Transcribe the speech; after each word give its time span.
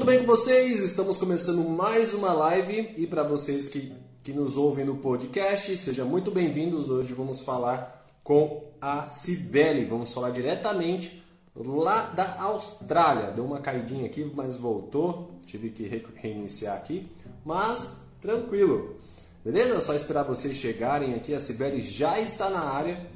tudo 0.00 0.08
bem 0.08 0.20
com 0.20 0.26
vocês? 0.26 0.80
Estamos 0.80 1.18
começando 1.18 1.62
mais 1.68 2.14
uma 2.14 2.32
live 2.32 2.94
e 2.96 3.06
para 3.06 3.22
vocês 3.22 3.68
que, 3.68 3.92
que 4.22 4.32
nos 4.32 4.56
ouvem 4.56 4.82
no 4.82 4.96
podcast, 4.96 5.76
sejam 5.76 6.08
muito 6.08 6.30
bem-vindos. 6.30 6.88
Hoje 6.88 7.12
vamos 7.12 7.42
falar 7.42 8.06
com 8.24 8.64
a 8.80 9.06
Cibele, 9.06 9.84
vamos 9.84 10.10
falar 10.10 10.30
diretamente 10.30 11.22
lá 11.54 12.04
da 12.16 12.40
Austrália. 12.40 13.30
Deu 13.32 13.44
uma 13.44 13.60
caidinha 13.60 14.06
aqui, 14.06 14.24
mas 14.34 14.56
voltou, 14.56 15.38
tive 15.44 15.68
que 15.68 15.86
reiniciar 16.14 16.78
aqui, 16.78 17.06
mas 17.44 18.00
tranquilo. 18.22 18.96
Beleza? 19.44 19.78
Só 19.80 19.92
esperar 19.92 20.22
vocês 20.22 20.56
chegarem 20.56 21.12
aqui, 21.12 21.34
a 21.34 21.40
Cibele 21.40 21.82
já 21.82 22.18
está 22.18 22.48
na 22.48 22.60
área 22.60 23.06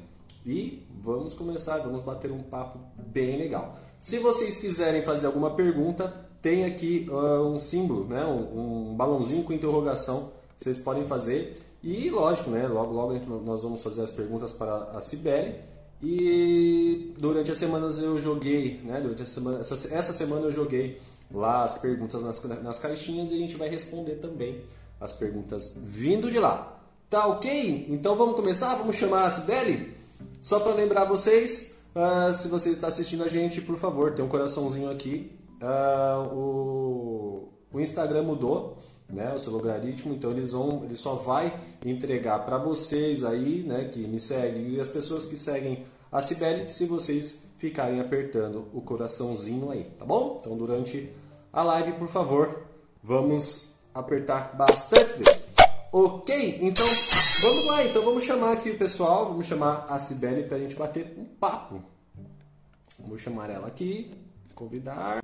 e 0.45 0.85
vamos 1.01 1.33
começar, 1.33 1.79
vamos 1.79 2.03
bater 2.03 2.31
um 2.31 2.43
papo 2.43 2.77
bem 3.07 3.39
legal. 3.39 3.75
Se 3.97 4.19
vocês 4.19 4.59
quiserem 4.59 5.01
fazer 5.01 5.25
alguma 5.25 5.55
pergunta, 5.55 6.24
tem 6.45 6.63
aqui 6.63 7.07
uh, 7.09 7.41
um 7.41 7.59
símbolo, 7.59 8.05
né? 8.05 8.23
Um, 8.23 8.91
um, 8.91 8.95
balãozinho 8.95 9.43
com 9.43 9.51
interrogação, 9.51 10.31
vocês 10.55 10.77
podem 10.77 11.03
fazer. 11.03 11.59
E 11.81 12.07
lógico, 12.11 12.51
né? 12.51 12.67
Logo, 12.67 12.93
logo 12.93 13.13
gente, 13.15 13.27
nós 13.27 13.63
vamos 13.63 13.81
fazer 13.81 14.03
as 14.03 14.11
perguntas 14.11 14.53
para 14.53 14.91
a 14.95 15.01
Cibele. 15.01 15.55
E 16.03 17.15
durante 17.17 17.51
as 17.51 17.57
semanas 17.57 17.97
eu 17.97 18.21
joguei, 18.21 18.79
né? 18.83 19.01
Durante 19.01 19.23
a 19.23 19.25
semana, 19.25 19.59
essa, 19.61 19.73
essa 19.91 20.13
semana 20.13 20.45
eu 20.45 20.51
joguei 20.51 21.01
lá 21.33 21.63
as 21.63 21.79
perguntas 21.79 22.23
nas, 22.23 22.43
nas 22.61 22.77
caixinhas 22.77 23.31
e 23.31 23.33
a 23.33 23.37
gente 23.39 23.55
vai 23.55 23.67
responder 23.67 24.17
também 24.17 24.61
as 25.01 25.11
perguntas 25.11 25.75
vindo 25.83 26.29
de 26.29 26.37
lá. 26.37 26.79
Tá 27.09 27.25
ok? 27.25 27.87
Então 27.89 28.15
vamos 28.15 28.35
começar? 28.35 28.75
Vamos 28.75 28.97
chamar 28.97 29.25
a 29.25 29.31
Cibele? 29.31 29.95
Só 30.43 30.59
para 30.59 30.75
lembrar 30.75 31.05
vocês, 31.05 31.75
Uh, 31.95 32.33
se 32.33 32.49
você 32.49 32.71
está 32.71 32.87
assistindo 32.87 33.23
a 33.23 33.29
gente, 33.29 33.61
por 33.61 33.77
favor, 33.77 34.11
tem 34.13 34.25
um 34.25 34.27
coraçãozinho 34.27 34.91
aqui. 34.91 35.31
Uh, 35.61 36.35
o, 36.35 37.49
o 37.73 37.79
Instagram 37.79 38.23
mudou, 38.23 38.77
né, 39.09 39.33
o 39.33 39.39
seu 39.39 39.51
logaritmo, 39.51 40.13
então 40.13 40.31
eles 40.31 40.51
vão, 40.51 40.83
ele 40.83 40.95
só 40.95 41.15
vai 41.15 41.57
entregar 41.83 42.39
para 42.39 42.57
vocês 42.57 43.23
aí, 43.23 43.63
né, 43.63 43.85
que 43.85 43.99
me 43.99 44.19
seguem 44.19 44.69
e 44.69 44.79
as 44.79 44.89
pessoas 44.89 45.25
que 45.25 45.35
seguem 45.35 45.85
a 46.11 46.21
Cibele, 46.21 46.69
se 46.69 46.85
vocês 46.85 47.49
ficarem 47.57 47.99
apertando 47.99 48.67
o 48.73 48.81
coraçãozinho 48.81 49.71
aí, 49.71 49.85
tá 49.97 50.05
bom? 50.05 50.37
Então 50.39 50.57
durante 50.57 51.11
a 51.51 51.63
live, 51.63 51.93
por 51.93 52.09
favor, 52.09 52.63
vamos 53.01 53.69
apertar 53.93 54.55
bastante 54.55 55.13
vezes. 55.13 55.45
Ok? 55.91 56.59
Então 56.61 56.85
Vamos 57.41 57.65
lá, 57.65 57.83
então 57.83 58.03
vamos 58.03 58.23
chamar 58.23 58.53
aqui 58.53 58.71
o 58.71 58.77
pessoal, 58.77 59.27
vamos 59.27 59.45
chamar 59.45 59.85
a 59.89 59.99
Cibele 59.99 60.43
para 60.43 60.55
a 60.57 60.59
gente 60.59 60.75
bater 60.75 61.13
um 61.17 61.25
papo. 61.25 61.83
Vou 62.97 63.17
chamar 63.17 63.49
ela 63.49 63.67
aqui, 63.67 64.09
convidar. 64.55 65.19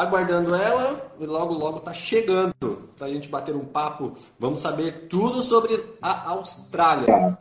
Aguardando 0.00 0.54
ela 0.54 1.12
e 1.20 1.26
logo 1.26 1.52
logo 1.52 1.80
tá 1.80 1.92
chegando 1.92 2.54
para 2.96 3.06
a 3.06 3.10
gente 3.10 3.28
bater 3.28 3.54
um 3.54 3.66
papo. 3.66 4.16
Vamos 4.38 4.62
saber 4.62 5.08
tudo 5.10 5.42
sobre 5.42 5.78
a 6.00 6.30
Austrália. 6.30 7.36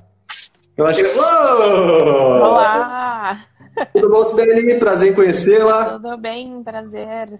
Ela 0.75 0.93
chega. 0.93 1.07
Uou! 1.07 2.41
Olá! 2.41 3.45
Tudo 3.93 4.09
bom, 4.09 4.25
Sibeli? 4.25 4.77
Prazer 4.77 5.09
em 5.09 5.15
conhecê-la. 5.15 5.91
Tudo 5.91 6.17
bem, 6.17 6.61
prazer. 6.61 7.39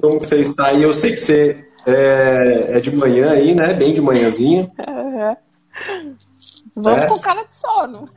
Como 0.00 0.20
você 0.20 0.42
está 0.42 0.68
aí? 0.68 0.84
Eu 0.84 0.92
sei 0.92 1.10
que 1.10 1.16
você 1.16 1.66
é, 1.84 2.76
é 2.76 2.80
de 2.80 2.94
manhã 2.94 3.32
aí, 3.32 3.52
né? 3.52 3.74
Bem 3.74 3.92
de 3.92 4.00
manhãzinha. 4.00 4.70
Uhum. 4.78 5.36
Vamos 6.76 7.02
é. 7.02 7.06
com 7.08 7.18
cara 7.18 7.42
de 7.42 7.56
sono. 7.56 8.08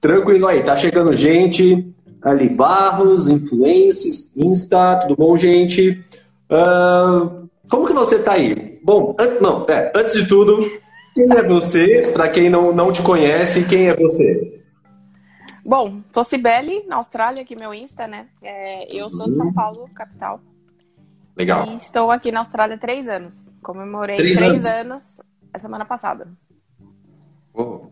Tranquilo 0.00 0.46
aí, 0.46 0.62
tá 0.62 0.74
chegando 0.74 1.12
gente. 1.12 1.94
Ali 2.22 2.48
Barros, 2.48 3.28
Influências, 3.28 4.32
Insta, 4.36 4.96
tudo 5.02 5.16
bom, 5.16 5.36
gente? 5.36 6.04
Uh, 6.50 7.48
como 7.68 7.86
que 7.86 7.92
você 7.92 8.22
tá 8.22 8.34
aí? 8.34 8.80
Bom, 8.84 9.16
an 9.18 9.40
não, 9.40 9.66
é, 9.68 9.92
antes 9.94 10.14
de 10.14 10.28
tudo, 10.28 10.60
quem 11.14 11.32
é 11.32 11.42
você? 11.42 12.10
Para 12.12 12.28
quem 12.28 12.48
não, 12.48 12.72
não 12.72 12.92
te 12.92 13.02
conhece, 13.02 13.66
quem 13.66 13.88
é 13.88 13.96
você? 13.96 14.62
Bom, 15.64 16.00
tô 16.12 16.24
Cibele, 16.24 16.84
na 16.86 16.96
Austrália, 16.96 17.42
aqui 17.42 17.56
meu 17.56 17.72
Insta, 17.72 18.06
né? 18.06 18.26
É, 18.42 18.94
eu 18.94 19.08
sou 19.08 19.26
de 19.26 19.36
São 19.36 19.52
Paulo, 19.52 19.88
capital. 19.94 20.40
Legal. 21.36 21.66
E 21.66 21.76
estou 21.76 22.10
aqui 22.10 22.30
na 22.32 22.40
Austrália 22.40 22.76
há 22.76 22.78
três 22.78 23.08
anos. 23.08 23.52
Comemorei 23.62 24.16
três, 24.16 24.38
três 24.38 24.66
anos. 24.66 24.66
anos 24.66 25.20
a 25.52 25.58
semana 25.58 25.84
passada. 25.84 26.28
Oh. 27.54 27.91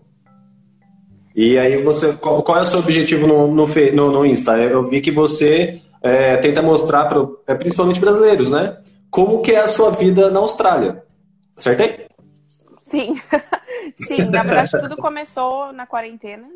E 1.35 1.59
aí 1.59 1.83
você, 1.83 2.13
qual, 2.15 2.43
qual, 2.43 2.59
é 2.59 2.63
o 2.63 2.67
seu 2.67 2.81
objetivo 2.81 3.27
no, 3.27 3.47
no, 3.49 3.67
no, 3.67 4.13
no 4.13 4.27
Insta? 4.27 4.59
Eu 4.59 4.87
vi 4.89 5.01
que 5.01 5.11
você 5.11 5.81
é, 6.03 6.37
tenta 6.39 6.63
mostrar 6.63 7.05
para 7.07 7.27
é, 7.47 7.55
principalmente 7.55 8.01
brasileiros, 8.01 8.51
né? 8.51 8.79
Como 9.11 9.43
que 9.43 9.53
é 9.53 9.61
a 9.61 9.69
sua 9.69 9.91
vida 9.91 10.31
na 10.31 10.41
Austrália. 10.41 11.05
Acertei? 11.57 12.07
Sim, 12.81 13.15
sim. 13.95 14.25
Na 14.25 14.43
verdade, 14.43 14.71
tudo 14.73 14.97
começou 14.97 15.73
na 15.73 15.87
quarentena, 15.87 16.49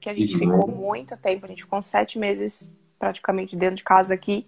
que 0.00 0.08
a 0.08 0.14
gente 0.14 0.34
uhum. 0.34 0.38
ficou 0.38 0.68
muito 0.68 1.16
tempo. 1.16 1.46
A 1.46 1.48
gente 1.48 1.62
ficou 1.62 1.80
sete 1.82 2.18
meses 2.18 2.72
praticamente 2.98 3.54
dentro 3.56 3.76
de 3.76 3.84
casa 3.84 4.14
aqui. 4.14 4.46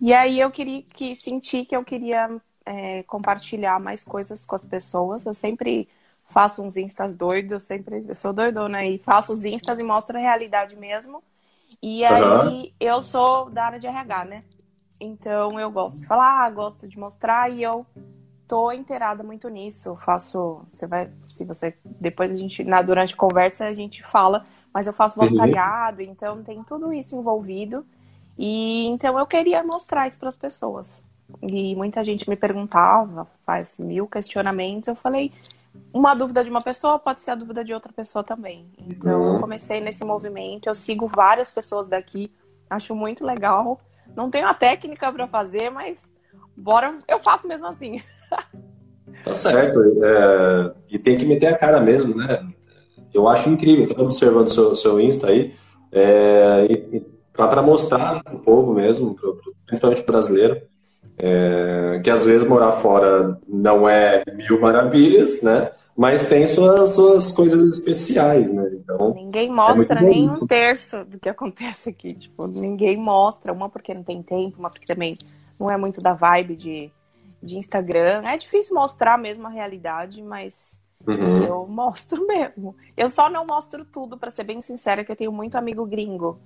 E 0.00 0.12
aí 0.12 0.40
eu 0.40 0.50
queria 0.50 0.82
que 0.82 1.14
senti 1.14 1.64
que 1.64 1.76
eu 1.76 1.84
queria 1.84 2.28
é, 2.64 3.02
compartilhar 3.04 3.78
mais 3.78 4.04
coisas 4.04 4.46
com 4.46 4.56
as 4.56 4.64
pessoas. 4.64 5.24
Eu 5.24 5.34
sempre 5.34 5.88
faço 6.30 6.62
uns 6.62 6.76
instas 6.76 7.12
doidos, 7.14 7.62
sempre 7.64 8.04
eu 8.08 8.14
sou 8.14 8.32
doidona 8.32 8.84
e 8.84 8.98
faço 8.98 9.32
os 9.32 9.44
instas 9.44 9.78
e 9.78 9.82
mostro 9.82 10.16
a 10.16 10.20
realidade 10.20 10.76
mesmo. 10.76 11.22
E 11.82 12.04
aí 12.04 12.22
uhum. 12.22 12.72
eu 12.80 13.02
sou 13.02 13.50
da 13.50 13.66
área 13.66 13.78
de 13.78 13.86
RH, 13.86 14.24
né? 14.24 14.44
Então 14.98 15.58
eu 15.58 15.70
gosto 15.70 16.00
de 16.00 16.06
falar, 16.06 16.50
gosto 16.50 16.86
de 16.88 16.98
mostrar 16.98 17.50
e 17.50 17.62
eu 17.62 17.86
tô 18.46 18.72
inteirada 18.72 19.22
muito 19.22 19.48
nisso. 19.48 19.88
Eu 19.88 19.96
faço, 19.96 20.62
você 20.72 20.86
vai, 20.86 21.10
se 21.26 21.44
você 21.44 21.76
depois 21.84 22.30
a 22.30 22.36
gente 22.36 22.64
na 22.64 22.82
durante 22.82 23.14
a 23.14 23.16
conversa 23.16 23.66
a 23.66 23.74
gente 23.74 24.02
fala, 24.02 24.44
mas 24.72 24.86
eu 24.86 24.92
faço 24.92 25.18
uhum. 25.18 25.26
voluntariado, 25.26 26.02
uhum. 26.02 26.08
então 26.10 26.42
tem 26.42 26.62
tudo 26.64 26.92
isso 26.92 27.16
envolvido. 27.16 27.84
E 28.38 28.86
então 28.86 29.18
eu 29.18 29.26
queria 29.26 29.62
mostrar 29.62 30.06
isso 30.06 30.18
para 30.18 30.28
as 30.28 30.36
pessoas. 30.36 31.04
E 31.42 31.74
muita 31.76 32.02
gente 32.02 32.28
me 32.28 32.36
perguntava, 32.36 33.26
faz 33.44 33.78
mil 33.78 34.06
questionamentos. 34.06 34.88
Eu 34.88 34.96
falei, 34.96 35.32
uma 35.92 36.14
dúvida 36.14 36.42
de 36.42 36.50
uma 36.50 36.60
pessoa 36.62 36.98
pode 36.98 37.20
ser 37.20 37.32
a 37.32 37.34
dúvida 37.34 37.64
de 37.64 37.74
outra 37.74 37.92
pessoa 37.92 38.22
também. 38.22 38.66
Então 38.78 39.10
eu 39.10 39.32
uhum. 39.32 39.40
comecei 39.40 39.80
nesse 39.80 40.04
movimento, 40.04 40.68
eu 40.68 40.74
sigo 40.74 41.08
várias 41.08 41.50
pessoas 41.50 41.88
daqui, 41.88 42.30
acho 42.68 42.94
muito 42.94 43.24
legal. 43.24 43.80
Não 44.14 44.30
tenho 44.30 44.46
a 44.46 44.54
técnica 44.54 45.12
para 45.12 45.26
fazer, 45.26 45.70
mas 45.70 46.12
bora, 46.56 46.98
eu 47.08 47.18
faço 47.20 47.46
mesmo 47.46 47.66
assim. 47.66 48.02
Tá 49.24 49.34
certo. 49.34 49.78
É, 50.02 50.72
e 50.88 50.98
tem 50.98 51.18
que 51.18 51.26
meter 51.26 51.48
a 51.48 51.58
cara 51.58 51.80
mesmo, 51.80 52.16
né? 52.16 52.46
Eu 53.12 53.28
acho 53.28 53.50
incrível, 53.50 53.84
estou 53.84 54.04
observando 54.04 54.46
o 54.46 54.50
seu, 54.50 54.76
seu 54.76 55.00
Insta 55.00 55.26
aí. 55.26 55.54
É, 55.92 56.66
para 57.32 57.60
mostrar 57.60 58.22
para 58.22 58.34
o 58.34 58.38
povo 58.38 58.72
mesmo, 58.72 59.16
principalmente 59.66 60.04
brasileiro, 60.04 60.62
é, 61.22 62.00
que 62.02 62.10
às 62.10 62.24
vezes 62.24 62.48
morar 62.48 62.72
fora 62.72 63.38
não 63.46 63.88
é 63.88 64.22
mil 64.34 64.60
maravilhas, 64.60 65.42
né? 65.42 65.70
Mas 65.96 66.28
tem 66.28 66.46
suas, 66.46 66.94
suas 66.94 67.30
coisas 67.30 67.72
especiais, 67.72 68.50
né? 68.52 68.70
Então, 68.72 69.12
ninguém 69.14 69.48
é 69.48 69.52
mostra 69.52 70.00
é 70.00 70.02
nem 70.02 70.30
um 70.30 70.46
terço 70.46 71.04
do 71.04 71.18
que 71.18 71.28
acontece 71.28 71.90
aqui. 71.90 72.14
Tipo, 72.14 72.46
ninguém 72.46 72.96
mostra, 72.96 73.52
uma 73.52 73.68
porque 73.68 73.92
não 73.92 74.02
tem 74.02 74.22
tempo, 74.22 74.58
uma 74.58 74.70
porque 74.70 74.86
também 74.86 75.16
não 75.58 75.70
é 75.70 75.76
muito 75.76 76.00
da 76.00 76.14
vibe 76.14 76.56
de, 76.56 76.90
de 77.42 77.58
Instagram. 77.58 78.22
É 78.24 78.36
difícil 78.38 78.74
mostrar 78.74 79.18
mesmo 79.18 79.46
a 79.46 79.50
realidade, 79.50 80.22
mas 80.22 80.80
uhum. 81.06 81.42
eu 81.42 81.66
mostro 81.66 82.24
mesmo. 82.26 82.74
Eu 82.96 83.10
só 83.10 83.28
não 83.28 83.44
mostro 83.44 83.84
tudo, 83.84 84.16
para 84.16 84.30
ser 84.30 84.44
bem 84.44 84.62
sincera, 84.62 85.04
que 85.04 85.12
eu 85.12 85.16
tenho 85.16 85.32
muito 85.32 85.56
amigo 85.56 85.84
gringo. 85.84 86.40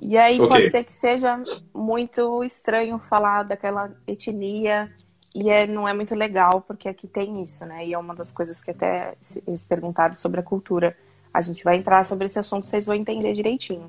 E 0.00 0.16
aí 0.16 0.40
okay. 0.40 0.48
pode 0.48 0.70
ser 0.70 0.84
que 0.84 0.92
seja 0.92 1.42
muito 1.74 2.42
estranho 2.42 2.98
falar 2.98 3.42
daquela 3.42 3.90
etnia 4.06 4.90
e 5.34 5.48
é, 5.48 5.66
não 5.66 5.86
é 5.86 5.94
muito 5.94 6.14
legal, 6.14 6.62
porque 6.66 6.88
aqui 6.88 7.06
tem 7.06 7.42
isso, 7.42 7.64
né? 7.64 7.86
E 7.86 7.92
é 7.92 7.98
uma 7.98 8.14
das 8.14 8.32
coisas 8.32 8.62
que 8.62 8.70
até 8.70 9.14
eles 9.46 9.62
perguntaram 9.62 10.16
sobre 10.16 10.40
a 10.40 10.42
cultura. 10.42 10.96
A 11.32 11.40
gente 11.40 11.62
vai 11.62 11.76
entrar 11.76 12.04
sobre 12.04 12.26
esse 12.26 12.38
assunto, 12.38 12.66
vocês 12.66 12.86
vão 12.86 12.94
entender 12.94 13.32
direitinho. 13.32 13.88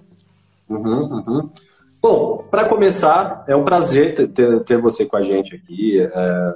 Uhum, 0.70 1.24
uhum. 1.28 1.50
Bom, 2.02 2.46
para 2.50 2.68
começar, 2.68 3.44
é 3.48 3.56
um 3.56 3.64
prazer 3.64 4.16
ter, 4.16 4.64
ter, 4.64 4.78
você 4.78 5.06
com 5.06 5.18
a 5.18 5.22
gente 5.22 5.56
aqui. 5.56 6.00
É, 6.00 6.54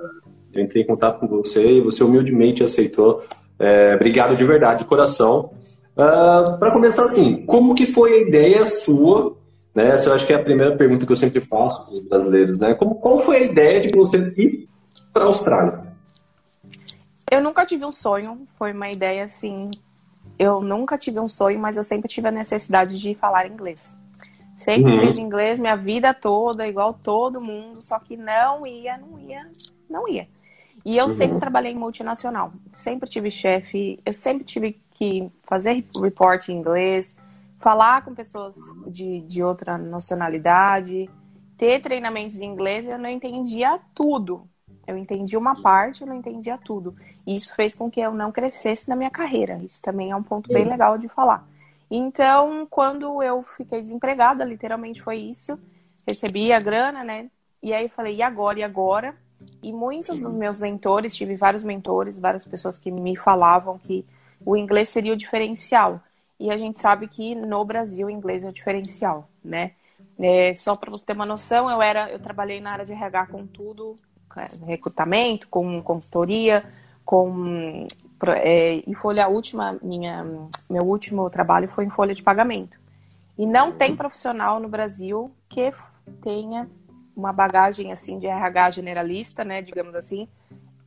eu 0.54 0.64
entrei 0.64 0.84
em 0.84 0.88
contato 0.88 1.20
com 1.20 1.28
você 1.28 1.78
e 1.78 1.82
você 1.82 2.04
humildemente 2.04 2.64
aceitou. 2.64 3.24
É, 3.58 3.96
obrigado 3.96 4.36
de 4.36 4.46
verdade, 4.46 4.80
de 4.80 4.86
coração. 4.86 5.52
Uh, 5.96 6.02
ah, 6.02 6.58
para 6.60 6.72
começar 6.72 7.04
assim, 7.04 7.46
como 7.46 7.74
que 7.74 7.88
foi 7.88 8.14
a 8.14 8.22
ideia 8.22 8.66
sua? 8.66 9.38
Né? 9.74 9.90
Essa 9.90 10.10
eu 10.10 10.14
acho 10.14 10.26
que 10.26 10.34
é 10.34 10.36
a 10.36 10.44
primeira 10.44 10.76
pergunta 10.76 11.06
que 11.06 11.12
eu 11.12 11.16
sempre 11.16 11.42
faço 11.42 11.84
para 11.84 11.94
os 11.94 12.00
brasileiros, 12.00 12.60
né? 12.60 12.74
Como, 12.74 12.96
qual 12.96 13.20
foi 13.20 13.38
a 13.38 13.44
ideia 13.44 13.82
de 13.82 13.90
você 13.96 14.34
ir 14.38 14.68
para 15.14 15.24
a 15.24 15.28
Austrália? 15.28 15.86
Eu 17.32 17.42
nunca 17.42 17.66
tive 17.66 17.86
um 17.86 17.92
sonho, 17.92 18.48
foi 18.58 18.72
uma 18.72 18.90
ideia 18.90 19.24
assim. 19.24 19.72
Eu 20.38 20.62
nunca 20.62 20.98
tive 20.98 21.20
um 21.20 21.28
sonho, 21.28 21.60
mas 21.60 21.78
eu 21.78 21.84
sempre 21.84 22.10
tive 22.10 22.28
a 22.28 22.32
necessidade 22.32 23.00
de 23.00 23.16
falar 23.16 23.48
inglês. 23.48 23.96
Sempre 24.56 24.92
uhum. 24.92 25.00
fiz 25.02 25.18
inglês 25.18 25.60
minha 25.60 25.76
vida 25.76 26.14
toda, 26.14 26.68
igual 26.68 26.94
todo 26.94 27.42
mundo, 27.42 27.82
só 27.82 28.00
que 28.00 28.16
não 28.16 28.66
ia, 28.66 28.98
não 28.98 29.20
ia, 29.20 29.52
não 29.90 30.08
ia. 30.08 30.28
E 30.86 30.98
eu 30.98 31.06
uhum. 31.06 31.10
sempre 31.10 31.40
trabalhei 31.40 31.72
em 31.72 31.78
multinacional. 31.78 32.54
Sempre 32.72 33.10
tive 33.10 33.32
chefe, 33.32 34.00
eu 34.06 34.14
sempre 34.14 34.44
tive 34.44 34.80
que 34.92 35.32
fazer 35.44 35.84
report 36.00 36.48
em 36.48 36.58
inglês, 36.58 37.18
falar 37.58 38.06
com 38.06 38.14
pessoas 38.14 38.56
de, 38.86 39.22
de 39.22 39.44
outra 39.44 39.80
nacionalidade, 39.80 41.10
ter 41.58 41.82
treinamentos 41.82 42.40
em 42.40 42.46
inglês, 42.46 42.86
eu 42.86 43.00
não 43.00 43.10
entendia 43.10 43.80
tudo. 43.96 44.48
Eu 44.86 44.96
entendi 44.96 45.36
uma 45.36 45.60
parte, 45.60 46.02
eu 46.02 46.08
não 46.08 46.16
entendia 46.16 46.60
tudo. 46.60 46.96
E 47.26 47.36
isso 47.36 47.56
fez 47.56 47.74
com 47.74 47.90
que 47.90 48.00
eu 48.00 48.14
não 48.14 48.32
crescesse 48.32 48.88
na 48.88 48.96
minha 48.96 49.10
carreira. 49.10 49.58
Isso 49.64 49.82
também 49.82 50.12
é 50.12 50.16
um 50.16 50.22
ponto 50.22 50.48
bem 50.54 50.66
legal 50.66 51.00
de 51.00 51.08
falar. 51.08 51.48
Então, 51.90 52.68
quando 52.70 53.24
eu 53.24 53.42
fiquei 53.42 53.80
desempregada, 53.80 54.44
literalmente 54.44 55.02
foi 55.02 55.18
isso. 55.18 55.58
Recebi 56.08 56.54
a 56.54 56.60
grana, 56.60 57.04
né? 57.04 57.32
E 57.64 57.74
aí 57.74 57.86
eu 57.86 57.90
falei, 57.90 58.18
e 58.18 58.22
agora? 58.22 58.60
E 58.60 58.64
agora? 58.64 59.16
E 59.62 59.72
muitos 59.74 60.18
Sim. 60.18 60.24
dos 60.24 60.36
meus 60.36 60.60
mentores, 60.60 61.16
tive 61.16 61.36
vários 61.36 61.64
mentores, 61.64 62.20
várias 62.20 62.46
pessoas 62.46 62.78
que 62.78 62.92
me 62.92 63.16
falavam 63.16 63.78
que 63.78 64.06
o 64.46 64.56
inglês 64.56 64.90
seria 64.90 65.14
o 65.14 65.18
diferencial. 65.18 66.02
E 66.40 66.52
a 66.52 66.58
gente 66.58 66.78
sabe 66.78 67.08
que 67.08 67.34
no 67.34 67.64
Brasil 67.64 68.08
o 68.08 68.10
inglês 68.10 68.44
é 68.44 68.50
o 68.50 68.54
diferencial, 68.54 69.30
né? 69.44 69.72
É, 70.20 70.54
só 70.54 70.76
para 70.76 70.92
você 70.92 71.06
ter 71.06 71.14
uma 71.14 71.26
noção, 71.26 71.70
eu 71.70 71.82
era, 71.82 72.10
eu 72.12 72.20
trabalhei 72.20 72.62
na 72.62 72.72
área 72.72 72.86
de 72.86 72.94
RH 72.94 73.28
com 73.28 73.46
tudo, 73.46 73.96
recrutamento, 74.66 75.48
com 75.48 75.82
consultoria, 75.82 76.64
com 77.04 77.88
é, 78.28 78.84
e 78.88 78.96
folha 78.96 79.28
última, 79.28 79.78
minha, 79.82 80.26
meu 80.70 80.84
último 80.84 81.30
trabalho 81.30 81.68
foi 81.68 81.86
em 81.86 81.90
folha 81.90 82.14
de 82.14 82.24
pagamento. 82.24 82.78
E 83.38 83.46
não 83.46 83.74
tem 83.74 83.96
profissional 83.96 84.60
no 84.60 84.70
Brasil 84.70 85.32
que 85.50 85.72
tenha 86.22 86.70
uma 87.16 87.32
bagagem 87.32 87.92
assim 87.92 88.20
de 88.20 88.28
RH 88.28 88.72
generalista, 88.72 89.44
né, 89.44 89.62
digamos 89.62 89.96
assim, 89.96 90.28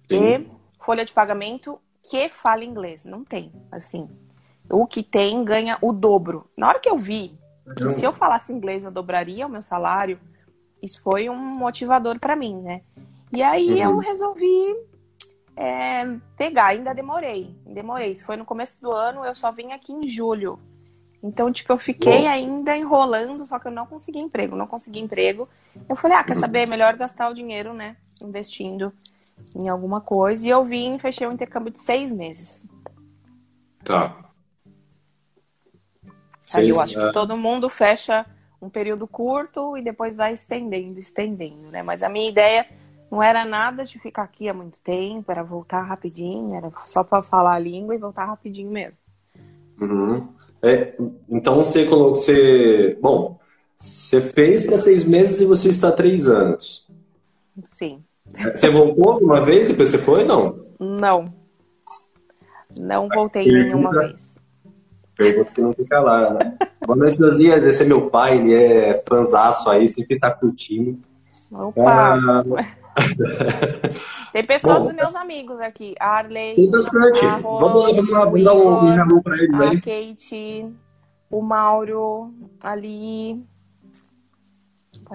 Sim. 0.09 0.25
e 0.25 0.51
folha 0.81 1.05
de 1.05 1.13
pagamento 1.13 1.81
que 2.03 2.29
fala 2.29 2.65
inglês. 2.65 3.05
Não 3.05 3.25
tem, 3.25 3.53
assim. 3.71 4.09
O 4.71 4.87
que 4.87 5.03
tem 5.03 5.45
ganha 5.45 5.79
o 5.81 5.93
dobro. 5.93 6.51
Na 6.57 6.69
hora 6.69 6.81
que 6.81 6.89
eu 6.89 6.99
vi 6.99 7.39
que 7.77 7.89
se 7.91 8.05
eu 8.05 8.13
falasse 8.13 8.53
inglês 8.53 8.85
eu 8.85 8.91
dobraria 8.91 9.47
o 9.47 9.51
meu 9.51 9.63
salário, 9.63 10.19
isso 10.83 11.03
foi 11.03 11.29
um 11.29 11.37
motivador 11.37 12.19
para 12.19 12.37
mim, 12.37 12.57
né? 12.61 12.83
E 13.33 13.43
aí 13.43 13.71
uhum. 13.71 13.79
eu 13.79 13.99
resolvi 13.99 14.77
é, 15.57 16.05
pegar, 16.37 16.67
ainda 16.67 16.95
demorei, 16.95 17.55
demorei. 17.67 18.13
Isso 18.13 18.25
foi 18.25 18.37
no 18.37 18.45
começo 18.45 18.81
do 18.81 18.93
ano, 18.93 19.25
eu 19.25 19.35
só 19.35 19.51
vim 19.51 19.73
aqui 19.73 19.93
em 19.93 20.09
julho. 20.09 20.59
Então, 21.23 21.53
tipo, 21.53 21.73
eu 21.73 21.79
fiquei 21.79 22.23
Bom. 22.23 22.29
ainda 22.29 22.77
enrolando, 22.77 23.45
só 23.45 23.59
que 23.59 23.67
eu 23.67 23.73
não 23.73 23.87
consegui 23.87 24.21
emprego, 24.21 24.55
não 24.55 24.67
consegui 24.67 25.01
emprego. 25.01 25.49
Eu 25.89 25.97
falei, 25.97 26.17
ah, 26.17 26.25
quer 26.25 26.35
uhum. 26.35 26.41
saber? 26.41 26.61
É 26.61 26.67
melhor 26.67 26.97
gastar 26.97 27.29
o 27.29 27.35
dinheiro, 27.35 27.75
né? 27.75 27.97
Investindo 28.23 28.93
em 29.55 29.69
alguma 29.69 30.01
coisa. 30.01 30.47
E 30.47 30.51
eu 30.51 30.65
vim 30.65 30.95
e 30.95 30.99
fechei 30.99 31.27
um 31.27 31.33
intercâmbio 31.33 31.73
de 31.73 31.79
seis 31.79 32.13
meses. 32.13 32.65
Tá. 33.85 34.17
Seis, 36.47 36.65
Aí 36.65 36.69
eu 36.71 36.81
acho 36.81 36.95
que 36.95 37.13
todo 37.13 37.37
mundo 37.37 37.69
fecha 37.69 38.25
um 38.61 38.71
período 38.71 39.07
curto 39.07 39.77
e 39.77 39.83
depois 39.83 40.17
vai 40.17 40.33
estendendo, 40.33 40.99
estendendo, 40.99 41.71
né? 41.71 41.83
Mas 41.83 42.03
a 42.03 42.09
minha 42.09 42.29
ideia 42.29 42.67
não 43.11 43.23
era 43.23 43.45
nada 43.45 43.85
de 43.85 43.99
ficar 43.99 44.23
aqui 44.23 44.49
há 44.49 44.55
muito 44.55 44.81
tempo, 44.81 45.31
era 45.31 45.43
voltar 45.43 45.83
rapidinho, 45.83 46.55
era 46.55 46.71
só 46.87 47.03
para 47.03 47.23
falar 47.23 47.55
a 47.55 47.59
língua 47.59 47.95
e 47.95 47.99
voltar 47.99 48.25
rapidinho 48.25 48.71
mesmo. 48.71 48.97
Uhum. 49.81 50.38
É, 50.63 50.95
então 51.29 51.57
você 51.57 51.85
colocou, 51.85 52.17
você, 52.17 52.99
bom, 53.01 53.39
você 53.79 54.21
fez 54.21 54.63
para 54.63 54.79
seis 54.79 55.05
meses 55.05 55.41
e 55.41 55.45
você 55.45 55.69
está 55.69 55.93
três 55.93 56.27
anos. 56.27 56.87
Sim. 57.65 58.03
Você 58.55 58.69
voltou 58.69 59.19
uma 59.19 59.45
vez 59.45 59.69
e 59.69 59.71
depois 59.73 59.91
você 59.91 59.99
foi, 59.99 60.25
não? 60.25 60.65
Não. 60.79 61.33
Não 62.77 63.09
voltei 63.09 63.45
Pergunta, 63.45 63.65
nenhuma 63.67 63.91
vez. 63.91 64.37
Pergunta 65.17 65.53
que 65.53 65.61
não 65.61 65.73
fica 65.73 66.01
lá, 66.01 66.35
né? 66.35 66.57
Boa 66.87 66.97
noite, 66.97 67.19
Zazia. 67.19 67.57
Esse 67.57 67.83
é 67.83 67.87
meu 67.87 68.11
pai, 68.11 68.39
ele 68.39 68.55
é 68.55 69.03
fanzaço 69.09 69.69
aí, 69.71 69.89
sempre 69.89 70.19
tá 70.19 70.31
curtindo. 70.31 70.99
Opa! 71.51 72.15
Ah, 72.15 72.45
tem 74.33 74.45
pessoas 74.45 74.85
Bom, 74.85 74.93
meus 74.93 75.15
amigos 75.15 75.61
aqui. 75.61 75.95
Arley. 75.99 76.55
Tem 76.55 76.71
bastante. 76.71 77.21
vamos 77.21 77.85
lá, 77.85 77.93
vamos 77.93 78.11
lá, 78.11 78.25
vamos 78.25 78.45
dar 78.45 78.55
um, 78.55 78.85
um 78.85 78.95
hello 78.95 79.23
pra 79.23 79.37
eles 79.37 79.61
aí. 79.61 79.77
A 79.77 79.81
Kate, 79.81 80.67
o 81.31 81.43
Mauro, 81.43 82.33
ali. 82.61 83.43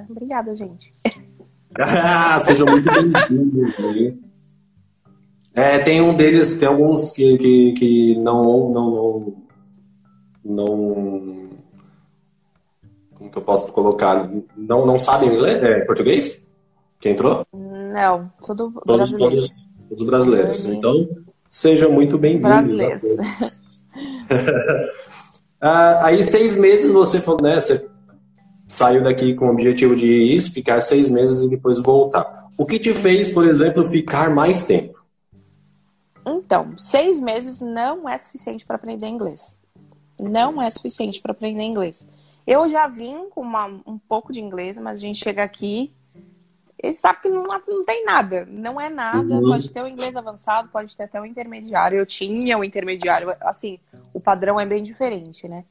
Obrigada, 0.10 0.56
gente. 0.56 0.94
ah, 1.80 2.40
sejam 2.40 2.68
muito 2.68 2.90
bem-vindos 2.92 3.74
aí. 3.80 4.18
É, 5.56 5.78
tem 5.78 6.02
um 6.02 6.16
deles, 6.16 6.52
tem 6.58 6.68
alguns 6.68 7.12
que, 7.12 7.38
que, 7.38 7.74
que 7.74 8.16
não, 8.18 8.72
não, 8.72 8.92
não, 8.92 10.66
não. 10.66 11.50
Como 13.14 13.30
que 13.30 13.38
eu 13.38 13.42
posso 13.44 13.68
colocar? 13.72 14.28
Não, 14.58 14.86
não 14.86 14.98
sabem 14.98 15.30
inglês, 15.30 15.62
é, 15.62 15.86
português? 15.86 16.44
Quem 17.04 17.12
entrou? 17.12 17.46
Não, 17.52 18.32
tudo 18.42 18.72
todos, 18.72 19.12
brasileiro. 19.12 19.36
Todos, 19.36 19.50
todos 19.90 20.06
brasileiros. 20.06 20.64
Então, 20.64 21.10
sejam 21.50 21.92
muito 21.92 22.18
bem-vindos. 22.18 22.50
Brasileiros. 22.50 23.04
ah, 25.60 26.06
aí, 26.06 26.24
seis 26.24 26.58
meses 26.58 26.90
você 26.90 27.20
falou, 27.20 27.42
né? 27.42 27.60
Você 27.60 27.86
saiu 28.66 29.04
daqui 29.04 29.36
com 29.36 29.48
o 29.48 29.52
objetivo 29.52 29.98
de 29.98 30.08
ir, 30.08 30.42
ficar 30.44 30.80
seis 30.80 31.10
meses 31.10 31.42
e 31.42 31.50
depois 31.50 31.78
voltar. 31.78 32.48
O 32.58 32.66
que 32.66 32.80
te 32.80 32.94
fez, 32.94 33.30
por 33.30 33.46
exemplo, 33.46 33.84
ficar 33.90 34.34
mais 34.34 34.62
tempo? 34.62 34.98
Então, 36.26 36.72
seis 36.78 37.20
meses 37.20 37.60
não 37.60 38.08
é 38.08 38.18
suficiente 38.18 38.66
para 38.66 38.78
aprender 38.78 39.08
inglês. 39.08 39.60
Não 40.22 40.62
é 40.62 40.70
suficiente 40.70 41.22
para 41.22 41.34
aprender 41.34 41.64
inglês. 41.64 42.08
Eu 42.48 42.66
já 42.70 42.88
vim 42.88 43.28
com 43.30 43.42
uma, 43.42 43.66
um 43.86 43.98
pouco 43.98 44.32
de 44.32 44.40
inglês, 44.40 44.78
mas 44.78 45.00
a 45.00 45.02
gente 45.02 45.22
chega 45.22 45.44
aqui 45.44 45.92
ele 46.84 46.94
sabe 46.94 47.22
que 47.22 47.30
não, 47.30 47.44
não 47.44 47.86
tem 47.86 48.04
nada, 48.04 48.46
não 48.46 48.80
é 48.80 48.90
nada. 48.90 49.36
Uhum. 49.36 49.52
Pode 49.52 49.72
ter 49.72 49.82
o 49.82 49.88
inglês 49.88 50.18
avançado, 50.18 50.68
pode 50.68 50.96
ter 50.98 51.04
até 51.04 51.20
o 51.20 51.26
intermediário. 51.26 51.98
Eu 51.98 52.06
tinha 52.06 52.58
o 52.58 52.64
intermediário, 52.64 53.34
assim, 53.40 53.80
o 54.14 54.20
padrão 54.20 54.60
é 54.60 54.66
bem 54.66 54.84
diferente, 54.84 55.48
né? 55.48 55.64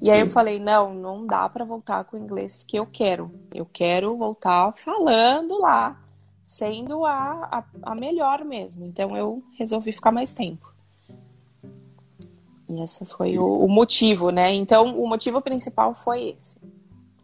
E 0.00 0.10
aí 0.10 0.20
eu 0.20 0.28
falei, 0.28 0.58
não, 0.58 0.94
não 0.94 1.26
dá 1.26 1.46
para 1.50 1.66
voltar 1.66 2.04
com 2.04 2.16
o 2.16 2.20
inglês 2.20 2.64
que 2.64 2.78
eu 2.78 2.86
quero. 2.86 3.30
Eu 3.54 3.68
quero 3.70 4.16
voltar 4.16 4.72
falando 4.72 5.60
lá, 5.60 6.00
sendo 6.42 7.04
a, 7.04 7.62
a, 7.82 7.90
a 7.90 7.94
melhor 7.94 8.42
mesmo. 8.42 8.86
Então 8.86 9.14
eu 9.14 9.42
resolvi 9.58 9.92
ficar 9.92 10.12
mais 10.12 10.32
tempo. 10.32 10.72
E 12.70 12.82
esse 12.82 13.04
foi 13.04 13.38
o, 13.38 13.46
o 13.46 13.68
motivo, 13.68 14.30
né? 14.30 14.50
Então 14.54 14.98
o 14.98 15.06
motivo 15.06 15.42
principal 15.42 15.94
foi 15.94 16.30
esse. 16.30 16.56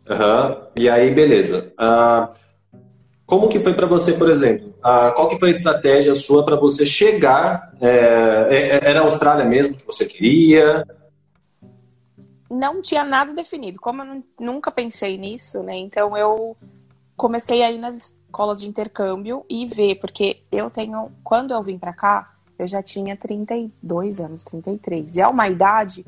Uhum. 0.06 0.66
E 0.76 0.90
aí, 0.90 1.10
beleza. 1.14 1.72
Uh 1.78 2.49
como 3.30 3.48
que 3.48 3.60
foi 3.60 3.74
para 3.74 3.86
você, 3.86 4.14
por 4.14 4.28
exemplo? 4.28 4.74
Ah, 4.82 5.12
qual 5.14 5.28
que 5.28 5.38
foi 5.38 5.50
a 5.50 5.52
estratégia 5.52 6.16
sua 6.16 6.44
para 6.44 6.56
você 6.56 6.84
chegar? 6.84 7.72
É, 7.80 7.86
é, 8.50 8.56
é, 8.56 8.90
era 8.90 9.00
a 9.00 9.04
Austrália 9.04 9.44
mesmo 9.44 9.76
que 9.76 9.86
você 9.86 10.04
queria? 10.04 10.84
Não 12.50 12.82
tinha 12.82 13.04
nada 13.04 13.32
definido. 13.32 13.78
Como 13.78 14.02
eu 14.02 14.24
nunca 14.40 14.72
pensei 14.72 15.16
nisso, 15.16 15.62
né? 15.62 15.78
Então 15.78 16.16
eu 16.16 16.56
comecei 17.16 17.62
a 17.62 17.70
ir 17.70 17.78
nas 17.78 17.94
escolas 17.94 18.60
de 18.60 18.66
intercâmbio 18.66 19.44
e 19.48 19.64
ver, 19.64 20.00
porque 20.00 20.42
eu 20.50 20.68
tenho, 20.68 21.12
quando 21.22 21.54
eu 21.54 21.62
vim 21.62 21.78
para 21.78 21.92
cá, 21.92 22.24
eu 22.58 22.66
já 22.66 22.82
tinha 22.82 23.16
32 23.16 24.18
anos, 24.18 24.42
33. 24.42 25.14
E 25.14 25.20
é 25.20 25.28
uma 25.28 25.46
idade 25.46 26.04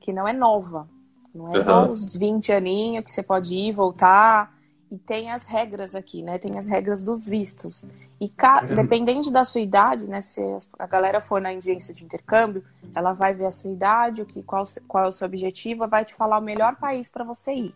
que 0.00 0.12
não 0.12 0.26
é 0.26 0.32
nova. 0.32 0.88
Não 1.32 1.54
é 1.54 1.60
uhum. 1.60 1.92
uns 1.92 2.16
20 2.16 2.50
aninhos 2.50 3.04
que 3.04 3.12
você 3.12 3.22
pode 3.22 3.54
ir, 3.54 3.70
voltar 3.70 4.52
e 4.90 4.98
tem 4.98 5.30
as 5.30 5.44
regras 5.44 5.94
aqui, 5.94 6.22
né? 6.22 6.38
Tem 6.38 6.56
as 6.56 6.66
regras 6.66 7.02
dos 7.02 7.26
vistos. 7.26 7.86
E 8.20 8.28
ca... 8.28 8.60
Dependendo 8.60 9.30
da 9.30 9.44
sua 9.44 9.60
idade, 9.60 10.04
né? 10.08 10.20
Se 10.20 10.40
a 10.78 10.86
galera 10.86 11.20
for 11.20 11.40
na 11.40 11.50
agência 11.50 11.92
de 11.92 12.04
intercâmbio, 12.04 12.64
ela 12.94 13.12
vai 13.12 13.34
ver 13.34 13.46
a 13.46 13.50
sua 13.50 13.70
idade, 13.70 14.22
o 14.22 14.26
que, 14.26 14.42
qual, 14.42 14.62
qual 14.86 15.04
é 15.04 15.08
o 15.08 15.12
seu 15.12 15.26
objetivo, 15.26 15.88
vai 15.88 16.04
te 16.04 16.14
falar 16.14 16.38
o 16.38 16.42
melhor 16.42 16.76
país 16.76 17.08
para 17.08 17.24
você 17.24 17.52
ir. 17.52 17.74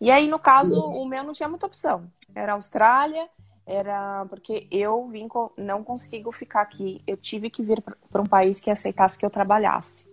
E 0.00 0.10
aí, 0.10 0.28
no 0.28 0.38
caso, 0.38 0.80
o 0.80 1.04
meu 1.06 1.22
não 1.22 1.32
tinha 1.32 1.48
muita 1.48 1.66
opção. 1.66 2.04
Era 2.34 2.54
Austrália, 2.54 3.28
era 3.66 4.26
porque 4.28 4.66
eu 4.70 5.08
vim 5.08 5.28
com... 5.28 5.50
não 5.56 5.84
consigo 5.84 6.32
ficar 6.32 6.62
aqui. 6.62 7.02
Eu 7.06 7.16
tive 7.16 7.50
que 7.50 7.62
vir 7.62 7.82
para 7.82 8.22
um 8.22 8.26
país 8.26 8.60
que 8.60 8.70
aceitasse 8.70 9.18
que 9.18 9.24
eu 9.24 9.30
trabalhasse. 9.30 10.08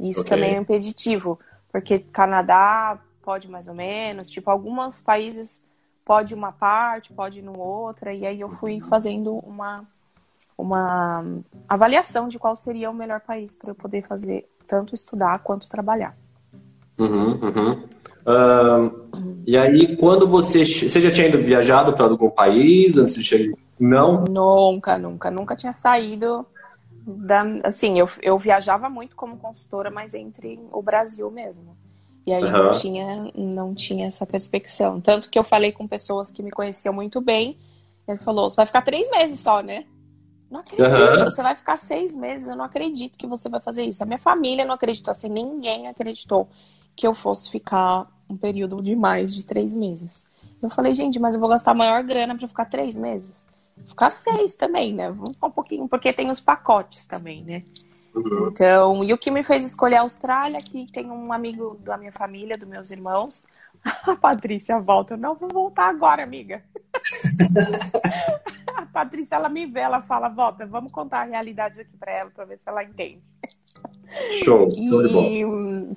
Isso 0.00 0.20
okay. 0.20 0.30
também 0.30 0.54
é 0.54 0.58
impeditivo, 0.58 1.38
porque 1.70 1.98
Canadá 1.98 2.98
pode 3.26 3.50
mais 3.50 3.66
ou 3.66 3.74
menos, 3.74 4.30
tipo, 4.30 4.48
alguns 4.48 5.02
países 5.02 5.64
pode 6.04 6.32
uma 6.32 6.52
parte, 6.52 7.12
pode 7.12 7.42
no 7.42 7.58
outra, 7.58 8.14
e 8.14 8.24
aí 8.24 8.40
eu 8.40 8.48
fui 8.48 8.80
fazendo 8.80 9.34
uma, 9.38 9.84
uma 10.56 11.24
avaliação 11.68 12.28
de 12.28 12.38
qual 12.38 12.54
seria 12.54 12.88
o 12.88 12.94
melhor 12.94 13.20
país 13.20 13.56
para 13.56 13.72
eu 13.72 13.74
poder 13.74 14.06
fazer 14.06 14.48
tanto 14.68 14.94
estudar 14.94 15.40
quanto 15.40 15.68
trabalhar. 15.68 16.16
Uhum, 16.96 17.32
uhum. 17.42 17.88
Uh, 18.26 19.42
e 19.44 19.56
aí, 19.56 19.96
quando 19.96 20.26
você. 20.26 20.64
Você 20.64 21.00
já 21.00 21.10
tinha 21.10 21.28
ido 21.28 21.38
viajado 21.38 21.92
para 21.92 22.06
algum 22.06 22.30
país 22.30 22.96
antes 22.96 23.14
de 23.14 23.22
chegar? 23.22 23.56
Não? 23.78 24.24
Nunca, 24.24 24.98
nunca. 24.98 25.30
Nunca 25.30 25.54
tinha 25.54 25.72
saído 25.72 26.46
da. 27.06 27.42
Assim, 27.62 27.98
eu, 27.98 28.08
eu 28.22 28.38
viajava 28.38 28.88
muito 28.88 29.14
como 29.14 29.36
consultora, 29.36 29.90
mas 29.90 30.14
entre 30.14 30.58
o 30.72 30.82
Brasil 30.82 31.30
mesmo. 31.30 31.76
E 32.26 32.32
aí 32.32 32.42
uhum. 32.42 32.50
não, 32.50 32.70
tinha, 32.72 33.32
não 33.34 33.74
tinha 33.74 34.06
essa 34.06 34.26
perspectiva. 34.26 35.00
Tanto 35.00 35.30
que 35.30 35.38
eu 35.38 35.44
falei 35.44 35.70
com 35.70 35.86
pessoas 35.86 36.30
que 36.30 36.42
me 36.42 36.50
conheciam 36.50 36.92
muito 36.92 37.20
bem. 37.20 37.56
Ele 38.06 38.18
falou: 38.18 38.50
você 38.50 38.56
vai 38.56 38.66
ficar 38.66 38.82
três 38.82 39.08
meses 39.10 39.38
só, 39.38 39.60
né? 39.60 39.84
Não 40.50 40.60
acredito, 40.60 41.18
uhum. 41.18 41.24
você 41.24 41.42
vai 41.42 41.56
ficar 41.56 41.76
seis 41.76 42.14
meses. 42.14 42.46
Eu 42.46 42.56
não 42.56 42.64
acredito 42.64 43.18
que 43.18 43.26
você 43.26 43.48
vai 43.48 43.60
fazer 43.60 43.84
isso. 43.84 44.02
A 44.02 44.06
minha 44.06 44.18
família 44.18 44.64
não 44.64 44.74
acreditou, 44.74 45.10
assim, 45.10 45.28
ninguém 45.28 45.88
acreditou 45.88 46.48
que 46.94 47.06
eu 47.06 47.14
fosse 47.14 47.50
ficar 47.50 48.06
um 48.28 48.36
período 48.36 48.82
de 48.82 48.94
mais 48.96 49.34
de 49.34 49.44
três 49.44 49.74
meses. 49.74 50.26
Eu 50.62 50.70
falei, 50.70 50.94
gente, 50.94 51.18
mas 51.18 51.34
eu 51.34 51.40
vou 51.40 51.50
gastar 51.50 51.74
maior 51.74 52.02
grana 52.02 52.36
para 52.36 52.48
ficar 52.48 52.64
três 52.64 52.96
meses. 52.96 53.46
Vou 53.76 53.88
ficar 53.88 54.10
seis 54.10 54.56
também, 54.56 54.94
né? 54.94 55.10
Vamos 55.10 55.32
ficar 55.32 55.48
um 55.48 55.50
pouquinho, 55.50 55.88
porque 55.88 56.12
tem 56.12 56.30
os 56.30 56.40
pacotes 56.40 57.06
também, 57.06 57.44
né? 57.44 57.62
Então, 58.16 59.04
e 59.04 59.12
o 59.12 59.18
que 59.18 59.30
me 59.30 59.44
fez 59.44 59.62
escolher 59.62 59.96
a 59.96 60.00
Austrália, 60.00 60.58
que 60.58 60.90
tem 60.90 61.10
um 61.10 61.32
amigo 61.32 61.78
da 61.82 61.98
minha 61.98 62.12
família, 62.12 62.56
dos 62.56 62.68
meus 62.68 62.90
irmãos, 62.90 63.44
a 63.84 64.16
Patrícia 64.16 64.80
volta. 64.80 65.14
Eu 65.14 65.18
não 65.18 65.34
vou 65.34 65.48
voltar 65.48 65.88
agora, 65.88 66.22
amiga. 66.22 66.62
a 68.74 68.86
Patrícia, 68.86 69.36
ela 69.36 69.48
me 69.48 69.66
vê, 69.66 69.80
ela 69.80 70.00
fala, 70.00 70.28
volta, 70.28 70.64
vamos 70.64 70.90
contar 70.90 71.20
a 71.20 71.24
realidade 71.24 71.80
aqui 71.80 71.96
para 71.96 72.12
ela, 72.12 72.30
para 72.30 72.44
ver 72.46 72.58
se 72.58 72.68
ela 72.68 72.82
entende. 72.82 73.20
Show, 74.42 74.70
show 74.70 75.06
e, 75.06 75.96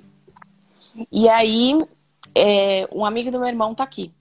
e 1.10 1.28
aí, 1.28 1.78
é, 2.34 2.88
um 2.92 3.04
amigo 3.04 3.30
do 3.30 3.38
meu 3.38 3.48
irmão 3.48 3.74
tá 3.74 3.84
aqui, 3.84 4.12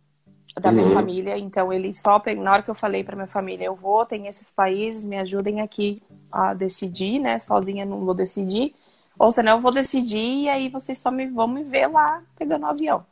da 0.56 0.72
minha 0.72 0.88
uhum. 0.88 0.94
família, 0.94 1.38
então 1.38 1.72
ele 1.72 1.94
só, 1.94 2.22
na 2.38 2.51
hora 2.51 2.63
que 2.63 2.70
eu 2.70 2.75
falei 2.75 3.03
para 3.03 3.15
minha 3.15 3.27
família, 3.27 3.65
eu 3.65 3.75
vou, 3.75 4.06
tem 4.06 4.25
esses 4.25 4.51
países, 4.51 5.06
me 5.06 5.18
ajudem 5.18 5.62
aqui 5.62 6.01
a 6.32 6.53
decidir, 6.53 7.20
né? 7.20 7.39
Sozinha 7.39 7.86
não 7.86 8.06
vou 8.06 8.13
decidir. 8.13 8.74
Ou 9.18 9.32
senão 9.32 9.58
eu 9.58 9.62
vou 9.62 9.72
decidir 9.72 10.44
e 10.44 10.50
aí 10.50 10.70
vocês 10.70 10.98
só 10.98 11.12
me 11.12 11.27
vão 11.27 11.48
me 11.48 11.63
ver 11.63 11.88
lá 11.88 12.24
pegando 12.38 12.63
o 12.63 12.70
avião. 12.70 13.06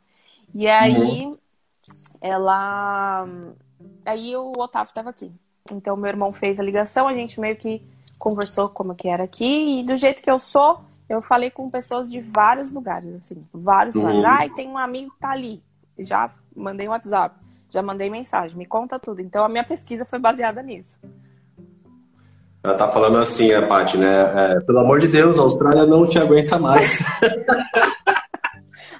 E 0.54 0.66
aí 0.66 1.26
uhum. 1.26 1.36
ela. 2.20 3.26
Aí 4.06 4.34
o 4.34 4.52
Otávio 4.56 4.88
estava 4.88 5.10
aqui. 5.10 5.30
Então 5.70 5.96
meu 5.96 6.08
irmão 6.08 6.32
fez 6.32 6.58
a 6.58 6.62
ligação, 6.62 7.06
a 7.06 7.12
gente 7.12 7.38
meio 7.38 7.56
que 7.56 7.82
conversou 8.18 8.70
como 8.70 8.94
que 8.94 9.06
era 9.06 9.24
aqui. 9.24 9.80
E 9.80 9.82
do 9.82 9.96
jeito 9.98 10.22
que 10.22 10.30
eu 10.30 10.38
sou, 10.38 10.80
eu 11.08 11.20
falei 11.20 11.50
com 11.50 11.68
pessoas 11.68 12.10
de 12.10 12.20
vários 12.20 12.72
lugares, 12.72 13.14
assim, 13.14 13.46
vários 13.52 13.94
uhum. 13.94 14.16
lugares. 14.16 14.24
Ai, 14.24 14.50
tem 14.50 14.66
um 14.66 14.78
amigo 14.78 15.10
que 15.10 15.18
tá 15.18 15.30
ali. 15.30 15.62
Já 15.98 16.30
mandei 16.58 16.88
um 16.88 16.90
WhatsApp, 16.90 17.36
já 17.70 17.82
mandei 17.82 18.10
mensagem, 18.10 18.56
me 18.56 18.66
conta 18.66 18.98
tudo. 18.98 19.20
Então 19.20 19.44
a 19.44 19.48
minha 19.48 19.64
pesquisa 19.64 20.04
foi 20.04 20.18
baseada 20.18 20.62
nisso. 20.62 20.98
Ela 22.62 22.74
tá 22.74 22.88
falando 22.88 23.18
assim, 23.18 23.52
a 23.52 23.66
Paty, 23.66 23.96
né? 23.96 24.56
É, 24.56 24.60
pelo 24.60 24.80
amor 24.80 25.00
de 25.00 25.08
Deus, 25.08 25.38
a 25.38 25.42
Austrália 25.42 25.86
não 25.86 26.06
te 26.06 26.18
aguenta 26.18 26.58
mais. 26.58 26.98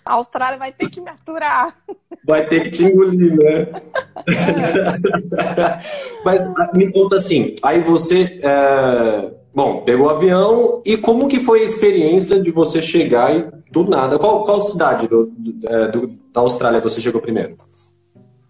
a 0.09 0.15
Austrália 0.15 0.59
vai 0.59 0.73
ter 0.73 0.89
que 0.89 1.03
me 1.03 1.11
aturar. 1.11 1.77
Vai 2.25 2.49
ter 2.49 2.63
que 2.63 2.71
te 2.71 2.83
engolir, 2.83 3.37
né? 3.37 3.83
Mas 6.25 6.47
ah, 6.59 6.71
me 6.75 6.91
conta 6.91 7.17
assim, 7.17 7.57
aí 7.63 7.83
você, 7.83 8.41
é... 8.43 9.31
bom, 9.55 9.83
pegou 9.83 10.07
o 10.07 10.11
avião 10.11 10.81
e 10.83 10.97
como 10.97 11.29
que 11.29 11.41
foi 11.41 11.61
a 11.61 11.65
experiência 11.65 12.41
de 12.41 12.51
você 12.51 12.81
chegar 12.81 13.37
e 13.37 13.51
do 13.71 13.85
nada? 13.85 14.19
Qual, 14.19 14.45
qual 14.45 14.63
cidade 14.63 15.07
do, 15.07 15.27
do, 15.27 15.69
é, 15.69 15.89
do 15.89 16.07
da 16.33 16.41
Austrália 16.41 16.81
você 16.81 17.03
chegou 17.03 17.21
primeiro? 17.21 17.55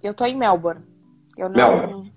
Eu 0.01 0.15
tô 0.15 0.25
em 0.25 0.37
Melbourne. 0.37 0.83
Eu 1.37 1.49
não, 1.49 1.77
Melbourne. 1.77 2.13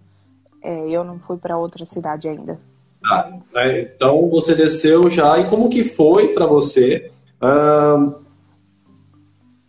É, 0.61 0.87
eu 0.87 1.03
não 1.03 1.17
fui 1.17 1.37
para 1.37 1.57
outra 1.57 1.83
cidade 1.83 2.29
ainda. 2.29 2.59
Tá. 3.01 3.39
Então 3.73 4.29
você 4.29 4.53
desceu 4.53 5.09
já 5.09 5.39
e 5.39 5.49
como 5.49 5.67
que 5.67 5.83
foi 5.83 6.27
para 6.27 6.45
você? 6.45 7.09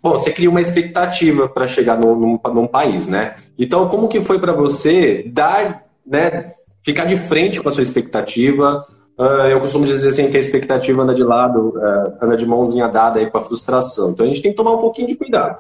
Bom, 0.03 0.11
você 0.13 0.33
cria 0.33 0.51
uma 0.51 0.61
expectativa 0.61 1.49
para 1.49 1.69
chegar 1.69 1.97
num, 1.97 2.17
num, 2.17 2.41
num, 2.53 2.67
país, 2.67 3.07
né? 3.07 3.37
Então 3.57 3.89
como 3.89 4.09
que 4.09 4.21
foi 4.21 4.41
para 4.41 4.53
você 4.53 5.23
dar, 5.33 5.85
né, 6.05 6.53
ficar 6.83 7.05
de 7.05 7.17
frente 7.17 7.61
com 7.61 7.69
a 7.69 7.73
sua 7.73 7.85
expectativa? 7.85 8.85
Uh, 9.17 9.47
eu 9.49 9.61
costumo 9.61 9.85
dizer 9.85 10.09
assim 10.09 10.29
que 10.29 10.37
a 10.37 10.41
expectativa 10.41 11.03
anda 11.03 11.15
de 11.15 11.23
lado, 11.23 11.69
uh, 11.77 12.17
anda 12.21 12.37
de 12.37 12.45
mãozinha 12.45 12.89
dada 12.89 13.21
aí 13.21 13.31
com 13.31 13.39
a 13.39 13.45
frustração. 13.45 14.11
Então 14.11 14.27
a 14.27 14.29
gente 14.29 14.43
tem 14.43 14.51
que 14.51 14.57
tomar 14.57 14.73
um 14.73 14.81
pouquinho 14.81 15.07
de 15.07 15.15
cuidado. 15.15 15.57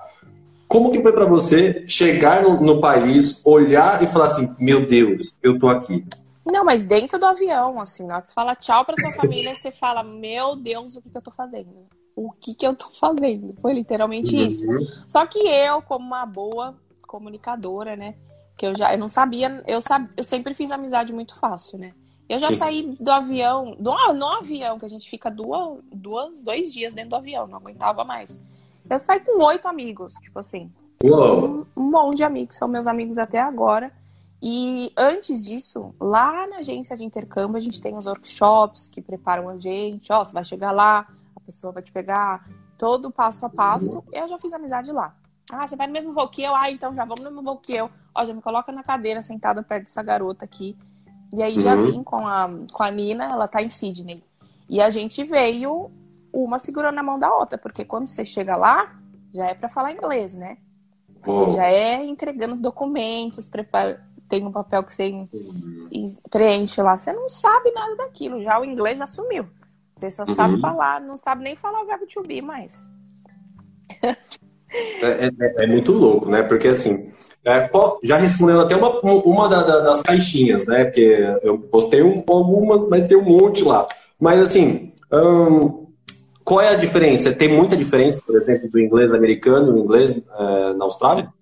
Como 0.66 0.90
que 0.90 1.00
foi 1.00 1.12
para 1.12 1.26
você 1.26 1.84
chegar 1.86 2.42
no, 2.42 2.60
no, 2.60 2.80
país, 2.80 3.44
olhar 3.44 4.02
e 4.02 4.08
falar 4.08 4.24
assim, 4.24 4.56
meu 4.58 4.84
Deus, 4.84 5.32
eu 5.40 5.56
tô 5.56 5.68
aqui? 5.68 6.04
Não, 6.44 6.64
mas 6.64 6.84
dentro 6.84 7.18
do 7.18 7.26
avião, 7.26 7.78
assim, 7.78 8.06
na 8.06 8.14
hora 8.14 8.22
que 8.22 8.28
você 8.28 8.34
fala 8.34 8.56
tchau 8.56 8.84
pra 8.84 8.96
sua 8.96 9.12
família, 9.20 9.54
você 9.54 9.70
fala, 9.70 10.02
meu 10.02 10.56
Deus, 10.56 10.96
o 10.96 11.02
que, 11.02 11.10
que 11.10 11.16
eu 11.16 11.22
tô 11.22 11.30
fazendo? 11.30 11.68
O 12.14 12.30
que, 12.30 12.54
que 12.54 12.66
eu 12.66 12.74
tô 12.74 12.90
fazendo? 12.90 13.54
Foi 13.60 13.72
literalmente 13.72 14.36
uhum. 14.36 14.46
isso. 14.46 14.66
Só 15.08 15.26
que 15.26 15.38
eu, 15.38 15.82
como 15.82 16.04
uma 16.04 16.26
boa 16.26 16.76
comunicadora, 17.06 17.96
né? 17.96 18.14
Que 18.56 18.66
eu 18.66 18.76
já 18.76 18.92
eu 18.92 18.98
não 18.98 19.08
sabia, 19.08 19.62
eu, 19.66 19.80
sab, 19.80 20.08
eu 20.16 20.24
sempre 20.24 20.54
fiz 20.54 20.70
amizade 20.70 21.12
muito 21.12 21.38
fácil, 21.38 21.78
né? 21.78 21.92
Eu 22.28 22.38
já 22.38 22.50
Sim. 22.50 22.56
saí 22.56 22.96
do 22.98 23.10
avião, 23.10 23.76
do, 23.78 23.92
no 24.14 24.26
avião, 24.26 24.78
que 24.78 24.86
a 24.86 24.88
gente 24.88 25.08
fica 25.10 25.30
duas, 25.30 25.80
duas, 25.92 26.42
dois 26.42 26.72
dias 26.72 26.94
dentro 26.94 27.10
do 27.10 27.16
avião, 27.16 27.46
não 27.46 27.58
aguentava 27.58 28.04
mais. 28.04 28.40
Eu 28.88 28.98
saí 28.98 29.20
com 29.20 29.42
oito 29.44 29.68
amigos, 29.68 30.14
tipo 30.14 30.38
assim. 30.38 30.72
Um, 31.04 31.66
um 31.76 31.90
monte 31.90 32.18
de 32.18 32.24
amigos, 32.24 32.56
são 32.56 32.68
meus 32.68 32.86
amigos 32.86 33.18
até 33.18 33.40
agora. 33.40 33.92
E 34.40 34.92
antes 34.96 35.44
disso, 35.44 35.94
lá 36.00 36.46
na 36.48 36.56
agência 36.56 36.96
de 36.96 37.04
intercâmbio, 37.04 37.56
a 37.56 37.60
gente 37.60 37.80
tem 37.80 37.96
os 37.96 38.06
workshops 38.06 38.88
que 38.88 39.00
preparam 39.00 39.48
a 39.48 39.56
gente. 39.56 40.12
Ó, 40.12 40.24
você 40.24 40.32
vai 40.32 40.44
chegar 40.44 40.72
lá, 40.72 41.06
pessoa 41.42 41.72
vai 41.72 41.82
te 41.82 41.92
pegar, 41.92 42.48
todo 42.78 43.10
passo 43.10 43.46
a 43.46 43.48
passo. 43.48 44.02
Eu 44.12 44.28
já 44.28 44.38
fiz 44.38 44.52
amizade 44.52 44.92
lá. 44.92 45.14
Ah, 45.50 45.66
você 45.66 45.76
vai 45.76 45.86
no 45.86 45.92
mesmo 45.92 46.14
voo 46.14 46.28
que 46.28 46.42
eu? 46.42 46.54
Ah, 46.54 46.70
então 46.70 46.94
já 46.94 47.04
vamos 47.04 47.20
no 47.20 47.30
mesmo 47.30 47.42
voo 47.42 47.58
que 47.58 47.74
eu. 47.74 47.90
Ó, 48.14 48.24
já 48.24 48.32
me 48.32 48.40
coloca 48.40 48.72
na 48.72 48.82
cadeira, 48.82 49.22
sentada 49.22 49.62
perto 49.62 49.84
dessa 49.84 50.02
garota 50.02 50.44
aqui. 50.44 50.76
E 51.32 51.42
aí 51.42 51.58
já 51.60 51.74
uhum. 51.74 51.90
vim 51.90 52.02
com 52.02 52.26
a, 52.26 52.48
com 52.72 52.82
a 52.82 52.90
Nina, 52.90 53.24
ela 53.24 53.48
tá 53.48 53.62
em 53.62 53.68
Sydney. 53.68 54.22
E 54.68 54.80
a 54.80 54.88
gente 54.88 55.24
veio 55.24 55.90
uma 56.32 56.58
segurando 56.58 56.98
a 56.98 57.02
mão 57.02 57.18
da 57.18 57.34
outra, 57.34 57.58
porque 57.58 57.84
quando 57.84 58.06
você 58.06 58.24
chega 58.24 58.56
lá, 58.56 58.94
já 59.34 59.46
é 59.46 59.54
para 59.54 59.68
falar 59.68 59.92
inglês, 59.92 60.34
né? 60.34 60.58
Já 61.54 61.66
é 61.66 62.04
entregando 62.04 62.54
os 62.54 62.60
documentos, 62.60 63.48
prepara 63.48 64.04
tem 64.32 64.46
um 64.46 64.50
papel 64.50 64.82
que 64.82 64.90
você 64.90 65.28
preenche 66.30 66.80
lá, 66.80 66.96
você 66.96 67.12
não 67.12 67.28
sabe 67.28 67.70
nada 67.72 67.94
daquilo. 67.96 68.42
Já 68.42 68.58
o 68.58 68.64
inglês 68.64 68.98
já 68.98 69.04
sumiu. 69.04 69.46
Você 69.96 70.10
só 70.10 70.24
uhum. 70.26 70.34
sabe 70.34 70.60
falar, 70.60 71.00
não 71.00 71.16
sabe 71.16 71.44
nem 71.44 71.56
falar 71.56 71.82
o 71.82 71.86
verbo 71.86 72.06
to 72.06 72.22
be 72.22 72.40
mais. 72.40 72.88
É, 74.02 75.26
é, 75.26 75.64
é, 75.64 75.66
muito 75.66 75.92
louco, 75.92 76.30
né? 76.30 76.42
Porque 76.42 76.68
assim, 76.68 77.12
é, 77.44 77.70
já 78.02 78.16
respondendo 78.16 78.62
até 78.62 78.74
uma, 78.74 79.00
uma 79.02 79.48
das 79.48 80.02
caixinhas, 80.02 80.66
né? 80.66 80.84
Porque 80.84 81.38
eu 81.42 81.58
postei 81.58 82.02
um, 82.02 82.24
algumas, 82.26 82.88
mas 82.88 83.06
tem 83.06 83.16
um 83.16 83.22
monte 83.22 83.62
lá. 83.64 83.86
Mas 84.18 84.40
assim, 84.40 84.92
hum, 85.12 85.86
qual 86.44 86.60
é 86.60 86.70
a 86.70 86.76
diferença? 86.76 87.32
Tem 87.32 87.48
muita 87.54 87.76
diferença, 87.76 88.22
por 88.24 88.36
exemplo, 88.36 88.68
do 88.68 88.80
inglês 88.80 89.12
americano 89.12 89.68
e 89.76 89.80
o 89.80 89.84
inglês 89.84 90.16
é, 90.16 90.72
na 90.74 90.84
Austrália? 90.84 91.32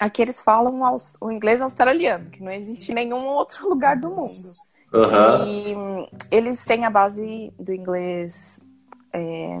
Aqui 0.00 0.22
eles 0.22 0.40
falam 0.40 0.80
o 1.20 1.32
inglês 1.32 1.60
australiano, 1.60 2.30
que 2.30 2.42
não 2.42 2.52
existe 2.52 2.92
em 2.92 2.94
nenhum 2.94 3.26
outro 3.26 3.66
lugar 3.68 3.96
do 3.96 4.08
mundo. 4.10 4.67
Uhum. 4.92 5.46
E 5.46 6.08
eles 6.30 6.64
têm 6.64 6.84
a 6.84 6.90
base 6.90 7.52
do 7.58 7.72
inglês 7.72 8.60
é, 9.12 9.58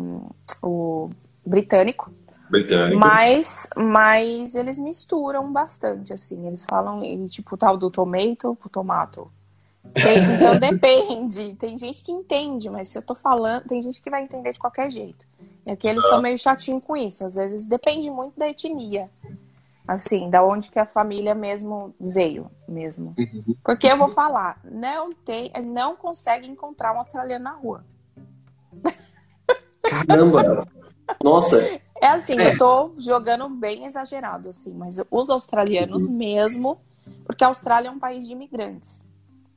o 0.62 1.10
britânico. 1.44 2.12
Britânico. 2.50 2.98
Mas, 2.98 3.68
mas 3.76 4.54
eles 4.54 4.78
misturam 4.78 5.52
bastante, 5.52 6.12
assim. 6.12 6.46
Eles 6.46 6.64
falam, 6.64 7.02
tipo, 7.26 7.56
tal 7.56 7.76
do 7.76 7.90
tomato 7.90 8.56
pro 8.56 8.68
tomato. 8.68 9.30
Tem, 9.92 10.18
então 10.34 10.58
depende. 10.58 11.54
Tem 11.56 11.76
gente 11.76 12.02
que 12.02 12.12
entende, 12.12 12.70
mas 12.70 12.88
se 12.88 12.98
eu 12.98 13.02
tô 13.02 13.14
falando, 13.14 13.68
tem 13.68 13.82
gente 13.82 14.00
que 14.00 14.10
vai 14.10 14.22
entender 14.22 14.52
de 14.52 14.58
qualquer 14.58 14.90
jeito. 14.90 15.26
E 15.66 15.70
aqui 15.70 15.86
eles 15.86 16.06
são 16.06 16.22
meio 16.22 16.38
chatinhos 16.38 16.82
com 16.82 16.96
isso. 16.96 17.24
Às 17.24 17.34
vezes 17.34 17.66
depende 17.66 18.10
muito 18.10 18.38
da 18.38 18.48
etnia. 18.48 19.10
Assim, 19.88 20.28
da 20.28 20.44
onde 20.44 20.70
que 20.70 20.78
a 20.78 20.84
família 20.84 21.34
mesmo 21.34 21.94
veio, 21.98 22.50
mesmo. 22.68 23.14
Uhum. 23.18 23.56
Porque 23.64 23.86
eu 23.86 23.96
vou 23.96 24.08
falar, 24.08 24.60
não 24.62 25.14
tem, 25.14 25.50
não 25.64 25.96
consegue 25.96 26.46
encontrar 26.46 26.92
um 26.92 26.98
australiano 26.98 27.44
na 27.44 27.52
rua. 27.52 27.82
Caramba! 29.82 30.68
Nossa! 31.24 31.80
É 32.02 32.06
assim, 32.06 32.38
é. 32.38 32.52
eu 32.52 32.58
tô 32.58 32.92
jogando 32.98 33.48
bem 33.48 33.86
exagerado, 33.86 34.50
assim, 34.50 34.74
mas 34.74 35.00
os 35.10 35.30
australianos 35.30 36.04
uhum. 36.04 36.14
mesmo, 36.14 36.78
porque 37.24 37.42
a 37.42 37.46
Austrália 37.46 37.88
é 37.88 37.90
um 37.90 37.98
país 37.98 38.26
de 38.26 38.34
imigrantes. 38.34 39.06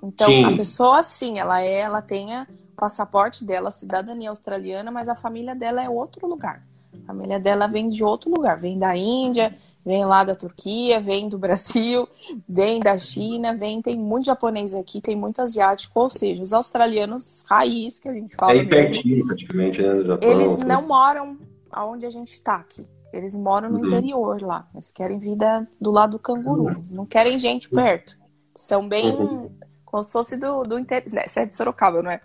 Então, 0.01 0.27
sim. 0.27 0.45
a 0.45 0.55
pessoa, 0.55 1.03
sim, 1.03 1.39
ela 1.39 1.61
é, 1.61 1.81
ela 1.81 2.01
tem 2.01 2.39
o 2.39 2.47
passaporte 2.77 3.43
dela, 3.43 3.69
cidadania 3.69 4.29
australiana, 4.29 4.89
mas 4.91 5.09
a 5.09 5.15
família 5.15 5.53
dela 5.53 5.83
é 5.83 5.89
outro 5.89 6.25
lugar. 6.25 6.63
A 7.03 7.07
família 7.07 7.37
dela 7.37 7.67
vem 7.67 7.89
de 7.89 8.01
outro 8.01 8.31
lugar, 8.33 8.57
vem 8.57 8.79
da 8.79 8.95
Índia, 8.95 9.55
vem 9.85 10.05
lá 10.05 10.23
da 10.23 10.35
Turquia, 10.35 10.99
vem 10.99 11.27
do 11.27 11.37
Brasil, 11.37 12.07
vem 12.47 12.79
da 12.79 12.97
China, 12.97 13.55
vem, 13.55 13.81
tem 13.81 13.97
muito 13.97 14.25
japonês 14.25 14.73
aqui, 14.75 15.01
tem 15.01 15.15
muito 15.15 15.41
asiático, 15.41 15.99
ou 15.99 16.09
seja, 16.09 16.41
os 16.41 16.53
australianos 16.53 17.43
raiz, 17.49 17.99
que 17.99 18.07
a 18.07 18.13
gente 18.13 18.35
fala. 18.35 18.53
É 18.53 18.65
pertinho, 18.65 19.25
praticamente, 19.25 19.81
né? 19.81 20.03
Japão, 20.03 20.29
eles 20.29 20.57
não 20.57 20.87
moram 20.87 21.37
aonde 21.71 22.05
a 22.05 22.09
gente 22.09 22.33
está 22.33 22.55
aqui. 22.55 22.83
Eles 23.11 23.35
moram 23.35 23.69
no 23.69 23.79
uhum. 23.79 23.87
interior 23.87 24.41
lá. 24.41 24.67
Eles 24.73 24.91
querem 24.91 25.19
vida 25.19 25.67
do 25.79 25.91
lado 25.91 26.11
do 26.11 26.19
canguru. 26.19 26.63
Uhum. 26.63 26.71
Eles 26.71 26.91
não 26.91 27.05
querem 27.05 27.37
gente 27.37 27.69
perto. 27.69 28.17
São 28.55 28.87
bem. 28.87 29.11
Uhum. 29.11 29.51
Como 29.83 30.01
se 30.01 30.11
fosse 30.11 30.37
do, 30.37 30.63
do 30.63 30.79
interior. 30.79 31.13
Né? 31.13 31.27
Você 31.27 31.41
é 31.41 31.45
de 31.45 31.55
Sorocaba, 31.55 32.01
não 32.01 32.11
é? 32.11 32.21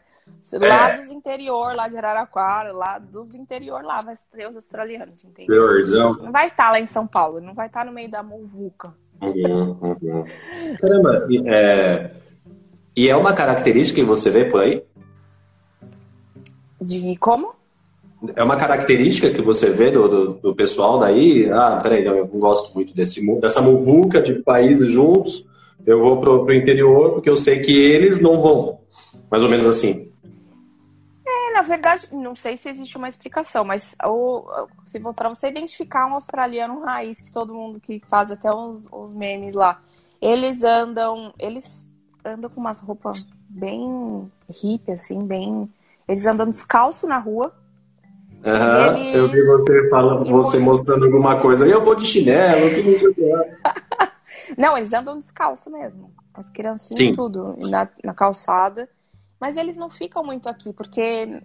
Lá 0.52 0.90
é. 0.90 0.98
dos 0.98 1.10
interior, 1.10 1.74
lá 1.74 1.88
de 1.88 1.96
Araraquara, 1.96 2.72
lá 2.72 2.98
dos 2.98 3.34
interior, 3.34 3.82
lá 3.82 4.00
vai 4.00 4.14
ter 4.32 4.48
os 4.48 4.54
australianos, 4.54 5.24
entendeu? 5.24 5.56
Não 6.22 6.32
vai 6.32 6.46
estar 6.46 6.70
lá 6.70 6.78
em 6.78 6.86
São 6.86 7.06
Paulo, 7.06 7.40
não 7.40 7.52
vai 7.52 7.66
estar 7.66 7.84
no 7.84 7.92
meio 7.92 8.08
da 8.08 8.22
muvuca. 8.22 8.94
Uhum, 9.20 9.76
uhum. 9.80 10.24
Caramba, 10.80 11.26
é... 11.46 12.10
e 12.94 13.08
é 13.08 13.16
uma 13.16 13.32
característica 13.32 14.00
que 14.00 14.06
você 14.06 14.30
vê 14.30 14.44
por 14.44 14.60
aí? 14.60 14.84
De 16.80 17.16
como? 17.16 17.54
É 18.34 18.42
uma 18.42 18.56
característica 18.56 19.30
que 19.30 19.42
você 19.42 19.70
vê 19.70 19.90
do, 19.90 20.08
do, 20.08 20.54
do 20.54 20.56
eu 20.58 21.52
Ah, 21.52 21.80
peraí, 21.82 22.04
não, 22.04 22.14
eu 22.14 22.30
não 22.32 22.40
gosto 22.40 22.74
muito 22.74 22.94
desse, 22.94 23.20
dessa 23.40 23.60
muvuca 23.60 24.22
de 24.22 24.34
países 24.34 24.90
juntos. 24.90 25.44
Eu 25.84 26.00
vou 26.00 26.20
pro, 26.20 26.44
pro 26.44 26.54
interior 26.54 27.12
porque 27.12 27.28
eu 27.28 27.36
sei 27.36 27.60
que 27.60 27.72
eles 27.72 28.20
não 28.20 28.40
vão. 28.40 28.80
Mais 29.30 29.42
ou 29.42 29.48
menos 29.48 29.66
assim. 29.66 30.05
Na 31.56 31.62
verdade, 31.62 32.06
não 32.12 32.36
sei 32.36 32.54
se 32.54 32.68
existe 32.68 32.98
uma 32.98 33.08
explicação, 33.08 33.64
mas 33.64 33.96
o, 34.04 34.44
se 34.84 35.00
para 35.00 35.30
você 35.30 35.48
identificar 35.48 36.06
um 36.06 36.12
australiano 36.12 36.80
raiz, 36.80 37.18
que 37.18 37.32
todo 37.32 37.54
mundo 37.54 37.80
que 37.80 37.98
faz 38.10 38.30
até 38.30 38.54
os, 38.54 38.86
os 38.92 39.14
memes 39.14 39.54
lá, 39.54 39.80
eles 40.20 40.62
andam, 40.62 41.32
eles 41.38 41.90
andam 42.22 42.50
com 42.50 42.60
umas 42.60 42.78
roupas 42.80 43.26
bem 43.48 44.30
hippie, 44.50 44.92
assim, 44.92 45.24
bem. 45.24 45.66
Eles 46.06 46.26
andam 46.26 46.46
descalço 46.46 47.06
na 47.06 47.18
rua, 47.18 47.50
Uhum, 48.44 48.98
eles... 48.98 49.14
Eu 49.14 49.28
vi 49.28 49.46
você 49.46 49.88
falando, 49.88 50.30
você 50.30 50.58
mostrando 50.58 51.06
alguma 51.06 51.40
coisa. 51.40 51.66
Eu 51.66 51.82
vou 51.82 51.96
de 51.96 52.04
chinelo, 52.04 52.68
que 52.74 52.82
não 52.82 52.94
sei 52.94 53.08
o 53.08 53.14
que. 53.14 53.22
não, 54.60 54.76
eles 54.76 54.92
andam 54.92 55.18
descalço 55.18 55.70
mesmo. 55.70 56.12
As 56.34 56.50
criancinhas, 56.50 57.00
Sim. 57.00 57.12
tudo, 57.12 57.56
na, 57.58 57.88
na 58.04 58.12
calçada. 58.12 58.88
Mas 59.40 59.56
eles 59.56 59.76
não 59.76 59.90
ficam 59.90 60.24
muito 60.24 60.48
aqui, 60.48 60.72
porque 60.72 61.42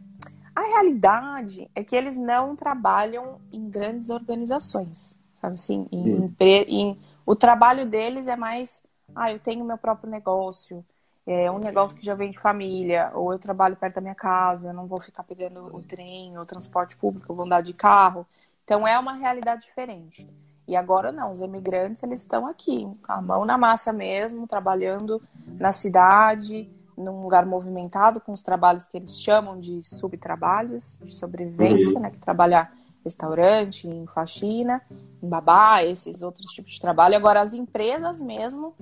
a 0.55 0.61
realidade 0.61 1.69
é 1.75 1.83
que 1.83 1.95
eles 1.95 2.17
não 2.17 2.55
trabalham 2.55 3.39
em 3.51 3.69
grandes 3.69 4.09
organizações. 4.09 5.17
Sabe 5.39 5.55
assim? 5.55 5.87
Em, 5.91 6.33
em, 6.39 6.99
o 7.25 7.35
trabalho 7.35 7.85
deles 7.85 8.27
é 8.27 8.35
mais. 8.35 8.83
Ah, 9.15 9.31
eu 9.31 9.39
tenho 9.39 9.65
meu 9.65 9.77
próprio 9.77 10.09
negócio 10.09 10.85
é 11.25 11.51
um 11.51 11.59
negócio 11.59 11.97
que 11.97 12.05
já 12.05 12.15
vem 12.15 12.31
de 12.31 12.39
família, 12.39 13.11
ou 13.13 13.31
eu 13.31 13.37
trabalho 13.37 13.75
perto 13.75 13.95
da 13.95 14.01
minha 14.01 14.15
casa, 14.15 14.69
eu 14.69 14.73
não 14.73 14.87
vou 14.87 14.99
ficar 14.99 15.23
pegando 15.23 15.75
o 15.75 15.81
trem 15.81 16.35
ou 16.35 16.43
o 16.43 16.45
transporte 16.45 16.95
público, 16.95 17.31
eu 17.31 17.35
vou 17.35 17.45
andar 17.45 17.61
de 17.61 17.73
carro. 17.73 18.25
Então 18.63 18.87
é 18.87 18.97
uma 18.97 19.13
realidade 19.13 19.61
diferente. 19.63 20.27
E 20.67 20.75
agora 20.75 21.11
não, 21.11 21.31
os 21.31 21.39
imigrantes 21.39 22.01
eles 22.01 22.21
estão 22.21 22.47
aqui, 22.47 22.87
com 23.05 23.11
a 23.11 23.21
mão 23.21 23.45
na 23.45 23.57
massa 23.57 23.93
mesmo, 23.93 24.47
trabalhando 24.47 25.21
na 25.59 25.71
cidade, 25.71 26.69
num 26.97 27.21
lugar 27.21 27.45
movimentado, 27.45 28.19
com 28.21 28.31
os 28.31 28.41
trabalhos 28.41 28.85
que 28.87 28.97
eles 28.97 29.19
chamam 29.19 29.59
de 29.59 29.81
subtrabalhos, 29.83 30.97
de 31.01 31.13
sobrevivência, 31.13 31.95
uhum. 31.95 32.01
né? 32.01 32.11
Que 32.11 32.19
trabalhar 32.19 32.73
restaurante, 33.03 33.87
em 33.87 34.05
faxina, 34.05 34.81
em 35.21 35.27
babá, 35.27 35.83
esses 35.83 36.21
outros 36.21 36.45
tipos 36.51 36.73
de 36.73 36.81
trabalho. 36.81 37.15
Agora, 37.15 37.41
as 37.41 37.53
empresas 37.53 38.21
mesmo, 38.21 38.75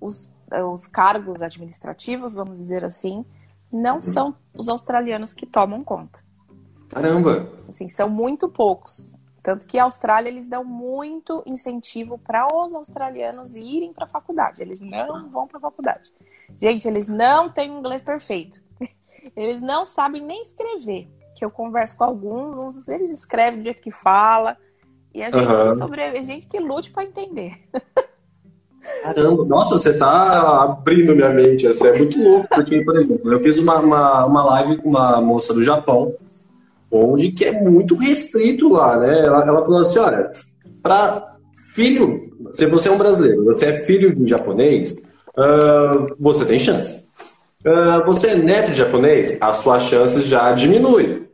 os 0.00 0.34
os 0.64 0.86
cargos 0.86 1.42
administrativos, 1.42 2.34
vamos 2.34 2.58
dizer 2.58 2.84
assim, 2.84 3.24
não 3.72 3.96
uhum. 3.96 4.02
são 4.02 4.36
os 4.54 4.68
australianos 4.68 5.34
que 5.34 5.46
tomam 5.46 5.82
conta. 5.82 6.20
Caramba! 6.88 7.50
Assim, 7.68 7.88
são 7.88 8.08
muito 8.08 8.48
poucos. 8.48 9.12
Tanto 9.42 9.66
que 9.66 9.78
a 9.78 9.84
Austrália 9.84 10.28
eles 10.28 10.48
dão 10.48 10.64
muito 10.64 11.42
incentivo 11.46 12.18
para 12.18 12.48
os 12.52 12.74
australianos 12.74 13.54
irem 13.54 13.92
para 13.92 14.04
a 14.04 14.08
faculdade. 14.08 14.60
Eles 14.60 14.80
não 14.80 15.28
vão 15.30 15.46
para 15.46 15.58
a 15.58 15.60
faculdade. 15.60 16.12
Gente, 16.60 16.88
eles 16.88 17.08
não 17.08 17.48
têm 17.48 17.70
um 17.70 17.78
inglês 17.78 18.02
perfeito. 18.02 18.60
Eles 19.36 19.60
não 19.60 19.84
sabem 19.84 20.22
nem 20.22 20.42
escrever. 20.42 21.08
Que 21.36 21.44
eu 21.44 21.50
converso 21.50 21.96
com 21.98 22.04
alguns, 22.04 22.56
uns 22.56 22.88
eles 22.88 23.10
escrevem 23.10 23.60
do 23.60 23.64
jeito 23.64 23.82
que 23.82 23.90
fala. 23.90 24.56
E 25.12 25.22
a 25.22 25.30
gente, 25.30 25.46
uhum. 25.46 25.74
sobre... 25.74 26.02
a 26.02 26.22
gente 26.22 26.46
que 26.46 26.58
lute 26.58 26.90
para 26.90 27.04
entender. 27.04 27.52
Caramba, 29.02 29.44
nossa, 29.44 29.78
você 29.78 29.96
tá 29.98 30.62
abrindo 30.62 31.14
minha 31.14 31.30
mente, 31.30 31.66
Isso 31.66 31.86
é 31.86 31.98
muito 31.98 32.22
louco, 32.22 32.48
porque, 32.48 32.82
por 32.82 32.96
exemplo, 32.96 33.32
eu 33.32 33.40
fiz 33.40 33.58
uma, 33.58 33.78
uma, 33.78 34.26
uma 34.26 34.44
live 34.44 34.78
com 34.78 34.88
uma 34.88 35.20
moça 35.20 35.52
do 35.52 35.62
Japão, 35.62 36.14
onde 36.90 37.32
que 37.32 37.44
é 37.44 37.52
muito 37.52 37.94
restrito 37.96 38.68
lá, 38.68 38.96
né? 38.98 39.26
Ela, 39.26 39.42
ela 39.42 39.64
falou 39.64 39.80
assim, 39.80 39.98
olha, 39.98 40.30
para 40.82 41.36
filho, 41.74 42.30
se 42.52 42.66
você 42.66 42.88
é 42.88 42.92
um 42.92 42.98
brasileiro, 42.98 43.44
você 43.44 43.66
é 43.66 43.80
filho 43.80 44.12
de 44.12 44.22
um 44.22 44.26
japonês, 44.26 45.02
uh, 45.36 46.14
você 46.18 46.44
tem 46.44 46.58
chance. 46.58 47.04
Uh, 47.64 48.04
você 48.04 48.28
é 48.28 48.36
neto 48.36 48.70
de 48.70 48.78
japonês, 48.78 49.36
as 49.40 49.56
suas 49.58 49.84
chances 49.84 50.24
já 50.24 50.52
diminuem. 50.52 51.26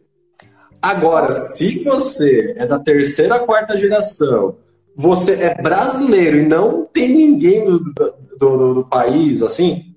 Agora, 0.81 1.33
se 1.35 1.85
você 1.85 2.55
é 2.57 2.67
da 2.67 2.79
terceira, 2.79 3.39
quarta 3.39 3.77
geração, 3.77 4.57
você 4.97 5.35
é 5.35 5.55
brasileiro 5.55 6.39
e 6.39 6.47
não 6.47 6.85
tem 6.85 7.15
ninguém 7.15 7.65
do, 7.65 7.79
do, 7.79 8.15
do, 8.39 8.75
do 8.75 8.85
país, 8.85 9.43
assim, 9.43 9.95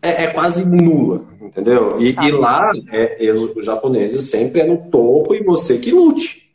é, 0.00 0.24
é, 0.24 0.26
quase 0.28 0.64
nula, 0.64 1.24
entendeu? 1.40 2.00
E, 2.00 2.14
e 2.14 2.30
lá, 2.30 2.70
é, 2.90 3.32
os, 3.32 3.56
os 3.56 3.66
japoneses 3.66 4.30
sempre 4.30 4.60
é 4.60 4.66
no 4.66 4.78
topo 4.90 5.34
e 5.34 5.42
você 5.42 5.78
que 5.78 5.90
lute, 5.90 6.50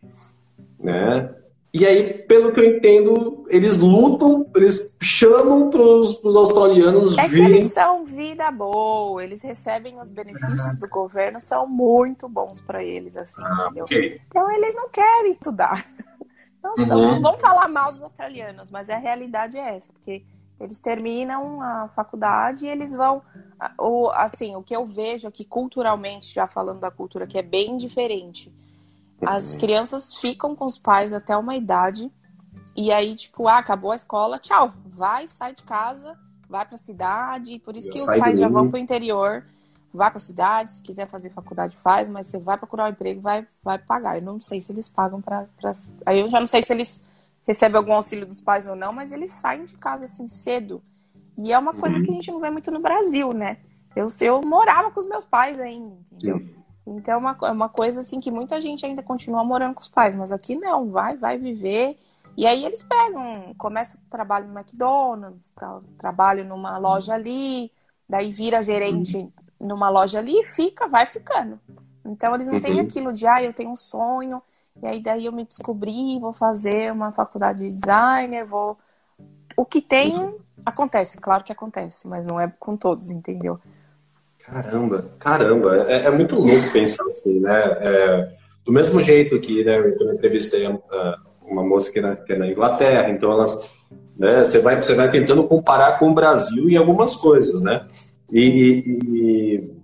né? 0.79 1.29
E 1.77 1.85
aí, 1.85 2.13
pelo 2.19 2.53
que 2.53 2.59
eu 2.61 2.63
entendo, 2.63 3.43
eles 3.49 3.77
lutam, 3.77 4.49
eles 4.55 4.97
chamam 5.01 5.69
para 5.69 5.81
os 5.81 6.33
australianos 6.33 7.17
É 7.17 7.27
que 7.27 7.35
eles 7.35 7.65
são 7.65 8.05
vida 8.05 8.49
boa, 8.49 9.21
eles 9.21 9.41
recebem 9.41 9.99
os 9.99 10.09
benefícios 10.09 10.79
do 10.79 10.87
governo, 10.87 11.41
são 11.41 11.67
muito 11.67 12.29
bons 12.29 12.61
para 12.61 12.81
eles, 12.81 13.17
assim, 13.17 13.41
ah, 13.43 13.65
entendeu? 13.65 13.83
Okay. 13.83 14.21
Então, 14.25 14.49
eles 14.53 14.73
não 14.73 14.87
querem 14.89 15.29
estudar. 15.29 15.85
Então, 16.67 16.97
uhum. 16.97 17.11
não 17.11 17.21
vamos 17.21 17.41
falar 17.41 17.67
mal 17.67 17.91
dos 17.91 18.01
australianos, 18.01 18.71
mas 18.71 18.89
a 18.89 18.97
realidade 18.97 19.55
é 19.55 19.75
essa, 19.75 19.93
porque 19.93 20.23
eles 20.59 20.79
terminam 20.79 21.61
a 21.61 21.89
faculdade 21.89 22.65
e 22.65 22.69
eles 22.69 22.95
vão. 22.95 23.21
O, 23.79 24.09
assim, 24.09 24.55
o 24.55 24.63
que 24.63 24.75
eu 24.75 24.83
vejo 24.83 25.27
aqui 25.27 25.45
culturalmente, 25.45 26.33
já 26.33 26.47
falando 26.47 26.79
da 26.79 26.89
cultura, 26.89 27.27
que 27.27 27.37
é 27.37 27.43
bem 27.43 27.77
diferente. 27.77 28.51
As 29.21 29.53
uhum. 29.53 29.59
crianças 29.59 30.15
ficam 30.15 30.55
com 30.55 30.65
os 30.65 30.77
pais 30.77 31.13
até 31.13 31.35
uma 31.37 31.55
idade, 31.55 32.11
e 32.75 32.91
aí, 32.91 33.15
tipo, 33.15 33.47
ah, 33.47 33.59
acabou 33.59 33.91
a 33.91 33.95
escola, 33.95 34.37
tchau, 34.37 34.73
vai, 34.85 35.27
sai 35.27 35.53
de 35.55 35.63
casa, 35.63 36.17
vai 36.49 36.65
pra 36.65 36.77
cidade. 36.77 37.59
Por 37.59 37.75
isso 37.77 37.89
que 37.89 37.99
os 37.99 38.17
pais 38.17 38.37
já 38.37 38.49
vão 38.49 38.69
pro 38.69 38.77
interior 38.77 39.43
vai 39.95 40.09
para 40.09 40.17
a 40.17 40.19
cidade, 40.19 40.71
se 40.71 40.81
quiser 40.81 41.07
fazer 41.07 41.29
faculdade 41.29 41.77
faz, 41.77 42.09
mas 42.09 42.27
você 42.27 42.37
vai 42.37 42.57
procurar 42.57 42.85
um 42.85 42.89
emprego, 42.89 43.21
vai, 43.21 43.47
vai 43.63 43.79
pagar. 43.79 44.17
Eu 44.17 44.23
não 44.23 44.39
sei 44.39 44.59
se 44.59 44.71
eles 44.71 44.89
pagam 44.89 45.21
para. 45.21 45.47
Pra... 45.59 45.71
Aí 46.05 46.19
eu 46.19 46.29
já 46.29 46.39
não 46.39 46.47
sei 46.47 46.61
se 46.61 46.73
eles 46.73 47.01
recebem 47.47 47.77
algum 47.77 47.93
auxílio 47.93 48.25
dos 48.25 48.41
pais 48.41 48.67
ou 48.67 48.75
não, 48.75 48.91
mas 48.91 49.11
eles 49.11 49.31
saem 49.31 49.63
de 49.65 49.75
casa 49.75 50.03
assim 50.03 50.27
cedo. 50.27 50.83
E 51.37 51.51
é 51.51 51.57
uma 51.57 51.73
coisa 51.73 51.99
que 51.99 52.09
a 52.09 52.13
gente 52.13 52.31
não 52.31 52.39
vê 52.39 52.49
muito 52.49 52.71
no 52.71 52.79
Brasil, 52.79 53.31
né? 53.33 53.57
Eu, 53.95 54.07
eu 54.21 54.41
morava 54.41 54.91
com 54.91 54.99
os 54.99 55.05
meus 55.05 55.23
pais 55.23 55.59
ainda, 55.59 55.95
entendeu? 56.11 56.45
Então 56.85 57.15
é 57.15 57.17
uma, 57.17 57.37
é 57.43 57.51
uma 57.51 57.69
coisa 57.69 58.01
assim 58.01 58.19
que 58.19 58.29
muita 58.29 58.61
gente 58.61 58.85
ainda 58.85 59.01
continua 59.01 59.43
morando 59.43 59.73
com 59.73 59.81
os 59.81 59.89
pais, 59.89 60.15
mas 60.15 60.31
aqui 60.31 60.55
não, 60.55 60.91
vai, 60.91 61.17
vai 61.17 61.37
viver. 61.37 61.97
E 62.37 62.45
aí 62.45 62.63
eles 62.65 62.83
pegam, 62.83 63.53
começa 63.57 63.97
o 63.97 64.09
trabalho 64.09 64.47
no 64.47 64.57
McDonald's, 64.57 65.51
tá, 65.51 65.81
trabalho 65.97 66.45
numa 66.45 66.77
loja 66.77 67.13
ali, 67.13 67.71
daí 68.07 68.29
vira 68.31 68.61
gerente 68.61 69.33
numa 69.59 69.89
loja 69.89 70.19
ali 70.19 70.41
e 70.41 70.45
fica, 70.45 70.87
vai 70.87 71.05
ficando. 71.05 71.59
Então 72.05 72.35
eles 72.35 72.47
não 72.47 72.55
uhum. 72.55 72.61
têm 72.61 72.79
aquilo 72.79 73.11
de, 73.11 73.25
ah, 73.25 73.41
eu 73.41 73.53
tenho 73.53 73.71
um 73.71 73.75
sonho, 73.75 74.43
e 74.81 74.85
aí 74.85 75.01
daí 75.01 75.25
eu 75.25 75.31
me 75.31 75.45
descobri, 75.45 76.19
vou 76.19 76.33
fazer 76.33 76.91
uma 76.91 77.11
faculdade 77.11 77.67
de 77.67 77.73
designer, 77.73 78.45
vou. 78.45 78.77
O 79.57 79.65
que 79.65 79.81
tem, 79.81 80.15
uhum. 80.15 80.37
acontece, 80.65 81.17
claro 81.17 81.43
que 81.43 81.51
acontece, 81.51 82.07
mas 82.07 82.25
não 82.25 82.39
é 82.39 82.51
com 82.59 82.75
todos, 82.75 83.09
entendeu? 83.09 83.59
Caramba, 84.47 85.05
caramba, 85.19 85.85
é, 85.87 86.05
é 86.05 86.11
muito 86.11 86.35
louco 86.35 86.71
pensar 86.71 87.03
assim, 87.05 87.39
né? 87.39 87.77
É, 87.81 88.29
do 88.65 88.71
mesmo 88.71 89.01
jeito 89.01 89.39
que 89.39 89.63
né, 89.63 89.77
eu 89.77 90.13
entrevistei 90.13 90.67
uma 91.41 91.63
moça 91.63 91.91
que, 91.91 92.01
na, 92.01 92.15
que 92.15 92.33
é 92.33 92.37
na 92.37 92.47
Inglaterra, 92.47 93.09
então 93.09 93.31
elas. 93.31 93.69
Né, 94.17 94.45
você, 94.45 94.59
vai, 94.59 94.81
você 94.81 94.93
vai 94.93 95.11
tentando 95.11 95.43
comparar 95.43 95.99
com 95.99 96.09
o 96.09 96.13
Brasil 96.13 96.69
em 96.69 96.77
algumas 96.77 97.15
coisas, 97.15 97.61
né? 97.61 97.85
E, 98.31 98.83
e 99.05 99.75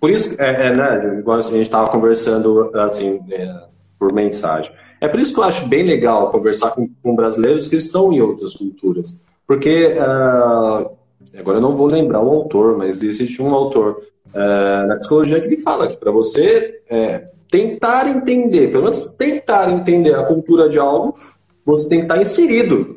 por 0.00 0.10
isso, 0.10 0.40
é, 0.40 0.68
é, 0.68 0.76
né, 0.76 1.18
igual 1.18 1.38
a 1.38 1.42
gente 1.42 1.62
estava 1.62 1.90
conversando, 1.90 2.70
assim, 2.76 3.20
é, 3.30 3.64
por 3.98 4.12
mensagem. 4.12 4.70
É 5.00 5.08
por 5.08 5.20
isso 5.20 5.34
que 5.34 5.40
eu 5.40 5.44
acho 5.44 5.66
bem 5.66 5.84
legal 5.84 6.30
conversar 6.30 6.70
com, 6.70 6.88
com 7.02 7.16
brasileiros 7.16 7.68
que 7.68 7.76
estão 7.76 8.12
em 8.12 8.20
outras 8.20 8.54
culturas. 8.54 9.20
Porque, 9.46 9.94
uh, 9.98 10.90
agora 11.38 11.58
eu 11.58 11.62
não 11.62 11.76
vou 11.76 11.86
lembrar 11.86 12.20
o 12.20 12.30
autor, 12.30 12.76
mas 12.76 13.02
existe 13.02 13.40
um 13.42 13.54
autor 13.54 14.02
uh, 14.34 14.86
na 14.86 14.96
psicologia 14.96 15.40
que 15.40 15.56
fala 15.56 15.88
que 15.88 15.96
para 15.96 16.10
você 16.10 16.80
é, 16.88 17.28
tentar 17.50 18.08
entender, 18.08 18.68
pelo 18.68 18.84
menos 18.84 19.06
tentar 19.18 19.70
entender 19.70 20.14
a 20.14 20.24
cultura 20.24 20.68
de 20.68 20.78
algo, 20.78 21.16
você 21.64 21.88
tem 21.88 21.98
que 21.98 22.04
estar 22.04 22.20
inserido. 22.20 22.96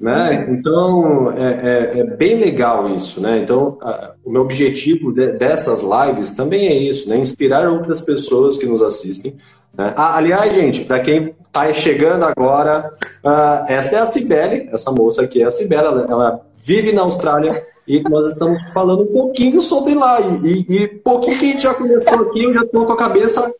Né? 0.00 0.46
Então, 0.50 1.32
é, 1.32 1.96
é, 1.96 2.00
é 2.00 2.04
bem 2.04 2.38
legal 2.38 2.88
isso. 2.94 3.20
Né? 3.20 3.38
Então, 3.38 3.76
a, 3.82 4.12
o 4.24 4.30
meu 4.30 4.42
objetivo 4.42 5.12
de, 5.12 5.32
dessas 5.32 5.82
lives 5.82 6.30
também 6.30 6.68
é 6.68 6.74
isso, 6.74 7.08
né? 7.08 7.16
inspirar 7.16 7.68
outras 7.68 8.00
pessoas 8.00 8.56
que 8.56 8.66
nos 8.66 8.80
assistem. 8.80 9.36
Né? 9.76 9.92
Ah, 9.96 10.16
aliás, 10.16 10.54
gente, 10.54 10.84
para 10.84 11.00
quem 11.00 11.34
está 11.44 11.72
chegando 11.72 12.24
agora, 12.24 12.90
uh, 13.24 13.64
esta 13.66 13.96
é 13.96 13.98
a 13.98 14.06
Cibele, 14.06 14.68
essa 14.72 14.92
moça 14.92 15.22
aqui 15.22 15.42
é 15.42 15.46
a 15.46 15.50
Cibele, 15.50 15.82
ela, 15.82 16.06
ela 16.08 16.47
vive 16.68 16.92
na 16.92 17.00
Austrália 17.00 17.66
e 17.86 18.02
nós 18.02 18.26
estamos 18.26 18.62
falando 18.72 19.04
um 19.04 19.12
pouquinho 19.12 19.58
sobre 19.62 19.94
lá. 19.94 20.20
E, 20.20 20.66
e, 20.68 20.82
e 20.82 20.88
pouquinho 20.88 21.38
que 21.38 21.44
a 21.46 21.48
gente 21.48 21.62
já 21.62 21.72
começou 21.72 22.20
aqui, 22.20 22.44
eu 22.44 22.52
já 22.52 22.60
estou 22.60 22.84
com 22.84 22.92
a 22.92 22.96
cabeça 22.96 23.50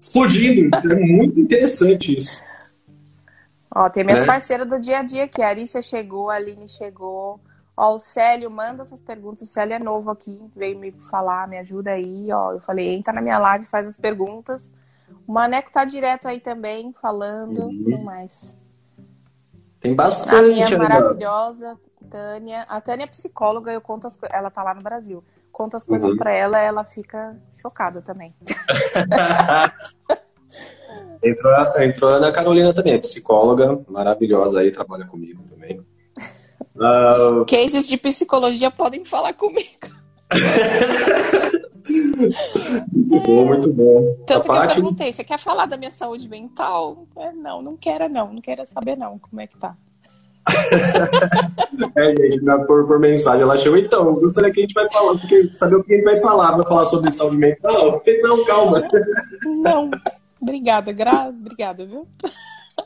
explodindo. 0.00 0.76
É 0.76 0.94
muito 0.96 1.38
interessante 1.38 2.18
isso. 2.18 2.42
Ó, 3.72 3.88
tem 3.88 4.02
minhas 4.02 4.22
é. 4.22 4.26
parceiras 4.26 4.68
do 4.68 4.80
dia 4.80 4.98
a 4.98 5.02
dia 5.04 5.24
aqui. 5.24 5.40
A 5.40 5.48
Arícia 5.48 5.80
chegou, 5.80 6.30
a 6.30 6.34
Aline 6.34 6.68
chegou. 6.68 7.38
Ó, 7.76 7.94
o 7.94 7.98
Célio 8.00 8.50
manda 8.50 8.82
suas 8.84 9.00
perguntas. 9.00 9.42
O 9.42 9.46
Célio 9.46 9.74
é 9.74 9.78
novo 9.78 10.10
aqui, 10.10 10.36
veio 10.56 10.76
me 10.76 10.90
falar, 11.08 11.46
me 11.46 11.58
ajuda 11.58 11.92
aí. 11.92 12.26
Ó, 12.32 12.54
eu 12.54 12.60
falei, 12.60 12.92
entra 12.92 13.12
na 13.12 13.20
minha 13.20 13.38
live, 13.38 13.66
faz 13.66 13.86
as 13.86 13.96
perguntas. 13.96 14.72
O 15.28 15.32
Maneco 15.32 15.70
tá 15.70 15.84
direto 15.84 16.26
aí 16.26 16.40
também, 16.40 16.92
falando. 17.00 17.66
Uhum. 17.66 18.02
mais. 18.02 18.56
Tem 19.78 19.94
bastante. 19.94 20.34
A 20.34 20.66
minha 20.66 20.78
maravilhosa, 20.78 21.78
Tânia. 22.10 22.62
A 22.68 22.80
Tânia 22.80 23.04
é 23.04 23.06
psicóloga, 23.06 23.72
eu 23.72 23.80
conto 23.80 24.06
as 24.06 24.16
coisas. 24.16 24.36
Ela 24.36 24.50
tá 24.50 24.62
lá 24.62 24.74
no 24.74 24.82
Brasil. 24.82 25.22
Conto 25.52 25.76
as 25.76 25.84
coisas 25.84 26.12
uhum. 26.12 26.16
para 26.16 26.32
ela, 26.32 26.58
ela 26.58 26.84
fica 26.84 27.36
chocada 27.52 28.00
também. 28.00 28.34
entrou, 31.22 31.82
entrou 31.82 32.10
a 32.10 32.14
Ana 32.14 32.32
Carolina 32.32 32.72
também, 32.72 32.94
é 32.94 32.98
psicóloga, 32.98 33.80
maravilhosa 33.88 34.60
aí, 34.60 34.70
trabalha 34.70 35.06
comigo 35.06 35.42
também. 35.48 35.80
Uh... 36.76 37.44
Cases 37.46 37.88
de 37.88 37.96
psicologia 37.96 38.70
podem 38.70 39.04
falar 39.04 39.34
comigo. 39.34 39.88
muito 42.92 43.20
bom, 43.20 43.46
muito 43.46 43.72
bom. 43.72 44.16
Tanto 44.26 44.38
a 44.38 44.54
que 44.54 44.58
parte... 44.60 44.76
eu 44.76 44.82
perguntei, 44.82 45.12
você 45.12 45.24
quer 45.24 45.38
falar 45.38 45.66
da 45.66 45.76
minha 45.76 45.90
saúde 45.90 46.28
mental? 46.28 47.06
É, 47.16 47.32
não, 47.32 47.62
não 47.62 47.76
quero 47.76 48.08
não, 48.08 48.32
não 48.32 48.40
quero 48.40 48.66
saber 48.66 48.96
não, 48.96 49.18
como 49.18 49.40
é 49.40 49.46
que 49.46 49.58
tá. 49.58 49.76
É, 51.96 52.12
gente, 52.12 52.40
por, 52.66 52.86
por 52.86 52.98
mensagem 52.98 53.42
ela 53.42 53.56
chegou, 53.56 53.78
então, 53.78 54.14
gostaria 54.14 54.50
que 54.50 54.60
a 54.60 54.62
gente 54.62 54.74
vai 54.74 54.88
falar, 54.90 55.18
porque 55.18 55.50
saber 55.56 55.76
o 55.76 55.84
que 55.84 55.92
a 55.92 55.96
gente 55.96 56.04
vai 56.04 56.20
falar, 56.20 56.56
vai 56.56 56.66
falar 56.66 56.84
sobre 56.86 57.12
saúde 57.12 57.36
mental? 57.36 58.02
Não, 58.22 58.44
calma. 58.44 58.82
Não, 59.44 59.90
obrigada, 60.40 60.92
gra... 60.92 61.28
obrigada, 61.28 61.84
viu? 61.86 62.06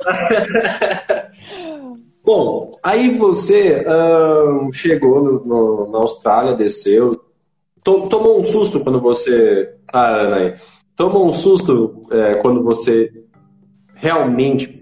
Bom, 2.25 2.71
aí 2.83 3.11
você 3.17 3.85
chegou 4.73 5.23
no, 5.23 5.45
no, 5.45 5.91
na 5.91 5.99
Austrália, 5.99 6.55
desceu, 6.55 7.21
to, 7.83 8.09
tomou 8.09 8.41
um 8.41 8.45
susto 8.45 8.81
quando 8.81 9.01
você. 9.01 9.75
Ah, 9.93 10.09
Ana, 10.09 10.55
tomou 10.97 11.29
um 11.29 11.33
susto 11.33 12.03
é, 12.11 12.37
quando 12.37 12.63
você 12.63 13.13
realmente 13.95 14.82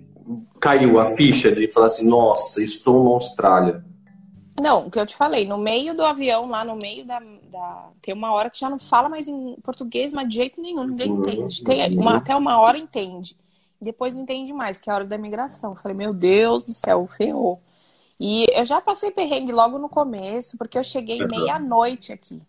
caiu 0.60 1.00
a 1.00 1.16
ficha 1.16 1.50
de 1.50 1.70
falar 1.70 1.86
assim, 1.86 2.08
nossa, 2.08 2.62
estou 2.62 3.02
na 3.02 3.10
Austrália? 3.10 3.84
Não, 4.60 4.86
o 4.86 4.90
que 4.90 4.98
eu 4.98 5.06
te 5.06 5.16
falei, 5.16 5.46
no 5.46 5.56
meio 5.56 5.94
do 5.94 6.04
avião, 6.04 6.48
lá 6.48 6.62
no 6.62 6.76
meio 6.76 7.06
da, 7.06 7.18
da... 7.50 7.88
Tem 8.02 8.12
uma 8.12 8.32
hora 8.32 8.50
que 8.50 8.60
já 8.60 8.68
não 8.68 8.78
fala 8.78 9.08
mais 9.08 9.26
em 9.26 9.56
português, 9.62 10.12
mas 10.12 10.28
de 10.28 10.36
jeito 10.36 10.60
nenhum, 10.60 10.84
ninguém 10.84 11.10
uhum, 11.10 11.20
entende. 11.20 11.64
Tem 11.64 11.98
uma, 11.98 12.18
até 12.18 12.36
uma 12.36 12.60
hora 12.60 12.76
entende. 12.76 13.34
Depois 13.80 14.14
não 14.14 14.22
entende 14.22 14.52
mais, 14.52 14.78
que 14.78 14.90
é 14.90 14.92
a 14.92 14.96
hora 14.96 15.06
da 15.06 15.16
imigração. 15.16 15.70
Eu 15.70 15.76
falei, 15.76 15.96
meu 15.96 16.12
Deus 16.12 16.62
do 16.62 16.72
céu, 16.72 17.08
ferrou. 17.16 17.62
E 18.18 18.46
eu 18.52 18.66
já 18.66 18.82
passei 18.82 19.10
perrengue 19.10 19.50
logo 19.50 19.78
no 19.78 19.88
começo, 19.88 20.58
porque 20.58 20.76
eu 20.76 20.84
cheguei 20.84 21.26
meia-noite 21.26 22.12
aqui. 22.12 22.42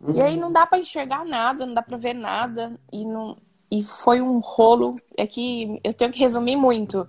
Uhum. 0.00 0.14
E 0.14 0.22
aí 0.22 0.36
não 0.38 0.50
dá 0.50 0.64
para 0.66 0.78
enxergar 0.78 1.26
nada, 1.26 1.66
não 1.66 1.74
dá 1.74 1.82
para 1.82 1.98
ver 1.98 2.14
nada. 2.14 2.72
E, 2.90 3.04
não... 3.04 3.36
e 3.70 3.84
foi 3.84 4.22
um 4.22 4.38
rolo. 4.38 4.96
É 5.14 5.26
que 5.26 5.78
eu 5.84 5.92
tenho 5.92 6.10
que 6.10 6.18
resumir 6.18 6.56
muito. 6.56 7.06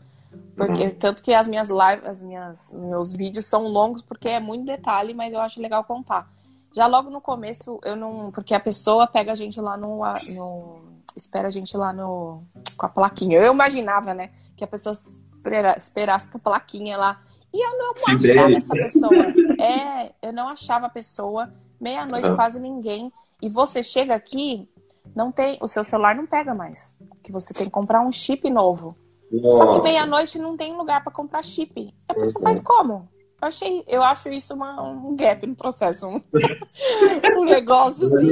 Porque, 0.56 0.84
uhum. 0.84 0.96
Tanto 0.96 1.24
que 1.24 1.34
as 1.34 1.48
minhas 1.48 1.70
lives, 1.70 2.06
as 2.06 2.22
minhas, 2.22 2.76
meus 2.76 3.13
vídeos 3.13 3.46
são 3.46 3.68
longos 3.68 4.02
porque 4.02 4.30
é 4.30 4.39
muito 4.39 4.65
detalhe, 4.65 5.13
mas 5.13 5.34
eu 5.34 5.39
acho 5.39 5.62
legal 5.62 5.84
contar. 5.84 6.30
Já 6.76 6.86
logo 6.86 7.10
no 7.10 7.22
começo, 7.22 7.80
eu 7.84 7.96
não. 7.96 8.32
Porque 8.32 8.54
a 8.54 8.60
pessoa 8.60 9.08
pega 9.08 9.32
a 9.32 9.36
gente 9.36 9.60
lá 9.60 9.76
no. 9.76 10.02
no 10.30 10.82
espera 11.15 11.48
a 11.48 11.52
gente 11.52 11.76
lá 11.76 11.92
no. 11.92 12.44
com 12.78 12.86
a 12.86 12.89
plaquinha. 12.89 13.39
Eu 13.39 13.54
imaginava, 13.54 14.13
né? 14.13 14.32
Que 14.56 14.63
a 14.63 14.68
pessoa 14.68 14.94
espera, 14.94 15.76
esperasse 15.78 16.28
com 16.28 16.38
a 16.38 16.42
plaquinha 16.42 16.98
lá. 16.98 17.22
E 17.52 17.65
eu 17.65 17.78
não 17.78 17.94
Sim, 17.96 18.12
achava 18.12 18.48
bem. 18.48 18.58
essa 18.58 18.74
pessoa. 18.74 19.15
É, 19.60 20.12
eu 20.22 20.32
não 20.32 20.48
achava 20.48 20.86
a 20.86 20.89
pessoa. 20.89 21.52
Meia-noite, 21.82 22.30
uhum. 22.30 22.36
quase 22.36 22.60
ninguém. 22.60 23.12
E 23.42 23.50
você 23.50 23.84
chega 23.84 24.13
aqui, 24.13 24.70
não 25.15 25.32
tem. 25.32 25.58
O 25.62 25.68
seu 25.68 25.84
celular 25.84 26.15
não 26.15 26.28
pega 26.28 26.54
mais. 26.54 26.96
Que 27.24 27.32
você 27.32 27.54
tem 27.54 27.65
que 27.65 27.72
comprar 27.72 28.02
um 28.02 28.12
chip 28.12 28.48
novo. 28.50 28.96
Nossa. 29.32 29.58
Só 29.58 29.80
que 29.80 29.88
meia-noite 29.88 30.39
não 30.39 30.58
tem 30.58 30.76
lugar 30.76 31.04
para 31.04 31.12
comprar 31.12 31.44
chip. 31.44 31.94
A 32.08 32.13
pessoa 32.13 32.42
faz 32.42 32.60
como? 32.60 33.08
Eu, 33.42 33.48
achei, 33.48 33.84
eu 33.88 34.04
acho 34.04 34.30
isso 34.30 34.54
uma, 34.54 34.82
um 34.82 35.15
gap 35.15 35.46
no 35.46 35.56
processo. 35.56 36.08
Um, 36.08 36.22
um 37.39 37.46
negócio 37.46 38.08
assim. 38.08 38.28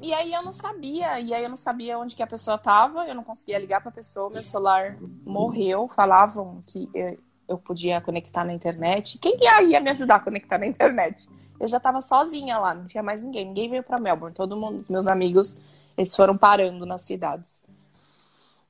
E 0.00 0.12
aí 0.12 0.32
eu 0.32 0.42
não 0.42 0.52
sabia. 0.52 1.18
E 1.20 1.34
aí 1.34 1.42
eu 1.42 1.48
não 1.48 1.56
sabia 1.56 1.98
onde 1.98 2.14
que 2.14 2.22
a 2.22 2.26
pessoa 2.26 2.58
tava. 2.58 3.06
Eu 3.06 3.14
não 3.14 3.24
conseguia 3.24 3.58
ligar 3.58 3.80
pra 3.80 3.90
pessoa. 3.90 4.28
Meu 4.32 4.42
celular 4.42 4.96
morreu. 5.24 5.88
Falavam 5.88 6.60
que 6.68 6.88
eu, 6.94 7.18
eu 7.48 7.58
podia 7.58 8.00
conectar 8.00 8.44
na 8.44 8.52
internet. 8.52 9.18
Quem 9.18 9.38
ia 9.40 9.80
me 9.80 9.90
ajudar 9.90 10.16
a 10.16 10.20
conectar 10.20 10.58
na 10.58 10.66
internet? 10.66 11.26
Eu 11.58 11.66
já 11.66 11.80
tava 11.80 12.00
sozinha 12.00 12.58
lá. 12.58 12.74
Não 12.74 12.84
tinha 12.84 13.02
mais 13.02 13.22
ninguém. 13.22 13.46
Ninguém 13.46 13.70
veio 13.70 13.82
pra 13.82 13.98
Melbourne. 13.98 14.34
Todo 14.34 14.56
mundo, 14.56 14.80
os 14.80 14.88
meus 14.88 15.06
amigos, 15.06 15.56
eles 15.96 16.14
foram 16.14 16.36
parando 16.36 16.84
nas 16.84 17.02
cidades. 17.02 17.62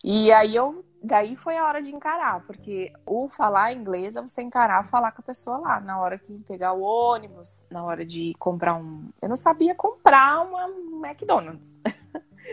E 0.05 0.31
aí 0.31 0.55
eu 0.55 0.85
daí 1.03 1.37
foi 1.37 1.57
a 1.57 1.67
hora 1.67 1.83
de 1.83 1.95
encarar, 1.95 2.45
porque 2.47 2.93
o 3.05 3.29
falar 3.29 3.73
inglês 3.73 4.17
é 4.17 4.23
você 4.23 4.43
encarar 4.43 4.87
falar 4.87 5.13
com 5.13 5.23
a 5.23 5.25
pessoa 5.25 5.59
lá, 5.59 5.81
na 5.81 6.01
hora 6.01 6.19
que 6.19 6.39
pegar 6.41 6.73
o 6.73 6.83
ônibus, 6.83 7.67
na 7.71 7.85
hora 7.85 8.05
de 8.05 8.35
comprar 8.39 8.75
um. 8.75 9.09
Eu 9.21 9.29
não 9.29 9.37
sabia 9.37 9.75
comprar 9.75 10.41
uma 10.43 10.69
McDonald's. 11.07 11.77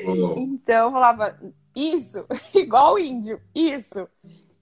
Uhum. 0.06 0.36
então 0.38 0.88
eu 0.88 0.92
falava, 0.92 1.40
isso, 1.76 2.26
igual 2.54 2.96
o 2.96 3.00
índio, 3.00 3.40
isso. 3.54 4.08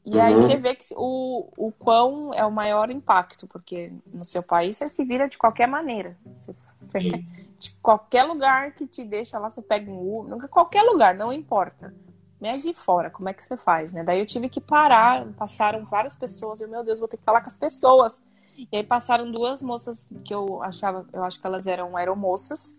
E 0.03 0.15
uhum. 0.15 0.21
aí 0.21 0.33
você 0.33 0.57
vê 0.57 0.75
que 0.75 0.85
o, 0.95 1.49
o 1.55 1.71
quão 1.71 2.33
é 2.33 2.45
o 2.45 2.51
maior 2.51 2.89
impacto, 2.89 3.47
porque 3.47 3.93
no 4.07 4.25
seu 4.25 4.41
país 4.43 4.77
você 4.77 4.87
se 4.87 5.05
vira 5.05 5.29
de 5.29 5.37
qualquer 5.37 5.67
maneira. 5.67 6.17
Você, 6.35 6.55
você, 6.81 6.99
de 6.99 7.71
qualquer 7.81 8.23
lugar 8.23 8.73
que 8.73 8.87
te 8.87 9.03
deixa 9.03 9.37
lá, 9.37 9.49
você 9.49 9.61
pega 9.61 9.89
um 9.89 10.19
Uber, 10.19 10.49
qualquer 10.49 10.81
lugar, 10.83 11.15
não 11.15 11.31
importa 11.31 11.93
mas 12.41 12.65
e 12.65 12.73
fora, 12.73 13.11
como 13.11 13.29
é 13.29 13.33
que 13.33 13.43
você 13.43 13.55
faz, 13.55 13.93
né? 13.93 14.03
Daí 14.03 14.19
eu 14.19 14.25
tive 14.25 14.49
que 14.49 14.59
parar, 14.59 15.27
passaram 15.37 15.85
várias 15.85 16.15
pessoas, 16.15 16.59
eu, 16.59 16.67
meu 16.67 16.83
Deus, 16.83 16.97
vou 16.97 17.07
ter 17.07 17.17
que 17.17 17.23
falar 17.23 17.41
com 17.41 17.47
as 17.47 17.55
pessoas. 17.55 18.23
E 18.57 18.77
aí 18.77 18.83
passaram 18.83 19.31
duas 19.31 19.61
moças 19.61 20.09
que 20.25 20.33
eu 20.33 20.61
achava, 20.63 21.05
eu 21.13 21.23
acho 21.23 21.39
que 21.39 21.45
elas 21.45 21.67
eram 21.67 21.95
aeromoças, 21.95 22.75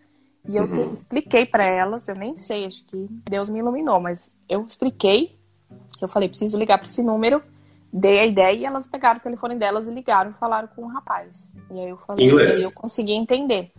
e 0.47 0.57
eu 0.57 0.65
uhum. 0.65 0.73
te, 0.73 0.93
expliquei 0.93 1.45
para 1.45 1.65
elas, 1.65 2.09
eu 2.09 2.15
nem 2.15 2.35
sei, 2.35 2.65
acho 2.65 2.83
que 2.85 3.07
Deus 3.29 3.49
me 3.49 3.59
iluminou, 3.59 4.01
mas 4.01 4.35
eu 4.49 4.65
expliquei, 4.65 5.39
eu 6.01 6.09
falei, 6.09 6.27
preciso 6.27 6.57
ligar 6.57 6.77
para 6.77 6.85
esse 6.85 7.01
número, 7.01 7.41
dei 7.91 8.19
a 8.19 8.25
ideia 8.25 8.57
e 8.57 8.65
elas 8.65 8.85
pegaram 8.85 9.19
o 9.19 9.23
telefone 9.23 9.55
delas 9.55 9.87
e 9.87 9.91
ligaram 9.91 10.31
e 10.31 10.33
falaram 10.33 10.67
com 10.67 10.83
o 10.83 10.87
rapaz. 10.87 11.55
E 11.71 11.79
aí 11.79 11.89
eu 11.89 11.97
falei, 11.97 12.27
inglês. 12.27 12.61
eu 12.61 12.71
consegui 12.73 13.13
entender. 13.13 13.71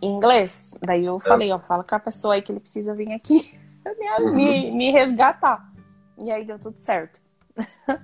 Em 0.00 0.14
inglês. 0.14 0.72
Daí 0.80 1.04
eu 1.04 1.18
falei, 1.18 1.50
ó, 1.50 1.58
fala 1.58 1.82
com 1.82 1.94
a 1.94 2.00
pessoa 2.00 2.34
aí 2.34 2.42
que 2.42 2.52
ele 2.52 2.60
precisa 2.60 2.94
vir 2.94 3.12
aqui. 3.12 3.58
Me, 3.92 4.32
me, 4.32 4.70
me 4.72 4.92
resgatar. 4.92 5.72
E 6.22 6.30
aí 6.30 6.44
deu 6.44 6.58
tudo 6.58 6.78
certo. 6.78 7.20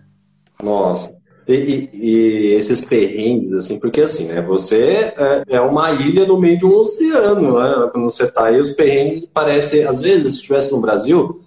Nossa. 0.62 1.18
E, 1.48 1.54
e, 1.54 1.90
e, 1.92 2.54
esses 2.54 2.80
perrengues, 2.80 3.52
assim, 3.54 3.78
porque 3.80 4.02
assim, 4.02 4.26
né? 4.26 4.40
Você 4.42 5.12
é, 5.16 5.42
é, 5.48 5.60
uma 5.60 5.90
ilha 5.92 6.26
no 6.26 6.38
meio 6.38 6.58
de 6.58 6.66
um 6.66 6.74
oceano, 6.76 7.58
né? 7.58 7.88
Quando 7.90 8.04
você 8.04 8.30
tá 8.30 8.46
aí, 8.46 8.60
os 8.60 8.70
perrengues 8.70 9.26
parecem, 9.32 9.84
às 9.84 10.00
vezes, 10.00 10.34
se 10.34 10.38
estivesse 10.38 10.70
no 10.70 10.80
Brasil, 10.80 11.40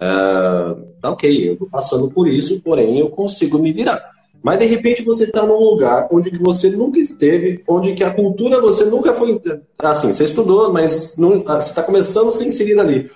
é, 0.00 0.76
tá 1.00 1.10
ok, 1.10 1.50
eu 1.50 1.56
tô 1.56 1.66
passando 1.66 2.10
por 2.10 2.28
isso, 2.28 2.62
porém 2.62 2.98
eu 2.98 3.10
consigo 3.10 3.58
me 3.58 3.72
virar. 3.72 4.12
Mas 4.42 4.58
de 4.58 4.66
repente 4.66 5.02
você 5.02 5.24
está 5.24 5.46
num 5.46 5.58
lugar 5.58 6.08
onde 6.10 6.30
que 6.30 6.38
você 6.38 6.68
nunca 6.68 6.98
esteve, 6.98 7.62
onde 7.68 7.94
que 7.94 8.02
a 8.02 8.12
cultura 8.12 8.60
você 8.60 8.84
nunca 8.86 9.12
foi, 9.12 9.40
assim, 9.78 10.12
você 10.12 10.24
estudou, 10.24 10.72
mas 10.72 11.16
não, 11.16 11.44
você 11.44 11.70
está 11.70 11.82
começando 11.82 12.28
a 12.28 12.32
ser 12.32 12.46
inserido 12.46 12.80
ali. 12.80 13.08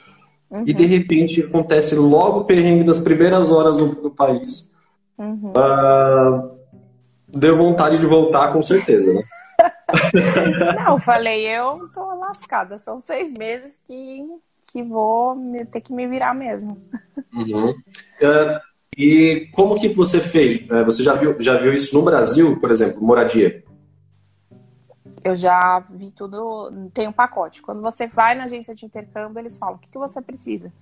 Uhum. 0.50 0.64
e 0.66 0.72
de 0.72 0.84
repente 0.84 1.42
acontece 1.42 1.94
logo 1.94 2.40
o 2.40 2.44
perrengue 2.44 2.84
das 2.84 2.98
primeiras 2.98 3.50
horas 3.50 3.76
do, 3.76 3.88
do 3.88 4.10
país. 4.10 4.72
Uhum. 5.18 5.52
Uh, 5.52 6.56
deu 7.28 7.56
vontade 7.56 7.98
de 7.98 8.06
voltar 8.06 8.52
com 8.52 8.62
certeza, 8.62 9.12
né? 9.12 9.22
Não, 10.84 10.98
falei, 10.98 11.46
eu 11.46 11.74
tô 11.94 12.04
lascada. 12.18 12.78
São 12.78 12.98
seis 12.98 13.32
meses 13.32 13.80
que, 13.86 14.20
que 14.70 14.82
vou 14.82 15.36
ter 15.70 15.80
que 15.80 15.92
me 15.92 16.06
virar 16.06 16.34
mesmo. 16.34 16.80
Uhum. 17.32 17.70
Uh, 17.70 18.60
e 18.96 19.48
como 19.52 19.78
que 19.78 19.88
você 19.88 20.20
fez? 20.20 20.56
Uh, 20.70 20.84
você 20.84 21.02
já 21.02 21.14
viu, 21.14 21.36
já 21.40 21.56
viu 21.56 21.72
isso 21.72 21.94
no 21.96 22.04
Brasil, 22.04 22.58
por 22.60 22.70
exemplo, 22.70 23.02
moradia? 23.02 23.62
Eu 25.26 25.34
já 25.34 25.80
vi 25.90 26.12
tudo, 26.12 26.70
tem 26.94 27.08
um 27.08 27.12
pacote. 27.12 27.60
Quando 27.60 27.82
você 27.82 28.06
vai 28.06 28.36
na 28.36 28.44
agência 28.44 28.72
de 28.76 28.86
intercâmbio, 28.86 29.40
eles 29.40 29.58
falam 29.58 29.74
o 29.74 29.78
que, 29.78 29.90
que 29.90 29.98
você 29.98 30.22
precisa. 30.22 30.72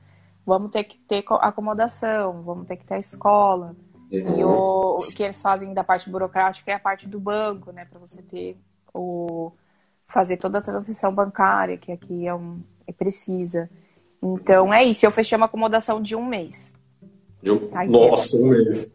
Vamos 0.45 0.71
ter 0.71 0.85
que 0.85 0.99
ter 0.99 1.25
acomodação, 1.41 2.43
vamos 2.43 2.67
ter 2.67 2.77
que 2.77 2.85
ter 2.85 2.97
a 2.97 2.99
escola. 2.99 3.75
Uhum. 4.13 4.39
E 4.39 4.45
o, 4.45 4.99
o 4.99 5.15
que 5.15 5.23
eles 5.23 5.41
fazem 5.41 5.73
da 5.73 5.83
parte 5.83 6.11
burocrática 6.11 6.71
é 6.71 6.75
a 6.75 6.79
parte 6.79 7.09
do 7.09 7.19
banco, 7.19 7.73
né? 7.73 7.87
Para 7.87 7.99
você 7.99 8.21
ter 8.21 8.61
o 8.93 9.51
fazer 10.05 10.37
toda 10.37 10.59
a 10.59 10.63
transição 10.63 11.11
bancária, 11.15 11.79
que 11.79 11.91
aqui 11.91 12.27
é, 12.27 12.35
um, 12.35 12.61
é 12.87 12.93
precisa. 12.93 13.71
Então 14.23 14.75
é 14.75 14.85
isso, 14.85 15.07
eu 15.07 15.11
fechei 15.11 15.39
uma 15.39 15.47
acomodação 15.47 16.03
de 16.03 16.15
um 16.15 16.27
mês. 16.27 16.75
De 17.43 17.51
um... 17.51 17.71
Nossa, 17.89 18.37
um 18.37 18.51
mês. 18.51 18.93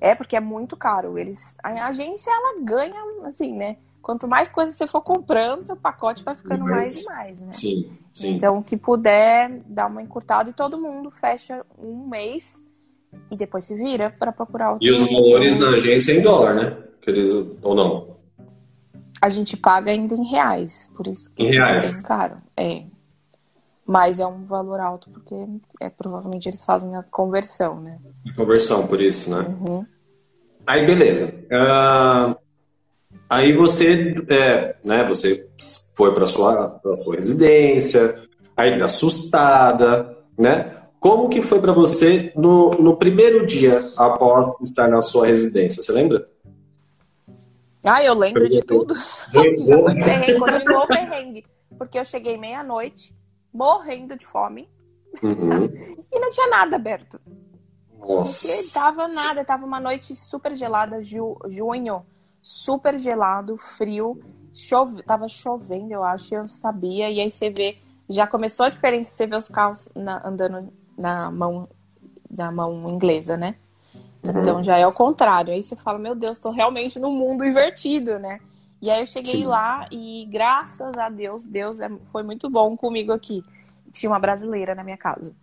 É, 0.00 0.14
porque 0.14 0.36
é 0.36 0.40
muito 0.40 0.76
caro. 0.76 1.18
Eles, 1.18 1.56
a 1.60 1.88
agência 1.88 2.30
ela 2.30 2.62
ganha, 2.62 3.26
assim, 3.26 3.52
né? 3.52 3.76
Quanto 4.02 4.26
mais 4.26 4.48
coisas 4.48 4.74
você 4.74 4.86
for 4.86 5.02
comprando, 5.02 5.62
seu 5.62 5.76
pacote 5.76 6.24
vai 6.24 6.36
ficando 6.36 6.64
mais 6.64 7.02
e 7.02 7.04
mais, 7.04 7.40
né? 7.40 7.52
Sim, 7.54 7.90
sim. 8.14 8.30
Então, 8.34 8.58
o 8.58 8.62
que 8.62 8.76
puder 8.76 9.60
dar 9.66 9.86
uma 9.86 10.02
encurtada 10.02 10.48
e 10.48 10.52
todo 10.52 10.80
mundo 10.80 11.10
fecha 11.10 11.64
um 11.78 12.08
mês 12.08 12.64
e 13.30 13.36
depois 13.36 13.64
se 13.64 13.74
vira 13.74 14.10
para 14.10 14.32
procurar 14.32 14.72
outro. 14.72 14.86
E 14.86 14.90
os 14.90 15.00
valores 15.00 15.58
na 15.58 15.70
agência 15.70 16.12
em 16.12 16.22
dólar, 16.22 16.54
né? 16.54 16.76
Que 17.02 17.10
eles, 17.10 17.30
ou 17.62 17.74
não? 17.74 18.16
A 19.20 19.28
gente 19.28 19.56
paga 19.56 19.90
ainda 19.90 20.14
em 20.14 20.24
reais, 20.24 20.90
por 20.96 21.06
isso 21.06 21.34
que 21.34 21.42
em 21.42 21.50
reais. 21.50 21.98
é 21.98 22.02
caro. 22.02 22.36
É. 22.56 22.84
Mas 23.86 24.18
é 24.18 24.26
um 24.26 24.44
valor 24.44 24.80
alto 24.80 25.10
porque 25.10 25.34
é 25.80 25.90
provavelmente 25.90 26.48
eles 26.48 26.64
fazem 26.64 26.96
a 26.96 27.02
conversão, 27.02 27.80
né? 27.80 27.98
A 28.26 28.34
conversão, 28.34 28.86
por 28.86 29.00
isso, 29.00 29.28
né? 29.28 29.54
Uhum. 29.66 29.84
Aí 30.66 30.86
beleza. 30.86 31.34
Uh, 31.50 32.39
aí 33.30 33.56
você, 33.56 34.14
é, 34.28 34.76
né? 34.84 35.04
Você 35.08 35.48
foi 35.94 36.12
para 36.12 36.26
sua 36.26 36.68
para 36.68 36.96
sua 36.96 37.14
residência, 37.14 38.22
aí 38.56 38.82
assustada, 38.82 40.18
né? 40.36 40.76
Como 40.98 41.30
que 41.30 41.40
foi 41.40 41.60
para 41.60 41.72
você 41.72 42.32
no, 42.36 42.70
no 42.72 42.96
primeiro 42.96 43.46
dia 43.46 43.90
após 43.96 44.60
estar 44.60 44.88
na 44.88 45.00
sua 45.00 45.26
residência? 45.26 45.82
Você 45.82 45.92
lembra? 45.92 46.28
Ah, 47.82 48.04
eu 48.04 48.12
lembro 48.12 48.46
de 48.48 48.60
tudo. 48.62 48.94
que 49.32 49.56
já 49.64 49.78
foi 49.78 49.94
perrengue, 49.94 50.38
continuou 50.38 50.86
perrengue. 50.86 51.46
Porque 51.78 51.98
eu 51.98 52.04
cheguei 52.04 52.36
meia-noite, 52.36 53.16
morrendo 53.50 54.14
de 54.16 54.26
fome. 54.26 54.68
Uhum. 55.22 55.64
e 56.12 56.20
não 56.20 56.28
tinha 56.28 56.48
nada 56.48 56.76
aberto. 56.76 57.18
Nossa. 57.98 58.46
E 58.48 58.68
tava 58.68 59.08
nada, 59.08 59.42
tava 59.42 59.64
uma 59.64 59.80
noite 59.80 60.14
super 60.14 60.54
gelada, 60.54 61.02
ju, 61.02 61.38
junho, 61.48 62.04
super 62.42 62.98
gelado, 62.98 63.56
frio. 63.56 64.20
Chove, 64.52 65.02
tava 65.02 65.28
chovendo, 65.28 65.92
eu 65.92 66.02
acho, 66.02 66.34
eu 66.34 66.44
sabia. 66.48 67.10
E 67.10 67.20
aí 67.20 67.30
você 67.30 67.50
vê, 67.50 67.78
já 68.08 68.26
começou 68.26 68.66
a 68.66 68.70
diferença, 68.70 69.10
você 69.10 69.26
vê 69.26 69.36
os 69.36 69.48
carros 69.48 69.88
na, 69.94 70.26
andando 70.26 70.72
na 70.98 71.30
mão, 71.30 71.68
na 72.30 72.50
mão 72.50 72.90
inglesa, 72.90 73.36
né? 73.36 73.56
Então 74.22 74.62
já 74.62 74.76
é 74.76 74.86
o 74.86 74.92
contrário. 74.92 75.52
Aí 75.52 75.62
você 75.62 75.76
fala, 75.76 75.98
meu 75.98 76.14
Deus, 76.14 76.36
estou 76.36 76.52
realmente 76.52 76.98
no 76.98 77.10
mundo 77.10 77.44
invertido, 77.44 78.18
né? 78.18 78.40
E 78.82 78.90
aí 78.90 79.00
eu 79.00 79.06
cheguei 79.06 79.36
Sim. 79.36 79.46
lá 79.46 79.86
e 79.90 80.26
graças 80.30 80.96
a 80.96 81.08
Deus, 81.08 81.44
Deus 81.44 81.80
é, 81.80 81.90
foi 82.10 82.22
muito 82.22 82.48
bom 82.48 82.76
comigo 82.76 83.12
aqui. 83.12 83.44
Tinha 83.92 84.10
uma 84.10 84.18
brasileira 84.18 84.74
na 84.74 84.82
minha 84.82 84.96
casa. 84.96 85.34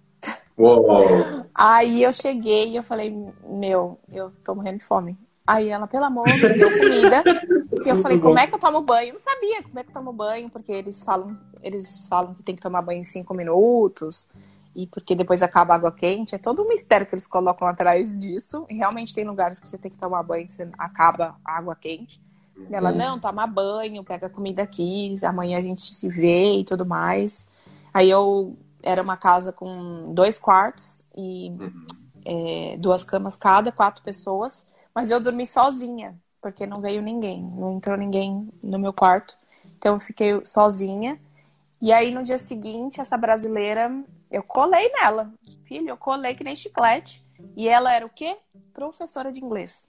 Uou. 0.58 1.46
Aí 1.54 2.02
eu 2.02 2.12
cheguei 2.12 2.70
e 2.70 2.76
eu 2.76 2.84
falei, 2.84 3.16
meu, 3.44 4.00
eu 4.12 4.32
tô 4.44 4.56
morrendo 4.56 4.80
de 4.80 4.86
fome. 4.86 5.18
Aí 5.48 5.70
ela, 5.70 5.88
pelo 5.88 6.04
amor, 6.04 6.28
me 6.28 6.54
deu 6.54 6.78
comida. 6.78 7.24
e 7.86 7.90
eu 7.90 7.96
falei, 7.96 8.20
como 8.20 8.38
é 8.38 8.46
que 8.46 8.54
eu 8.54 8.60
tomo 8.60 8.82
banho? 8.82 9.08
Eu 9.08 9.14
não 9.14 9.20
sabia 9.20 9.64
como 9.64 9.80
é 9.80 9.84
que 9.84 9.90
eu 9.90 9.94
tomo 9.94 10.12
banho, 10.12 10.50
porque 10.50 10.74
eles 10.74 11.02
falam, 11.02 11.40
eles 11.64 12.06
falam 12.08 12.34
que 12.34 12.44
tem 12.44 12.54
que 12.54 12.62
tomar 12.62 12.82
banho 12.82 13.00
em 13.00 13.06
cinco 13.06 13.34
minutos 13.34 14.28
e 14.76 14.86
porque 14.86 15.16
depois 15.16 15.42
acaba 15.42 15.74
a 15.74 15.78
água 15.78 15.92
quente. 15.92 16.36
É 16.36 16.38
todo 16.38 16.62
um 16.62 16.68
mistério 16.68 17.08
que 17.08 17.16
eles 17.16 17.26
colocam 17.26 17.66
atrás 17.66 18.18
disso. 18.20 18.66
E 18.70 18.76
realmente 18.76 19.16
tem 19.16 19.24
lugares 19.24 19.60
que 19.60 19.68
você 19.68 19.78
tem 19.78 19.90
que 19.90 19.98
tomar 19.98 20.22
banho 20.22 20.46
e 20.46 20.52
você 20.52 20.70
acaba 20.78 21.36
a 21.46 21.58
água 21.58 21.76
quente. 21.76 22.22
E 22.70 22.76
ela, 22.76 22.92
uhum. 22.92 22.98
não, 22.98 23.20
toma 23.20 23.48
banho, 23.48 24.04
pega 24.04 24.30
comida 24.30 24.64
aqui, 24.64 25.16
amanhã 25.24 25.58
a 25.58 25.62
gente 25.62 25.82
se 25.82 26.10
vê 26.10 26.60
e 26.60 26.66
tudo 26.66 26.86
mais. 26.86 27.48
Aí 27.94 28.10
eu 28.10 28.58
era 28.84 29.02
uma 29.02 29.16
casa 29.16 29.54
com 29.54 30.14
dois 30.14 30.38
quartos 30.38 31.06
e 31.16 31.50
uhum. 31.50 31.86
é, 32.26 32.78
duas 32.80 33.04
camas 33.04 33.36
cada, 33.36 33.72
quatro 33.72 34.04
pessoas. 34.04 34.68
Mas 34.98 35.12
eu 35.12 35.20
dormi 35.20 35.46
sozinha, 35.46 36.16
porque 36.42 36.66
não 36.66 36.82
veio 36.82 37.04
ninguém, 37.04 37.40
não 37.40 37.76
entrou 37.76 37.96
ninguém 37.96 38.50
no 38.64 38.80
meu 38.80 38.92
quarto. 38.92 39.38
Então 39.78 39.94
eu 39.94 40.00
fiquei 40.00 40.44
sozinha. 40.44 41.20
E 41.80 41.94
aí 41.94 42.12
no 42.12 42.24
dia 42.24 42.40
seguinte, 42.40 43.00
essa 43.00 43.16
brasileira 43.16 43.92
eu 44.32 44.42
colei 44.42 44.92
nela. 44.94 45.32
Filho, 45.66 45.90
eu 45.90 45.98
colei 45.98 46.34
que 46.34 46.44
nem 46.44 46.56
chiclete. 46.56 47.24
E 47.56 47.68
ela 47.68 47.94
era 47.94 48.08
o 48.08 48.10
quê? 48.10 48.38
Professora 48.74 49.32
de 49.32 49.40
inglês. 49.40 49.86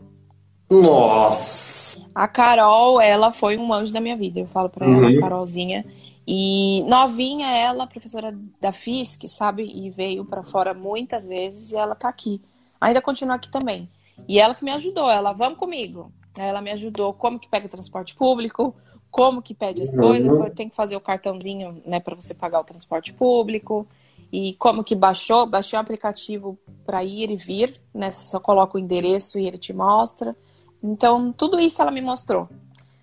Nossa! 0.71 2.07
A 2.14 2.29
Carol, 2.29 3.01
ela 3.01 3.33
foi 3.33 3.57
um 3.57 3.73
anjo 3.73 3.94
da 3.94 4.03
minha 4.03 4.14
vida. 4.14 4.40
Eu 4.40 4.47
falo 4.47 4.68
pra 4.68 4.87
uhum. 4.87 5.09
ela, 5.09 5.21
Carolzinha. 5.21 5.87
E 6.27 6.83
novinha 6.83 7.47
ela, 7.47 7.87
professora 7.87 8.37
da 8.61 8.73
FISC, 8.73 9.27
sabe? 9.27 9.62
E 9.62 9.88
veio 9.88 10.27
para 10.27 10.42
fora 10.42 10.75
muitas 10.75 11.27
vezes 11.27 11.73
e 11.73 11.77
ela 11.77 11.94
tá 11.94 12.11
aqui. 12.11 12.42
Ainda 12.79 13.01
continua 13.01 13.37
aqui 13.37 13.51
também. 13.51 13.88
E 14.26 14.38
ela 14.40 14.54
que 14.54 14.64
me 14.64 14.72
ajudou, 14.72 15.11
ela, 15.11 15.33
vamos 15.33 15.59
comigo. 15.59 16.12
Ela 16.37 16.61
me 16.61 16.70
ajudou 16.70 17.12
como 17.12 17.38
que 17.38 17.48
pega 17.48 17.68
transporte 17.68 18.14
público, 18.14 18.74
como 19.11 19.42
que 19.42 19.54
pede 19.54 19.83
as 19.83 19.92
uhum. 19.92 20.00
coisas, 20.00 20.54
tem 20.54 20.68
que 20.68 20.76
fazer 20.76 20.96
o 20.96 21.00
cartãozinho, 21.00 21.83
né, 21.87 21.98
para 22.00 22.14
você 22.14 22.35
pagar 22.35 22.61
o 22.61 22.64
transporte 22.64 23.12
público. 23.12 23.87
E 24.31 24.54
como 24.59 24.85
que 24.85 24.94
baixou? 24.94 25.46
Baixei 25.46 25.78
o 25.78 25.81
aplicativo 25.81 26.59
para 26.85 27.02
ir 27.02 27.31
e 27.31 27.37
vir, 27.37 27.81
né? 27.94 28.11
Você 28.11 28.26
só 28.26 28.38
coloca 28.38 28.76
o 28.76 28.81
endereço 28.81 29.38
e 29.38 29.46
ele 29.46 29.57
te 29.57 29.72
mostra. 29.72 30.37
Então, 30.83 31.33
tudo 31.33 31.59
isso 31.59 31.81
ela 31.81 31.90
me 31.90 32.02
mostrou. 32.02 32.46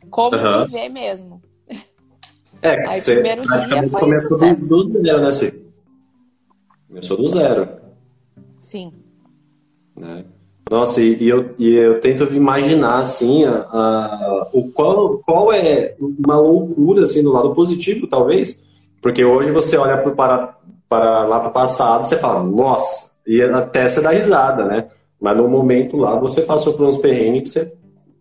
Como 0.10 0.38
uhum. 0.38 0.66
viver 0.66 0.90
mesmo. 0.90 1.42
É, 2.62 2.90
Aí, 2.90 3.00
você 3.00 3.14
primeiro 3.16 3.42
praticamente 3.42 3.90
dia 3.90 4.00
começou 4.00 4.40
do, 4.40 4.94
do, 4.94 5.04
zero, 5.04 5.22
né, 5.22 5.32
Cê? 5.32 5.66
Começou 6.88 7.18
do 7.18 7.28
zero. 7.28 7.82
Sim. 8.58 8.94
Né? 10.00 10.26
Nossa, 10.70 11.00
e, 11.00 11.24
e, 11.24 11.30
eu, 11.30 11.54
e 11.60 11.76
eu 11.76 12.02
tento 12.02 12.24
imaginar, 12.34 12.98
assim, 12.98 13.46
a, 13.46 13.52
a, 13.52 14.50
o 14.52 14.72
qual, 14.72 15.20
qual 15.20 15.54
é 15.54 15.96
uma 16.00 16.38
loucura, 16.40 17.04
assim, 17.04 17.22
do 17.22 17.32
lado 17.32 17.54
positivo, 17.54 18.08
talvez, 18.08 18.62
porque 19.02 19.24
hoje 19.24 19.52
você 19.52 19.78
olha 19.78 19.98
para, 19.98 20.56
para 20.90 21.26
lá 21.26 21.40
para 21.40 21.50
o 21.50 21.54
passado, 21.54 22.04
você 22.04 22.18
fala, 22.18 22.44
nossa, 22.44 23.12
e 23.28 23.42
até 23.42 23.88
você 23.88 24.02
dá 24.02 24.10
risada, 24.10 24.66
né? 24.66 24.90
Mas 25.22 25.38
no 25.38 25.48
momento 25.48 25.98
lá 25.98 26.20
você 26.20 26.42
passou 26.42 26.74
por 26.74 26.88
uns 26.88 26.98
perrengues 26.98 27.44
que 27.44 27.50
você 27.50 27.78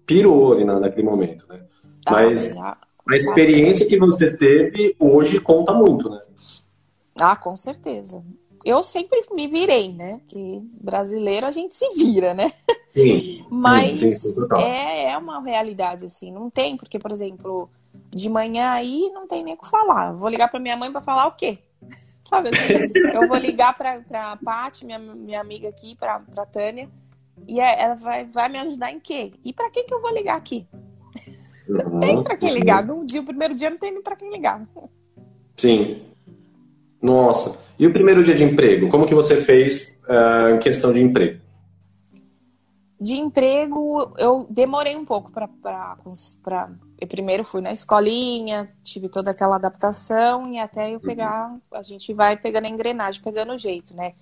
pirou 0.06 0.52
ali 0.52 0.64
naquele 0.64 1.02
momento, 1.02 1.46
né? 1.48 1.60
Ah, 2.06 2.12
Mas 2.12 2.54
a 2.56 2.76
experiência 3.16 3.86
que 3.86 3.98
você 3.98 4.36
teve 4.36 4.94
hoje 4.98 5.40
conta 5.40 5.72
muito, 5.72 6.10
né? 6.10 6.20
Ah, 7.20 7.36
com 7.36 7.54
certeza. 7.54 8.22
Eu 8.64 8.82
sempre 8.82 9.20
me 9.32 9.46
virei, 9.46 9.92
né? 9.92 10.20
Que 10.26 10.60
brasileiro 10.80 11.46
a 11.46 11.50
gente 11.50 11.74
se 11.74 11.86
vira, 11.94 12.32
né? 12.32 12.52
Sim. 12.94 13.44
Mas 13.50 13.98
sim, 13.98 14.10
sim, 14.10 14.46
é, 14.56 15.10
é 15.10 15.18
uma 15.18 15.42
realidade, 15.42 16.06
assim. 16.06 16.32
Não 16.32 16.48
tem, 16.48 16.76
porque, 16.76 16.98
por 16.98 17.12
exemplo, 17.12 17.68
de 18.10 18.28
manhã 18.30 18.70
aí 18.70 19.10
não 19.12 19.26
tem 19.26 19.44
nem 19.44 19.54
o 19.54 19.58
que 19.58 19.68
falar. 19.68 20.12
Vou 20.12 20.30
ligar 20.30 20.48
para 20.48 20.58
minha 20.58 20.76
mãe 20.76 20.90
para 20.90 21.02
falar 21.02 21.26
o 21.26 21.32
quê? 21.32 21.58
Sabe 22.24 22.48
assim? 22.48 22.98
eu 23.12 23.28
vou 23.28 23.36
ligar 23.36 23.76
pra, 23.76 24.00
pra 24.00 24.38
Paty, 24.42 24.86
minha, 24.86 24.98
minha 24.98 25.40
amiga 25.40 25.68
aqui, 25.68 25.94
pra, 25.94 26.20
pra 26.20 26.46
Tânia, 26.46 26.88
e 27.46 27.60
é, 27.60 27.82
ela 27.82 27.96
vai, 27.96 28.24
vai 28.24 28.48
me 28.48 28.58
ajudar 28.60 28.90
em 28.90 28.98
quê? 28.98 29.32
E 29.44 29.52
pra 29.52 29.68
quem 29.68 29.84
que 29.84 29.92
eu 29.92 30.00
vou 30.00 30.10
ligar 30.10 30.36
aqui? 30.36 30.66
Não 31.68 32.00
tem 32.00 32.22
pra 32.22 32.36
quem 32.36 32.52
ligar. 32.52 32.84
No 32.84 33.04
dia, 33.04 33.20
o 33.20 33.24
primeiro 33.24 33.54
dia 33.54 33.70
não 33.70 33.78
tem 33.78 33.90
nem 33.90 34.02
pra 34.02 34.16
quem 34.16 34.30
ligar. 34.30 34.66
Sim. 35.56 36.13
Nossa. 37.04 37.58
E 37.78 37.86
o 37.86 37.92
primeiro 37.92 38.24
dia 38.24 38.34
de 38.34 38.42
emprego? 38.42 38.88
Como 38.88 39.06
que 39.06 39.14
você 39.14 39.36
fez 39.42 40.02
uh, 40.08 40.54
em 40.54 40.58
questão 40.58 40.90
de 40.90 41.02
emprego? 41.02 41.38
De 42.98 43.14
emprego, 43.14 44.14
eu 44.16 44.46
demorei 44.48 44.96
um 44.96 45.04
pouco 45.04 45.30
para. 45.30 46.70
Eu 46.98 47.06
primeiro 47.06 47.44
fui 47.44 47.60
na 47.60 47.72
escolinha, 47.72 48.72
tive 48.82 49.10
toda 49.10 49.32
aquela 49.32 49.56
adaptação 49.56 50.50
e 50.50 50.58
até 50.58 50.94
eu 50.94 51.00
pegar. 51.00 51.50
Uhum. 51.50 51.60
A 51.72 51.82
gente 51.82 52.14
vai 52.14 52.38
pegando 52.38 52.64
a 52.64 52.70
engrenagem, 52.70 53.20
pegando 53.20 53.52
o 53.52 53.58
jeito, 53.58 53.94
né? 53.94 54.14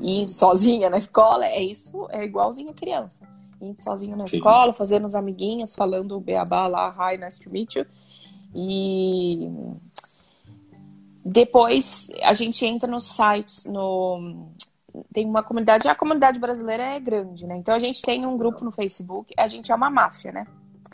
Indo 0.00 0.30
sozinha 0.30 0.90
na 0.90 0.98
escola, 0.98 1.46
é 1.46 1.62
isso, 1.62 2.08
é 2.10 2.24
igualzinho 2.24 2.74
criança. 2.74 3.20
Indo 3.60 3.80
sozinho 3.80 4.16
na 4.16 4.26
Sim. 4.26 4.38
escola, 4.38 4.72
fazendo 4.72 5.06
os 5.06 5.14
amiguinhos, 5.14 5.76
falando 5.76 6.16
o 6.16 6.20
beabá 6.20 6.66
lá, 6.66 6.92
hi, 6.98 7.16
nice 7.16 7.38
to 7.38 7.48
meet 7.48 7.76
you. 7.76 7.86
E 8.52 9.48
depois 11.24 12.08
a 12.22 12.32
gente 12.32 12.64
entra 12.66 12.90
nos 12.90 13.04
sites, 13.04 13.64
no 13.64 14.50
tem 15.12 15.26
uma 15.26 15.42
comunidade, 15.42 15.88
a 15.88 15.94
comunidade 15.94 16.38
brasileira 16.38 16.82
é 16.82 17.00
grande, 17.00 17.46
né? 17.46 17.56
Então 17.56 17.74
a 17.74 17.78
gente 17.78 18.00
tem 18.02 18.24
um 18.26 18.36
grupo 18.36 18.64
no 18.64 18.70
Facebook, 18.70 19.34
a 19.36 19.46
gente 19.46 19.72
é 19.72 19.74
uma 19.74 19.90
máfia, 19.90 20.30
né? 20.30 20.46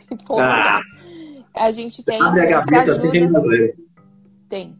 ah, 0.39 0.81
a 1.53 1.71
gente 1.71 2.01
tem. 2.01 2.21
Abre 2.21 2.41
a 2.41 2.45
gaveta, 2.45 2.91
assim 2.91 3.11
tem 3.11 3.27
brasileiro. 3.27 3.77
Tem. 4.49 4.75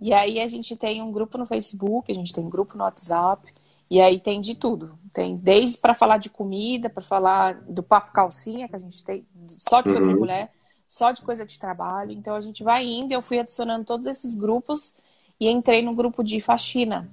E 0.00 0.12
aí 0.12 0.40
a 0.40 0.48
gente 0.48 0.76
tem 0.76 1.00
um 1.00 1.12
grupo 1.12 1.38
no 1.38 1.46
Facebook, 1.46 2.10
a 2.10 2.14
gente 2.14 2.32
tem 2.32 2.44
um 2.44 2.50
grupo 2.50 2.76
no 2.76 2.84
WhatsApp, 2.84 3.52
e 3.88 4.00
aí 4.00 4.18
tem 4.18 4.40
de 4.40 4.54
tudo. 4.54 4.98
Tem 5.12 5.36
desde 5.36 5.78
para 5.78 5.94
falar 5.94 6.18
de 6.18 6.28
comida, 6.28 6.90
para 6.90 7.02
falar 7.02 7.54
do 7.68 7.82
papo 7.82 8.12
calcinha, 8.12 8.68
que 8.68 8.74
a 8.74 8.80
gente 8.80 9.04
tem 9.04 9.24
só 9.58 9.80
de 9.80 9.90
uhum. 9.90 10.08
de 10.08 10.14
mulher, 10.14 10.50
só 10.86 11.12
de 11.12 11.22
coisa 11.22 11.44
de 11.44 11.58
trabalho. 11.58 12.12
Então 12.12 12.34
a 12.34 12.40
gente 12.40 12.62
vai 12.62 12.84
indo, 12.84 13.12
eu 13.12 13.22
fui 13.22 13.38
adicionando 13.38 13.84
todos 13.84 14.06
esses 14.06 14.34
grupos 14.34 14.94
e 15.40 15.48
entrei 15.48 15.82
no 15.82 15.94
grupo 15.94 16.22
de 16.22 16.40
faxina, 16.40 17.10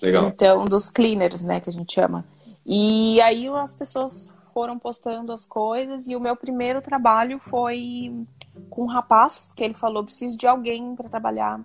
Legal. 0.00 0.28
Então, 0.28 0.64
dos 0.64 0.88
cleaners, 0.88 1.44
né, 1.44 1.60
que 1.60 1.70
a 1.70 1.72
gente 1.72 1.94
chama. 1.94 2.24
E 2.66 3.20
aí 3.20 3.48
as 3.48 3.72
pessoas 3.72 4.32
foram 4.52 4.78
postando 4.78 5.32
as 5.32 5.46
coisas 5.46 6.08
e 6.08 6.16
o 6.16 6.20
meu 6.20 6.36
primeiro 6.36 6.82
trabalho 6.82 7.38
foi 7.38 8.26
com 8.68 8.82
um 8.82 8.86
rapaz 8.86 9.52
que 9.54 9.62
ele 9.62 9.74
falou 9.74 10.04
preciso 10.04 10.36
de 10.36 10.46
alguém 10.46 10.94
para 10.94 11.08
trabalhar. 11.08 11.60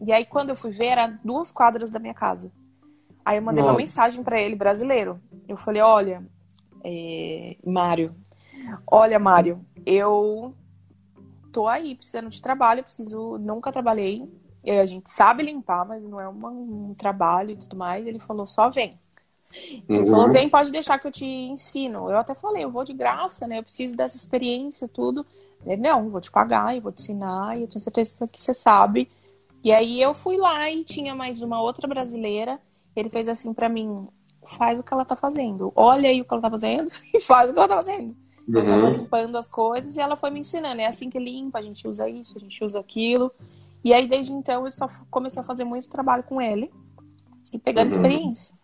E 0.00 0.12
aí 0.12 0.24
quando 0.24 0.50
eu 0.50 0.56
fui 0.56 0.70
ver 0.70 0.86
era 0.86 1.18
duas 1.22 1.52
quadras 1.52 1.90
da 1.90 1.98
minha 1.98 2.14
casa. 2.14 2.50
Aí 3.24 3.36
eu 3.36 3.42
mandei 3.42 3.62
Nossa. 3.62 3.74
uma 3.74 3.78
mensagem 3.78 4.24
para 4.24 4.40
ele 4.40 4.56
brasileiro. 4.56 5.20
Eu 5.46 5.56
falei 5.56 5.82
olha, 5.82 6.24
é... 6.82 7.56
Mário, 7.64 8.14
olha 8.90 9.18
Mário, 9.18 9.64
eu 9.84 10.54
tô 11.52 11.68
aí 11.68 11.94
precisando 11.94 12.28
de 12.28 12.40
trabalho, 12.40 12.84
preciso 12.84 13.38
nunca 13.38 13.72
trabalhei, 13.72 14.28
a 14.66 14.84
gente 14.84 15.10
sabe 15.10 15.42
limpar, 15.42 15.86
mas 15.86 16.04
não 16.04 16.20
é 16.20 16.28
uma, 16.28 16.50
um 16.50 16.94
trabalho 16.94 17.52
e 17.52 17.56
tudo 17.56 17.76
mais. 17.76 18.06
Ele 18.06 18.18
falou, 18.18 18.46
só 18.46 18.68
vem. 18.68 18.98
Ele 19.88 20.00
uhum. 20.00 20.06
falou, 20.06 20.32
vem, 20.32 20.48
pode 20.48 20.70
deixar 20.70 20.98
que 20.98 21.06
eu 21.06 21.12
te 21.12 21.24
ensino. 21.24 22.10
Eu 22.10 22.18
até 22.18 22.34
falei, 22.34 22.64
eu 22.64 22.70
vou 22.70 22.84
de 22.84 22.92
graça, 22.92 23.46
né? 23.46 23.58
Eu 23.58 23.62
preciso 23.62 23.96
dessa 23.96 24.16
experiência, 24.16 24.86
tudo. 24.86 25.24
Ele, 25.64 25.80
não, 25.80 26.10
vou 26.10 26.20
te 26.20 26.30
pagar, 26.30 26.76
eu 26.76 26.82
vou 26.82 26.92
te 26.92 27.02
ensinar, 27.02 27.58
e 27.58 27.62
eu 27.62 27.68
tenho 27.68 27.80
certeza 27.80 28.28
que 28.28 28.40
você 28.40 28.52
sabe. 28.52 29.10
E 29.64 29.72
aí 29.72 30.00
eu 30.00 30.14
fui 30.14 30.36
lá 30.36 30.70
e 30.70 30.84
tinha 30.84 31.14
mais 31.14 31.42
uma 31.42 31.60
outra 31.60 31.88
brasileira. 31.88 32.60
Ele 32.94 33.08
fez 33.08 33.28
assim 33.28 33.52
para 33.52 33.68
mim, 33.68 34.08
faz 34.58 34.78
o 34.78 34.82
que 34.82 34.92
ela 34.92 35.04
tá 35.04 35.16
fazendo. 35.16 35.72
Olha 35.74 36.08
aí 36.10 36.20
o 36.20 36.24
que 36.24 36.32
ela 36.32 36.42
tá 36.42 36.50
fazendo 36.50 36.90
e 37.14 37.20
faz 37.20 37.48
o 37.50 37.52
que 37.52 37.58
ela 37.58 37.68
tá 37.68 37.76
fazendo. 37.76 38.14
Uhum. 38.48 38.64
Tava 38.64 38.90
limpando 38.90 39.38
as 39.38 39.50
coisas 39.50 39.96
e 39.96 40.00
ela 40.00 40.16
foi 40.16 40.30
me 40.30 40.40
ensinando. 40.40 40.80
É 40.80 40.86
assim 40.86 41.08
que 41.08 41.18
limpa, 41.18 41.58
a 41.58 41.62
gente 41.62 41.86
usa 41.86 42.08
isso, 42.08 42.36
a 42.36 42.40
gente 42.40 42.62
usa 42.64 42.80
aquilo. 42.80 43.32
E 43.82 43.94
aí, 43.94 44.08
desde 44.08 44.32
então, 44.32 44.64
eu 44.64 44.70
só 44.70 44.88
comecei 45.10 45.40
a 45.40 45.44
fazer 45.44 45.64
muito 45.64 45.88
trabalho 45.88 46.22
com 46.22 46.40
ele 46.40 46.70
e 47.52 47.58
pegando 47.58 47.90
uhum. 47.90 47.96
experiência. 47.96 48.54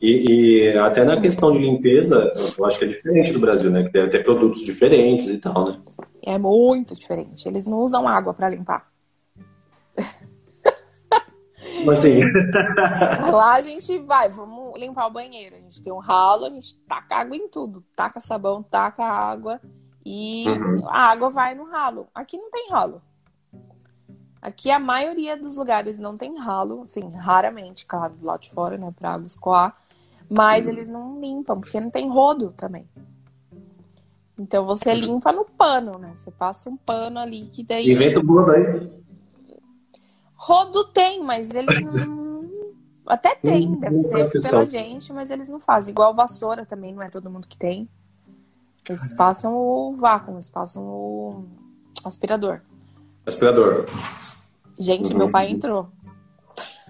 E, 0.00 0.70
e, 0.72 0.78
até 0.78 1.04
na 1.04 1.20
questão 1.20 1.52
de 1.52 1.58
limpeza, 1.58 2.32
eu 2.58 2.64
acho 2.64 2.78
que 2.78 2.84
é 2.84 2.88
diferente 2.88 3.32
do 3.32 3.38
Brasil, 3.38 3.70
né? 3.70 3.84
Que 3.84 3.92
deve 3.92 4.10
ter 4.10 4.24
produtos 4.24 4.62
diferentes 4.62 5.28
e 5.28 5.38
tal, 5.38 5.64
né? 5.64 5.80
É 6.24 6.38
muito 6.38 6.96
diferente. 6.96 7.46
Eles 7.46 7.66
não 7.66 7.78
usam 7.78 8.08
água 8.08 8.34
para 8.34 8.48
limpar. 8.48 8.90
Assim? 11.90 12.20
Lá 13.30 13.54
a 13.54 13.60
gente 13.60 13.98
vai, 13.98 14.28
vamos 14.28 14.78
limpar 14.78 15.06
o 15.06 15.12
banheiro. 15.12 15.56
A 15.56 15.58
gente 15.58 15.82
tem 15.82 15.92
um 15.92 15.98
ralo, 15.98 16.46
a 16.46 16.50
gente 16.50 16.76
taca 16.88 17.16
água 17.16 17.36
em 17.36 17.48
tudo. 17.48 17.84
Taca 17.96 18.20
sabão, 18.20 18.62
taca 18.62 19.04
água 19.04 19.60
e 20.04 20.44
uhum. 20.48 20.88
a 20.88 21.10
água 21.10 21.30
vai 21.30 21.54
no 21.54 21.64
ralo. 21.64 22.06
Aqui 22.14 22.36
não 22.36 22.50
tem 22.50 22.68
ralo. 22.70 23.00
Aqui 24.40 24.70
a 24.70 24.78
maioria 24.78 25.36
dos 25.36 25.56
lugares 25.56 25.98
não 25.98 26.16
tem 26.16 26.36
ralo, 26.36 26.82
assim, 26.82 27.08
raramente, 27.10 27.86
claro, 27.86 28.14
lá 28.20 28.36
de 28.36 28.50
fora, 28.50 28.76
né, 28.76 28.92
pra 28.98 29.12
água 29.12 29.24
escoar, 29.24 29.76
mas 30.28 30.66
uhum. 30.66 30.72
eles 30.72 30.88
não 30.88 31.20
limpam, 31.20 31.60
porque 31.60 31.80
não 31.80 31.90
tem 31.90 32.08
rodo 32.10 32.52
também. 32.56 32.84
Então 34.36 34.64
você 34.66 34.90
uhum. 34.90 34.98
limpa 34.98 35.30
no 35.30 35.44
pano, 35.44 35.98
né? 35.98 36.12
Você 36.16 36.30
passa 36.32 36.68
um 36.68 36.76
pano 36.76 37.20
ali 37.20 37.48
que 37.52 37.62
daí. 37.62 37.92
Inventa 37.92 38.18
o 38.18 38.26
rodo 38.26 38.50
aí. 38.50 39.01
Rodo 40.42 40.84
tem, 40.86 41.22
mas 41.22 41.54
eles 41.54 41.82
não. 41.86 42.42
Até 43.06 43.36
tem, 43.36 43.68
hum, 43.68 43.78
deve 43.78 43.94
ser 43.94 44.42
pela 44.42 44.66
gente, 44.66 45.12
mas 45.12 45.30
eles 45.30 45.48
não 45.48 45.60
fazem. 45.60 45.92
Igual 45.92 46.12
vassoura 46.14 46.66
também, 46.66 46.92
não 46.92 47.02
é 47.02 47.08
todo 47.08 47.30
mundo 47.30 47.46
que 47.46 47.56
tem. 47.56 47.88
Eles 48.88 49.12
passam 49.12 49.54
o 49.54 49.94
vácuo, 49.96 50.34
eles 50.34 50.48
passam 50.48 50.82
o 50.82 51.44
aspirador. 52.04 52.60
Aspirador. 53.24 53.86
Gente, 54.76 55.12
uhum. 55.12 55.18
meu 55.18 55.30
pai 55.30 55.50
entrou. 55.50 55.88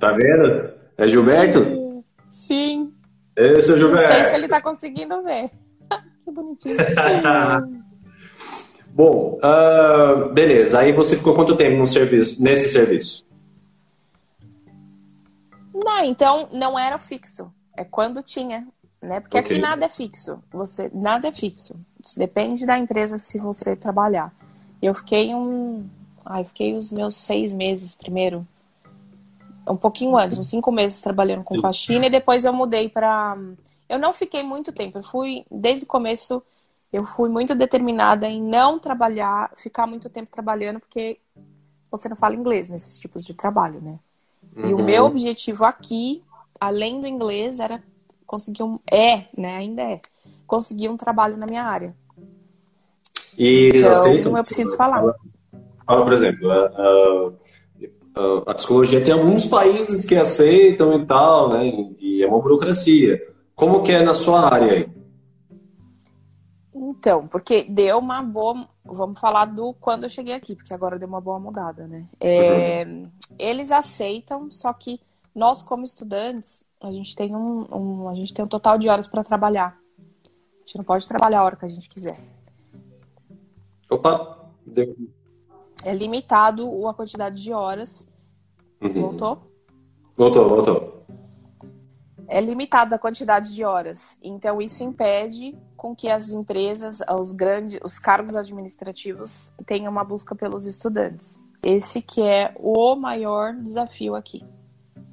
Tá 0.00 0.12
vendo? 0.12 0.70
É 0.96 1.06
Gilberto? 1.06 2.02
Sim. 2.30 2.90
Ei, 3.36 3.60
seu 3.60 3.76
Gilberto. 3.76 4.08
Não 4.08 4.14
sei 4.14 4.24
se 4.24 4.34
ele 4.34 4.48
tá 4.48 4.62
conseguindo 4.62 5.22
ver. 5.22 5.50
que 6.24 6.30
bonitinho. 6.30 6.78
Bom, 8.94 9.38
uh, 9.42 10.32
beleza. 10.32 10.80
Aí 10.80 10.92
você 10.92 11.18
ficou 11.18 11.34
quanto 11.34 11.56
tempo 11.56 11.76
no 11.76 11.86
serviço, 11.86 12.42
nesse 12.42 12.70
serviço? 12.70 13.30
Não, 15.74 16.04
então 16.04 16.48
não 16.52 16.78
era 16.78 16.98
fixo. 16.98 17.52
É 17.76 17.84
quando 17.84 18.22
tinha, 18.22 18.66
né? 19.00 19.20
Porque 19.20 19.38
okay. 19.38 19.56
aqui 19.56 19.60
nada 19.60 19.86
é 19.86 19.88
fixo. 19.88 20.42
Você 20.52 20.90
nada 20.92 21.28
é 21.28 21.32
fixo. 21.32 21.74
Depende 22.16 22.66
da 22.66 22.78
empresa 22.78 23.18
se 23.18 23.38
você 23.38 23.74
trabalhar. 23.76 24.32
Eu 24.80 24.94
fiquei 24.94 25.34
um 25.34 25.88
Ai, 26.24 26.44
fiquei 26.44 26.74
os 26.74 26.90
meus 26.90 27.16
seis 27.16 27.52
meses 27.52 27.94
primeiro. 27.94 28.46
Um 29.66 29.76
pouquinho 29.76 30.16
antes, 30.16 30.38
uns 30.38 30.48
cinco 30.48 30.72
meses 30.72 31.00
trabalhando 31.00 31.44
com 31.44 31.60
faxina 31.60 32.06
e 32.06 32.10
depois 32.10 32.44
eu 32.44 32.52
mudei 32.52 32.88
para. 32.88 33.36
Eu 33.88 33.98
não 33.98 34.12
fiquei 34.12 34.42
muito 34.42 34.72
tempo. 34.72 34.98
Eu 34.98 35.02
fui, 35.02 35.44
desde 35.50 35.84
o 35.84 35.86
começo, 35.86 36.42
eu 36.92 37.04
fui 37.04 37.28
muito 37.28 37.54
determinada 37.54 38.26
em 38.26 38.40
não 38.40 38.78
trabalhar, 38.78 39.52
ficar 39.56 39.86
muito 39.86 40.08
tempo 40.08 40.30
trabalhando, 40.30 40.80
porque 40.80 41.18
você 41.90 42.08
não 42.08 42.16
fala 42.16 42.34
inglês 42.34 42.68
nesses 42.68 42.98
tipos 42.98 43.24
de 43.24 43.34
trabalho, 43.34 43.80
né? 43.80 43.98
Uhum. 44.56 44.70
E 44.70 44.74
o 44.74 44.78
uhum. 44.78 44.84
meu 44.84 45.04
objetivo 45.04 45.64
aqui, 45.64 46.22
além 46.60 47.00
do 47.00 47.06
inglês, 47.06 47.60
era 47.60 47.82
conseguir 48.26 48.62
um. 48.62 48.78
É, 48.90 49.26
né? 49.36 49.56
Ainda 49.56 49.82
é. 49.82 50.00
Conseguir 50.46 50.88
um 50.88 50.96
trabalho 50.96 51.36
na 51.36 51.46
minha 51.46 51.64
área. 51.64 51.94
E 53.36 53.46
eles 53.68 53.82
então, 53.82 53.92
aceitam? 53.92 54.36
Eu 54.36 54.44
preciso 54.44 54.76
falar. 54.76 55.14
Fala, 55.86 56.04
por 56.04 56.12
exemplo, 56.12 56.50
a, 56.50 57.32
a, 58.14 58.50
a, 58.50 58.54
psicologia 58.54 59.02
tem 59.02 59.12
alguns 59.12 59.46
países 59.46 60.04
que 60.04 60.14
aceitam 60.14 60.98
e 60.98 61.06
tal, 61.06 61.48
né? 61.48 61.66
E 61.98 62.22
é 62.22 62.26
uma 62.26 62.40
burocracia. 62.40 63.20
Como 63.54 63.82
que 63.82 63.92
é 63.92 64.02
na 64.02 64.14
sua 64.14 64.52
área 64.52 64.72
aí? 64.72 64.88
Então, 66.74 67.26
porque 67.26 67.64
deu 67.64 67.98
uma 67.98 68.22
boa. 68.22 68.66
Vamos 68.84 69.20
falar 69.20 69.46
do 69.46 69.72
quando 69.74 70.04
eu 70.04 70.08
cheguei 70.08 70.34
aqui, 70.34 70.56
porque 70.56 70.74
agora 70.74 70.98
deu 70.98 71.08
uma 71.08 71.20
boa 71.20 71.38
mudada, 71.38 71.86
né? 71.86 72.06
É. 72.20 72.84
Eles 73.38 73.70
aceitam, 73.70 74.50
só 74.50 74.72
que 74.72 75.00
nós, 75.34 75.62
como 75.62 75.84
estudantes, 75.84 76.64
a 76.82 76.90
gente 76.90 77.14
tem 77.14 77.34
um, 77.34 77.66
um 77.72 78.08
a 78.08 78.14
gente 78.14 78.34
tem 78.34 78.44
um 78.44 78.48
total 78.48 78.76
de 78.76 78.88
horas 78.88 79.06
para 79.06 79.22
trabalhar. 79.22 79.78
A 80.26 80.58
gente 80.60 80.78
não 80.78 80.84
pode 80.84 81.06
trabalhar 81.06 81.40
a 81.40 81.44
hora 81.44 81.56
que 81.56 81.64
a 81.64 81.68
gente 81.68 81.88
quiser. 81.88 82.18
Opa, 83.88 84.50
deu, 84.66 84.96
é 85.84 85.92
limitado 85.92 86.88
a 86.88 86.94
quantidade 86.94 87.42
de 87.42 87.52
horas. 87.52 88.08
Uhum. 88.80 88.92
Voltou? 88.92 89.42
Voltou, 90.16 90.48
voltou. 90.48 91.06
É 92.28 92.40
limitado 92.40 92.94
a 92.94 92.98
quantidade 92.98 93.54
de 93.54 93.64
horas. 93.64 94.18
Então 94.22 94.62
isso 94.62 94.82
impede 94.82 95.56
com 95.82 95.94
que 95.94 96.08
as 96.08 96.30
empresas, 96.30 97.00
os 97.20 97.32
grandes, 97.32 97.80
os 97.82 97.98
cargos 97.98 98.36
administrativos 98.36 99.52
tenham 99.66 99.90
uma 99.90 100.04
busca 100.04 100.34
pelos 100.34 100.64
estudantes. 100.64 101.42
Esse 101.62 102.00
que 102.00 102.22
é 102.22 102.54
o 102.56 102.94
maior 102.94 103.52
desafio 103.54 104.14
aqui. 104.14 104.44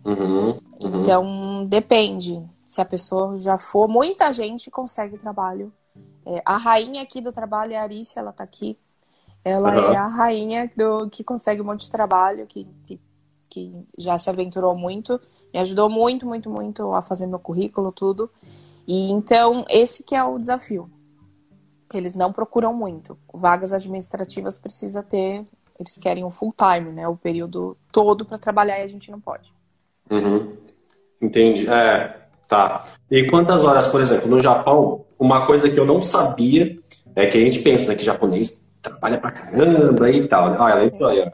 Uhum, 0.06 0.50
uhum. 0.50 0.58
Então 0.80 1.66
depende. 1.66 2.42
Se 2.68 2.80
a 2.80 2.86
pessoa 2.86 3.38
já 3.38 3.58
for, 3.58 3.88
muita 3.88 4.32
gente 4.32 4.70
consegue 4.70 5.18
trabalho. 5.18 5.74
É, 6.26 6.42
a 6.46 6.56
rainha 6.56 7.02
aqui 7.02 7.20
do 7.20 7.32
trabalho 7.32 7.74
é 7.74 7.78
a 7.78 7.84
Arícia, 7.84 8.20
ela 8.20 8.30
está 8.30 8.44
aqui 8.44 8.78
ela 9.44 9.70
uhum. 9.70 9.94
é 9.94 9.98
a 9.98 10.08
rainha 10.08 10.72
do 10.76 11.10
que 11.10 11.24
consegue 11.24 11.62
um 11.62 11.66
monte 11.66 11.82
de 11.82 11.92
trabalho, 11.92 12.46
que, 12.46 12.68
que, 12.86 13.00
que, 13.50 13.86
já 13.98 14.18
se 14.18 14.30
aventurou 14.30 14.76
muito, 14.76 15.20
me 15.54 15.60
ajudou 15.60 15.90
muito, 15.90 16.26
muito, 16.26 16.50
muito 16.50 16.94
a 16.94 17.02
fazer 17.02 17.26
meu 17.26 17.40
currículo, 17.40 17.92
tudo. 17.92 18.30
E 18.90 19.12
então, 19.12 19.66
esse 19.70 20.04
que 20.04 20.16
é 20.16 20.24
o 20.24 20.40
desafio. 20.40 20.90
Eles 21.94 22.16
não 22.16 22.34
procuram 22.34 22.74
muito. 22.74 23.16
Vagas 23.32 23.72
administrativas 23.72 24.58
precisa 24.58 25.04
ter, 25.04 25.46
eles 25.80 25.96
querem 26.00 26.24
o 26.24 26.32
full 26.32 26.52
time, 26.58 26.92
né? 26.92 27.08
O 27.08 27.16
período 27.16 27.78
todo 27.92 28.26
para 28.26 28.40
trabalhar 28.40 28.80
e 28.80 28.82
a 28.82 28.88
gente 28.88 29.12
não 29.12 29.22
pode. 29.22 29.54
Uhum. 30.10 30.58
Entendi. 31.22 31.70
É, 31.70 32.18
tá. 32.48 32.84
E 33.12 33.28
quantas 33.30 33.64
horas, 33.64 33.86
por 33.86 34.02
exemplo, 34.02 34.28
no 34.28 34.42
Japão, 34.42 35.06
uma 35.20 35.46
coisa 35.46 35.70
que 35.70 35.80
eu 35.80 35.86
não 35.86 36.02
sabia 36.02 36.76
é 37.16 37.28
que 37.28 37.38
a 37.38 37.42
gente 37.42 37.60
pensa 37.60 37.90
né, 37.90 37.96
que 37.96 38.04
japonês 38.04 38.68
trabalha 38.82 39.20
pra 39.20 39.30
caramba 39.32 40.10
e 40.10 40.28
tal. 40.28 40.54
Olha, 40.60 40.74
ela 40.74 40.86
entrou 40.86 41.10
aí, 41.10 41.28
uh, 41.28 41.30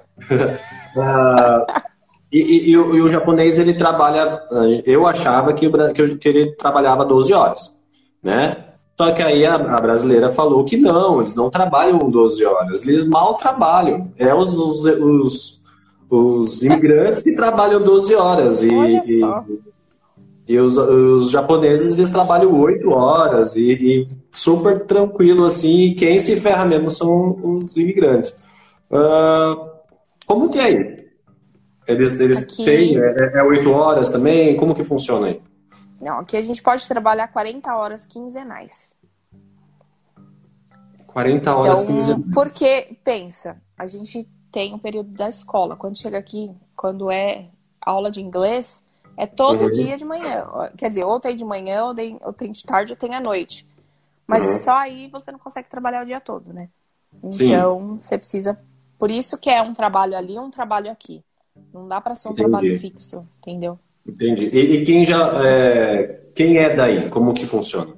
e, 2.32 2.40
e, 2.40 2.70
e, 2.72 2.78
o, 2.78 2.96
e, 2.96 3.02
o, 3.02 3.10
japonês, 3.10 3.60
ele 3.60 3.74
trabalha. 3.74 4.42
Eu 4.86 5.08
achava 5.08 5.54
que, 5.54 5.68
o, 5.68 6.18
que 6.18 6.28
ele 6.28 6.52
trabalhava 6.56 7.06
12 7.06 7.34
horas, 7.34 7.76
né? 8.22 8.66
Só 8.98 9.12
que 9.12 9.22
aí 9.22 9.46
a, 9.46 9.56
a, 9.56 9.82
brasileira 9.82 10.30
falou 10.30 10.64
que 10.64 10.78
não, 10.78 11.20
eles 11.20 11.36
não 11.36 11.50
trabalham 11.50 12.00
12 12.00 12.46
horas, 12.46 12.88
eles 12.88 13.06
mal 13.06 13.36
trabalham. 13.36 14.12
É 14.18 14.34
os, 14.34 14.54
os, 14.58 14.86
os, 14.86 15.62
os 16.10 16.62
imigrantes 16.62 17.24
que 17.24 17.36
trabalham 17.36 17.82
12 17.82 18.16
horas. 18.16 18.62
E. 18.62 18.70
E 20.48 20.60
os, 20.60 20.78
os 20.78 21.32
japoneses, 21.32 21.96
eles 21.96 22.10
trabalham 22.10 22.60
oito 22.62 22.92
horas 22.92 23.56
e, 23.56 23.72
e, 23.72 24.08
super 24.32 24.86
tranquilo, 24.86 25.44
assim, 25.44 25.88
e 25.88 25.96
quem 25.96 26.20
se 26.20 26.36
ferra 26.36 26.64
mesmo 26.66 26.92
são 26.92 27.58
os 27.58 27.76
imigrantes. 27.76 28.30
Uh, 28.92 29.72
como 30.28 30.48
que 30.48 30.60
é 30.60 30.64
aí? 30.64 30.95
Eles, 31.88 32.20
eles 32.20 32.44
aqui... 32.44 32.66
têm, 32.66 32.98
é, 32.98 33.40
é 33.40 33.44
oito 33.44 33.72
horas 33.72 34.10
também? 34.10 34.56
Como 34.56 34.74
que 34.74 34.84
funciona 34.84 35.28
aí? 35.28 35.42
Não, 36.02 36.20
aqui 36.20 36.36
a 36.36 36.42
gente 36.42 36.62
pode 36.62 36.88
trabalhar 36.88 37.28
40 37.28 37.76
horas 37.76 38.06
quinzenais. 38.06 38.96
40 41.08 41.56
horas 41.56 41.82
então, 41.82 41.96
quinzenais. 41.96 42.34
Porque, 42.34 42.98
pensa, 43.04 43.62
a 43.78 43.88
gente 43.88 44.28
tem 44.52 44.74
um 44.74 44.80
período 44.80 45.10
da 45.12 45.30
escola. 45.30 45.76
Quando 45.76 45.98
chega 45.98 46.18
aqui, 46.18 46.52
quando 46.76 47.12
é 47.12 47.50
aula 47.80 48.12
de 48.12 48.22
inglês, 48.22 48.86
é 49.18 49.26
todo 49.26 49.66
uhum. 49.66 49.72
dia 49.72 49.96
de 49.96 50.06
manhã. 50.06 50.48
Quer 50.78 50.90
dizer, 50.90 51.06
ou 51.06 51.20
tem 51.20 51.36
de 51.36 51.46
manhã, 51.46 51.86
ou 51.86 51.96
tem, 51.96 52.20
ou 52.22 52.34
tem 52.34 52.52
de 52.52 52.64
tarde, 52.64 52.94
ou 52.94 52.98
tem 52.98 53.16
à 53.16 53.20
noite. 53.20 53.66
Mas 54.28 54.44
uhum. 54.44 54.58
só 54.60 54.78
aí 54.78 55.08
você 55.08 55.32
não 55.32 55.40
consegue 55.40 55.70
trabalhar 55.70 56.04
o 56.04 56.06
dia 56.06 56.20
todo, 56.20 56.54
né? 56.54 56.70
Então, 57.24 57.80
Sim. 57.80 57.98
você 58.00 58.18
precisa. 58.18 58.60
Por 58.98 59.10
isso 59.10 59.38
que 59.38 59.50
é 59.50 59.62
um 59.62 59.74
trabalho 59.74 60.18
ali, 60.18 60.38
um 60.38 60.50
trabalho 60.50 60.92
aqui. 60.92 61.24
Não 61.74 61.88
dá 61.88 62.00
para 62.00 62.16
ser 62.16 62.30
um 62.30 62.32
Entendi. 62.32 62.50
trabalho 62.50 62.80
fixo, 62.80 63.28
entendeu? 63.40 63.80
Entendi. 64.08 64.46
E, 64.46 64.76
e 64.78 64.86
quem 64.86 65.06
já. 65.06 65.32
É... 65.46 66.22
Quem 66.36 66.58
é 66.58 66.76
daí? 66.76 67.10
Como 67.10 67.34
que 67.34 67.46
funciona? 67.46 67.96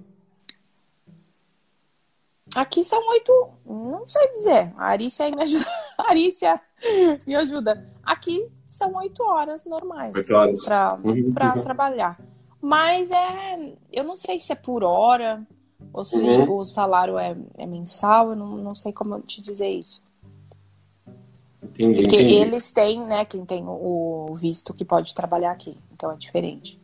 Aqui 2.55 2.83
são 2.83 2.99
oito. 3.09 3.49
Não 3.65 4.07
sei 4.07 4.31
dizer. 4.31 4.73
A 4.77 4.85
Arícia 4.85 5.29
me 5.29 5.41
ajuda. 5.41 5.65
A 5.97 6.09
Arícia 6.09 6.61
me 7.25 7.35
ajuda. 7.35 7.93
Aqui 8.03 8.51
são 8.65 8.95
oito 8.95 9.23
horas 9.23 9.65
normais 9.65 10.13
para 10.63 10.99
uhum, 11.03 11.33
uhum. 11.33 11.61
trabalhar. 11.61 12.17
Mas 12.61 13.11
é, 13.11 13.73
eu 13.91 14.03
não 14.03 14.15
sei 14.15 14.39
se 14.39 14.51
é 14.51 14.55
por 14.55 14.83
hora 14.83 15.45
ou 15.93 16.03
se 16.03 16.17
uhum. 16.17 16.57
o 16.57 16.65
salário 16.65 17.17
é, 17.17 17.35
é 17.57 17.65
mensal, 17.65 18.31
eu 18.31 18.35
não, 18.35 18.57
não 18.57 18.75
sei 18.75 18.91
como 18.91 19.19
te 19.21 19.41
dizer 19.41 19.69
isso. 19.69 20.01
Entendi, 21.61 22.01
Porque 22.01 22.15
entendi. 22.15 22.35
eles 22.35 22.71
têm, 22.71 23.05
né, 23.05 23.25
quem 23.25 23.45
tem 23.45 23.63
o 23.65 24.35
visto 24.39 24.73
que 24.73 24.85
pode 24.85 25.13
trabalhar 25.13 25.51
aqui. 25.51 25.75
Então 25.93 26.11
é 26.11 26.15
diferente. 26.15 26.79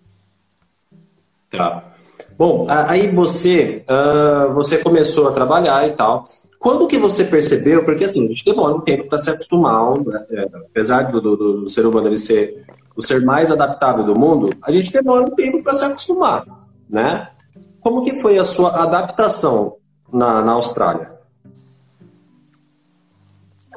Tá. 1.50 1.94
Bom, 2.38 2.66
aí 2.70 3.12
você, 3.12 3.86
uh, 3.88 4.54
você 4.54 4.80
começou 4.80 5.28
a 5.28 5.32
trabalhar 5.32 5.88
e 5.88 5.92
tal. 5.92 6.26
Quando 6.58 6.88
que 6.88 6.98
você 6.98 7.24
percebeu? 7.24 7.84
Porque 7.84 8.06
assim, 8.06 8.26
a 8.26 8.28
gente 8.30 8.46
demora 8.46 8.74
um 8.74 8.82
tempo 8.82 9.08
para 9.08 9.18
se 9.18 9.30
acostumar, 9.30 9.94
né? 10.00 10.26
é, 10.32 10.44
apesar 10.44 11.12
do, 11.12 11.22
do, 11.22 11.36
do, 11.36 11.70
ser 11.70 11.86
humano 11.86 12.08
ele 12.08 12.18
ser 12.18 12.64
o 12.96 13.02
ser 13.02 13.24
mais 13.24 13.52
adaptável 13.52 14.06
do 14.06 14.18
mundo, 14.18 14.50
a 14.62 14.72
gente 14.72 14.92
demora 14.92 15.26
um 15.26 15.32
tempo 15.32 15.62
para 15.62 15.74
se 15.74 15.84
acostumar, 15.84 16.46
né? 16.90 17.30
Como 17.82 18.04
que 18.04 18.22
foi 18.22 18.38
a 18.38 18.46
sua 18.46 18.82
adaptação 18.82 19.76
na, 20.12 20.42
na 20.42 20.54
Austrália? 20.54 21.13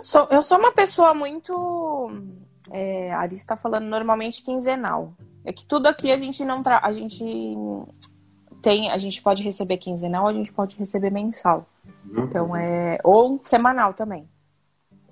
Eu 0.06 0.08
sou, 0.08 0.28
eu 0.30 0.42
sou 0.42 0.58
uma 0.58 0.70
pessoa 0.70 1.12
muito. 1.12 2.12
É, 2.70 3.12
a 3.12 3.18
Ari 3.18 3.34
está 3.34 3.56
falando 3.56 3.86
normalmente 3.86 4.40
quinzenal. 4.40 5.12
É 5.44 5.52
que 5.52 5.66
tudo 5.66 5.88
aqui 5.88 6.12
a 6.12 6.16
gente 6.16 6.44
não 6.44 6.62
tra... 6.62 6.78
a 6.80 6.92
gente 6.92 7.24
tem, 8.62 8.88
a 8.88 8.96
gente 8.98 9.20
pode 9.20 9.42
receber 9.42 9.78
quinzenal, 9.78 10.28
a 10.28 10.32
gente 10.32 10.52
pode 10.52 10.76
receber 10.76 11.10
mensal. 11.10 11.66
Então 12.16 12.54
é. 12.54 12.98
Ou 13.02 13.40
semanal 13.42 13.94
também. 13.94 14.28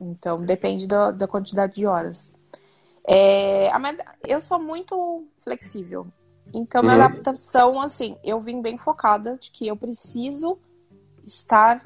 Então 0.00 0.44
depende 0.44 0.86
do, 0.86 1.10
da 1.10 1.26
quantidade 1.26 1.74
de 1.74 1.86
horas. 1.86 2.32
É, 3.04 3.70
eu 4.24 4.40
sou 4.40 4.60
muito 4.60 5.26
flexível. 5.38 6.06
Então, 6.52 6.82
minha 6.82 6.96
uhum. 6.96 7.02
adaptação, 7.02 7.80
assim, 7.80 8.16
eu 8.22 8.38
vim 8.38 8.62
bem 8.62 8.78
focada 8.78 9.36
de 9.38 9.50
que 9.50 9.66
eu 9.66 9.76
preciso 9.76 10.56
estar. 11.26 11.84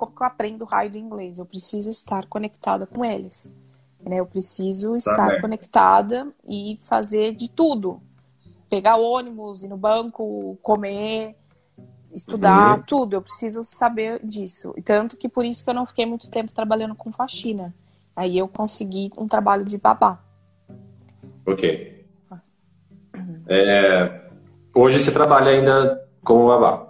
Como 0.00 0.12
que 0.12 0.22
eu 0.22 0.26
aprendo 0.26 0.62
o 0.62 0.66
raio 0.66 0.90
do 0.90 0.96
inglês? 0.96 1.38
Eu 1.38 1.44
preciso 1.44 1.90
estar 1.90 2.26
conectada 2.26 2.86
com 2.86 3.04
eles. 3.04 3.52
Né? 4.00 4.16
Eu 4.16 4.24
preciso 4.24 4.92
tá 4.92 4.96
estar 4.96 5.28
tá 5.28 5.40
conectada 5.42 6.32
e 6.48 6.78
fazer 6.84 7.34
de 7.34 7.50
tudo. 7.50 8.00
Pegar 8.70 8.96
ônibus, 8.96 9.62
ir 9.62 9.68
no 9.68 9.76
banco, 9.76 10.58
comer, 10.62 11.36
estudar, 12.14 12.78
uhum. 12.78 12.82
tudo. 12.86 13.12
Eu 13.12 13.20
preciso 13.20 13.62
saber 13.62 14.24
disso. 14.24 14.74
Tanto 14.86 15.18
que 15.18 15.28
por 15.28 15.44
isso 15.44 15.62
que 15.62 15.68
eu 15.68 15.74
não 15.74 15.84
fiquei 15.84 16.06
muito 16.06 16.30
tempo 16.30 16.50
trabalhando 16.50 16.94
com 16.94 17.12
faxina. 17.12 17.74
Aí 18.16 18.38
eu 18.38 18.48
consegui 18.48 19.12
um 19.18 19.28
trabalho 19.28 19.66
de 19.66 19.76
babá. 19.76 20.18
Ok. 21.44 22.06
É, 23.46 24.30
hoje 24.74 24.98
você 24.98 25.12
trabalha 25.12 25.50
ainda 25.50 26.08
como 26.24 26.46
babá? 26.46 26.89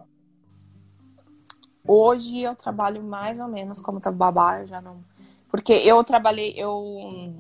Hoje 1.87 2.41
eu 2.41 2.55
trabalho 2.55 3.03
mais 3.03 3.41
ou 3.41 3.49
menos 3.49 3.81
como 3.81 4.01
babá, 4.13 4.61
eu 4.61 4.67
já 4.67 4.81
não. 4.81 4.99
Porque 5.51 5.73
eu 5.73 6.03
trabalhei, 6.05 6.55
eu, 6.57 7.35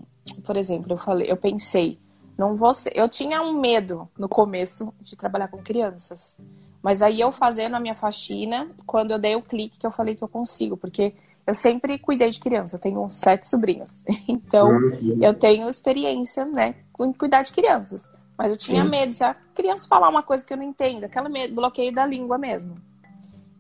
por 0.45 0.57
exemplo, 0.57 0.93
eu 0.93 0.97
falei, 0.99 1.31
eu 1.31 1.37
pensei, 1.37 1.99
não 2.37 2.57
vou 2.57 2.73
ser... 2.73 2.93
eu 2.97 3.09
tinha 3.09 3.43
um 3.43 3.61
medo 3.61 4.09
no 4.19 4.29
começo 4.29 4.93
de 5.01 5.17
trabalhar 5.17 5.49
com 5.49 5.59
crianças. 5.59 6.39
Mas 6.83 7.03
aí 7.03 7.21
eu 7.21 7.31
fazendo 7.31 7.77
a 7.77 7.81
minha 7.81 7.95
faxina, 7.95 8.71
quando 8.87 9.11
eu 9.11 9.19
dei 9.19 9.37
o 9.37 9.43
clique 9.43 9.79
que 9.79 9.87
eu 9.87 9.91
falei 9.91 10.15
que 10.15 10.25
eu 10.25 10.29
consigo, 10.29 10.77
porque 10.77 11.15
eu 11.47 11.55
sempre 11.55 11.99
cuidei 11.99 12.31
de 12.31 12.41
criança, 12.41 12.77
eu 12.77 12.81
tenho 12.81 13.09
sete 13.09 13.47
sobrinhos. 13.47 14.05
Então, 14.27 14.69
uhum. 14.69 15.19
eu 15.21 15.35
tenho 15.35 15.69
experiência, 15.69 16.45
né, 16.45 16.75
em 16.99 17.13
cuidar 17.13 17.43
de 17.43 17.53
crianças. 17.53 18.11
Mas 18.37 18.53
eu 18.53 18.59
tinha 18.59 18.83
Sim. 18.83 18.89
medo 18.89 19.13
se 19.13 19.23
a 19.23 19.35
criança 19.55 19.87
falar 19.87 20.09
uma 20.09 20.23
coisa 20.23 20.45
que 20.45 20.53
eu 20.53 20.57
não 20.57 20.65
entendo, 20.65 21.05
aquela 21.05 21.29
bloqueio 21.53 21.93
da 21.93 22.07
língua 22.07 22.39
mesmo. 22.39 22.75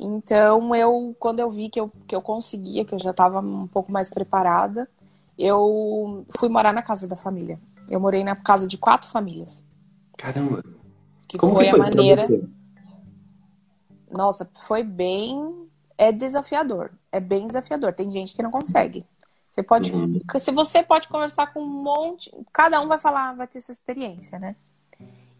Então, 0.00 0.74
eu, 0.74 1.14
quando 1.18 1.40
eu 1.40 1.50
vi 1.50 1.68
que 1.68 1.78
eu, 1.78 1.92
que 2.06 2.16
eu 2.16 2.22
conseguia, 2.22 2.84
que 2.84 2.94
eu 2.94 2.98
já 2.98 3.10
estava 3.10 3.40
um 3.40 3.66
pouco 3.66 3.92
mais 3.92 4.08
preparada, 4.08 4.88
eu 5.38 6.24
fui 6.38 6.48
morar 6.48 6.72
na 6.72 6.82
casa 6.82 7.06
da 7.06 7.16
família. 7.16 7.60
Eu 7.88 8.00
morei 8.00 8.24
na 8.24 8.34
casa 8.34 8.66
de 8.66 8.78
quatro 8.78 9.10
famílias. 9.10 9.64
Caramba! 10.16 10.64
Que 11.28 11.38
Como 11.38 11.54
foi, 11.54 11.66
que 11.66 11.70
foi 11.70 11.80
a 11.80 11.82
maneira 11.82 12.22
nossa, 14.10 14.48
foi 14.66 14.82
bem. 14.82 15.68
É 15.96 16.10
desafiador. 16.10 16.90
É 17.12 17.20
bem 17.20 17.46
desafiador. 17.46 17.92
Tem 17.92 18.10
gente 18.10 18.34
que 18.34 18.42
não 18.42 18.50
consegue. 18.50 19.04
Você 19.50 19.62
pode. 19.62 19.92
Uhum. 19.92 20.20
Se 20.38 20.50
você 20.50 20.82
pode 20.82 21.08
conversar 21.08 21.52
com 21.52 21.60
um 21.60 21.82
monte. 21.82 22.30
Cada 22.52 22.80
um 22.80 22.88
vai 22.88 22.98
falar, 22.98 23.34
vai 23.34 23.46
ter 23.46 23.60
sua 23.60 23.72
experiência, 23.72 24.38
né? 24.38 24.56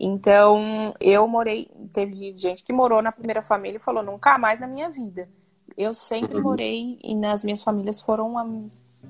Então, 0.01 0.95
eu 0.99 1.29
morei. 1.29 1.71
Teve 1.93 2.35
gente 2.37 2.65
que 2.65 2.73
morou 2.73 3.03
na 3.03 3.13
primeira 3.13 3.43
família 3.43 3.77
e 3.77 3.81
falou, 3.81 4.03
nunca 4.03 4.39
mais 4.39 4.59
na 4.59 4.67
minha 4.67 4.89
vida. 4.89 5.29
Eu 5.77 5.93
sempre 5.93 6.37
uhum. 6.37 6.43
morei 6.43 6.99
e 7.03 7.15
nas 7.15 7.45
minhas 7.45 7.63
famílias 7.63 8.01
foram 8.01 8.39
a, 8.39 8.47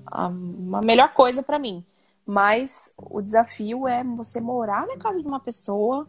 a, 0.06 0.26
uma 0.26 0.80
melhor 0.80 1.14
coisa 1.14 1.42
para 1.42 1.58
mim. 1.58 1.84
Mas 2.26 2.92
o 2.96 3.22
desafio 3.22 3.86
é 3.86 4.02
você 4.02 4.40
morar 4.40 4.86
na 4.86 4.96
casa 4.96 5.20
de 5.20 5.26
uma 5.26 5.40
pessoa 5.40 6.06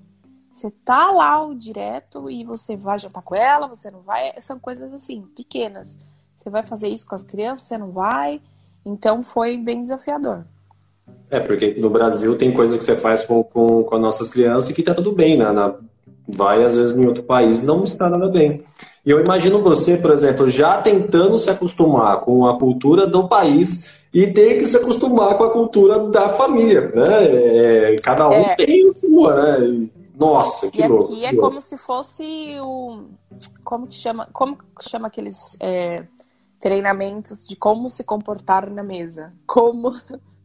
você 0.53 0.69
tá 0.69 1.11
lá 1.11 1.41
o 1.41 1.55
direto 1.55 2.29
e 2.29 2.43
você 2.43 2.75
vai 2.75 2.99
jantar 2.99 3.23
com 3.23 3.35
ela, 3.35 3.67
você 3.67 3.89
não 3.89 4.01
vai. 4.01 4.33
São 4.41 4.59
coisas 4.59 4.91
assim, 4.93 5.21
pequenas. 5.35 5.97
Você 6.37 6.49
vai 6.49 6.63
fazer 6.63 6.89
isso 6.89 7.07
com 7.07 7.15
as 7.15 7.23
crianças, 7.23 7.67
você 7.67 7.77
não 7.77 7.91
vai. 7.91 8.41
Então 8.85 9.23
foi 9.23 9.57
bem 9.57 9.81
desafiador. 9.81 10.45
É, 11.29 11.39
porque 11.39 11.75
no 11.79 11.89
Brasil 11.89 12.37
tem 12.37 12.51
coisa 12.51 12.77
que 12.77 12.83
você 12.83 12.95
faz 12.95 13.23
com, 13.23 13.43
com, 13.43 13.83
com 13.83 13.95
as 13.95 14.01
nossas 14.01 14.29
crianças 14.29 14.69
e 14.69 14.73
que 14.73 14.83
tá 14.83 14.93
tudo 14.93 15.13
bem, 15.13 15.37
né? 15.37 15.51
Na, 15.51 15.75
vai, 16.27 16.63
às 16.63 16.75
vezes, 16.75 16.95
em 16.95 17.05
outro 17.05 17.23
país 17.23 17.61
não 17.61 17.83
está 17.83 18.09
nada 18.09 18.27
bem. 18.27 18.63
E 19.05 19.09
eu 19.09 19.19
imagino 19.19 19.61
você, 19.61 19.97
por 19.97 20.11
exemplo, 20.11 20.49
já 20.49 20.81
tentando 20.81 21.39
se 21.39 21.49
acostumar 21.49 22.19
com 22.19 22.45
a 22.45 22.57
cultura 22.57 23.07
do 23.07 23.27
país 23.27 24.01
e 24.13 24.27
ter 24.27 24.57
que 24.57 24.67
se 24.67 24.77
acostumar 24.77 25.37
com 25.37 25.43
a 25.45 25.51
cultura 25.51 25.99
da 26.09 26.29
família, 26.29 26.91
né? 26.93 27.93
É, 27.93 27.95
cada 28.03 28.27
um 28.27 28.33
é. 28.33 28.55
tem 28.55 28.87
a 28.87 28.91
sua, 28.91 29.35
né? 29.35 29.89
Nossa, 30.15 30.69
que 30.69 30.81
e 30.81 30.87
louco. 30.87 31.05
aqui 31.05 31.25
é 31.25 31.31
louco. 31.31 31.49
como 31.49 31.61
se 31.61 31.77
fosse 31.77 32.23
o. 32.59 33.05
Como 33.63 33.87
que 33.87 33.95
chama? 33.95 34.27
Como 34.31 34.57
que 34.57 34.87
chama 34.87 35.07
aqueles 35.07 35.57
é, 35.59 36.03
treinamentos 36.59 37.47
de 37.47 37.55
como 37.55 37.89
se 37.89 38.03
comportar 38.03 38.69
na 38.69 38.83
mesa? 38.83 39.33
Como. 39.47 39.93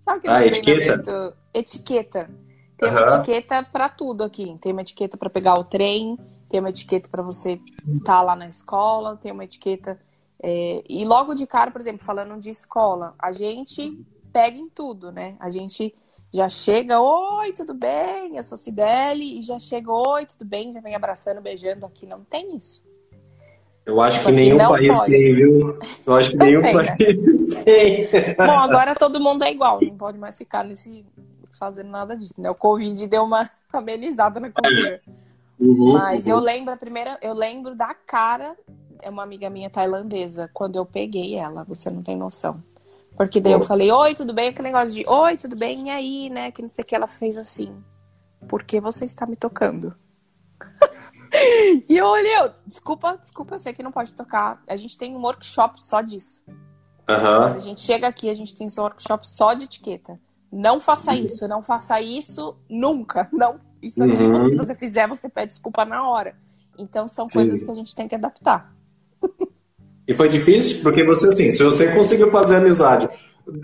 Sabe 0.06 0.18
aquele 0.18 0.32
Ah, 0.34 0.62
treinamento? 0.62 1.36
Etiqueta. 1.52 2.30
Tem 2.78 2.88
uma 2.90 3.00
Aham. 3.00 3.16
etiqueta 3.18 3.62
pra 3.64 3.88
tudo 3.88 4.22
aqui. 4.22 4.56
Tem 4.60 4.70
uma 4.70 4.82
etiqueta 4.82 5.16
pra 5.16 5.28
pegar 5.28 5.58
o 5.58 5.64
trem, 5.64 6.16
tem 6.48 6.60
uma 6.60 6.68
etiqueta 6.70 7.08
pra 7.10 7.22
você 7.22 7.60
estar 7.98 8.22
lá 8.22 8.36
na 8.36 8.48
escola, 8.48 9.16
tem 9.16 9.32
uma 9.32 9.44
etiqueta. 9.44 10.00
é, 10.40 10.84
E 10.88 11.04
logo 11.04 11.34
de 11.34 11.44
cara, 11.44 11.72
por 11.72 11.80
exemplo, 11.80 12.04
falando 12.06 12.38
de 12.38 12.50
escola, 12.50 13.14
a 13.18 13.32
gente 13.32 13.98
pega 14.32 14.56
em 14.56 14.68
tudo, 14.68 15.10
né? 15.10 15.34
A 15.40 15.50
gente 15.50 15.92
já 16.32 16.48
chega, 16.48 17.00
oi, 17.00 17.52
tudo 17.52 17.74
bem? 17.74 18.36
Eu 18.36 18.42
sou 18.44 18.56
Cibele, 18.56 19.38
e 19.38 19.42
já 19.42 19.58
chega, 19.58 19.90
oi, 19.90 20.26
tudo 20.26 20.44
bem? 20.44 20.72
Já 20.72 20.80
vem 20.80 20.94
abraçando, 20.94 21.40
beijando. 21.40 21.84
Aqui 21.84 22.06
não 22.06 22.22
tem 22.22 22.54
isso. 22.56 22.85
Eu 23.86 24.00
acho 24.00 24.24
que 24.24 24.32
nenhum 24.32 24.58
país 24.58 24.94
pode. 24.94 25.12
tem, 25.12 25.34
viu? 25.34 25.78
Eu 26.04 26.14
acho 26.16 26.30
que 26.30 26.36
nenhum 26.44 26.60
Também, 26.60 26.74
né? 26.74 26.96
país 26.96 27.46
tem. 27.64 28.08
Bom, 28.36 28.58
agora 28.58 28.96
todo 28.96 29.20
mundo 29.20 29.44
é 29.44 29.52
igual, 29.52 29.78
não 29.80 29.96
pode 29.96 30.18
mais 30.18 30.36
ficar 30.36 30.64
nesse 30.64 31.06
fazendo 31.56 31.88
nada 31.88 32.16
disso, 32.16 32.34
né? 32.38 32.50
O 32.50 32.54
Covid 32.54 33.06
deu 33.06 33.22
uma 33.22 33.48
amenizada 33.72 34.40
na 34.40 34.50
cultura. 34.50 35.00
Uhum, 35.58 35.94
Mas 35.94 36.26
eu 36.26 36.36
uhum. 36.36 36.42
lembro 36.42 36.74
a 36.74 36.76
primeira, 36.76 37.16
eu 37.22 37.32
lembro 37.32 37.74
da 37.74 37.94
cara, 37.94 38.54
é 39.00 39.08
uma 39.08 39.22
amiga 39.22 39.48
minha 39.48 39.70
tailandesa, 39.70 40.50
quando 40.52 40.76
eu 40.76 40.84
peguei 40.84 41.34
ela, 41.36 41.64
você 41.64 41.88
não 41.88 42.02
tem 42.02 42.16
noção. 42.16 42.62
Porque 43.16 43.40
daí 43.40 43.52
eu 43.52 43.62
falei, 43.62 43.90
oi, 43.90 44.14
tudo 44.14 44.34
bem? 44.34 44.48
Aquele 44.48 44.68
negócio 44.68 44.94
de, 44.94 45.08
oi, 45.08 45.38
tudo 45.38 45.56
bem? 45.56 45.86
E 45.86 45.90
aí, 45.90 46.28
né? 46.28 46.50
Que 46.50 46.60
não 46.60 46.68
sei 46.68 46.82
o 46.82 46.86
que 46.86 46.94
ela 46.94 47.06
fez 47.06 47.38
assim. 47.38 47.74
Por 48.46 48.62
que 48.62 48.78
você 48.78 49.06
está 49.06 49.24
me 49.24 49.36
tocando? 49.36 49.96
E 51.88 51.96
eu 51.96 52.06
olhei, 52.06 52.36
eu, 52.38 52.50
desculpa, 52.66 53.16
desculpa, 53.20 53.54
eu 53.54 53.58
sei 53.58 53.72
que 53.72 53.82
não 53.82 53.92
pode 53.92 54.12
tocar. 54.14 54.62
A 54.66 54.76
gente 54.76 54.96
tem 54.96 55.14
um 55.14 55.20
workshop 55.22 55.82
só 55.84 56.00
disso. 56.00 56.42
Quando 57.06 57.18
Aham. 57.20 57.52
a 57.54 57.58
gente 57.58 57.80
chega 57.80 58.06
aqui, 58.08 58.28
a 58.28 58.34
gente 58.34 58.54
tem 58.54 58.66
um 58.66 58.82
workshop 58.82 59.28
só 59.28 59.54
de 59.54 59.64
etiqueta. 59.64 60.18
Não 60.52 60.80
faça 60.80 61.14
Isso. 61.14 61.34
isso, 61.36 61.48
não 61.48 61.62
faça 61.62 62.00
isso 62.00 62.56
nunca. 62.68 63.28
Não. 63.32 63.60
Isso 63.82 64.02
aqui, 64.02 64.22
Uhum. 64.22 64.48
se 64.48 64.56
você 64.56 64.74
fizer, 64.74 65.06
você 65.06 65.28
pede 65.28 65.48
desculpa 65.48 65.84
na 65.84 66.08
hora. 66.08 66.34
Então 66.78 67.06
são 67.06 67.28
Sim. 67.28 67.38
coisas 67.38 67.62
que 67.62 67.70
a 67.70 67.74
gente 67.74 67.94
tem 67.94 68.08
que 68.08 68.14
adaptar. 68.14 68.72
E 70.08 70.14
foi 70.14 70.28
difícil? 70.28 70.82
Porque 70.82 71.04
você, 71.04 71.28
assim, 71.28 71.50
se 71.52 71.62
você 71.62 71.92
conseguiu 71.92 72.30
fazer 72.30 72.56
amizade 72.56 73.08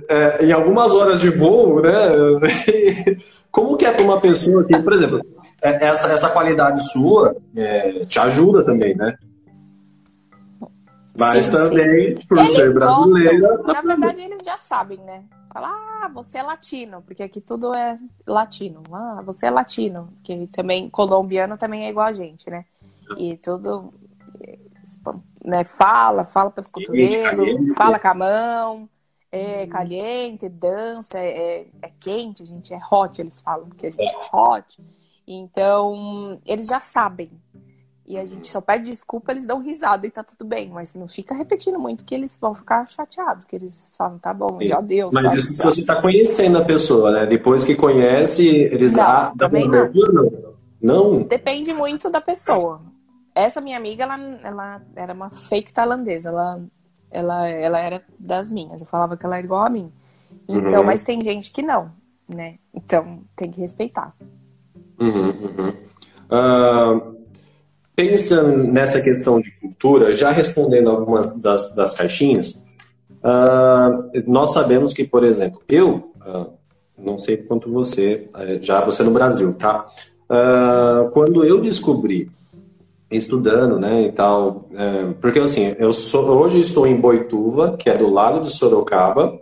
é, 0.08 0.44
em 0.44 0.52
algumas 0.52 0.92
horas 0.92 1.20
de 1.20 1.30
voo, 1.30 1.80
né? 1.80 1.90
Como 3.50 3.76
que 3.76 3.84
é 3.84 3.92
pra 3.92 4.04
uma 4.04 4.20
pessoa 4.20 4.64
que, 4.64 4.78
por 4.80 4.92
exemplo, 4.92 5.20
essa, 5.62 6.08
essa 6.08 6.28
qualidade 6.28 6.82
sua 6.90 7.36
é, 7.56 8.04
te 8.04 8.18
ajuda 8.18 8.64
também, 8.64 8.94
né? 8.96 9.16
Mas 11.18 11.46
Sim, 11.46 11.52
também, 11.52 12.26
por 12.26 12.38
Eles 12.38 12.52
ser 12.52 12.72
brasileira. 12.72 13.56
gostam. 13.56 13.74
Na 13.74 13.82
verdade, 13.82 14.22
eles 14.22 14.42
já 14.42 14.56
sabem, 14.56 14.98
né? 14.98 15.24
Fala, 15.52 15.68
ah, 15.68 16.10
você 16.12 16.38
é 16.38 16.42
latino, 16.42 17.02
porque 17.02 17.22
aqui 17.22 17.40
tudo 17.40 17.74
é 17.74 17.98
latino. 18.26 18.82
Ah, 18.90 19.22
você 19.24 19.46
é 19.46 19.50
latino, 19.50 20.08
que 20.24 20.46
também 20.48 20.88
colombiano 20.88 21.56
também 21.58 21.84
é 21.84 21.90
igual 21.90 22.06
a 22.06 22.12
gente, 22.12 22.48
né? 22.48 22.64
E 23.18 23.36
tudo 23.36 23.92
eh, 24.42 24.58
né, 25.44 25.64
fala, 25.64 26.24
fala 26.24 26.50
pelos 26.50 26.70
cotovelos, 26.70 27.22
caliente. 27.24 27.74
fala 27.74 27.98
com 27.98 28.08
a 28.08 28.14
mão, 28.14 28.88
é 29.30 29.66
caliente, 29.66 30.48
dança, 30.48 31.18
é, 31.18 31.66
é 31.82 31.90
quente, 32.00 32.42
a 32.42 32.46
gente 32.46 32.72
é 32.72 32.80
hot, 32.90 33.20
eles 33.20 33.42
falam 33.42 33.68
que 33.68 33.86
a 33.86 33.90
gente 33.90 34.02
é 34.02 34.36
hot. 34.36 34.82
Então, 35.40 36.40
eles 36.44 36.66
já 36.66 36.80
sabem. 36.80 37.30
E 38.04 38.18
a 38.18 38.24
gente 38.24 38.48
só 38.48 38.60
pede 38.60 38.90
desculpa, 38.90 39.30
eles 39.32 39.46
dão 39.46 39.60
risada 39.60 40.06
e 40.06 40.10
tá 40.10 40.22
tudo 40.22 40.44
bem. 40.44 40.68
Mas 40.68 40.92
não 40.94 41.08
fica 41.08 41.34
repetindo 41.34 41.78
muito 41.78 42.04
que 42.04 42.14
eles 42.14 42.36
vão 42.36 42.52
ficar 42.52 42.86
chateados, 42.86 43.44
que 43.44 43.54
eles 43.56 43.94
falam, 43.96 44.18
tá 44.18 44.34
bom, 44.34 44.58
Sim. 44.58 44.66
já 44.66 44.80
deu. 44.80 45.08
Mas 45.12 45.24
sabe? 45.24 45.38
isso 45.38 45.52
se 45.54 45.62
você 45.64 45.80
está 45.80 46.00
conhecendo 46.00 46.58
a 46.58 46.64
pessoa, 46.64 47.12
né? 47.12 47.26
Depois 47.26 47.64
que 47.64 47.74
conhece, 47.74 48.46
eles 48.46 48.92
Não, 48.92 48.98
dá, 49.02 49.32
dá 49.34 49.46
também 49.46 49.66
abertura, 49.66 50.12
não. 50.12 50.52
Não? 50.82 51.22
Depende 51.22 51.72
muito 51.72 52.10
da 52.10 52.20
pessoa. 52.20 52.82
Essa 53.34 53.60
minha 53.60 53.76
amiga, 53.78 54.02
ela, 54.02 54.18
ela 54.42 54.82
era 54.96 55.14
uma 55.14 55.30
fake 55.30 55.72
tailandesa. 55.72 56.28
Ela, 56.30 56.60
ela, 57.10 57.48
ela 57.48 57.78
era 57.78 58.04
das 58.18 58.50
minhas. 58.50 58.80
Eu 58.80 58.86
falava 58.88 59.16
que 59.16 59.24
ela 59.24 59.36
era 59.36 59.44
igual 59.44 59.64
a 59.64 59.70
mim. 59.70 59.92
Então, 60.48 60.80
Uhum. 60.80 60.86
mas 60.86 61.04
tem 61.04 61.22
gente 61.22 61.52
que 61.52 61.62
não, 61.62 61.92
né? 62.28 62.56
Então, 62.74 63.22
tem 63.36 63.50
que 63.50 63.60
respeitar. 63.60 64.12
Uhum, 65.00 65.28
uhum. 65.28 65.72
Ah, 66.30 67.00
pensando 67.94 68.56
nessa 68.72 69.00
questão 69.00 69.40
de 69.40 69.50
cultura, 69.52 70.12
já 70.12 70.30
respondendo 70.30 70.90
algumas 70.90 71.38
das, 71.40 71.74
das 71.74 71.94
caixinhas, 71.94 72.54
ah, 73.22 73.98
nós 74.26 74.52
sabemos 74.52 74.92
que, 74.92 75.04
por 75.04 75.24
exemplo, 75.24 75.60
eu, 75.68 76.12
ah, 76.20 76.46
não 76.98 77.18
sei 77.18 77.36
quanto 77.36 77.70
você, 77.72 78.28
eh, 78.36 78.58
já 78.60 78.80
você 78.80 79.02
no 79.02 79.10
Brasil, 79.10 79.54
tá? 79.54 79.86
Quando 81.12 81.44
eu 81.44 81.60
descobri, 81.60 82.30
estudando, 83.16 83.78
né, 83.78 84.02
e 84.02 84.12
tal, 84.12 84.68
eh, 84.74 85.12
porque 85.20 85.38
assim, 85.38 85.74
eu 85.78 85.92
sou, 85.92 86.24
hoje 86.38 86.60
estou 86.60 86.86
em 86.86 86.96
Boituva, 86.96 87.76
que 87.76 87.90
é 87.90 87.94
do 87.94 88.08
lado 88.08 88.40
de 88.40 88.50
Sorocaba, 88.50 89.38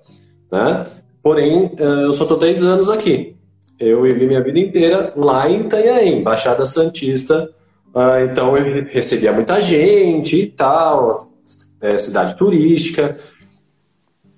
né? 0.51 0.87
Porém, 1.23 1.71
eh, 1.77 2.05
eu 2.05 2.13
só 2.13 2.25
estou 2.25 2.39
10 2.39 2.65
anos 2.65 2.89
aqui. 2.89 3.37
Eu 3.81 4.03
vivi 4.03 4.27
minha 4.27 4.43
vida 4.43 4.59
inteira 4.59 5.13
lá 5.17 5.49
em 5.49 5.63
Itanhaém, 5.63 6.23
Baixada 6.23 6.67
Santista. 6.67 7.49
Ah, 7.95 8.23
então 8.23 8.57
eu 8.57 8.63
re- 8.63 8.89
recebia 8.91 9.33
muita 9.33 9.61
gente 9.61 10.37
e 10.37 10.47
tal, 10.47 11.33
é, 11.81 11.97
cidade 11.97 12.37
turística. 12.37 13.19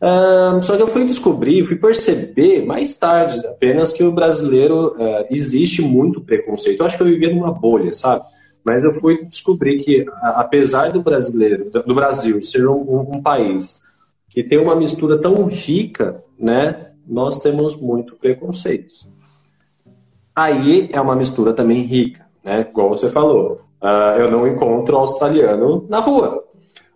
Ah, 0.00 0.58
só 0.62 0.76
que 0.76 0.82
eu 0.82 0.86
fui 0.88 1.04
descobrir, 1.04 1.64
fui 1.64 1.76
perceber 1.76 2.64
mais 2.64 2.96
tarde 2.96 3.44
apenas 3.46 3.92
que 3.92 4.02
o 4.04 4.12
brasileiro 4.12 4.94
ah, 4.98 5.26
existe 5.30 5.82
muito 5.82 6.20
preconceito. 6.20 6.80
Eu 6.80 6.86
acho 6.86 6.96
que 6.96 7.02
eu 7.02 7.08
vivia 7.08 7.34
numa 7.34 7.52
bolha, 7.52 7.92
sabe? 7.92 8.24
Mas 8.64 8.84
eu 8.84 8.94
fui 8.94 9.24
descobrir 9.26 9.82
que, 9.82 10.06
apesar 10.22 10.92
do 10.92 11.02
brasileiro, 11.02 11.68
do 11.84 11.94
Brasil 11.96 12.40
ser 12.42 12.68
um, 12.68 13.10
um- 13.16 13.20
país 13.20 13.82
que 14.30 14.42
tem 14.42 14.56
uma 14.56 14.76
mistura 14.76 15.18
tão 15.20 15.46
rica, 15.46 16.22
né? 16.38 16.90
Nós 17.06 17.40
temos 17.40 17.74
muito 17.76 18.14
preconceito. 18.14 19.10
Aí 20.34 20.88
é 20.92 21.00
uma 21.00 21.14
mistura 21.16 21.52
também 21.52 21.80
rica, 21.82 22.26
né? 22.42 22.60
Igual 22.60 22.88
você 22.88 23.10
falou. 23.10 23.60
Ah, 23.80 24.14
eu 24.18 24.30
não 24.30 24.46
encontro 24.46 24.96
australiano 24.96 25.86
na 25.88 25.98
rua. 26.00 26.42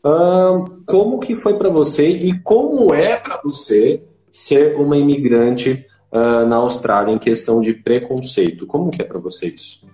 Ah, 0.03 0.65
como 0.87 1.19
que 1.19 1.35
foi 1.37 1.59
para 1.59 1.69
você 1.69 2.09
e 2.09 2.39
como 2.41 2.95
é 2.95 3.17
para 3.17 3.41
você 3.43 4.03
ser 4.33 4.77
uma 4.77 4.97
imigrante 4.97 5.85
ah, 6.13 6.45
na 6.45 6.57
Austrália 6.57 7.13
em 7.13 7.19
questão 7.19 7.61
de 7.61 7.75
preconceito? 7.75 8.67
Como 8.67 8.91
que 8.91 9.03
é 9.03 9.05
para 9.05 9.19
você 9.19 9.47
isso? 9.49 9.87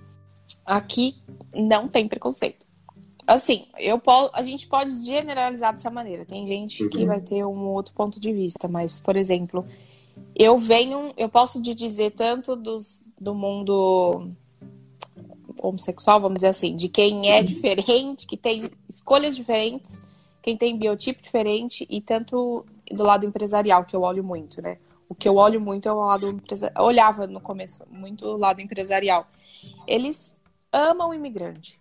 Aqui 0.64 1.14
não 1.54 1.88
tem 1.88 2.06
preconceito. 2.06 2.66
Assim, 3.26 3.66
eu 3.78 4.00
a 4.32 4.42
gente 4.42 4.66
pode 4.66 4.92
generalizar 5.04 5.72
dessa 5.72 5.90
maneira. 5.90 6.24
Tem 6.24 6.46
gente 6.46 6.88
que 6.88 7.00
Uhum. 7.00 7.06
vai 7.06 7.20
ter 7.20 7.44
um 7.44 7.68
outro 7.68 7.94
ponto 7.94 8.20
de 8.20 8.32
vista, 8.32 8.68
mas, 8.68 9.00
por 9.00 9.16
exemplo, 9.16 9.64
eu 10.34 10.58
venho, 10.58 11.12
eu 11.16 11.28
posso 11.28 11.62
te 11.62 11.74
dizer 11.74 12.12
tanto 12.12 12.56
dos, 12.56 13.01
do 13.22 13.34
mundo 13.34 14.30
homossexual, 15.60 16.20
vamos 16.20 16.36
dizer 16.36 16.48
assim, 16.48 16.74
de 16.74 16.88
quem 16.88 17.30
é 17.30 17.42
diferente, 17.42 18.26
que 18.26 18.36
tem 18.36 18.68
escolhas 18.88 19.36
diferentes, 19.36 20.02
quem 20.42 20.56
tem 20.56 20.76
biotipo 20.76 21.22
diferente, 21.22 21.86
e 21.88 22.00
tanto 22.00 22.66
do 22.90 23.04
lado 23.04 23.24
empresarial, 23.24 23.84
que 23.84 23.94
eu 23.94 24.02
olho 24.02 24.24
muito, 24.24 24.60
né? 24.60 24.78
O 25.08 25.14
que 25.14 25.28
eu 25.28 25.36
olho 25.36 25.60
muito 25.60 25.88
é 25.88 25.92
o 25.92 26.04
lado 26.04 26.28
empresarial. 26.30 26.84
Olhava 26.84 27.26
no 27.26 27.40
começo 27.40 27.84
muito 27.90 28.26
o 28.26 28.36
lado 28.36 28.60
empresarial. 28.60 29.26
Eles 29.86 30.36
amam 30.72 31.10
o 31.10 31.14
imigrante. 31.14 31.78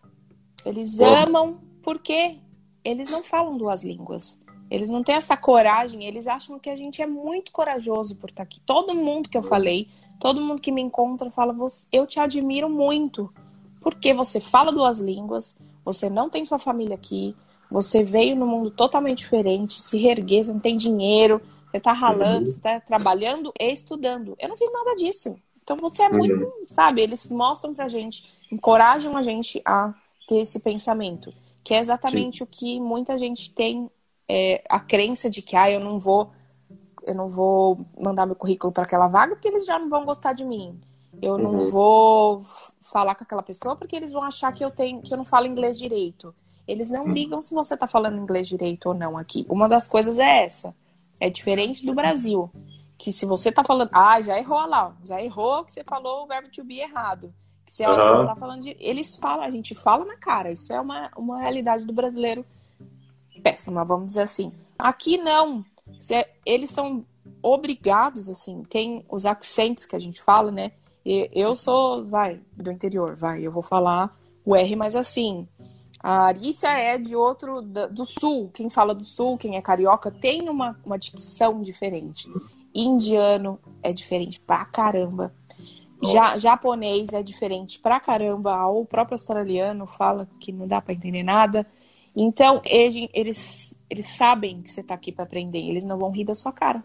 Eles 0.65 0.99
amam 0.99 1.59
porque 1.81 2.37
eles 2.83 3.09
não 3.09 3.23
falam 3.23 3.57
duas 3.57 3.83
línguas. 3.83 4.37
Eles 4.69 4.89
não 4.89 5.03
têm 5.03 5.15
essa 5.15 5.35
coragem, 5.35 6.05
eles 6.05 6.27
acham 6.27 6.59
que 6.59 6.69
a 6.69 6.75
gente 6.75 7.01
é 7.01 7.07
muito 7.07 7.51
corajoso 7.51 8.15
por 8.15 8.29
estar 8.29 8.43
aqui. 8.43 8.59
Todo 8.61 8.95
mundo 8.95 9.29
que 9.29 9.37
eu 9.37 9.43
falei, 9.43 9.87
todo 10.21 10.39
mundo 10.39 10.61
que 10.61 10.71
me 10.71 10.81
encontra 10.81 11.29
fala: 11.31 11.51
"Você- 11.51 11.87
eu 11.91 12.05
te 12.07 12.19
admiro 12.19 12.69
muito, 12.69 13.33
porque 13.81 14.13
você 14.13 14.39
fala 14.39 14.71
duas 14.71 14.99
línguas, 14.99 15.59
você 15.83 16.09
não 16.09 16.29
tem 16.29 16.45
sua 16.45 16.59
família 16.59 16.95
aqui, 16.95 17.35
você 17.69 18.03
veio 18.03 18.35
num 18.35 18.45
mundo 18.45 18.69
totalmente 18.69 19.17
diferente, 19.19 19.81
se 19.81 19.97
reerguer, 19.97 20.43
você 20.45 20.53
não 20.53 20.59
tem 20.59 20.77
dinheiro, 20.77 21.41
você 21.71 21.79
tá 21.79 21.91
ralando, 21.91 22.45
Uhum. 22.45 22.45
você 22.45 22.59
tá 22.61 22.79
trabalhando 22.79 23.51
e 23.59 23.71
estudando. 23.71 24.35
Eu 24.39 24.49
não 24.49 24.57
fiz 24.57 24.71
nada 24.71 24.95
disso. 24.95 25.35
Então 25.63 25.75
você 25.77 26.03
é 26.03 26.09
Uhum. 26.09 26.17
muito, 26.17 26.47
sabe? 26.67 27.01
Eles 27.01 27.29
mostram 27.31 27.73
pra 27.73 27.87
gente, 27.87 28.23
encorajam 28.51 29.17
a 29.17 29.21
gente 29.23 29.61
a 29.65 29.93
ter 30.27 30.39
esse 30.41 30.59
pensamento, 30.59 31.33
que 31.63 31.73
é 31.73 31.79
exatamente 31.79 32.43
o 32.43 32.45
que 32.47 32.79
muita 32.79 33.17
gente 33.17 33.51
tem 33.51 33.89
é, 34.33 34.63
a 34.69 34.79
crença 34.79 35.29
de 35.29 35.41
que 35.41 35.55
ah, 35.57 35.69
eu 35.69 35.79
não 35.81 35.99
vou 35.99 36.31
eu 37.03 37.15
não 37.15 37.29
vou 37.29 37.85
mandar 37.99 38.25
meu 38.25 38.35
currículo 38.35 38.71
para 38.71 38.83
aquela 38.83 39.07
vaga 39.07 39.35
porque 39.35 39.47
eles 39.47 39.65
já 39.65 39.77
não 39.79 39.89
vão 39.89 40.05
gostar 40.05 40.33
de 40.33 40.43
mim. 40.43 40.79
Eu 41.21 41.37
não 41.37 41.51
Uhum. 41.51 41.69
vou 41.69 42.45
falar 42.81 43.15
com 43.15 43.23
aquela 43.23 43.43
pessoa 43.43 43.75
porque 43.75 43.95
eles 43.95 44.11
vão 44.11 44.23
achar 44.23 44.51
que 44.51 44.63
eu 44.63 44.71
tenho 44.71 45.01
que 45.01 45.13
eu 45.13 45.17
não 45.17 45.25
falo 45.25 45.47
inglês 45.47 45.77
direito. 45.77 46.33
Eles 46.67 46.89
não 46.89 47.05
hum. 47.05 47.11
ligam 47.11 47.41
se 47.41 47.53
você 47.53 47.73
está 47.73 47.87
falando 47.87 48.17
inglês 48.17 48.47
direito 48.47 48.87
ou 48.87 48.93
não 48.93 49.17
aqui. 49.17 49.45
Uma 49.49 49.67
das 49.67 49.87
coisas 49.87 50.19
é 50.19 50.45
essa. 50.45 50.75
É 51.19 51.29
diferente 51.29 51.85
do 51.85 51.93
Brasil. 51.93 52.49
Que 52.97 53.11
se 53.11 53.25
você 53.25 53.49
está 53.49 53.63
falando, 53.63 53.89
ah, 53.91 54.21
já 54.21 54.37
errou 54.37 54.65
lá, 54.67 54.95
já 55.03 55.21
errou 55.21 55.63
que 55.65 55.73
você 55.73 55.83
falou 55.83 56.23
o 56.23 56.27
verbo 56.27 56.49
to 56.49 56.63
be 56.63 56.79
errado. 56.79 57.33
Que 57.65 57.73
se 57.73 57.85
uhum. 57.85 57.95
você 57.95 58.17
não 58.17 58.25
tá 58.25 58.35
falando 58.35 58.61
de. 58.61 58.75
Eles 58.79 59.15
falam, 59.15 59.43
a 59.43 59.49
gente 59.49 59.73
fala 59.73 60.05
na 60.05 60.17
cara. 60.17 60.51
Isso 60.51 60.71
é 60.71 60.79
uma, 60.79 61.09
uma 61.17 61.39
realidade 61.39 61.85
do 61.85 61.93
brasileiro 61.93 62.45
péssima, 63.41 63.83
vamos 63.83 64.07
dizer 64.07 64.21
assim. 64.21 64.51
Aqui 64.77 65.17
não. 65.17 65.65
Eles 66.45 66.69
são 66.69 67.05
obrigados, 67.41 68.29
assim, 68.29 68.63
tem 68.63 69.05
os 69.09 69.25
accents 69.25 69.85
que 69.85 69.95
a 69.95 69.99
gente 69.99 70.21
fala, 70.21 70.51
né? 70.51 70.71
Eu 71.05 71.55
sou, 71.55 72.05
vai, 72.05 72.39
do 72.55 72.71
interior, 72.71 73.15
vai, 73.15 73.41
eu 73.41 73.51
vou 73.51 73.63
falar 73.63 74.15
o 74.45 74.55
R 74.55 74.75
mais 74.75 74.95
assim. 74.95 75.47
A 76.03 76.25
Arícia 76.25 76.67
é 76.67 76.97
de 76.97 77.15
outro, 77.15 77.61
do 77.61 78.05
sul. 78.05 78.49
Quem 78.53 78.69
fala 78.69 78.93
do 78.93 79.03
sul, 79.03 79.37
quem 79.37 79.55
é 79.55 79.61
carioca, 79.61 80.09
tem 80.09 80.49
uma, 80.49 80.79
uma 80.83 80.97
dicção 80.97 81.61
diferente. 81.61 82.27
Indiano 82.73 83.59
é 83.83 83.93
diferente 83.93 84.39
pra 84.39 84.65
caramba. 84.65 85.33
Já, 86.03 86.39
japonês 86.39 87.13
é 87.13 87.21
diferente 87.21 87.79
pra 87.79 87.99
caramba. 87.99 88.65
O 88.67 88.83
próprio 88.85 89.13
australiano 89.13 89.85
fala 89.85 90.27
que 90.39 90.51
não 90.51 90.67
dá 90.67 90.81
para 90.81 90.93
entender 90.93 91.21
nada. 91.21 91.67
Então, 92.15 92.61
eles, 92.65 93.79
eles, 93.89 94.07
sabem 94.07 94.61
que 94.61 94.69
você 94.69 94.83
tá 94.83 94.93
aqui 94.93 95.11
para 95.11 95.23
aprender. 95.23 95.59
Eles 95.59 95.83
não 95.83 95.97
vão 95.97 96.11
rir 96.11 96.25
da 96.25 96.35
sua 96.35 96.51
cara. 96.51 96.83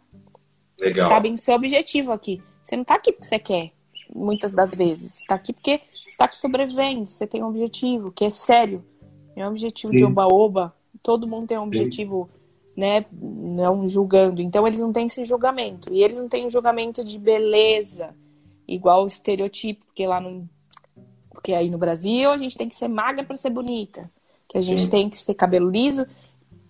Legal. 0.78 1.06
Eles 1.06 1.08
sabem 1.08 1.32
o 1.32 1.38
seu 1.38 1.54
objetivo 1.54 2.12
aqui. 2.12 2.40
Você 2.62 2.76
não 2.76 2.84
tá 2.84 2.94
aqui 2.94 3.12
porque 3.12 3.26
você 3.26 3.38
quer, 3.38 3.72
muitas 4.14 4.54
das 4.54 4.74
vezes. 4.74 5.14
Você 5.14 5.26
tá 5.26 5.34
aqui 5.34 5.52
porque 5.52 5.80
você 6.06 6.16
tá 6.16 6.26
aqui 6.26 6.38
sobrevivendo. 6.38 7.06
Você 7.06 7.26
tem 7.26 7.42
um 7.42 7.48
objetivo 7.48 8.12
que 8.12 8.24
é 8.24 8.30
sério. 8.30 8.84
É 9.34 9.44
um 9.44 9.50
objetivo 9.50 9.92
Sim. 9.92 9.98
de 9.98 10.04
oba-oba. 10.04 10.74
Todo 11.02 11.26
mundo 11.26 11.48
tem 11.48 11.58
um 11.58 11.64
objetivo, 11.64 12.30
Sim. 12.32 12.80
né? 12.80 13.04
Não 13.12 13.86
julgando. 13.88 14.40
Então, 14.40 14.66
eles 14.66 14.80
não 14.80 14.92
têm 14.92 15.06
esse 15.06 15.24
julgamento. 15.24 15.92
E 15.92 16.02
eles 16.02 16.18
não 16.18 16.28
têm 16.28 16.46
um 16.46 16.50
julgamento 16.50 17.04
de 17.04 17.18
beleza, 17.18 18.14
igual 18.66 19.02
o 19.02 19.06
estereotipo, 19.06 19.84
porque 19.86 20.06
lá 20.06 20.20
no. 20.20 20.48
Porque 21.30 21.52
aí 21.52 21.68
no 21.68 21.78
Brasil 21.78 22.30
a 22.30 22.38
gente 22.38 22.56
tem 22.56 22.68
que 22.68 22.74
ser 22.74 22.88
magra 22.88 23.24
para 23.24 23.36
ser 23.36 23.50
bonita 23.50 24.10
que 24.48 24.58
a 24.58 24.60
gente 24.60 24.84
Sim. 24.84 24.90
tem 24.90 25.10
que 25.10 25.24
ter 25.24 25.34
cabelo 25.34 25.70
liso. 25.70 26.06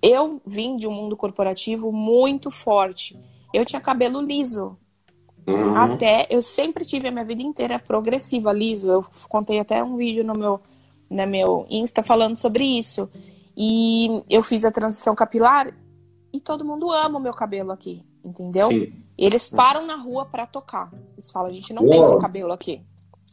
Eu 0.02 0.40
vim 0.46 0.76
de 0.76 0.86
um 0.86 0.92
mundo 0.92 1.16
corporativo 1.16 1.92
muito 1.92 2.50
forte. 2.50 3.18
Eu 3.52 3.64
tinha 3.64 3.80
cabelo 3.80 4.20
liso. 4.20 4.76
Uhum. 5.46 5.76
Até 5.76 6.26
eu 6.28 6.42
sempre 6.42 6.84
tive 6.84 7.08
a 7.08 7.10
minha 7.10 7.24
vida 7.24 7.42
inteira 7.42 7.78
progressiva, 7.78 8.52
liso. 8.52 8.88
Eu 8.88 9.04
contei 9.28 9.60
até 9.60 9.82
um 9.82 9.96
vídeo 9.96 10.24
no 10.24 10.34
meu, 10.34 10.60
no 11.08 11.26
meu 11.26 11.66
Insta 11.70 12.02
falando 12.02 12.36
sobre 12.36 12.64
isso. 12.64 13.08
E 13.56 14.22
eu 14.28 14.42
fiz 14.42 14.64
a 14.64 14.70
transição 14.70 15.14
capilar 15.14 15.72
e 16.32 16.40
todo 16.40 16.64
mundo 16.64 16.90
ama 16.90 17.18
o 17.18 17.22
meu 17.22 17.32
cabelo 17.32 17.72
aqui, 17.72 18.04
entendeu? 18.24 18.68
Sim. 18.68 18.92
Eles 19.16 19.48
param 19.48 19.86
na 19.86 19.96
rua 19.96 20.26
para 20.26 20.46
tocar. 20.46 20.92
Eles 21.14 21.30
falam: 21.30 21.50
a 21.50 21.52
gente 21.52 21.72
não 21.72 21.82
Uou. 21.82 21.90
tem 21.90 22.04
seu 22.04 22.18
cabelo 22.18 22.52
aqui. 22.52 22.82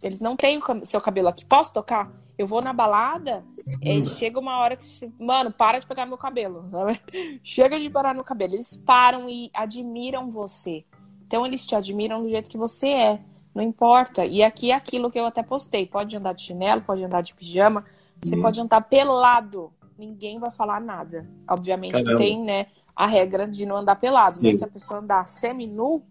Eles 0.04 0.20
não 0.20 0.36
têm 0.36 0.60
o 0.60 0.86
seu 0.86 1.00
cabelo 1.00 1.30
aqui. 1.30 1.46
Posso 1.46 1.74
tocar? 1.74 2.12
Eu 2.38 2.46
vou 2.46 2.62
na 2.62 2.74
balada, 2.74 3.46
e 3.82 4.04
chega 4.04 4.40
uma 4.40 4.58
hora 4.58 4.76
que, 4.76 4.86
mano, 5.20 5.52
para 5.52 5.80
de 5.80 5.88
pegar 5.88 6.04
no 6.04 6.10
meu 6.10 6.18
cabelo. 6.18 6.66
Chega 7.44 7.80
de 7.80 7.90
parar 7.92 8.16
no 8.16 8.24
cabelo. 8.24 8.56
Eles 8.56 8.76
param 8.76 9.30
e 9.30 9.52
admiram 9.54 10.32
você. 10.32 10.84
Então 11.28 11.46
eles 11.46 11.64
te 11.64 11.76
admiram 11.76 12.24
do 12.24 12.30
jeito 12.30 12.50
que 12.50 12.58
você 12.58 12.88
é. 12.88 13.20
Não 13.54 13.64
importa. 13.64 14.26
E 14.26 14.42
aqui 14.42 14.72
é 14.72 14.76
aquilo 14.76 15.12
que 15.12 15.20
eu 15.20 15.28
até 15.28 15.44
postei. 15.44 15.86
Pode 15.86 16.18
andar 16.18 16.34
de 16.34 16.42
chinelo, 16.42 16.82
pode 16.82 17.04
andar 17.04 17.22
de 17.22 17.36
pijama, 17.36 17.86
você 18.22 18.36
hum. 18.36 18.42
pode 18.42 18.60
andar 18.60 18.82
pelado. 18.82 19.72
Ninguém 19.96 20.40
vai 20.40 20.50
falar 20.50 20.82
nada. 20.82 21.30
Obviamente 21.48 21.94
Caramba. 21.94 22.18
tem, 22.18 22.44
né, 22.44 22.66
a 22.96 23.06
regra 23.06 23.48
de 23.48 23.64
não 23.64 23.78
andar 23.78 23.96
pelado. 23.98 24.38
Sim. 24.38 24.48
Mas 24.48 24.58
se 24.58 24.66
a 24.66 24.68
pessoa 24.68 25.00
andar 25.00 25.28
semi-nu, 25.28 26.04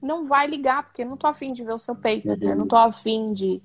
não 0.00 0.26
vai 0.26 0.46
ligar, 0.46 0.84
porque 0.84 1.04
não 1.04 1.16
tô 1.16 1.26
afim 1.26 1.52
de 1.52 1.64
ver 1.64 1.72
o 1.72 1.78
seu 1.78 1.94
peito, 1.94 2.32
uhum. 2.32 2.38
né? 2.38 2.54
Não 2.54 2.66
tô 2.66 2.76
afim 2.76 3.32
de 3.32 3.62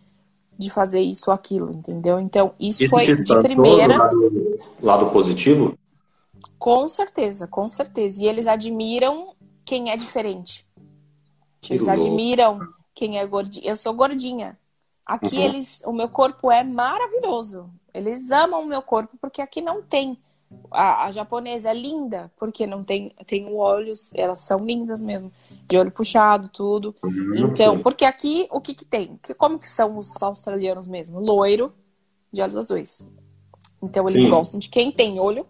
de 0.61 0.69
fazer 0.69 1.01
isso 1.01 1.23
ou 1.27 1.33
aquilo, 1.33 1.71
entendeu? 1.71 2.19
Então, 2.19 2.53
isso 2.59 2.83
Esse 2.83 2.93
foi 2.93 3.05
de 3.05 3.41
primeira. 3.41 3.97
Lado, 3.97 4.59
lado 4.81 5.09
positivo? 5.09 5.77
Com 6.59 6.87
certeza, 6.87 7.47
com 7.47 7.67
certeza. 7.67 8.21
E 8.21 8.27
eles 8.27 8.45
admiram 8.45 9.33
quem 9.65 9.89
é 9.89 9.97
diferente. 9.97 10.65
Que 11.59 11.73
eles 11.73 11.87
louco. 11.87 11.99
admiram 11.99 12.59
quem 12.93 13.17
é 13.17 13.25
gordinha. 13.25 13.67
Eu 13.67 13.75
sou 13.75 13.93
gordinha. 13.93 14.57
Aqui 15.03 15.35
uhum. 15.35 15.43
eles, 15.43 15.81
o 15.83 15.91
meu 15.91 16.07
corpo 16.07 16.51
é 16.51 16.63
maravilhoso. 16.63 17.67
Eles 17.91 18.31
amam 18.31 18.61
o 18.61 18.67
meu 18.67 18.83
corpo 18.83 19.17
porque 19.19 19.41
aqui 19.41 19.61
não 19.61 19.81
tem. 19.81 20.17
A, 20.69 21.05
a 21.05 21.11
japonesa 21.11 21.69
é 21.69 21.73
linda 21.73 22.31
porque 22.37 22.65
não 22.65 22.83
tem 22.83 23.13
tem 23.25 23.45
olhos, 23.53 24.11
elas 24.13 24.41
são 24.41 24.65
lindas 24.65 25.01
mesmo 25.01 25.31
de 25.67 25.77
olho 25.77 25.91
puxado, 25.91 26.49
tudo. 26.49 26.95
Uhum, 27.03 27.49
então, 27.49 27.79
porque 27.79 28.05
aqui 28.05 28.47
o 28.51 28.59
que 28.59 28.73
que 28.73 28.85
tem? 28.85 29.19
Como 29.37 29.59
que 29.59 29.69
são 29.69 29.97
os 29.97 30.21
australianos 30.21 30.87
mesmo? 30.87 31.19
Loiro, 31.19 31.73
de 32.31 32.41
olhos 32.41 32.57
azuis. 32.57 33.07
Então 33.81 34.07
eles 34.07 34.23
sim. 34.23 34.29
gostam 34.29 34.59
de 34.59 34.69
quem 34.69 34.91
tem 34.91 35.19
olho 35.19 35.45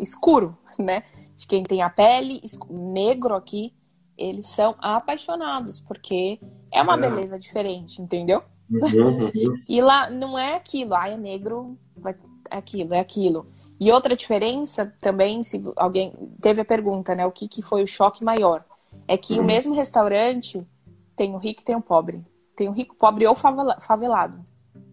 escuro, 0.00 0.56
né? 0.78 1.02
De 1.36 1.46
quem 1.46 1.62
tem 1.62 1.82
a 1.82 1.90
pele 1.90 2.42
negro 2.68 3.34
aqui, 3.34 3.72
eles 4.16 4.48
são 4.48 4.74
apaixonados 4.78 5.80
porque 5.80 6.38
é 6.72 6.82
uma 6.82 6.94
é. 6.94 7.00
beleza 7.00 7.38
diferente, 7.38 8.00
entendeu? 8.00 8.42
Uhum, 8.70 9.24
uhum. 9.24 9.62
e 9.68 9.80
lá 9.80 10.08
não 10.10 10.38
é 10.38 10.54
aquilo, 10.54 10.94
ah, 10.94 11.08
é 11.08 11.16
negro, 11.16 11.78
é 12.04 12.14
aquilo, 12.50 12.94
é 12.94 13.00
aquilo. 13.00 13.46
E 13.80 13.90
outra 13.90 14.14
diferença 14.14 14.94
também, 15.00 15.42
se 15.42 15.60
alguém 15.74 16.12
teve 16.40 16.60
a 16.60 16.64
pergunta, 16.64 17.14
né? 17.14 17.24
O 17.26 17.32
que, 17.32 17.48
que 17.48 17.62
foi 17.62 17.82
o 17.82 17.86
choque 17.86 18.22
maior? 18.22 18.62
é 19.06 19.16
que 19.16 19.34
uhum. 19.34 19.40
o 19.40 19.44
mesmo 19.44 19.74
restaurante 19.74 20.64
tem 21.16 21.34
o 21.34 21.38
rico 21.38 21.62
e 21.62 21.64
tem 21.64 21.74
o 21.74 21.80
pobre. 21.80 22.24
Tem 22.54 22.68
o 22.68 22.72
rico, 22.72 22.94
pobre 22.94 23.26
ou 23.26 23.34
favelado. 23.34 24.38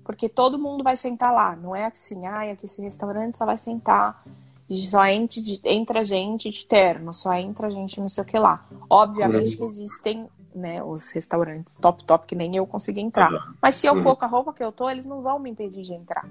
Porque 0.04 0.30
todo 0.30 0.58
mundo 0.58 0.84
vai 0.84 0.96
sentar 0.96 1.32
lá. 1.32 1.56
Não 1.56 1.76
é 1.76 1.86
assim, 1.86 2.26
ah, 2.26 2.52
aqui 2.52 2.66
esse 2.66 2.82
restaurante 2.82 3.38
só 3.38 3.46
vai 3.46 3.58
sentar, 3.58 4.24
só 4.70 5.06
entra, 5.06 5.42
entra 5.66 6.04
gente 6.04 6.50
de 6.50 6.66
terno, 6.66 7.14
só 7.14 7.34
entra 7.34 7.70
gente 7.70 8.00
não 8.00 8.10
sei 8.10 8.24
o 8.24 8.26
que 8.26 8.40
lá. 8.40 8.66
Obviamente 8.90 9.52
uhum. 9.52 9.58
que 9.58 9.64
existem 9.64 10.28
né, 10.56 10.84
os 10.84 11.10
restaurantes 11.10 11.78
top, 11.78 12.04
top, 12.06 12.26
que 12.26 12.36
nem 12.36 12.56
eu 12.56 12.66
consegui 12.66 13.02
entrar. 13.02 13.32
Uhum. 13.32 13.54
Mas 13.62 13.76
se 13.76 13.86
eu 13.86 14.02
for 14.02 14.10
uhum. 14.10 14.16
com 14.16 14.26
a 14.26 14.28
roupa 14.28 14.54
que 14.54 14.64
eu 14.64 14.72
tô, 14.72 14.90
eles 14.90 15.06
não 15.06 15.22
vão 15.22 15.38
me 15.38 15.52
impedir 15.52 15.84
de 15.84 15.94
entrar. 15.94 16.28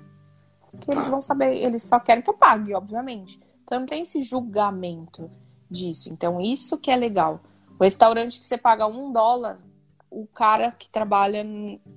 Porque 0.77 0.91
eles 0.91 1.09
vão 1.09 1.21
saber, 1.21 1.57
eles 1.57 1.83
só 1.83 1.99
querem 1.99 2.23
que 2.23 2.31
eu 2.31 2.35
pague, 2.35 2.75
obviamente. 2.75 3.41
Então 3.65 3.81
não 3.81 3.87
tem 3.87 4.03
esse 4.03 4.23
julgamento 4.23 5.31
disso. 5.71 6.09
Então 6.13 6.41
isso 6.41 6.79
que 6.79 6.91
é 6.91 6.97
legal. 6.97 7.41
O 7.79 7.85
restaurante 7.85 8.39
que 8.39 8.47
você 8.47 8.57
paga 8.57 8.87
um 8.87 9.13
dólar, 9.13 9.59
o 10.11 10.27
cara 10.27 10.71
que 10.73 10.89
trabalha 10.89 11.45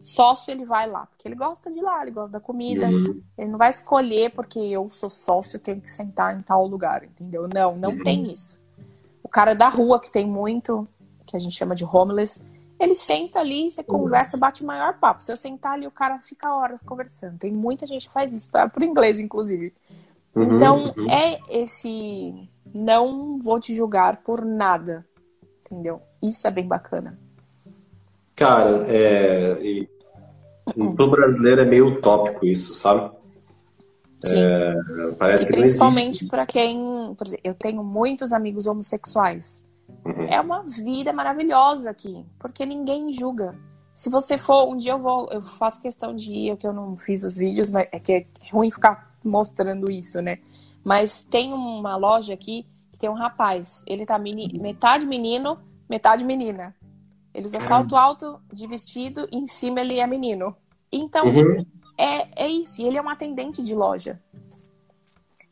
sócio, 0.02 0.52
ele 0.52 0.66
vai 0.66 0.90
lá. 0.90 1.06
Porque 1.06 1.28
ele 1.28 1.36
gosta 1.36 1.72
de 1.72 1.80
lá, 1.80 2.02
ele 2.02 2.12
gosta 2.12 2.32
da 2.32 2.40
comida. 2.40 2.88
Uhum. 2.88 3.22
Ele 3.38 3.52
não 3.52 3.58
vai 3.58 3.70
escolher 3.70 4.32
porque 4.32 4.60
eu 4.60 4.90
sou 4.90 5.10
sócio, 5.10 5.60
tenho 5.60 5.80
que 5.80 5.90
sentar 5.90 6.38
em 6.38 6.42
tal 6.42 6.66
lugar, 6.66 7.04
entendeu? 7.04 7.48
Não, 7.54 7.78
não 7.78 7.92
uhum. 7.92 8.04
tem 8.04 8.32
isso. 8.32 8.60
O 9.24 9.30
cara 9.30 9.54
da 9.54 9.70
rua, 9.70 10.00
que 10.00 10.12
tem 10.12 10.28
muito, 10.28 10.88
que 11.26 11.38
a 11.38 11.40
gente 11.40 11.56
chama 11.56 11.76
de 11.76 11.86
homeless, 11.86 12.44
ele 12.80 12.96
senta 12.96 13.40
ali, 13.40 13.70
você 13.70 13.84
conversa, 13.84 14.38
bate 14.38 14.64
o 14.64 14.66
maior 14.66 14.98
papo. 15.00 15.22
Se 15.22 15.32
eu 15.32 15.38
sentar 15.38 15.74
ali, 15.74 15.86
o 15.86 15.92
cara 15.92 16.20
fica 16.20 16.56
horas 16.56 16.82
conversando. 16.82 17.38
Tem 17.38 17.52
muita 17.52 17.86
gente 17.86 18.08
que 18.08 18.14
faz 18.14 18.34
isso, 18.34 18.50
por 18.74 18.84
inglês, 18.84 19.20
inclusive. 19.20 19.74
Uhum, 20.36 20.56
então, 20.56 20.94
uhum. 20.98 21.12
é 21.12 21.40
esse 21.50 22.50
não 22.74 23.40
vou 23.40 23.60
te 23.60 23.76
julgar 23.76 24.18
por 24.18 24.46
nada 24.46 25.06
entendeu? 25.70 26.02
Isso 26.22 26.46
é 26.48 26.52
bem 26.52 26.68
bacana. 26.68 27.18
Cara, 28.36 28.86
é, 28.88 29.58
e, 29.62 29.90
pro 30.96 31.10
brasileiro 31.10 31.62
é 31.62 31.66
meio 31.66 31.88
utópico 31.88 32.46
isso, 32.46 32.74
sabe? 32.74 33.12
É, 34.26 34.76
parece 35.18 35.46
e 35.46 35.48
que 35.48 35.54
principalmente 35.54 36.26
para 36.26 36.46
quem, 36.46 37.14
por 37.18 37.26
exemplo, 37.26 37.42
eu 37.44 37.54
tenho 37.54 37.84
muitos 37.84 38.34
amigos 38.34 38.66
homossexuais. 38.66 39.66
Uhum. 40.18 40.26
É 40.26 40.40
uma 40.40 40.64
vida 40.64 41.14
maravilhosa 41.14 41.90
aqui, 41.90 42.26
porque 42.40 42.66
ninguém 42.66 43.12
julga. 43.14 43.58
Se 43.94 44.10
você 44.10 44.38
for, 44.38 44.68
um 44.68 44.78
dia 44.78 44.94
eu 44.94 45.00
vou, 45.00 45.28
eu 45.32 45.42
faço 45.42 45.82
questão 45.82 46.16
de 46.16 46.32
ir, 46.32 46.58
que 46.58 46.66
eu 46.66 46.74
não 46.74 46.96
fiz 46.96 47.24
os 47.24 47.38
vídeos, 47.38 47.70
mas 47.70 47.88
é 47.92 48.00
que 48.00 48.12
é 48.14 48.26
ruim 48.52 48.72
ficar 48.72 49.14
mostrando 49.24 49.92
isso, 49.92 50.22
né? 50.22 50.40
Mas 50.84 51.26
tem 51.26 51.54
uma 51.54 51.98
loja 51.98 52.34
aqui 52.34 52.66
tem 53.00 53.10
um 53.10 53.14
rapaz. 53.14 53.82
Ele 53.88 54.06
tá 54.06 54.20
meni... 54.20 54.60
metade 54.60 55.08
menino, 55.08 55.58
metade 55.90 56.24
menina. 56.24 56.76
Ele 57.34 57.46
usa 57.46 57.62
salto 57.62 57.96
alto 57.96 58.40
de 58.52 58.68
vestido 58.68 59.28
e 59.32 59.38
em 59.38 59.48
cima 59.48 59.80
ele 59.80 60.00
é 60.00 60.06
menino. 60.06 60.56
Então, 60.92 61.26
uhum. 61.26 61.66
é, 61.98 62.44
é 62.44 62.48
isso. 62.48 62.82
E 62.82 62.86
ele 62.86 62.98
é 62.98 63.02
um 63.02 63.10
atendente 63.10 63.64
de 63.64 63.74
loja. 63.74 64.22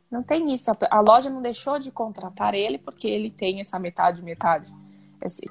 Não 0.09 0.23
tem 0.23 0.53
isso. 0.53 0.71
A 0.89 0.99
loja 1.01 1.29
não 1.29 1.41
deixou 1.41 1.79
de 1.79 1.91
contratar 1.91 2.53
ele 2.53 2.77
porque 2.77 3.07
ele 3.07 3.29
tem 3.29 3.61
essa 3.61 3.77
metade, 3.77 4.21
metade. 4.21 4.73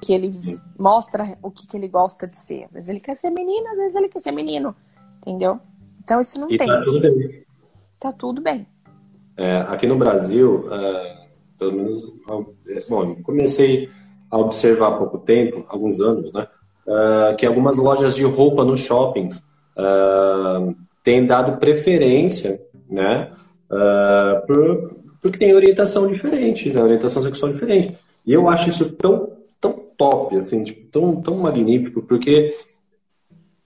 Que 0.01 0.13
ele 0.13 0.59
mostra 0.79 1.37
o 1.41 1.51
que, 1.51 1.67
que 1.67 1.77
ele 1.77 1.87
gosta 1.87 2.25
de 2.25 2.37
ser. 2.37 2.65
Às 2.65 2.73
vezes 2.73 2.89
ele 2.89 2.99
quer 2.99 3.15
ser 3.15 3.29
menina, 3.29 3.71
às 3.71 3.77
vezes 3.77 3.95
ele 3.95 4.09
quer 4.09 4.19
ser 4.19 4.31
menino. 4.31 4.75
Entendeu? 5.17 5.59
Então 6.03 6.19
isso 6.19 6.39
não 6.39 6.49
e 6.49 6.57
tem. 6.57 6.67
Tá 6.67 6.81
tudo 6.83 7.01
bem. 7.01 7.43
Tá 7.99 8.11
tudo 8.11 8.41
bem. 8.41 8.67
É, 9.35 9.57
aqui 9.69 9.85
no 9.85 9.97
Brasil, 9.97 10.67
é, 10.71 11.27
pelo 11.59 11.73
menos, 11.73 12.11
é, 12.67 12.89
bom, 12.89 13.15
comecei 13.21 13.89
a 14.31 14.37
observar 14.37 14.87
há 14.87 14.97
pouco 14.97 15.19
tempo, 15.19 15.63
alguns 15.69 16.01
anos, 16.01 16.33
né, 16.33 16.47
é, 16.87 17.35
que 17.35 17.45
algumas 17.45 17.77
lojas 17.77 18.15
de 18.15 18.23
roupa 18.23 18.65
nos 18.65 18.79
shoppings 18.81 19.43
é, 19.77 20.73
têm 21.03 21.25
dado 21.25 21.57
preferência, 21.57 22.59
né, 22.89 23.31
é, 23.71 24.41
por, 24.45 24.95
porque 25.21 25.37
tem 25.37 25.53
orientação 25.53 26.07
diferente, 26.07 26.71
né, 26.71 26.81
orientação 26.81 27.21
sexual 27.21 27.51
diferente. 27.51 27.95
E 28.25 28.33
eu 28.33 28.49
acho 28.49 28.69
isso 28.69 28.89
tão, 28.91 29.29
tão 29.59 29.73
top, 29.97 30.37
assim, 30.37 30.63
tipo, 30.63 30.89
tão, 30.91 31.21
tão 31.21 31.37
magnífico, 31.37 32.01
porque 32.01 32.53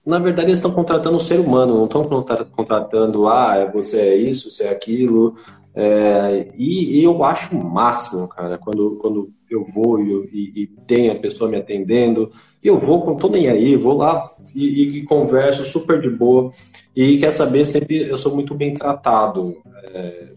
na 0.04 0.18
verdade, 0.18 0.48
eles 0.48 0.58
estão 0.58 0.72
contratando 0.72 1.16
um 1.16 1.20
ser 1.20 1.38
humano, 1.38 1.76
não 1.76 1.84
estão 1.84 2.04
contratando, 2.50 3.28
ah, 3.28 3.70
você 3.72 4.00
é 4.00 4.16
isso, 4.16 4.50
você 4.50 4.64
é 4.64 4.70
aquilo. 4.70 5.36
É, 5.74 6.52
e, 6.56 6.98
e, 6.98 7.04
eu 7.04 7.24
acho 7.24 7.56
o 7.56 7.64
máximo, 7.64 8.26
cara, 8.28 8.58
quando, 8.58 8.98
quando 9.00 9.30
eu 9.48 9.64
vou 9.64 10.00
e, 10.00 10.28
e, 10.32 10.62
e 10.62 10.66
tem 10.86 11.08
a 11.08 11.14
pessoa 11.14 11.48
me 11.48 11.56
atendendo, 11.56 12.30
e 12.62 12.68
eu 12.68 12.78
vou, 12.78 13.04
não 13.04 13.16
tô 13.16 13.28
nem 13.28 13.48
aí, 13.48 13.76
vou 13.76 13.96
lá 13.96 14.28
e, 14.54 14.98
e, 14.98 15.02
converso 15.02 15.64
super 15.64 16.00
de 16.00 16.08
boa. 16.08 16.50
E 16.94 17.18
quer 17.18 17.32
saber, 17.32 17.66
sempre 17.66 18.08
eu 18.08 18.16
sou 18.16 18.34
muito 18.34 18.54
bem 18.54 18.74
tratado. 18.74 19.56
É, 19.92 20.28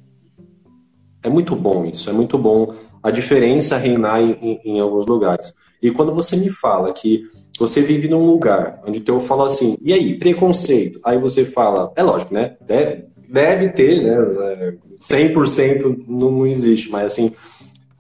é 1.23 1.30
muito 1.30 1.55
bom 1.55 1.86
isso, 1.86 2.09
é 2.09 2.13
muito 2.13 2.38
bom 2.38 2.73
a 3.03 3.11
diferença 3.11 3.78
reinar 3.78 4.21
em, 4.21 4.32
em, 4.41 4.61
em 4.65 4.80
alguns 4.80 5.05
lugares. 5.05 5.53
E 5.82 5.91
quando 5.91 6.13
você 6.13 6.36
me 6.36 6.49
fala 6.49 6.91
que 6.91 7.30
você 7.59 7.82
vive 7.82 8.07
num 8.07 8.26
lugar 8.26 8.82
onde 8.86 9.03
eu 9.05 9.19
falo 9.19 9.43
assim, 9.43 9.78
e 9.82 9.93
aí, 9.93 10.17
preconceito? 10.17 10.99
Aí 11.03 11.17
você 11.17 11.45
fala, 11.45 11.91
é 11.95 12.01
lógico, 12.01 12.34
né? 12.34 12.57
Deve, 12.61 13.05
deve 13.30 13.69
ter, 13.69 14.01
né? 14.03 14.78
100% 14.99 16.05
não, 16.07 16.32
não 16.32 16.47
existe, 16.47 16.89
mas 16.89 17.13
assim, 17.13 17.32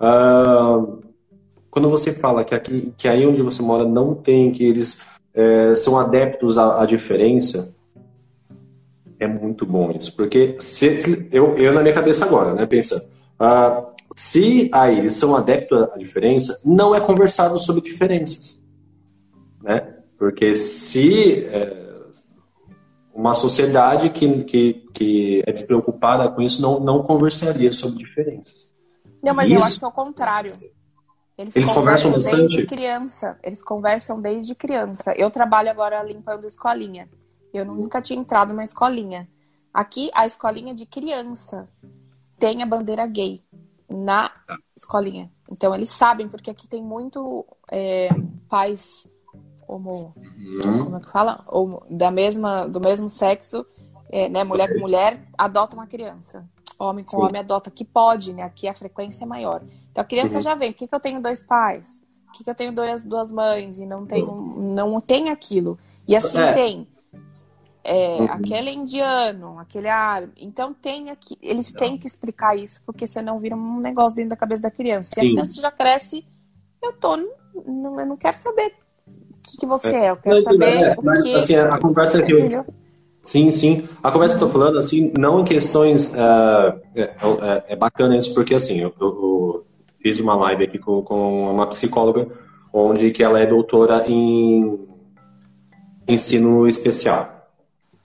uh, 0.01 1.04
quando 1.75 1.89
você 1.89 2.13
fala 2.13 2.45
que 2.45 2.55
aqui, 2.55 2.93
que 2.95 3.05
aí 3.05 3.27
onde 3.27 3.41
você 3.41 3.61
mora 3.61 3.83
não 3.83 4.15
tem, 4.15 4.49
que 4.49 4.63
eles 4.63 5.01
é, 5.33 5.75
são 5.75 5.99
adeptos 5.99 6.57
à, 6.57 6.81
à, 6.81 6.85
diferença, 6.85 7.75
é 9.19 9.27
muito 9.27 9.65
bom 9.65 9.91
isso, 9.91 10.15
porque 10.15 10.55
se, 10.61 10.97
se, 10.97 11.27
eu, 11.33 11.57
eu 11.57 11.73
na 11.73 11.81
minha 11.81 11.93
cabeça 11.93 12.23
agora, 12.23 12.53
né, 12.53 12.65
pensa, 12.65 13.05
uh, 13.41 13.87
se 14.15 14.69
aí 14.71 14.99
eles 14.99 15.15
são 15.15 15.35
adeptos 15.35 15.83
à 15.93 15.97
diferença, 15.97 16.61
não 16.63 16.95
é 16.95 17.01
conversado 17.01 17.59
sobre 17.59 17.81
diferenças 17.81 18.63
né? 19.65 19.95
Porque 20.17 20.55
se 20.55 21.43
é, 21.45 21.85
uma 23.13 23.33
sociedade 23.33 24.11
que, 24.11 24.43
que, 24.43 24.73
que 24.93 25.43
é 25.45 25.51
despreocupada 25.51 26.29
com 26.29 26.41
isso 26.41 26.61
não, 26.61 26.79
não 26.79 27.03
conversaria 27.03 27.71
sobre 27.73 27.97
diferenças. 27.97 28.69
Não, 29.21 29.33
mas 29.33 29.47
isso, 29.47 29.59
eu 29.59 29.63
acho 29.63 29.79
que 29.79 29.85
é 29.85 29.87
o 29.87 29.91
contrário. 29.91 30.51
Eles, 31.37 31.55
eles 31.55 31.71
conversam, 31.71 32.11
conversam 32.11 32.37
desde 32.37 32.65
criança. 32.65 33.39
Eles 33.43 33.61
conversam 33.61 34.21
desde 34.21 34.55
criança. 34.55 35.13
Eu 35.17 35.29
trabalho 35.29 35.69
agora 35.69 36.01
limpando 36.01 36.47
escolinha. 36.47 37.09
Eu 37.53 37.65
nunca 37.65 38.01
tinha 38.01 38.19
entrado 38.19 38.49
numa 38.49 38.63
escolinha. 38.63 39.27
Aqui, 39.73 40.09
a 40.13 40.25
escolinha 40.25 40.73
de 40.73 40.85
criança 40.85 41.67
tem 42.39 42.63
a 42.63 42.65
bandeira 42.65 43.05
gay 43.05 43.43
na 43.89 44.31
escolinha. 44.75 45.31
Então, 45.51 45.75
eles 45.75 45.89
sabem, 45.89 46.29
porque 46.29 46.49
aqui 46.49 46.67
tem 46.67 46.81
muito 46.81 47.45
é, 47.71 48.09
pais 48.49 49.07
homo, 49.67 50.13
uhum. 50.15 50.85
como 50.85 50.97
é 50.97 50.99
que 50.99 51.11
fala? 51.11 51.43
Homo, 51.47 51.83
da 51.89 52.11
mesma, 52.11 52.67
do 52.67 52.79
mesmo 52.79 53.09
sexo, 53.09 53.65
é, 54.09 54.29
né? 54.29 54.43
Mulher 54.43 54.73
com 54.73 54.79
mulher 54.79 55.27
adota 55.37 55.75
uma 55.75 55.87
criança. 55.87 56.47
Homem 56.77 57.05
com 57.05 57.11
Sim. 57.11 57.23
homem 57.23 57.39
adota, 57.39 57.71
que 57.71 57.85
pode, 57.85 58.33
né? 58.33 58.43
Aqui 58.43 58.67
a 58.67 58.73
frequência 58.73 59.23
é 59.23 59.27
maior. 59.27 59.61
Então 59.91 60.01
a 60.01 60.05
criança 60.05 60.35
uhum. 60.35 60.41
já 60.41 60.55
vem, 60.55 60.71
por 60.71 60.79
que, 60.79 60.87
que 60.87 60.95
eu 60.95 60.99
tenho 60.99 61.21
dois 61.21 61.39
pais? 61.39 62.03
Por 62.25 62.33
que, 62.33 62.43
que 62.43 62.49
eu 62.49 62.55
tenho 62.55 62.73
dois, 62.73 63.03
duas 63.03 63.31
mães 63.31 63.79
e 63.79 63.85
não 63.85 64.05
tenho, 64.05 64.29
uhum. 64.29 64.73
não 64.73 64.99
tem 64.99 65.29
aquilo? 65.29 65.77
E 66.07 66.15
assim 66.15 66.39
é. 66.39 66.53
tem. 66.53 66.87
É, 67.81 68.17
uhum. 68.17 68.25
Aquele 68.25 68.71
indiano, 68.71 69.59
aquele 69.59 69.87
árabe. 69.87 70.33
Então 70.37 70.73
tem 70.73 71.11
aqui, 71.11 71.37
eles 71.41 71.71
têm 71.71 71.97
que 71.97 72.07
explicar 72.07 72.57
isso, 72.57 72.81
porque 72.85 73.05
senão 73.05 73.39
vira 73.39 73.55
um 73.55 73.79
negócio 73.79 74.15
dentro 74.15 74.31
da 74.31 74.35
cabeça 74.35 74.63
da 74.63 74.71
criança. 74.71 75.15
E 75.17 75.27
a 75.27 75.31
criança 75.31 75.61
já 75.61 75.71
cresce, 75.71 76.25
eu 76.83 76.93
tô, 76.93 77.15
não, 77.15 77.99
eu 77.99 78.05
não 78.05 78.17
quero 78.17 78.35
saber 78.35 78.73
que, 79.43 79.57
que 79.59 79.65
você 79.65 79.95
é. 79.95 80.09
Eu 80.09 80.17
quero 80.17 80.41
saber 80.41 80.65
é, 80.65 80.95
o 80.97 81.21
que... 81.21 81.35
Assim, 81.35 81.55
a 81.55 81.79
conversa 81.79 82.21
que 82.21 82.31
eu... 82.31 82.65
Sim, 83.25 83.49
sim. 83.49 83.83
A 84.01 84.11
conversa 84.11 84.37
que 84.37 84.43
eu 84.43 84.47
tô 84.47 84.53
falando, 84.53 84.77
assim, 84.77 85.11
não 85.17 85.41
em 85.41 85.43
questões... 85.43 86.13
Uh, 86.13 86.79
é, 86.95 87.63
é, 87.69 87.75
bacana 87.75 88.15
isso, 88.15 88.33
porque, 88.33 88.53
assim, 88.53 88.79
eu, 88.79 88.93
eu, 89.01 89.07
eu 89.07 89.65
fiz 89.99 90.19
uma 90.19 90.35
live 90.35 90.63
aqui 90.63 90.77
com, 90.77 91.01
com, 91.01 91.51
uma 91.51 91.67
psicóloga, 91.67 92.27
onde 92.71 93.09
que 93.09 93.23
ela 93.23 93.39
é 93.39 93.47
doutora 93.47 94.05
em 94.07 94.79
ensino 96.07 96.67
especial. 96.67 97.49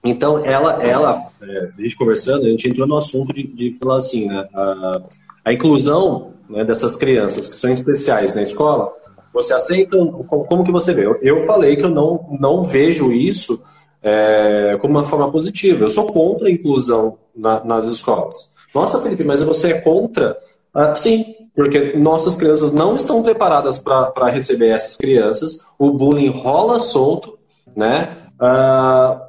Então, 0.03 0.43
ela, 0.45 0.83
ela 0.83 1.23
é, 1.43 1.71
a 1.79 1.83
gente 1.83 1.97
conversando, 1.97 2.47
a 2.47 2.49
gente 2.49 2.67
entrou 2.67 2.87
no 2.87 2.97
assunto 2.97 3.35
de, 3.35 3.43
de 3.47 3.77
falar 3.79 3.97
assim, 3.99 4.27
né, 4.27 4.49
a, 4.55 5.03
a 5.45 5.53
inclusão 5.53 6.33
né, 6.49 6.65
dessas 6.65 6.97
crianças 6.97 7.51
que 7.51 7.57
são 7.57 7.71
especiais 7.71 8.35
na 8.35 8.43
escola, 8.43 8.91
você 9.33 9.53
aceita? 9.53 9.97
Como, 10.27 10.45
como 10.45 10.65
que 10.65 10.73
você 10.73 10.95
vê? 10.95 11.07
Eu, 11.07 11.19
eu, 11.21 11.47
falei 11.47 11.77
que 11.77 11.85
eu 11.85 11.91
não, 11.91 12.27
não 12.41 12.63
vejo 12.63 13.13
isso 13.13 13.63
é, 14.03 14.77
como 14.81 14.99
uma 14.99 15.07
forma 15.07 15.31
positiva. 15.31 15.85
Eu 15.85 15.91
sou 15.91 16.07
contra 16.07 16.49
a 16.49 16.51
inclusão 16.51 17.19
na, 17.35 17.63
nas 17.65 17.87
escolas. 17.87 18.51
Nossa, 18.75 19.01
Felipe, 19.01 19.25
mas 19.25 19.43
você 19.43 19.73
é 19.73 19.81
contra? 19.81 20.37
Ah, 20.73 20.95
sim, 20.95 21.35
porque 21.55 21.97
nossas 21.97 22.37
crianças 22.37 22.73
não 22.73 22.97
estão 22.97 23.23
preparadas 23.23 23.79
para 23.79 24.31
receber 24.31 24.69
essas 24.69 24.97
crianças. 24.97 25.59
O 25.79 25.91
bullying 25.91 26.29
rola 26.29 26.79
solto, 26.79 27.39
né? 27.77 28.17
Ah, 28.39 29.21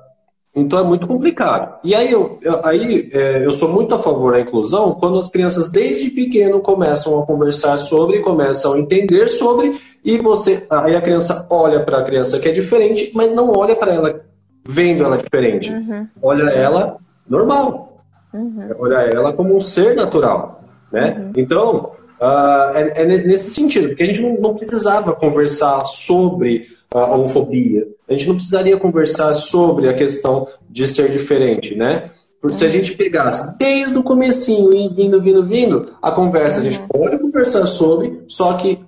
então 0.56 0.80
é 0.80 0.84
muito 0.84 1.08
complicado. 1.08 1.80
E 1.84 1.96
aí, 1.96 2.12
eu, 2.12 2.38
aí 2.64 3.10
é, 3.14 3.46
eu 3.46 3.52
sou 3.52 3.70
muito 3.70 3.96
a 3.96 4.00
favor 4.00 4.34
da 4.34 4.42
inclusão 4.42 4.94
quando 4.96 5.18
as 5.18 5.30
crianças 5.30 5.72
desde 5.72 6.10
pequeno 6.10 6.60
começam 6.60 7.20
a 7.20 7.26
conversar 7.26 7.78
sobre, 7.80 8.20
começam 8.20 8.74
a 8.74 8.80
entender 8.80 9.30
sobre, 9.30 9.80
e 10.04 10.18
você 10.18 10.66
aí 10.70 10.96
a 10.96 11.02
criança 11.02 11.48
olha 11.50 11.84
para 11.84 12.00
a 12.00 12.04
criança 12.04 12.40
que 12.40 12.50
é 12.50 12.52
diferente, 12.52 13.12
mas 13.14 13.34
não 13.34 13.52
olha 13.56 13.76
para 13.76 13.94
ela 13.94 14.31
vendo 14.66 15.04
ela 15.04 15.18
diferente. 15.18 15.72
Uhum. 15.72 16.08
Olha 16.22 16.44
ela 16.50 16.98
normal. 17.28 18.04
Uhum. 18.34 18.70
Olha 18.80 18.96
ela 19.14 19.34
como 19.34 19.56
um 19.56 19.62
ser 19.62 19.96
natural. 19.96 20.64
Né? 20.92 21.18
Uhum. 21.18 21.32
Então, 21.38 21.92
uh, 22.20 22.76
é, 22.76 23.04
é, 23.04 23.06
nesse 23.06 23.50
sentido, 23.52 23.90
porque 23.90 24.04
a 24.04 24.06
gente 24.06 24.22
não, 24.22 24.40
não 24.40 24.56
precisava 24.56 25.14
conversar 25.14 25.86
sobre 25.86 26.68
a 26.94 27.06
homofobia. 27.06 27.88
A 28.08 28.14
gente 28.14 28.28
não 28.28 28.36
precisaria 28.36 28.78
conversar 28.78 29.34
sobre 29.36 29.88
a 29.88 29.94
questão 29.94 30.48
de 30.70 30.88
ser 30.88 31.10
diferente, 31.10 31.76
né? 31.76 32.10
Porque 32.42 32.58
se 32.58 32.66
a 32.66 32.70
gente 32.70 32.94
pegasse 32.96 33.58
desde 33.58 33.96
o 33.98 34.04
comecinho 34.04 34.74
e 34.74 34.90
vindo, 34.90 35.22
vindo, 35.22 35.46
vindo, 35.46 35.90
a 36.02 36.12
conversa 36.12 36.60
a 36.60 36.64
gente 36.64 36.80
uhum. 36.80 36.88
pode 36.88 37.20
conversar 37.20 37.68
sobre, 37.68 38.24
só 38.28 38.54
que 38.54 38.80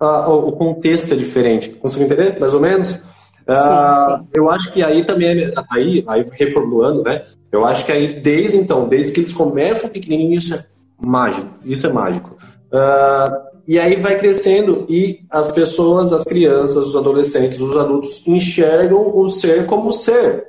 uh, 0.00 0.30
o 0.30 0.52
contexto 0.52 1.12
é 1.12 1.16
diferente. 1.16 1.70
Consegue 1.70 2.04
entender, 2.04 2.40
mais 2.40 2.54
ou 2.54 2.60
menos? 2.60 2.98
Uh, 3.48 3.54
sim, 3.54 4.16
sim. 4.16 4.28
Eu 4.32 4.50
acho 4.50 4.72
que 4.72 4.82
aí 4.82 5.04
também, 5.04 5.44
é, 5.44 5.52
aí, 5.70 6.04
aí 6.06 6.24
reformulando, 6.32 7.02
né? 7.02 7.24
Eu 7.50 7.64
acho 7.64 7.84
que 7.84 7.92
aí 7.92 8.20
desde 8.20 8.56
então, 8.56 8.88
desde 8.88 9.12
que 9.12 9.20
eles 9.20 9.32
começam 9.32 9.90
pequenininho, 9.90 10.38
isso 10.38 10.54
é 10.54 10.64
mágico. 10.98 11.48
Isso 11.64 11.86
é 11.86 11.92
mágico. 11.92 12.36
Uh, 12.72 13.52
e 13.66 13.78
aí 13.78 13.96
vai 13.96 14.18
crescendo 14.18 14.86
e 14.88 15.20
as 15.30 15.50
pessoas, 15.50 16.12
as 16.12 16.24
crianças, 16.24 16.86
os 16.88 16.96
adolescentes, 16.96 17.60
os 17.60 17.76
adultos 17.76 18.26
enxergam 18.26 19.16
o 19.16 19.28
ser 19.28 19.66
como 19.66 19.92
ser, 19.92 20.48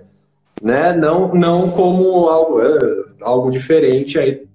né? 0.62 0.94
Não, 0.94 1.34
não 1.34 1.70
como 1.72 2.28
algo, 2.28 2.62
é, 2.62 3.04
algo 3.22 3.52
diferente. 3.52 4.18
Aí 4.18 4.48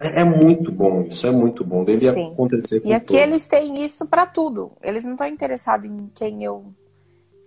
é, 0.00 0.20
é, 0.20 0.24
muito 0.24 0.72
bom, 0.72 1.02
isso 1.02 1.26
é 1.26 1.30
muito 1.30 1.64
bom. 1.64 1.84
Deve 1.84 2.10
Sim. 2.10 2.32
acontecer 2.32 2.80
com 2.80 2.88
E 2.88 2.92
aqui 2.92 3.06
todos. 3.06 3.22
eles 3.22 3.48
têm 3.48 3.82
isso 3.82 4.06
para 4.06 4.26
tudo. 4.26 4.72
Eles 4.82 5.04
não 5.04 5.12
estão 5.12 5.26
interessados 5.26 5.90
em 5.90 6.10
quem 6.14 6.42
eu, 6.42 6.64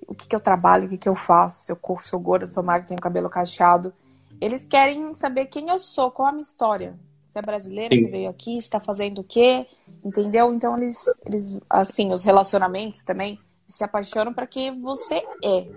o 0.08 0.16
que, 0.16 0.28
que 0.28 0.36
eu 0.36 0.40
trabalho, 0.40 0.86
o 0.86 0.90
que, 0.90 0.98
que 0.98 1.10
eu 1.10 1.16
faço, 1.16 1.66
se 1.66 1.72
eu 1.72 1.76
corro, 1.76 2.04
sou 2.04 2.20
gorda, 2.20 2.46
sou 2.48 2.64
magra, 2.64 2.88
tenho 2.88 3.00
cabelo 3.00 3.30
cacheado. 3.30 3.94
Eles 4.40 4.66
querem 4.66 5.14
saber 5.16 5.46
quem 5.46 5.70
eu 5.70 5.80
sou, 5.80 6.12
qual 6.12 6.28
a 6.28 6.32
minha 6.32 6.42
história. 6.42 7.00
Você 7.30 7.40
é 7.40 7.42
brasileiro, 7.42 7.96
Sim. 7.96 8.04
você 8.04 8.12
veio 8.12 8.30
aqui, 8.30 8.58
está 8.58 8.80
fazendo 8.80 9.22
o 9.22 9.24
quê? 9.24 9.66
Entendeu? 10.04 10.54
Então 10.54 10.78
eles, 10.78 11.04
eles 11.26 11.58
assim, 11.70 12.12
os 12.12 12.24
relacionamentos 12.24 13.04
também 13.04 13.40
se 13.68 13.84
apaixonam 13.84 14.34
para 14.34 14.46
quem 14.46 14.80
você 14.82 15.24
é. 15.44 15.68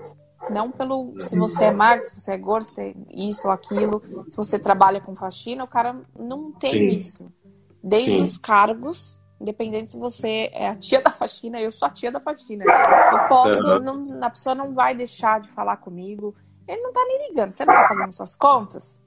Não 0.50 0.70
pelo 0.70 1.14
se 1.22 1.36
você 1.36 1.64
é 1.64 1.70
magro, 1.70 2.04
se 2.04 2.20
você 2.20 2.32
é 2.32 2.38
gordo, 2.38 2.66
se 2.66 2.74
tem 2.74 2.94
isso 3.10 3.48
ou 3.48 3.52
aquilo, 3.52 4.02
se 4.28 4.36
você 4.36 4.58
trabalha 4.58 5.00
com 5.00 5.16
faxina, 5.16 5.64
o 5.64 5.68
cara 5.68 5.98
não 6.18 6.52
tem 6.52 6.72
Sim. 6.72 6.88
isso. 6.96 7.32
Desde 7.82 8.10
Sim. 8.10 8.22
os 8.22 8.36
cargos, 8.36 9.18
independente 9.40 9.92
se 9.92 9.98
você 9.98 10.50
é 10.52 10.68
a 10.68 10.76
tia 10.76 11.00
da 11.02 11.10
faxina, 11.10 11.60
eu 11.60 11.70
sou 11.70 11.86
a 11.86 11.90
tia 11.90 12.10
da 12.10 12.20
faxina. 12.20 12.64
Eu 12.64 13.28
posso, 13.28 13.66
uhum. 13.66 13.78
não, 13.80 14.24
a 14.24 14.30
pessoa 14.30 14.54
não 14.54 14.72
vai 14.72 14.94
deixar 14.94 15.40
de 15.40 15.48
falar 15.48 15.76
comigo, 15.78 16.34
Ele 16.66 16.82
não 16.82 16.92
tá 16.92 17.04
nem 17.06 17.28
ligando. 17.28 17.50
Você 17.50 17.64
não 17.64 17.74
tá 17.74 17.88
pagando 17.88 18.12
suas 18.12 18.34
contas? 18.34 19.00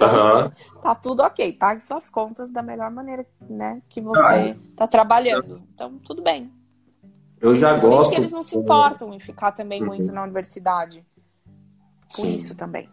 Uhum. 0.00 0.80
Tá 0.80 0.94
tudo 0.94 1.22
ok. 1.22 1.52
Pague 1.52 1.84
suas 1.84 2.08
contas 2.08 2.50
da 2.50 2.62
melhor 2.62 2.90
maneira, 2.90 3.26
né? 3.48 3.82
Que 3.88 4.00
você 4.00 4.56
tá 4.76 4.86
trabalhando. 4.86 5.60
Então, 5.74 5.98
tudo 5.98 6.22
bem. 6.22 6.50
Eu 7.40 7.54
já 7.54 7.74
Por 7.74 7.90
gosto. 7.90 8.02
isso 8.02 8.10
que 8.10 8.16
eles 8.16 8.32
não 8.32 8.42
se 8.42 8.56
importam 8.56 9.12
em 9.12 9.18
ficar 9.20 9.52
também 9.52 9.80
Uhum. 9.82 9.88
muito 9.88 10.12
na 10.12 10.22
universidade. 10.22 11.04
Por 12.14 12.24
Sim. 12.26 12.34
isso 12.34 12.54
também. 12.54 12.88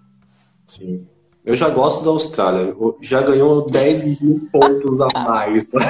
Sim. 0.65 1.07
Eu 1.47 1.55
já 1.55 1.69
gosto 1.69 2.03
da 2.03 2.09
Austrália. 2.09 2.75
Já 2.99 3.21
ganhou 3.21 3.65
10 3.65 4.19
mil 4.21 4.49
pontos 4.51 4.99
a 4.99 5.07
mais. 5.13 5.71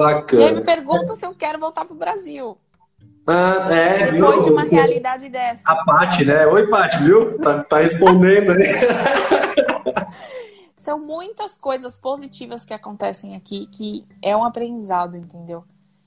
E 0.00 0.02
aí 0.02 0.52
me 0.52 0.60
Bacana. 0.60 0.60
pergunta 0.62 1.14
se 1.16 1.26
eu 1.26 1.34
quero 1.34 1.58
voltar 1.58 1.84
pro 1.84 1.94
Brasil. 1.94 2.56
Ah, 3.26 3.66
é, 3.70 4.06
viu? 4.06 4.20
Depois 4.26 4.44
de 4.44 4.50
uma 4.50 4.62
realidade 4.62 5.28
dessa. 5.28 5.70
A 5.70 5.84
Paty, 5.84 6.24
né? 6.24 6.46
Oi, 6.46 6.68
Paty, 6.68 7.02
viu? 7.02 7.38
Tá, 7.38 7.64
tá 7.64 7.78
respondendo 7.80 8.52
aí. 8.52 8.64
São 10.76 10.98
muitas 10.98 11.58
coisas 11.58 11.98
positivas 11.98 12.64
que 12.64 12.72
acontecem 12.72 13.34
aqui 13.34 13.66
que 13.66 14.04
é 14.22 14.36
um 14.36 14.44
aprendizado, 14.44 15.16
entendeu? 15.16 15.64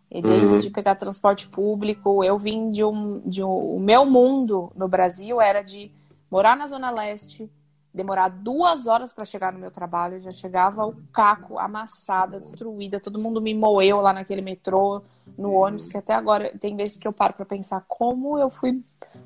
E 0.09 0.21
desde 0.21 0.67
Uhum. 0.67 0.73
pegar 0.73 0.95
transporte 0.95 1.47
público, 1.47 2.23
eu 2.23 2.37
vim 2.37 2.71
de 2.71 2.83
um, 2.83 3.21
de 3.25 3.43
um. 3.43 3.75
O 3.75 3.79
meu 3.79 4.05
mundo 4.05 4.71
no 4.75 4.87
Brasil 4.87 5.41
era 5.41 5.61
de 5.61 5.91
morar 6.31 6.55
na 6.55 6.65
Zona 6.65 6.89
Leste, 6.89 7.51
demorar 7.93 8.29
duas 8.29 8.87
horas 8.87 9.11
para 9.11 9.25
chegar 9.25 9.51
no 9.51 9.59
meu 9.59 9.69
trabalho, 9.69 10.15
eu 10.15 10.19
já 10.21 10.31
chegava 10.31 10.85
o 10.85 10.95
caco, 11.11 11.59
amassada, 11.59 12.39
destruída, 12.39 13.01
todo 13.01 13.19
mundo 13.19 13.41
me 13.41 13.53
moeu 13.53 13.99
lá 13.99 14.13
naquele 14.13 14.41
metrô, 14.41 15.03
no 15.37 15.51
ônibus, 15.53 15.87
que 15.87 15.97
até 15.97 16.13
agora 16.13 16.57
tem 16.57 16.75
vezes 16.75 16.95
que 16.95 17.07
eu 17.07 17.13
paro 17.13 17.33
para 17.33 17.45
pensar 17.45 17.83
como 17.87 18.37
eu 18.37 18.49
fui 18.49 18.81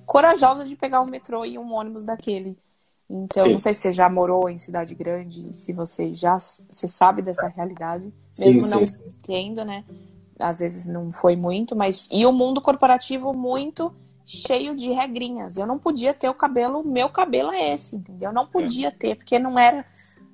corajosa 0.06 0.66
de 0.66 0.76
pegar 0.76 1.02
um 1.02 1.06
metrô 1.06 1.46
e 1.46 1.58
um 1.58 1.74
ônibus 1.74 2.04
daquele. 2.04 2.58
Então, 3.08 3.46
Sim. 3.46 3.52
não 3.52 3.60
sei 3.60 3.74
se 3.74 3.82
você 3.82 3.94
já 3.94 4.10
morou 4.10 4.50
em 4.50 4.58
cidade 4.58 4.96
grande, 4.96 5.54
se 5.54 5.72
você 5.72 6.16
já 6.16 6.40
você 6.40 6.88
sabe 6.88 7.22
dessa 7.22 7.48
realidade, 7.48 8.12
mesmo 8.40 8.64
sim, 8.64 8.70
não 8.70 8.88
sim. 8.88 9.04
tendo, 9.22 9.64
né? 9.64 9.84
Às 10.40 10.60
vezes 10.60 10.88
não 10.88 11.12
foi 11.12 11.36
muito, 11.36 11.76
mas 11.76 12.08
e 12.12 12.26
o 12.26 12.32
mundo 12.32 12.62
corporativo 12.62 13.32
muito 13.32 13.94
cheio 14.26 14.76
de 14.76 14.92
regrinhas. 14.92 15.58
Eu 15.58 15.68
não 15.68 15.78
podia 15.78 16.14
ter 16.14 16.30
o 16.30 16.34
cabelo, 16.34 16.84
meu 16.84 17.10
cabelo 17.10 17.52
é 17.52 17.74
esse, 17.74 17.96
entendeu? 17.96 18.30
Eu 18.30 18.34
não 18.34 18.48
podia 18.48 18.92
ter, 18.92 19.16
porque 19.16 19.38
não 19.38 19.58
era, 19.60 19.86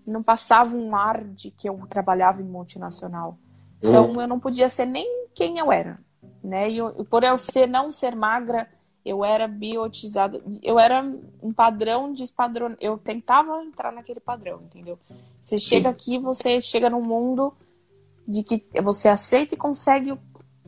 não 0.05 0.23
passava 0.23 0.75
um 0.75 0.95
ar 0.95 1.23
de 1.23 1.51
que 1.51 1.67
eu 1.67 1.79
trabalhava 1.89 2.41
em 2.41 2.45
multinacional. 2.45 3.37
Então 3.83 4.11
Hum, 4.11 4.21
eu 4.21 4.27
não 4.27 4.39
podia 4.39 4.69
ser 4.69 4.85
nem 4.85 5.27
quem 5.35 5.57
eu 5.57 5.71
era, 5.71 5.99
né? 6.43 6.69
E 6.69 6.77
eu- 6.77 6.91
por 7.05 7.23
eu 7.23 7.37
ser 7.37 7.67
não 7.67 7.91
ser 7.91 8.15
magra, 8.15 8.67
eu 9.03 9.25
era 9.25 9.47
biotizada, 9.47 10.41
eu 10.61 10.79
era 10.79 11.03
um 11.41 11.51
padrão 11.51 12.13
de 12.13 12.27
padrão, 12.31 12.75
eu 12.79 12.97
tentava 12.97 13.63
entrar 13.63 13.91
naquele 13.91 14.19
padrão, 14.19 14.61
entendeu? 14.63 14.97
Você 15.41 15.57
chega 15.57 15.89
aqui, 15.89 16.19
você 16.19 16.61
chega 16.61 16.89
num 16.89 17.01
mundo 17.01 17.51
de 18.27 18.43
que 18.43 18.63
você 18.81 19.09
aceita 19.09 19.55
e 19.55 19.57
consegue 19.57 20.15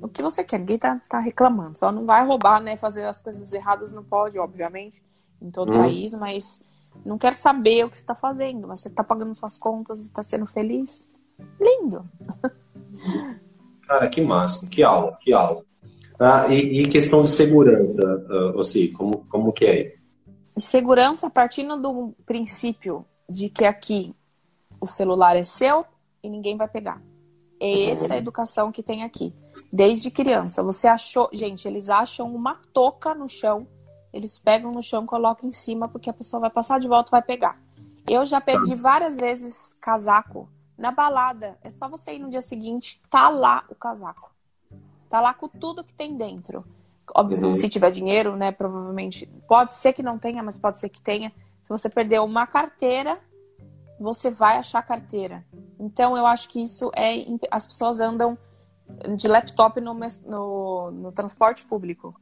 o, 0.04 0.06
o 0.06 0.10
que 0.10 0.22
você 0.22 0.44
quer. 0.44 0.60
Ninguém 0.60 0.78
tá, 0.78 1.00
tá 1.10 1.20
reclamando. 1.20 1.78
Só 1.78 1.92
não 1.92 2.06
vai 2.06 2.26
roubar, 2.26 2.62
né? 2.62 2.78
Fazer 2.78 3.06
as 3.06 3.22
coisas 3.22 3.52
erradas 3.54 3.94
não 3.94 4.04
pode, 4.04 4.38
obviamente, 4.38 5.04
em 5.42 5.50
todo 5.50 5.74
Hum. 5.74 5.78
país, 5.78 6.14
mas 6.14 6.62
não 7.06 7.18
quero 7.18 7.36
saber 7.36 7.86
o 7.86 7.90
que 7.90 7.98
você 7.98 8.06
tá 8.06 8.16
fazendo. 8.16 8.68
Mas 8.68 8.82
você 8.82 8.90
tá 8.90 9.04
pagando 9.04 9.36
suas 9.36 9.58
contas 9.58 10.06
e 10.06 10.12
tá 10.12 10.22
sendo 10.22 10.46
feliz. 10.46 11.08
Lindo. 11.60 12.08
Cara, 13.88 14.08
que 14.08 14.22
máximo, 14.22 14.70
que 14.70 14.82
aula, 14.82 15.18
que 15.20 15.34
aula. 15.34 15.64
Ah, 16.20 16.48
e, 16.48 16.82
e 16.82 16.88
questão 16.88 17.24
de 17.24 17.32
segurança, 17.32 18.02
Ossi, 18.56 18.90
como, 18.90 19.26
como 19.26 19.52
que 19.52 19.66
é? 19.66 19.96
Segurança 20.58 21.30
partindo 21.30 21.76
do 21.82 22.14
princípio 22.26 23.06
de 23.28 23.50
que 23.50 23.66
aqui 23.66 24.16
o 24.80 24.86
celular 24.86 25.36
é 25.36 25.44
seu 25.44 25.86
e 26.22 26.30
ninguém 26.30 26.56
vai 26.56 26.68
pegar. 26.68 27.02
É 27.66 27.90
essa 27.92 28.14
a 28.14 28.18
educação 28.18 28.72
que 28.72 28.84
tem 28.84 29.04
aqui. 29.04 29.34
Desde 29.72 30.12
criança. 30.12 30.62
Você 30.64 30.88
achou. 30.88 31.30
Gente, 31.32 31.68
eles 31.68 31.90
acham 31.90 32.34
uma 32.34 32.56
touca 32.74 33.14
no 33.14 33.28
chão. 33.30 33.68
Eles 34.12 34.38
pegam 34.38 34.72
no 34.72 34.82
chão, 34.82 35.06
colocam 35.06 35.48
em 35.48 35.52
cima, 35.52 35.88
porque 35.88 36.10
a 36.10 36.14
pessoa 36.14 36.40
vai 36.40 36.50
passar 36.50 36.80
de 36.80 36.88
volta 36.88 37.10
e 37.10 37.12
vai 37.12 37.22
pegar. 37.22 37.60
Eu 38.08 38.26
já 38.26 38.42
perdi 38.42 38.76
várias 38.76 39.18
vezes 39.18 39.76
casaco 39.82 40.50
na 40.78 40.92
balada. 40.92 41.58
É 41.64 41.70
só 41.70 41.88
você 41.88 42.14
ir 42.16 42.20
no 42.20 42.30
dia 42.30 42.42
seguinte, 42.42 43.02
tá 43.10 43.30
lá 43.30 43.64
o 43.70 43.76
casaco. 43.76 44.32
Tá 45.10 45.22
lá 45.22 45.34
com 45.34 45.48
tudo 45.48 45.84
que 45.84 45.94
tem 45.94 46.18
dentro. 46.18 46.66
Óbvio, 47.16 47.48
Uhum. 47.48 47.54
se 47.54 47.70
tiver 47.70 47.92
dinheiro, 47.92 48.36
né? 48.36 48.52
Provavelmente. 48.52 49.26
Pode 49.48 49.74
ser 49.74 49.94
que 49.94 50.04
não 50.04 50.18
tenha, 50.18 50.44
mas 50.44 50.58
pode 50.58 50.80
ser 50.80 50.90
que 50.90 51.02
tenha. 51.02 51.32
Se 51.64 51.70
você 51.70 51.90
perder 51.90 52.20
uma 52.20 52.46
carteira, 52.46 53.20
você 54.00 54.30
vai 54.30 54.58
achar 54.58 54.80
a 54.80 54.84
carteira. 54.84 55.46
Então, 55.84 56.18
eu 56.18 56.26
acho 56.26 56.48
que 56.48 56.62
isso 56.62 56.90
é. 56.96 57.26
As 57.52 57.66
pessoas 57.66 58.00
andam 58.00 58.38
de 59.18 59.28
laptop 59.28 59.82
no, 59.82 59.94
no, 60.26 60.92
no 60.92 61.12
transporte 61.12 61.66
público. 61.66 62.16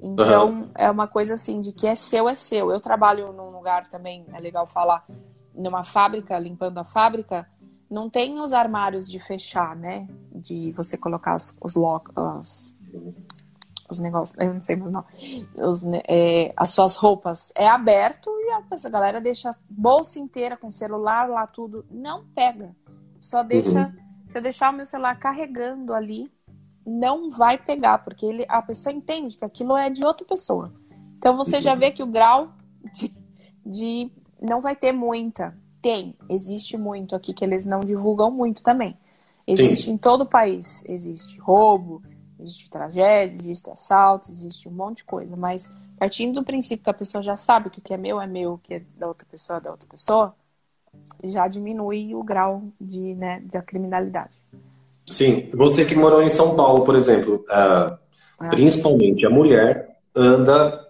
Então, 0.00 0.70
é 0.74 0.90
uma 0.90 1.08
coisa 1.08 1.34
assim, 1.34 1.60
de 1.60 1.72
que 1.72 1.86
é 1.86 1.94
seu, 1.94 2.28
é 2.28 2.34
seu. 2.34 2.70
Eu 2.70 2.80
trabalho 2.80 3.32
num 3.32 3.50
lugar 3.50 3.88
também, 3.88 4.26
é 4.32 4.38
legal 4.38 4.66
falar, 4.66 5.06
numa 5.54 5.84
fábrica, 5.84 6.38
limpando 6.38 6.78
a 6.78 6.84
fábrica, 6.84 7.48
não 7.90 8.10
tem 8.10 8.38
os 8.40 8.52
armários 8.52 9.08
de 9.08 9.18
fechar, 9.18 9.74
né? 9.74 10.06
De 10.34 10.72
você 10.72 10.98
colocar 10.98 11.34
os, 11.34 11.56
os, 11.62 11.74
lock, 11.74 12.10
os, 12.14 12.74
os 13.88 13.98
negócios, 13.98 14.36
eu 14.38 14.52
não 14.52 14.60
sei 14.60 14.76
mais 14.76 14.92
não. 14.92 15.04
Os, 15.54 15.82
é, 16.06 16.52
as 16.54 16.70
suas 16.70 16.94
roupas. 16.96 17.50
É 17.54 17.66
aberto 17.66 18.28
e 18.28 18.50
a, 18.50 18.62
essa 18.72 18.90
galera 18.90 19.20
deixa 19.20 19.50
a 19.50 19.56
bolsa 19.70 20.18
inteira 20.18 20.56
com 20.58 20.70
celular 20.70 21.26
lá, 21.28 21.46
tudo. 21.46 21.86
Não 21.90 22.26
pega. 22.34 22.74
Só 23.26 23.42
deixa. 23.42 23.92
Se 24.28 24.38
eu 24.38 24.42
deixar 24.42 24.70
o 24.70 24.72
meu 24.72 24.86
celular 24.86 25.18
carregando 25.18 25.92
ali, 25.92 26.30
não 26.86 27.30
vai 27.30 27.58
pegar, 27.58 27.98
porque 27.98 28.24
ele, 28.24 28.46
a 28.48 28.62
pessoa 28.62 28.92
entende 28.92 29.36
que 29.36 29.44
aquilo 29.44 29.76
é 29.76 29.90
de 29.90 30.04
outra 30.06 30.24
pessoa. 30.24 30.72
Então 31.18 31.36
você 31.36 31.60
já 31.60 31.74
vê 31.74 31.90
que 31.90 32.02
o 32.02 32.06
grau 32.06 32.52
de, 32.92 33.12
de 33.64 34.12
não 34.40 34.60
vai 34.60 34.76
ter 34.76 34.92
muita. 34.92 35.56
Tem, 35.82 36.16
existe 36.28 36.76
muito 36.76 37.16
aqui 37.16 37.34
que 37.34 37.44
eles 37.44 37.66
não 37.66 37.80
divulgam 37.80 38.30
muito 38.30 38.62
também. 38.62 38.96
Existe 39.44 39.90
em 39.90 39.98
todo 39.98 40.22
o 40.22 40.26
país. 40.26 40.84
Existe 40.88 41.38
roubo, 41.40 42.02
existe 42.38 42.70
tragédia, 42.70 43.34
existe 43.34 43.70
assalto, 43.70 44.30
existe 44.30 44.68
um 44.68 44.72
monte 44.72 44.98
de 44.98 45.04
coisa. 45.04 45.36
Mas 45.36 45.68
partindo 45.98 46.34
do 46.34 46.44
princípio 46.44 46.84
que 46.84 46.90
a 46.90 46.94
pessoa 46.94 47.22
já 47.22 47.34
sabe 47.34 47.70
que 47.70 47.80
o 47.80 47.82
que 47.82 47.94
é 47.94 47.96
meu 47.96 48.20
é 48.20 48.26
meu, 48.26 48.54
o 48.54 48.58
que 48.58 48.74
é 48.74 48.80
da 48.96 49.08
outra 49.08 49.26
pessoa 49.28 49.56
é 49.56 49.60
da 49.60 49.70
outra 49.70 49.88
pessoa, 49.88 50.34
já 51.24 51.48
diminui 51.48 52.14
o 52.14 52.22
grau 52.22 52.62
de, 52.80 53.14
né, 53.14 53.42
da 53.52 53.62
criminalidade. 53.62 54.30
Sim, 55.06 55.48
você 55.52 55.84
que 55.84 55.94
morou 55.94 56.22
em 56.22 56.28
São 56.28 56.56
Paulo, 56.56 56.84
por 56.84 56.96
exemplo, 56.96 57.44
ah, 57.48 57.98
Ah. 58.38 58.48
principalmente 58.48 59.24
a 59.24 59.30
mulher 59.30 59.96
anda 60.14 60.84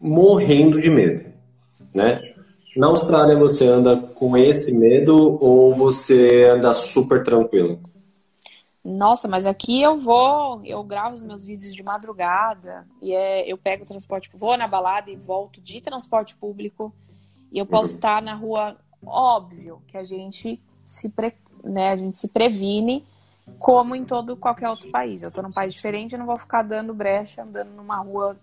morrendo 0.00 0.80
de 0.80 0.90
medo, 0.90 1.30
né? 1.94 2.20
Na 2.76 2.88
Austrália 2.88 3.38
você 3.38 3.66
anda 3.68 3.96
com 3.96 4.36
esse 4.36 4.76
medo 4.76 5.38
ou 5.40 5.72
você 5.72 6.44
anda 6.52 6.74
super 6.74 7.22
tranquilo? 7.22 7.80
Nossa, 8.84 9.26
mas 9.28 9.46
aqui 9.46 9.80
eu 9.80 9.96
vou, 9.96 10.60
eu 10.64 10.82
gravo 10.82 11.14
os 11.14 11.22
meus 11.22 11.44
vídeos 11.44 11.74
de 11.74 11.82
madrugada 11.82 12.86
e 13.00 13.14
é, 13.14 13.50
eu 13.50 13.56
pego 13.56 13.84
o 13.84 13.86
transporte, 13.86 14.28
vou 14.34 14.56
na 14.58 14.68
balada 14.68 15.10
e 15.10 15.16
volto 15.16 15.60
de 15.60 15.80
transporte 15.80 16.36
público 16.36 16.92
e 17.50 17.58
eu 17.58 17.64
posso 17.64 17.94
estar 17.94 18.20
na 18.20 18.34
rua, 18.34 18.76
óbvio 19.06 19.82
que 19.86 19.96
a 19.96 20.04
gente 20.04 20.60
se, 20.84 21.08
pre, 21.10 21.34
né, 21.62 21.90
a 21.90 21.96
gente 21.96 22.18
se 22.18 22.28
previne 22.28 23.04
como 23.58 23.94
em 23.94 24.04
todo 24.04 24.36
qualquer 24.36 24.68
outro 24.68 24.90
país. 24.90 25.22
Eu 25.22 25.30
tô 25.32 25.42
num 25.42 25.50
país 25.50 25.74
diferente, 25.74 26.12
eu 26.12 26.18
não 26.18 26.26
vou 26.26 26.38
ficar 26.38 26.62
dando 26.62 26.94
brecha 26.94 27.42
andando 27.42 27.70
numa 27.70 27.98
rua 27.98 28.36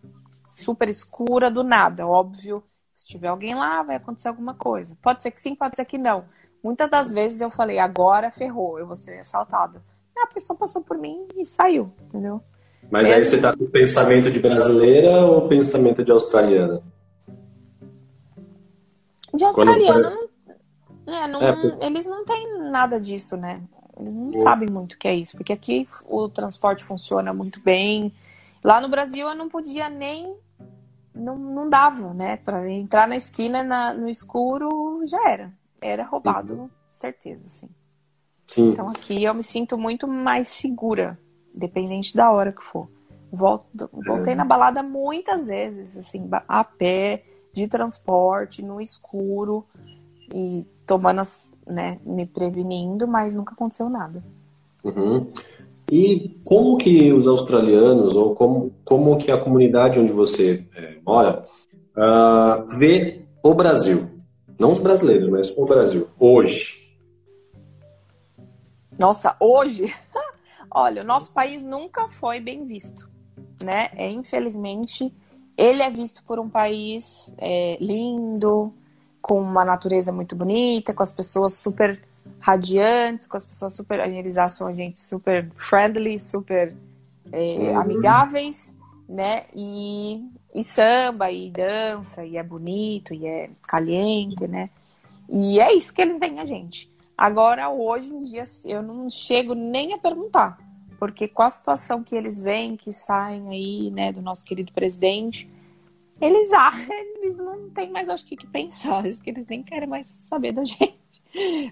super 0.48 0.90
escura 0.90 1.50
do 1.50 1.64
nada, 1.64 2.06
óbvio. 2.08 2.64
Se 2.94 3.08
tiver 3.08 3.30
alguém 3.30 3.56
lá, 3.56 3.82
vai 3.82 3.96
acontecer 3.96 4.28
alguma 4.28 4.54
coisa. 4.54 4.96
Pode 5.02 5.24
ser 5.24 5.32
que 5.32 5.42
sim, 5.42 5.56
pode 5.56 5.76
ser 5.76 5.86
que 5.86 5.98
não. 5.98 6.26
Muitas 6.64 6.90
das 6.90 7.12
vezes 7.12 7.42
eu 7.42 7.50
falei, 7.50 7.80
agora 7.80 8.30
ferrou, 8.32 8.78
eu 8.78 8.86
vou 8.86 8.96
ser 8.96 9.20
assaltada. 9.20 9.82
A 10.16 10.28
pessoa 10.28 10.56
passou 10.58 10.84
por 10.84 10.98
mim 11.00 11.28
e 11.36 11.44
saiu, 11.44 11.92
entendeu? 12.04 12.44
Mas 12.92 13.04
Mesmo- 13.08 13.16
aí 13.16 13.26
você 13.26 13.42
tá 13.42 13.56
com 13.58 13.66
pensamento 13.66 14.30
de 14.30 14.40
brasileira 14.40 15.26
ou 15.26 15.48
pensamento 15.48 16.04
de 16.04 16.12
australiana? 16.12 16.84
De 19.34 19.44
Quando 19.46 19.70
australiano, 19.70 20.02
não, 20.02 20.30
é, 21.14 21.28
não- 21.28 21.42
É, 21.42 21.56
por- 21.56 21.84
eles 21.84 22.06
não 22.06 22.26
têm 22.26 22.60
nada 22.70 23.00
disso, 23.00 23.36
né? 23.38 23.62
Eles 24.00 24.16
não 24.16 24.34
sabem 24.34 24.70
muito 24.70 24.94
o 24.94 24.98
que 24.98 25.08
é 25.08 25.16
isso, 25.16 25.36
porque 25.38 25.54
aqui 25.54 25.88
o 26.06 26.28
transporte 26.30 26.84
funciona 26.84 27.34
muito 27.34 27.62
bem. 27.62 28.12
Lá 28.64 28.80
no 28.82 28.90
Brasil 28.90 29.28
eu 29.28 29.36
não 29.36 29.50
podia 29.50 29.90
nem. 29.90 30.36
Não, 31.14 31.38
não 31.38 31.70
dava, 31.70 32.14
né? 32.14 32.38
Para 32.38 32.70
entrar 32.72 33.08
na 33.08 33.16
esquina 33.16 33.64
na- 33.64 33.94
no 33.94 34.08
escuro 34.08 35.02
já 35.06 35.30
era. 35.30 35.52
Era 35.82 36.04
roubado, 36.06 36.70
certeza, 36.88 37.46
assim. 37.48 37.70
Sim. 38.48 38.72
Então 38.72 38.90
aqui 38.90 39.24
eu 39.24 39.34
me 39.34 39.44
sinto 39.44 39.78
muito 39.78 40.08
mais 40.08 40.48
segura, 40.48 41.20
independente 41.54 42.16
da 42.16 42.32
hora 42.32 42.52
que 42.52 42.64
for. 42.64 42.88
Volto, 43.32 43.90
voltei 43.94 44.34
é. 44.34 44.36
na 44.36 44.46
balada 44.46 44.84
muitas 44.84 45.48
vezes, 45.48 45.98
assim, 45.98 46.30
a 46.48 46.64
pé, 46.64 47.24
de 47.54 47.68
transporte, 47.68 48.62
no 48.64 48.80
escuro 48.82 49.66
e 50.34 50.66
tomando 50.86 51.22
as, 51.22 51.52
né, 51.66 52.00
me 52.06 52.26
prevenindo, 52.26 53.08
mas 53.08 53.34
nunca 53.34 53.54
aconteceu 53.54 53.90
nada. 53.90 54.24
Uhum. 54.84 55.28
E 55.92 56.40
como 56.46 56.78
que 56.78 57.12
os 57.12 57.28
australianos, 57.28 58.16
ou 58.16 58.34
como, 58.34 58.74
como 58.86 59.18
que 59.18 59.30
a 59.30 59.38
comunidade 59.38 60.00
onde 60.00 60.12
você 60.12 60.66
é, 60.76 60.98
mora, 61.06 61.46
uh, 61.98 62.78
vê 62.78 63.26
o 63.44 63.54
Brasil? 63.54 64.10
Não 64.58 64.72
os 64.72 64.80
brasileiros, 64.80 65.28
mas 65.28 65.56
o 65.58 65.66
Brasil, 65.66 66.08
hoje. 66.18 66.96
Nossa, 68.98 69.36
hoje? 69.40 69.94
Olha, 70.74 71.02
o 71.02 71.06
nosso 71.06 71.32
país 71.32 71.62
nunca 71.62 72.08
foi 72.08 72.40
bem 72.40 72.66
visto, 72.66 73.10
né? 73.62 73.90
É, 73.96 74.10
infelizmente, 74.10 75.14
ele 75.58 75.84
é 75.84 75.90
visto 75.90 76.24
por 76.24 76.40
um 76.40 76.48
país 76.48 77.34
é, 77.38 77.78
lindo, 77.82 78.74
com 79.22 79.40
uma 79.40 79.64
natureza 79.64 80.12
muito 80.12 80.36
bonita, 80.36 80.94
com 80.94 81.04
as 81.04 81.12
pessoas 81.12 81.54
super 81.54 82.02
radiantes, 82.40 83.28
com 83.28 83.38
as 83.38 83.46
pessoas 83.46 83.74
super. 83.74 84.00
Eles 84.00 84.38
acham 84.38 84.68
a 84.68 84.74
gente 84.74 85.00
super 85.00 85.50
friendly, 85.56 86.18
super 86.18 86.76
é, 87.32 87.74
amigáveis, 87.76 88.78
né? 89.08 89.44
E, 89.56 90.26
e 90.54 90.64
samba, 90.64 91.32
e 91.32 91.50
dança, 91.50 92.26
e 92.26 92.38
é 92.38 92.44
bonito, 92.44 93.14
e 93.14 93.26
é 93.26 93.50
caliente, 93.68 94.48
né? 94.48 94.70
E 95.30 95.60
é 95.60 95.74
isso 95.74 95.94
que 95.94 96.02
eles 96.02 96.20
veem 96.20 96.40
a 96.40 96.46
gente. 96.46 96.92
Agora, 97.18 97.70
hoje 97.70 98.12
em 98.12 98.22
dia, 98.22 98.44
eu 98.66 98.82
não 98.82 99.10
chego 99.10 99.54
nem 99.54 99.94
a 99.94 99.98
perguntar, 99.98 100.58
porque 100.98 101.28
com 101.28 101.44
a 101.44 101.50
situação 101.50 102.04
que 102.04 102.16
eles 102.16 102.42
veem, 102.42 102.76
que 102.76 102.92
saem 102.92 103.48
aí, 103.48 103.92
né, 103.92 104.12
do 104.12 104.22
nosso 104.22 104.44
querido 104.44 104.74
presidente, 104.74 105.48
eles, 106.22 106.54
ah, 106.54 106.70
eles 107.18 107.38
não 107.38 107.70
têm 107.72 107.92
mais, 107.92 108.08
acho 108.08 108.26
que, 108.26 108.38
que 108.38 108.48
pensar, 108.48 109.04
que 109.04 109.30
eles 109.30 109.46
nem 109.48 109.64
querem 109.64 109.90
mais 109.90 110.06
saber 110.06 110.54
da 110.54 110.64
gente. 110.64 111.02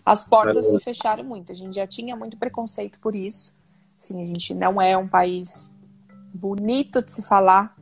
As 0.05 0.23
portas 0.23 0.65
é. 0.65 0.69
se 0.71 0.79
fecharam 0.79 1.23
muito. 1.23 1.51
A 1.51 1.55
gente 1.55 1.75
já 1.75 1.85
tinha 1.85 2.15
muito 2.15 2.37
preconceito 2.37 2.99
por 2.99 3.15
isso. 3.15 3.53
Assim, 3.97 4.21
a 4.21 4.25
gente 4.25 4.53
não 4.53 4.81
é 4.81 4.97
um 4.97 5.07
país 5.07 5.71
bonito 6.33 7.01
de 7.01 7.13
se 7.13 7.21
falar, 7.21 7.77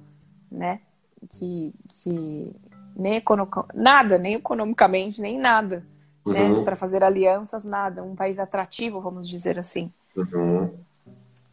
né? 0.52 0.82
Que, 1.30 1.74
que 1.90 2.56
nem 2.96 3.16
economic... 3.16 3.58
nada, 3.74 4.18
nem 4.18 4.34
economicamente, 4.34 5.22
nem 5.22 5.38
nada, 5.38 5.86
né? 6.26 6.44
uhum. 6.44 6.58
né? 6.58 6.64
Para 6.64 6.76
fazer 6.76 7.04
alianças, 7.04 7.64
nada. 7.64 8.04
Um 8.04 8.16
país 8.16 8.40
atrativo, 8.40 9.00
vamos 9.00 9.28
dizer 9.28 9.60
assim. 9.60 9.92
Uhum. 10.16 10.74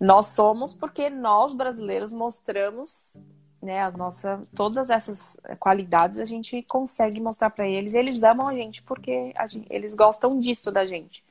Nós 0.01 0.29
somos 0.29 0.75
porque 0.75 1.09
nós 1.11 1.53
brasileiros 1.53 2.11
mostramos 2.13 3.21
né, 3.65 3.83
as 3.83 3.95
nossas, 3.95 4.49
todas 4.51 4.91
essas 4.91 5.37
qualidades 5.59 6.19
a 6.19 6.25
gente 6.25 6.63
consegue 6.63 7.21
mostrar 7.21 7.51
para 7.51 7.67
eles. 7.67 7.95
Eles 7.95 8.23
amam 8.23 8.47
a 8.47 8.55
gente 8.55 8.83
porque 8.83 9.33
a 9.35 9.47
gente, 9.47 9.67
eles 9.71 9.95
gostam 9.95 10.39
disso 10.39 10.71
da 10.71 10.85
gente. 10.85 11.25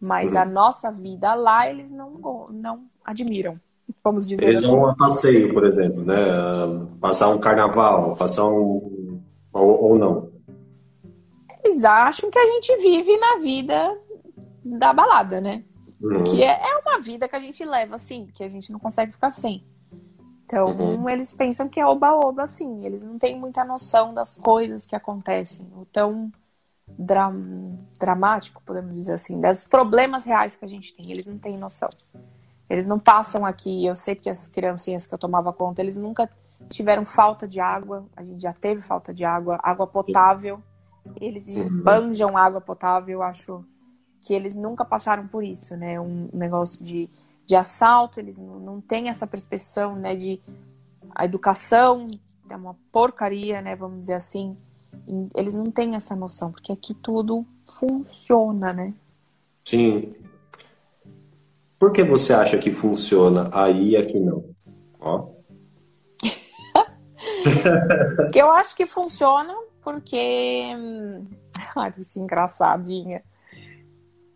Mas 0.00 0.32
uhum. 0.32 0.38
a 0.38 0.44
nossa 0.44 0.90
vida 0.90 1.34
lá 1.34 1.68
eles 1.68 1.90
não, 1.90 2.48
não 2.50 2.84
admiram, 3.04 3.60
vamos 4.02 4.26
dizer 4.26 4.44
Eles 4.44 4.60
assim. 4.60 4.68
vão 4.68 4.86
a 4.86 4.96
passeio, 4.96 5.52
por 5.52 5.64
exemplo, 5.64 6.04
né? 6.04 6.16
Passar 7.00 7.28
um 7.28 7.38
carnaval, 7.38 8.16
passar 8.16 8.44
um. 8.44 9.20
ou, 9.52 9.84
ou 9.84 9.98
não. 9.98 10.32
Eles 11.64 11.84
acham 11.84 12.30
que 12.30 12.38
a 12.38 12.46
gente 12.46 12.76
vive 12.78 13.16
na 13.18 13.36
vida 13.38 13.98
da 14.64 14.92
balada, 14.92 15.40
né? 15.40 15.64
Uhum. 16.00 16.24
Que 16.24 16.42
é, 16.42 16.60
é 16.70 16.76
uma 16.78 16.98
vida 16.98 17.28
que 17.28 17.36
a 17.36 17.40
gente 17.40 17.64
leva, 17.64 17.94
assim, 17.94 18.28
que 18.34 18.42
a 18.42 18.48
gente 18.48 18.72
não 18.72 18.80
consegue 18.80 19.12
ficar 19.12 19.30
sem. 19.30 19.64
Então, 20.52 20.66
uhum. 20.66 21.08
eles 21.08 21.32
pensam 21.32 21.66
que 21.66 21.80
é 21.80 21.86
oba-oba, 21.86 22.42
assim. 22.42 22.84
Eles 22.84 23.02
não 23.02 23.18
têm 23.18 23.40
muita 23.40 23.64
noção 23.64 24.12
das 24.12 24.36
coisas 24.36 24.86
que 24.86 24.94
acontecem. 24.94 25.66
O 25.74 25.86
tão 25.86 26.30
dra 26.86 27.32
dramático, 27.98 28.62
podemos 28.66 28.94
dizer 28.94 29.14
assim, 29.14 29.40
dos 29.40 29.64
problemas 29.64 30.26
reais 30.26 30.54
que 30.54 30.62
a 30.62 30.68
gente 30.68 30.94
tem. 30.94 31.10
Eles 31.10 31.26
não 31.26 31.38
têm 31.38 31.54
noção. 31.54 31.88
Eles 32.68 32.86
não 32.86 32.98
passam 32.98 33.46
aqui. 33.46 33.86
Eu 33.86 33.94
sei 33.94 34.14
que 34.14 34.28
as 34.28 34.46
criancinhas 34.46 35.06
que 35.06 35.14
eu 35.14 35.18
tomava 35.18 35.54
conta, 35.54 35.80
eles 35.80 35.96
nunca 35.96 36.28
tiveram 36.68 37.06
falta 37.06 37.48
de 37.48 37.58
água. 37.58 38.04
A 38.14 38.22
gente 38.22 38.42
já 38.42 38.52
teve 38.52 38.82
falta 38.82 39.14
de 39.14 39.24
água, 39.24 39.58
água 39.62 39.86
potável. 39.86 40.62
Eles 41.18 41.48
esbanjam 41.48 42.36
água 42.36 42.60
potável. 42.60 43.20
Eu 43.20 43.22
acho 43.22 43.64
que 44.20 44.34
eles 44.34 44.54
nunca 44.54 44.84
passaram 44.84 45.26
por 45.26 45.42
isso, 45.42 45.74
né? 45.78 45.98
Um 45.98 46.28
negócio 46.30 46.84
de 46.84 47.08
de 47.46 47.56
assalto, 47.56 48.20
eles 48.20 48.38
não, 48.38 48.60
não 48.60 48.80
têm 48.80 49.08
essa 49.08 49.26
percepção, 49.26 49.96
né, 49.96 50.14
de 50.14 50.40
a 51.14 51.24
educação 51.24 52.06
é 52.48 52.56
uma 52.56 52.76
porcaria, 52.90 53.60
né, 53.60 53.76
vamos 53.76 54.00
dizer 54.00 54.14
assim. 54.14 54.56
Eles 55.34 55.54
não 55.54 55.70
têm 55.70 55.94
essa 55.94 56.14
noção, 56.14 56.52
porque 56.52 56.72
aqui 56.72 56.94
tudo 56.94 57.46
funciona, 57.78 58.72
né? 58.72 58.94
Sim. 59.64 60.14
Por 61.78 61.92
que 61.92 62.04
você 62.04 62.32
acha 62.32 62.58
que 62.58 62.70
funciona 62.70 63.50
aí 63.52 63.90
e 63.90 63.96
aqui 63.96 64.20
não? 64.20 64.44
Ó. 65.00 65.28
eu 68.34 68.50
acho 68.52 68.76
que 68.76 68.86
funciona 68.86 69.54
porque. 69.82 70.70
Ai, 71.74 71.92
que 71.92 72.20
engraçadinha. 72.20 73.22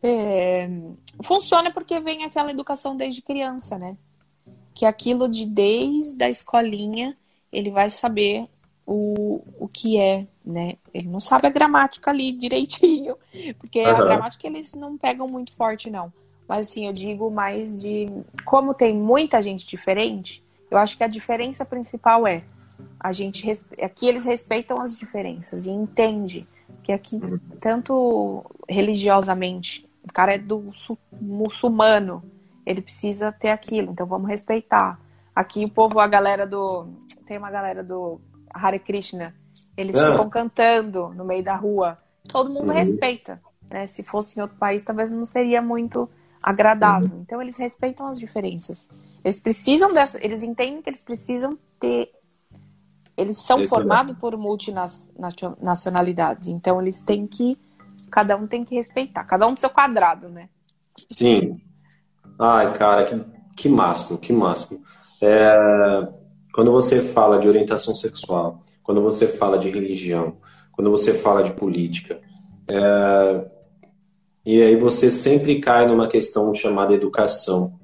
É, 0.02 0.68
funciona 1.22 1.70
porque 1.70 1.98
vem 2.00 2.24
aquela 2.24 2.50
educação 2.50 2.96
desde 2.96 3.22
criança, 3.22 3.78
né? 3.78 3.96
Que 4.74 4.84
aquilo 4.84 5.28
de 5.28 5.46
desde 5.46 6.22
a 6.22 6.28
escolinha 6.28 7.16
ele 7.52 7.70
vai 7.70 7.88
saber 7.88 8.46
o, 8.86 9.42
o 9.58 9.68
que 9.68 9.98
é, 9.98 10.26
né? 10.44 10.76
Ele 10.92 11.08
não 11.08 11.20
sabe 11.20 11.46
a 11.46 11.50
gramática 11.50 12.10
ali 12.10 12.32
direitinho, 12.32 13.16
porque 13.58 13.80
uhum. 13.82 13.88
a 13.88 14.04
gramática 14.04 14.46
eles 14.46 14.74
não 14.74 14.96
pegam 14.96 15.26
muito 15.26 15.52
forte, 15.52 15.90
não. 15.90 16.12
Mas 16.48 16.68
assim, 16.68 16.86
eu 16.86 16.92
digo 16.92 17.30
mais 17.30 17.82
de 17.82 18.08
como 18.44 18.74
tem 18.74 18.94
muita 18.94 19.42
gente 19.42 19.66
diferente, 19.66 20.44
eu 20.70 20.78
acho 20.78 20.96
que 20.96 21.02
a 21.02 21.08
diferença 21.08 21.64
principal 21.64 22.26
é 22.26 22.44
a 23.00 23.12
gente 23.12 23.48
aqui 23.82 24.06
eles 24.06 24.24
respeitam 24.24 24.80
as 24.80 24.94
diferenças 24.94 25.66
e 25.66 25.70
entende 25.70 26.46
que 26.82 26.92
aqui 26.92 27.16
uhum. 27.16 27.38
tanto 27.60 28.44
religiosamente 28.68 29.85
o 30.08 30.12
cara 30.12 30.34
é 30.34 30.38
do 30.38 30.72
muçulmano, 31.20 32.22
ele 32.64 32.80
precisa 32.80 33.32
ter 33.32 33.50
aquilo, 33.50 33.92
então 33.92 34.06
vamos 34.06 34.28
respeitar. 34.28 34.98
Aqui 35.34 35.64
o 35.64 35.70
povo, 35.70 36.00
a 36.00 36.06
galera 36.06 36.46
do. 36.46 36.86
Tem 37.26 37.36
uma 37.36 37.50
galera 37.50 37.82
do 37.82 38.20
Hare 38.52 38.78
Krishna, 38.78 39.34
eles 39.76 39.96
ah. 39.96 40.12
ficam 40.12 40.30
cantando 40.30 41.08
no 41.10 41.24
meio 41.24 41.44
da 41.44 41.54
rua. 41.54 41.98
Todo 42.28 42.50
mundo 42.50 42.68
uhum. 42.68 42.74
respeita. 42.74 43.40
Né? 43.68 43.86
Se 43.86 44.02
fosse 44.02 44.38
em 44.38 44.42
outro 44.42 44.56
país, 44.56 44.82
talvez 44.82 45.10
não 45.10 45.24
seria 45.24 45.60
muito 45.60 46.08
agradável. 46.42 47.10
Uhum. 47.10 47.20
Então 47.20 47.42
eles 47.42 47.56
respeitam 47.56 48.06
as 48.06 48.18
diferenças. 48.18 48.88
Eles 49.24 49.40
precisam 49.40 49.92
dessa. 49.92 50.24
Eles 50.24 50.42
entendem 50.42 50.80
que 50.80 50.88
eles 50.88 51.02
precisam 51.02 51.58
ter. 51.78 52.10
Eles 53.16 53.38
são 53.38 53.60
Esse 53.60 53.68
formados 53.68 54.16
é. 54.16 54.18
por 54.18 54.36
multinacionalidades. 54.36 56.48
Então 56.48 56.80
eles 56.80 57.00
têm 57.00 57.26
que 57.26 57.58
cada 58.16 58.34
um 58.34 58.46
tem 58.46 58.64
que 58.64 58.74
respeitar, 58.74 59.24
cada 59.24 59.46
um 59.46 59.52
do 59.52 59.60
seu 59.60 59.68
quadrado, 59.68 60.30
né? 60.30 60.48
Sim. 61.10 61.60
Ai, 62.38 62.72
cara, 62.72 63.04
que, 63.04 63.22
que 63.54 63.68
máximo, 63.68 64.16
que 64.16 64.32
máximo. 64.32 64.80
É, 65.20 66.08
quando 66.54 66.72
você 66.72 67.02
fala 67.02 67.38
de 67.38 67.46
orientação 67.46 67.94
sexual, 67.94 68.62
quando 68.82 69.02
você 69.02 69.26
fala 69.26 69.58
de 69.58 69.68
religião, 69.68 70.38
quando 70.72 70.90
você 70.90 71.12
fala 71.12 71.42
de 71.42 71.52
política, 71.52 72.18
é, 72.66 73.44
e 74.46 74.62
aí 74.62 74.76
você 74.76 75.12
sempre 75.12 75.60
cai 75.60 75.86
numa 75.86 76.08
questão 76.08 76.54
chamada 76.54 76.94
educação, 76.94 77.78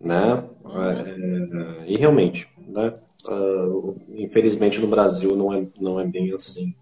né? 0.00 0.42
É, 0.74 1.84
e 1.86 1.96
realmente, 1.96 2.48
né? 2.66 2.94
Uh, 3.28 3.94
infelizmente 4.16 4.80
no 4.80 4.88
Brasil 4.88 5.36
não 5.36 5.52
é, 5.54 5.64
não 5.78 6.00
é 6.00 6.04
bem 6.04 6.32
assim 6.34 6.74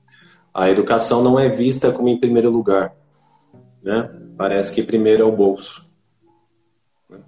a 0.53 0.69
educação 0.71 1.23
não 1.23 1.39
é 1.39 1.49
vista 1.49 1.93
como 1.93 2.09
em 2.09 2.19
primeiro 2.19 2.51
lugar. 2.51 2.95
Né? 3.83 4.11
Parece 4.37 4.73
que 4.73 4.83
primeiro 4.83 5.23
é 5.23 5.27
o 5.27 5.33
bolso. 5.33 5.85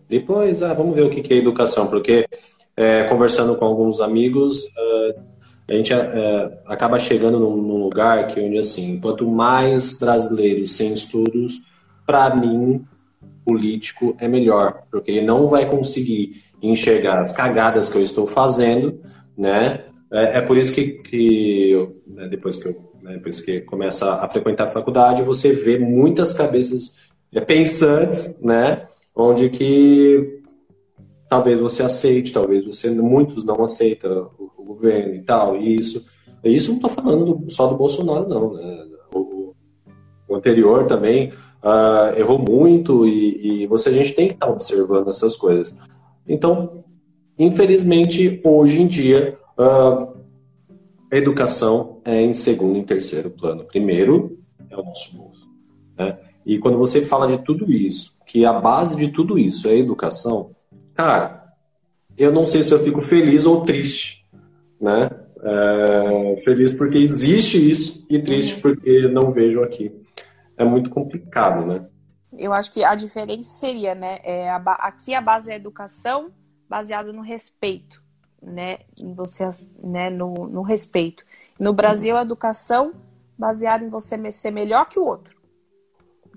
Depois, 0.08 0.62
ah, 0.62 0.74
vamos 0.74 0.94
ver 0.94 1.02
o 1.02 1.10
que 1.10 1.32
é 1.32 1.36
educação, 1.36 1.86
porque 1.86 2.28
é, 2.76 3.04
conversando 3.04 3.56
com 3.56 3.64
alguns 3.64 4.00
amigos, 4.00 4.62
uh, 4.62 5.20
a 5.68 5.72
gente 5.72 5.92
uh, 5.92 6.52
acaba 6.66 6.98
chegando 6.98 7.38
num, 7.38 7.56
num, 7.56 7.82
lugar 7.82 8.28
que 8.28 8.40
onde 8.40 8.58
assim, 8.58 8.98
quanto 9.00 9.26
mais 9.26 9.98
brasileiros 9.98 10.72
sem 10.72 10.92
estudos, 10.92 11.60
para 12.06 12.34
mim, 12.34 12.84
político 13.44 14.16
é 14.20 14.28
melhor, 14.28 14.82
porque 14.90 15.10
ele 15.10 15.22
não 15.22 15.48
vai 15.48 15.68
conseguir 15.68 16.42
enxergar 16.62 17.18
as 17.18 17.32
cagadas 17.32 17.88
que 17.88 17.96
eu 17.96 18.02
estou 18.02 18.26
fazendo, 18.26 19.00
né? 19.36 19.84
É, 20.12 20.38
é 20.38 20.40
por 20.42 20.56
isso 20.56 20.72
que, 20.72 21.02
que 21.02 21.70
eu, 21.70 21.96
né, 22.06 22.28
depois 22.28 22.56
que 22.58 22.68
eu 22.68 22.91
né, 23.02 23.14
depois 23.14 23.40
que 23.40 23.60
começa 23.60 24.14
a 24.14 24.28
frequentar 24.28 24.68
a 24.68 24.70
faculdade, 24.70 25.22
você 25.22 25.52
vê 25.52 25.78
muitas 25.78 26.32
cabeças 26.32 26.94
é, 27.32 27.40
pensantes, 27.40 28.40
né, 28.42 28.86
onde 29.14 29.50
que 29.50 30.42
talvez 31.28 31.60
você 31.60 31.82
aceite, 31.82 32.32
talvez 32.32 32.64
você 32.64 32.90
muitos 32.90 33.42
não 33.44 33.64
aceitam 33.64 34.30
o, 34.38 34.50
o 34.56 34.64
governo 34.64 35.14
e 35.14 35.22
tal, 35.22 35.56
e 35.56 35.74
isso. 35.76 36.06
Isso 36.44 36.70
não 36.70 36.76
estou 36.76 36.90
falando 36.90 37.44
só 37.48 37.68
do 37.68 37.76
Bolsonaro, 37.76 38.28
não. 38.28 38.52
Né? 38.52 38.86
O, 39.14 39.54
o, 40.28 40.34
anterior 40.34 40.86
também 40.86 41.32
uh, 41.62 42.18
errou 42.18 42.38
muito 42.38 43.06
e, 43.06 43.62
e, 43.62 43.66
você 43.66 43.90
a 43.90 43.92
gente 43.92 44.12
tem 44.12 44.26
que 44.26 44.34
estar 44.34 44.46
tá 44.46 44.52
observando 44.52 45.08
essas 45.08 45.36
coisas. 45.36 45.74
Então, 46.26 46.84
infelizmente, 47.38 48.40
hoje 48.44 48.82
em 48.82 48.86
dia, 48.86 49.38
uh, 49.56 50.21
educação 51.16 52.00
é 52.04 52.20
em 52.20 52.34
segundo 52.34 52.78
e 52.78 52.82
terceiro 52.82 53.30
plano. 53.30 53.64
Primeiro 53.64 54.38
é 54.70 54.76
o 54.76 54.82
nosso 54.82 55.16
bolso. 55.16 55.48
Né? 55.98 56.18
E 56.44 56.58
quando 56.58 56.78
você 56.78 57.02
fala 57.02 57.26
de 57.26 57.44
tudo 57.44 57.70
isso, 57.70 58.18
que 58.26 58.44
a 58.44 58.52
base 58.52 58.96
de 58.96 59.08
tudo 59.08 59.38
isso 59.38 59.68
é 59.68 59.76
educação, 59.76 60.54
cara, 60.94 61.54
eu 62.16 62.32
não 62.32 62.46
sei 62.46 62.62
se 62.62 62.72
eu 62.72 62.82
fico 62.82 63.00
feliz 63.00 63.46
ou 63.46 63.64
triste, 63.64 64.26
né? 64.80 65.10
É, 65.44 66.36
feliz 66.44 66.72
porque 66.72 66.98
existe 66.98 67.58
isso 67.58 68.06
e 68.08 68.18
triste 68.20 68.60
porque 68.60 69.08
não 69.08 69.30
vejo 69.32 69.62
aqui. 69.62 69.92
É 70.56 70.64
muito 70.64 70.90
complicado, 70.90 71.66
né? 71.66 71.86
Eu 72.36 72.52
acho 72.52 72.72
que 72.72 72.82
a 72.82 72.94
diferença 72.94 73.50
seria, 73.50 73.94
né? 73.94 74.18
É 74.22 74.50
a, 74.50 74.56
aqui 74.56 75.14
a 75.14 75.20
base 75.20 75.50
é 75.50 75.54
a 75.54 75.56
educação 75.56 76.30
baseada 76.68 77.12
no 77.12 77.22
respeito, 77.22 78.00
né? 78.42 78.80
Em 79.00 79.14
você, 79.14 79.48
né? 79.82 80.10
No, 80.10 80.34
no 80.48 80.62
respeito. 80.62 81.24
No 81.58 81.72
Brasil, 81.72 82.16
a 82.16 82.22
educação 82.22 82.92
baseada 83.38 83.84
em 83.84 83.88
você 83.88 84.32
ser 84.32 84.50
melhor 84.50 84.88
que 84.88 84.98
o 84.98 85.04
outro 85.04 85.42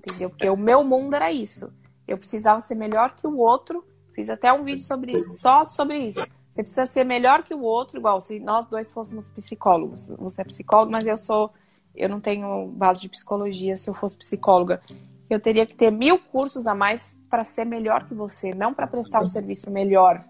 entendeu? 0.06 0.30
Porque 0.30 0.48
o 0.48 0.56
meu 0.56 0.84
mundo 0.84 1.14
era 1.14 1.32
isso. 1.32 1.72
Eu 2.06 2.16
precisava 2.16 2.60
ser 2.60 2.76
melhor 2.76 3.16
que 3.16 3.26
o 3.26 3.36
outro. 3.38 3.84
Fiz 4.14 4.30
até 4.30 4.52
um 4.52 4.64
vídeo 4.64 4.82
sobre 4.82 5.12
isso, 5.12 5.38
só 5.38 5.64
sobre 5.64 5.98
isso. 5.98 6.24
Você 6.50 6.62
precisa 6.62 6.86
ser 6.86 7.04
melhor 7.04 7.42
que 7.42 7.52
o 7.52 7.60
outro, 7.60 7.98
igual 7.98 8.18
se 8.20 8.40
nós 8.40 8.66
dois 8.66 8.88
fôssemos 8.88 9.30
psicólogos. 9.30 10.08
Você 10.18 10.40
é 10.40 10.44
psicólogo, 10.44 10.92
mas 10.92 11.06
eu 11.06 11.18
sou. 11.18 11.52
Eu 11.94 12.08
não 12.08 12.20
tenho 12.20 12.68
base 12.68 13.00
de 13.00 13.08
psicologia. 13.08 13.76
Se 13.76 13.90
eu 13.90 13.94
fosse 13.94 14.16
psicóloga, 14.16 14.80
eu 15.28 15.38
teria 15.38 15.66
que 15.66 15.76
ter 15.76 15.90
mil 15.90 16.18
cursos 16.18 16.66
a 16.66 16.74
mais 16.74 17.14
para 17.28 17.44
ser 17.44 17.66
melhor 17.66 18.06
que 18.06 18.14
você, 18.14 18.54
não 18.54 18.72
para 18.72 18.86
prestar 18.86 19.20
um 19.20 19.26
serviço 19.26 19.70
melhor 19.70 20.24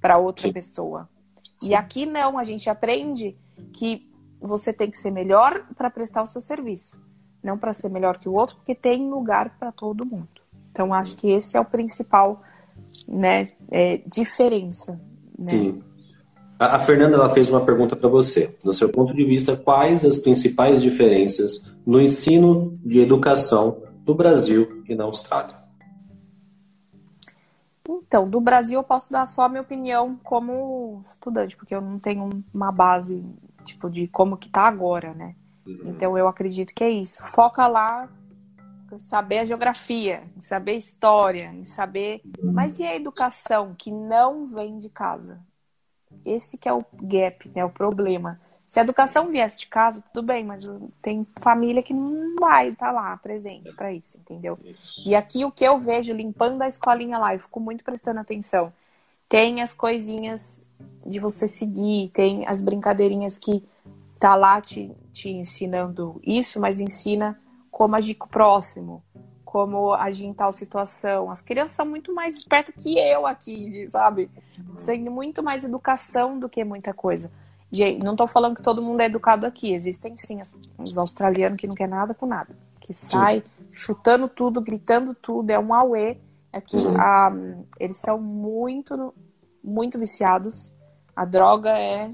para 0.00 0.18
outra 0.18 0.52
pessoa. 0.52 1.08
Sim. 1.60 1.70
E 1.70 1.74
aqui 1.74 2.06
não, 2.06 2.38
a 2.38 2.44
gente 2.44 2.68
aprende 2.68 3.36
que 3.72 4.08
você 4.40 4.72
tem 4.72 4.90
que 4.90 4.98
ser 4.98 5.10
melhor 5.10 5.66
para 5.76 5.90
prestar 5.90 6.22
o 6.22 6.26
seu 6.26 6.40
serviço 6.40 6.98
não 7.42 7.58
para 7.58 7.72
ser 7.72 7.88
melhor 7.88 8.18
que 8.18 8.28
o 8.28 8.32
outro, 8.32 8.56
porque 8.56 8.74
tem 8.74 9.08
lugar 9.08 9.56
para 9.58 9.72
todo 9.72 10.06
mundo. 10.06 10.28
Então 10.70 10.94
acho 10.94 11.16
que 11.16 11.28
esse 11.30 11.56
é 11.56 11.60
o 11.60 11.64
principal, 11.64 12.42
né, 13.08 13.50
é, 13.70 14.00
diferença. 14.06 15.00
Né? 15.38 15.48
Sim. 15.48 15.82
A, 16.58 16.76
a 16.76 16.78
Fernanda 16.78 17.16
ela 17.16 17.30
fez 17.30 17.50
uma 17.50 17.64
pergunta 17.64 17.96
para 17.96 18.08
você. 18.08 18.56
Do 18.62 18.74
seu 18.74 18.90
ponto 18.90 19.14
de 19.14 19.24
vista, 19.24 19.56
quais 19.56 20.04
as 20.04 20.18
principais 20.18 20.82
diferenças 20.82 21.66
no 21.86 22.00
ensino 22.00 22.74
de 22.84 23.00
educação 23.00 23.82
do 24.04 24.14
Brasil 24.14 24.82
e 24.88 24.94
na 24.94 25.04
Austrália? 25.04 25.59
Então, 27.98 28.28
do 28.28 28.40
Brasil 28.40 28.78
eu 28.78 28.84
posso 28.84 29.10
dar 29.10 29.26
só 29.26 29.42
a 29.42 29.48
minha 29.48 29.62
opinião 29.62 30.18
como 30.22 31.02
estudante, 31.08 31.56
porque 31.56 31.74
eu 31.74 31.80
não 31.80 31.98
tenho 31.98 32.28
uma 32.54 32.70
base 32.70 33.24
tipo 33.64 33.90
de 33.90 34.06
como 34.08 34.36
que 34.36 34.48
tá 34.48 34.62
agora, 34.62 35.12
né? 35.12 35.34
Então 35.84 36.16
eu 36.16 36.28
acredito 36.28 36.74
que 36.74 36.84
é 36.84 36.90
isso. 36.90 37.24
Foca 37.26 37.66
lá 37.66 38.08
em 38.92 38.98
saber 38.98 39.38
a 39.38 39.44
geografia, 39.44 40.22
em 40.36 40.40
saber 40.40 40.72
a 40.72 40.76
história, 40.76 41.52
em 41.52 41.64
saber. 41.64 42.22
Mas 42.42 42.78
e 42.78 42.84
a 42.84 42.94
educação 42.94 43.74
que 43.76 43.90
não 43.90 44.46
vem 44.46 44.78
de 44.78 44.88
casa? 44.88 45.40
Esse 46.24 46.58
que 46.58 46.68
é 46.68 46.72
o 46.72 46.84
gap, 47.02 47.48
né? 47.54 47.64
O 47.64 47.70
problema. 47.70 48.40
Se 48.70 48.78
a 48.78 48.84
educação 48.84 49.32
viesse 49.32 49.58
de 49.58 49.66
casa, 49.66 50.00
tudo 50.12 50.24
bem, 50.24 50.44
mas 50.44 50.64
tem 51.02 51.26
família 51.40 51.82
que 51.82 51.92
não 51.92 52.36
vai 52.38 52.68
estar 52.68 52.86
tá 52.86 52.92
lá 52.92 53.16
presente 53.16 53.74
para 53.74 53.92
isso, 53.92 54.16
entendeu? 54.16 54.56
Isso. 54.62 55.08
E 55.08 55.12
aqui 55.12 55.44
o 55.44 55.50
que 55.50 55.64
eu 55.64 55.76
vejo 55.80 56.12
limpando 56.12 56.62
a 56.62 56.68
escolinha 56.68 57.18
lá, 57.18 57.34
eu 57.34 57.40
fico 57.40 57.58
muito 57.58 57.82
prestando 57.82 58.20
atenção. 58.20 58.72
Tem 59.28 59.60
as 59.60 59.74
coisinhas 59.74 60.64
de 61.04 61.18
você 61.18 61.48
seguir, 61.48 62.10
tem 62.10 62.46
as 62.46 62.62
brincadeirinhas 62.62 63.36
que 63.38 63.60
tá 64.20 64.36
lá 64.36 64.60
te, 64.60 64.94
te 65.12 65.28
ensinando 65.28 66.20
isso, 66.24 66.60
mas 66.60 66.78
ensina 66.78 67.36
como 67.72 67.96
agir 67.96 68.14
com 68.14 68.26
o 68.26 68.30
próximo, 68.30 69.02
como 69.44 69.94
agir 69.94 70.26
em 70.26 70.32
tal 70.32 70.52
situação. 70.52 71.28
As 71.28 71.42
crianças 71.42 71.74
são 71.74 71.86
muito 71.86 72.14
mais 72.14 72.36
espertas 72.36 72.72
que 72.80 72.96
eu 72.96 73.26
aqui, 73.26 73.84
sabe? 73.88 74.30
Tem 74.86 75.00
muito 75.10 75.42
mais 75.42 75.64
educação 75.64 76.38
do 76.38 76.48
que 76.48 76.62
muita 76.62 76.94
coisa. 76.94 77.32
Gente, 77.72 78.02
não 78.02 78.12
estou 78.12 78.26
falando 78.26 78.56
que 78.56 78.62
todo 78.62 78.82
mundo 78.82 79.00
é 79.00 79.06
educado 79.06 79.46
aqui. 79.46 79.72
Existem 79.72 80.16
sim 80.16 80.40
os 80.78 80.98
australianos 80.98 81.58
que 81.58 81.66
não 81.66 81.74
quer 81.74 81.88
nada 81.88 82.12
com 82.12 82.26
nada. 82.26 82.56
Que 82.80 82.92
sai 82.92 83.38
sim. 83.38 83.66
chutando 83.70 84.28
tudo, 84.28 84.60
gritando 84.60 85.14
tudo, 85.14 85.50
é 85.50 85.58
um 85.58 85.72
auê. 85.72 86.16
Aqui 86.52 86.76
é 86.76 86.80
uhum. 86.80 87.00
a, 87.00 87.32
eles 87.78 87.98
são 87.98 88.20
muito, 88.20 89.14
muito 89.62 89.98
viciados. 89.98 90.74
A 91.14 91.24
droga 91.24 91.70
é 91.78 92.10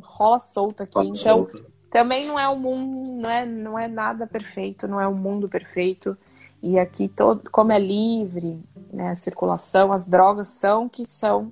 rola 0.00 0.38
solta 0.38 0.84
aqui. 0.84 1.00
então, 1.00 1.14
solta. 1.14 1.64
também 1.90 2.26
não 2.26 2.38
é 2.38 2.48
um 2.48 2.58
mundo, 2.58 3.12
não 3.20 3.30
é, 3.30 3.46
não 3.46 3.78
é 3.78 3.88
nada 3.88 4.26
perfeito, 4.26 4.86
não 4.86 5.00
é 5.00 5.08
um 5.08 5.14
mundo 5.14 5.48
perfeito. 5.48 6.16
E 6.62 6.78
aqui, 6.78 7.08
todo, 7.08 7.50
como 7.50 7.72
é 7.72 7.78
livre 7.78 8.62
né, 8.92 9.10
a 9.10 9.16
circulação, 9.16 9.92
as 9.92 10.04
drogas 10.04 10.48
são 10.48 10.88
que 10.88 11.04
são. 11.04 11.50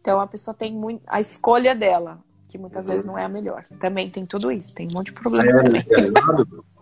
Então, 0.00 0.20
a 0.20 0.26
pessoa 0.26 0.54
tem 0.54 0.72
muito, 0.72 1.02
a 1.06 1.20
escolha 1.20 1.74
dela, 1.74 2.18
que 2.48 2.58
muitas 2.58 2.86
uhum. 2.86 2.92
vezes 2.92 3.06
não 3.06 3.18
é 3.18 3.24
a 3.24 3.28
melhor. 3.28 3.64
Também 3.78 4.10
tem 4.10 4.24
tudo 4.24 4.50
isso, 4.50 4.74
tem 4.74 4.88
um 4.88 4.94
monte 4.94 5.06
de 5.06 5.12
problema 5.12 5.60
é. 5.60 5.68
Legalizado? 5.68 6.64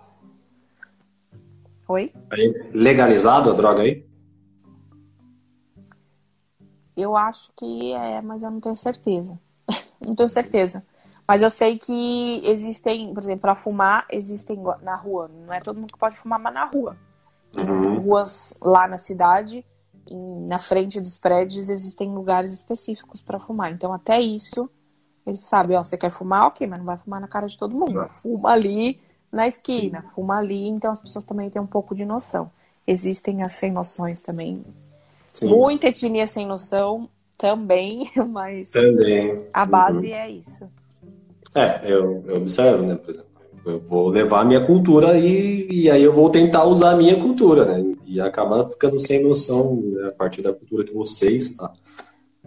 Oi? 1.88 2.12
É 2.32 2.36
legalizado 2.72 3.50
a 3.50 3.54
droga 3.54 3.82
aí? 3.82 4.04
Eu 6.96 7.16
acho 7.16 7.52
que 7.56 7.92
é, 7.92 8.20
mas 8.22 8.42
eu 8.42 8.50
não 8.50 8.60
tenho 8.60 8.76
certeza. 8.76 9.38
não 10.00 10.14
tenho 10.14 10.30
certeza. 10.30 10.84
Mas 11.28 11.42
eu 11.42 11.50
sei 11.50 11.76
que 11.78 12.40
existem, 12.44 13.12
por 13.12 13.22
exemplo, 13.22 13.42
para 13.42 13.56
fumar, 13.56 14.06
existem 14.10 14.58
na 14.82 14.94
rua. 14.94 15.28
Não 15.28 15.52
é 15.52 15.60
todo 15.60 15.78
mundo 15.78 15.92
que 15.92 15.98
pode 15.98 16.16
fumar, 16.16 16.38
mas 16.38 16.54
na 16.54 16.64
rua. 16.64 16.96
Uhum. 17.56 17.98
Ruas 17.98 18.54
lá 18.60 18.86
na 18.86 18.96
cidade, 18.96 19.64
na 20.10 20.58
frente 20.58 21.00
dos 21.00 21.18
prédios, 21.18 21.68
existem 21.68 22.12
lugares 22.12 22.52
específicos 22.52 23.20
para 23.20 23.40
fumar. 23.40 23.72
Então, 23.72 23.92
até 23.92 24.20
isso, 24.20 24.70
eles 25.26 25.40
sabem, 25.40 25.76
ó, 25.76 25.82
você 25.82 25.96
quer 25.96 26.10
fumar, 26.10 26.46
ok, 26.46 26.66
mas 26.66 26.78
não 26.78 26.86
vai 26.86 26.96
fumar 26.96 27.20
na 27.20 27.26
cara 27.26 27.46
de 27.46 27.58
todo 27.58 27.74
mundo. 27.74 27.98
Uhum. 27.98 28.08
Fuma 28.22 28.50
ali 28.50 29.00
na 29.32 29.46
esquina, 29.46 30.02
Sim. 30.02 30.08
fuma 30.14 30.38
ali, 30.38 30.68
então 30.68 30.90
as 30.90 31.00
pessoas 31.00 31.24
também 31.24 31.50
têm 31.50 31.60
um 31.60 31.66
pouco 31.66 31.94
de 31.94 32.04
noção. 32.04 32.50
Existem 32.86 33.42
as 33.42 33.52
sem 33.52 33.72
noções 33.72 34.22
também. 34.22 34.64
Sim. 35.32 35.48
Muita 35.48 35.88
etnia 35.88 36.26
sem 36.26 36.46
noção 36.46 37.08
também, 37.36 38.10
mas 38.28 38.70
também. 38.70 39.44
a 39.52 39.64
base 39.64 40.06
uhum. 40.06 40.14
é 40.14 40.30
isso. 40.30 40.64
É, 41.54 41.80
eu, 41.84 42.22
eu 42.26 42.36
observo, 42.36 42.84
né, 42.84 42.94
por 42.94 43.10
exemplo. 43.10 43.26
Eu 43.64 43.80
vou 43.80 44.08
levar 44.10 44.42
a 44.42 44.44
minha 44.44 44.64
cultura 44.64 45.18
e, 45.18 45.66
e 45.68 45.90
aí 45.90 46.00
eu 46.00 46.12
vou 46.12 46.30
tentar 46.30 46.64
usar 46.64 46.92
a 46.92 46.96
minha 46.96 47.20
cultura, 47.20 47.64
né? 47.64 47.96
E 48.04 48.20
acaba 48.20 48.68
ficando 48.68 49.00
sem 49.00 49.20
noção 49.24 49.82
né, 49.82 50.06
a 50.06 50.12
partir 50.12 50.40
da 50.40 50.52
cultura 50.52 50.84
que 50.84 50.94
você 50.94 51.32
está, 51.32 51.72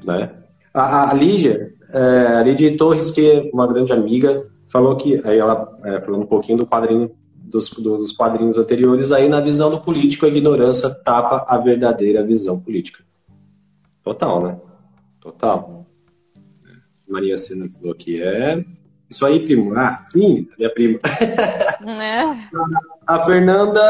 né? 0.02 0.32
A, 0.74 1.10
a 1.10 1.14
Lígia, 1.14 1.74
é, 1.92 2.38
a 2.38 2.44
Lídia 2.44 2.76
Torres, 2.78 3.12
que 3.12 3.30
é 3.30 3.50
uma 3.54 3.68
grande 3.68 3.92
amiga, 3.92 4.48
falou 4.68 4.96
que, 4.96 5.22
aí 5.26 5.38
ela 5.38 5.78
é, 5.84 6.02
falando 6.02 6.24
um 6.24 6.28
pouquinho 6.28 6.60
do 6.60 6.66
quadrinho, 6.66 7.12
dos, 7.34 7.70
dos 7.70 8.12
quadrinhos 8.12 8.58
anteriores, 8.58 9.12
aí 9.12 9.28
na 9.28 9.42
visão 9.42 9.72
do 9.72 9.82
político, 9.82 10.26
a 10.26 10.30
ignorância 10.30 10.90
tapa 10.90 11.46
a 11.48 11.58
verdadeira 11.58 12.24
visão 12.24 12.60
política. 12.60 13.04
Total, 14.04 14.44
né? 14.44 14.58
Total. 15.20 15.86
Maria 17.08 17.38
Sena 17.38 17.68
falou 17.70 17.96
que 17.96 18.22
é 18.22 18.64
isso 19.10 19.26
aí, 19.26 19.44
primo. 19.44 19.74
Ah, 19.76 20.04
sim, 20.06 20.48
minha 20.58 20.72
prima. 20.72 21.00
É. 21.82 22.22
A 23.08 23.20
Fernanda 23.22 23.82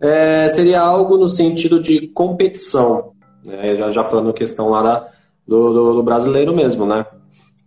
é, 0.00 0.48
seria 0.48 0.80
algo 0.80 1.16
no 1.16 1.28
sentido 1.28 1.80
de 1.80 2.08
competição. 2.08 3.14
Né? 3.44 3.74
Já, 3.76 3.90
já 3.90 4.04
falando 4.04 4.32
questão 4.34 4.68
lá 4.68 4.82
da, 4.82 5.08
do, 5.50 5.72
do, 5.72 5.94
do, 5.94 6.02
brasileiro 6.04 6.54
mesmo, 6.54 6.86
né? 6.86 7.04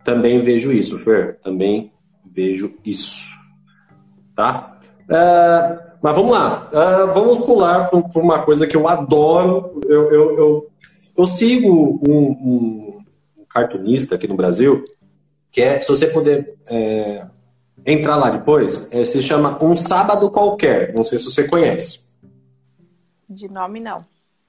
Também 0.02 0.42
vejo 0.42 0.72
isso, 0.72 0.98
Fer. 1.00 1.38
Também 1.44 1.92
vejo 2.24 2.72
isso. 2.82 3.30
Tá? 4.34 4.78
É, 5.06 5.78
mas 6.02 6.16
vamos 6.16 6.32
lá. 6.32 6.66
É, 6.72 7.06
vamos 7.12 7.44
pular 7.44 7.90
para 7.90 8.22
uma 8.22 8.42
coisa 8.42 8.66
que 8.66 8.74
eu 8.74 8.88
adoro. 8.88 9.82
Eu, 9.86 10.10
eu, 10.10 10.38
eu, 10.38 10.70
eu 11.14 11.26
sigo 11.26 12.00
um, 12.02 12.30
um 12.30 13.02
cartunista 13.50 14.14
aqui 14.14 14.26
no 14.26 14.34
Brasil 14.34 14.82
que 15.52 15.60
é, 15.60 15.78
se 15.78 15.88
você 15.88 16.06
puder 16.06 16.54
é, 16.66 17.26
entrar 17.84 18.16
lá 18.16 18.30
depois, 18.30 18.90
é, 18.92 19.04
se 19.04 19.22
chama 19.22 19.62
Um 19.62 19.76
Sábado 19.76 20.30
Qualquer. 20.30 20.94
Não 20.94 21.04
sei 21.04 21.18
se 21.18 21.26
você 21.26 21.46
conhece. 21.46 22.00
De 23.28 23.46
nome, 23.46 23.78
não. 23.78 23.98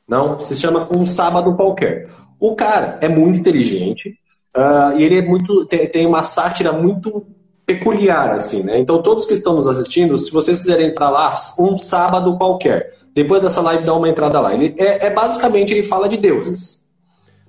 Não, 0.07 0.39
se 0.39 0.55
chama 0.55 0.87
Um 0.95 1.05
Sábado 1.05 1.53
Qualquer. 1.53 2.09
O 2.45 2.55
cara 2.55 2.99
é 3.01 3.09
muito 3.09 3.39
inteligente 3.39 4.15
uh, 4.55 4.95
e 4.95 5.03
ele 5.03 5.17
é 5.17 5.21
muito 5.23 5.65
tem, 5.65 5.87
tem, 5.87 6.05
uma 6.05 6.21
sátira 6.21 6.71
muito 6.71 7.25
peculiar, 7.65 8.29
assim, 8.29 8.61
né? 8.61 8.77
Então, 8.77 9.01
todos 9.01 9.25
que 9.25 9.33
estão 9.33 9.55
nos 9.55 9.67
assistindo, 9.67 10.15
se 10.15 10.31
vocês 10.31 10.59
quiserem 10.59 10.89
entrar 10.89 11.09
lá, 11.09 11.31
um 11.59 11.75
sábado 11.79 12.37
qualquer, 12.37 12.93
depois 13.15 13.41
dessa 13.41 13.61
live, 13.61 13.83
dá 13.83 13.95
uma 13.95 14.07
entrada 14.07 14.39
lá. 14.39 14.53
Ele, 14.53 14.75
é, 14.77 15.07
é 15.07 15.09
basicamente, 15.09 15.73
ele 15.73 15.81
fala 15.81 16.07
de 16.07 16.17
deuses, 16.17 16.83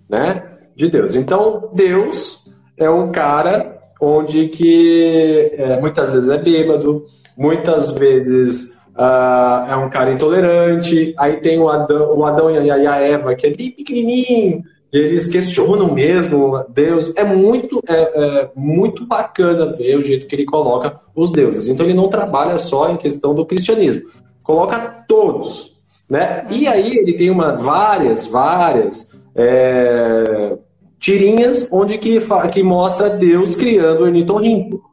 né? 0.08 0.42
De 0.74 0.88
Deus. 0.90 1.14
Então, 1.14 1.68
Deus 1.74 2.48
é 2.78 2.88
um 2.88 3.12
cara 3.12 3.76
onde 4.00 4.48
que 4.48 5.52
é, 5.58 5.78
muitas 5.78 6.14
vezes 6.14 6.30
é 6.30 6.38
bêbado, 6.38 7.04
muitas 7.36 7.90
vezes 7.90 8.78
uh, 8.96 9.70
é 9.70 9.76
um 9.76 9.90
cara 9.90 10.10
intolerante, 10.10 11.14
aí 11.18 11.36
tem 11.36 11.58
o 11.58 11.68
Adão, 11.68 12.16
o 12.16 12.24
Adão 12.24 12.50
e 12.50 12.70
a 12.70 12.96
Eva, 12.96 13.34
que 13.34 13.46
é 13.46 13.50
bem 13.50 13.70
pequenininho, 13.70 14.64
eles 14.92 15.28
questionam 15.28 15.92
mesmo 15.92 16.64
Deus. 16.68 17.12
É 17.16 17.24
muito, 17.24 17.82
é, 17.88 17.94
é, 17.94 18.50
muito 18.54 19.06
bacana 19.06 19.72
ver 19.72 19.96
o 19.96 20.04
jeito 20.04 20.26
que 20.26 20.34
ele 20.34 20.44
coloca 20.44 21.00
os 21.14 21.30
deuses. 21.30 21.68
Então 21.68 21.84
ele 21.84 21.94
não 21.94 22.08
trabalha 22.08 22.58
só 22.58 22.90
em 22.90 22.96
questão 22.96 23.34
do 23.34 23.46
cristianismo, 23.46 24.10
coloca 24.42 25.04
todos, 25.08 25.76
né? 26.08 26.46
E 26.50 26.66
aí 26.66 26.96
ele 26.96 27.12
tem 27.14 27.30
uma 27.30 27.56
várias, 27.56 28.26
várias 28.26 29.10
é, 29.34 30.56
tirinhas 30.98 31.68
onde 31.70 31.98
que, 31.98 32.18
que 32.52 32.62
mostra 32.62 33.10
Deus 33.10 33.54
criando 33.54 34.00
o 34.00 34.04
ornitorrinco 34.04 34.86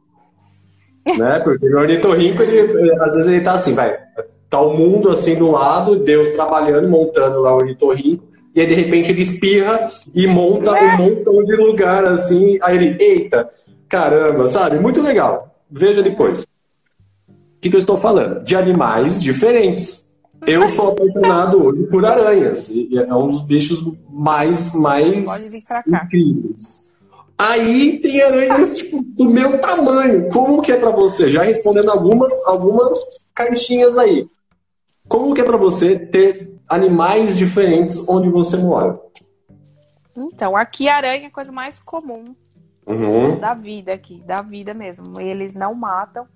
né? 1.18 1.40
Porque 1.40 1.66
o 1.66 1.78
ornitorrinco, 1.78 2.42
ele, 2.42 2.92
às 3.00 3.14
vezes 3.14 3.28
ele 3.28 3.40
tá 3.42 3.52
assim, 3.52 3.74
vai, 3.74 3.96
tá 4.48 4.60
o 4.60 4.76
mundo 4.76 5.10
assim 5.10 5.36
do 5.36 5.50
lado, 5.50 5.96
Deus 5.96 6.28
trabalhando, 6.28 6.88
montando 6.88 7.40
lá 7.40 7.52
o 7.52 7.58
ornitorrinco, 7.58 8.24
e 8.54 8.60
aí 8.60 8.66
de 8.66 8.74
repente 8.74 9.10
ele 9.10 9.22
espirra 9.22 9.90
e 10.14 10.26
monta 10.26 10.72
um 10.72 10.96
montão 10.96 11.42
de 11.42 11.56
lugar 11.56 12.08
assim, 12.08 12.58
aí 12.62 12.76
ele, 12.76 13.02
eita, 13.02 13.48
caramba, 13.88 14.46
sabe? 14.46 14.78
Muito 14.78 15.02
legal. 15.02 15.56
Veja 15.70 16.02
depois. 16.02 16.42
O 16.42 16.46
que, 17.60 17.70
que 17.70 17.76
eu 17.76 17.80
estou 17.80 17.98
falando? 17.98 18.44
De 18.44 18.54
animais 18.54 19.18
diferentes. 19.18 20.04
Eu 20.46 20.68
sou 20.68 20.92
apaixonado 20.92 21.64
hoje 21.64 21.86
por 21.88 22.04
aranhas. 22.04 22.70
É 22.92 23.14
um 23.14 23.28
dos 23.28 23.40
bichos 23.40 23.82
mais, 24.10 24.74
mais 24.74 25.52
incríveis. 25.86 26.92
Aí 27.36 27.98
tem 27.98 28.22
aranhas 28.22 28.76
tipo, 28.76 29.02
do 29.02 29.24
meu 29.24 29.58
tamanho. 29.58 30.28
Como 30.30 30.62
que 30.62 30.70
é 30.70 30.76
para 30.76 30.90
você? 30.90 31.28
Já 31.28 31.42
respondendo 31.42 31.90
algumas, 31.90 32.32
algumas 32.46 32.96
caixinhas 33.34 33.98
aí. 33.98 34.26
Como 35.08 35.34
que 35.34 35.40
é 35.40 35.44
para 35.44 35.56
você 35.56 35.98
ter 35.98 36.53
animais 36.68 37.36
diferentes 37.36 38.08
onde 38.08 38.28
você 38.28 38.56
mora? 38.56 39.00
Então, 40.16 40.56
aqui 40.56 40.88
aranha 40.88 41.24
é 41.24 41.26
a 41.26 41.30
coisa 41.30 41.50
mais 41.50 41.80
comum 41.80 42.34
uhum. 42.86 43.38
da 43.38 43.54
vida 43.54 43.92
aqui, 43.92 44.22
da 44.24 44.42
vida 44.42 44.72
mesmo. 44.72 45.20
Eles 45.20 45.54
não 45.54 45.74
matam, 45.74 46.26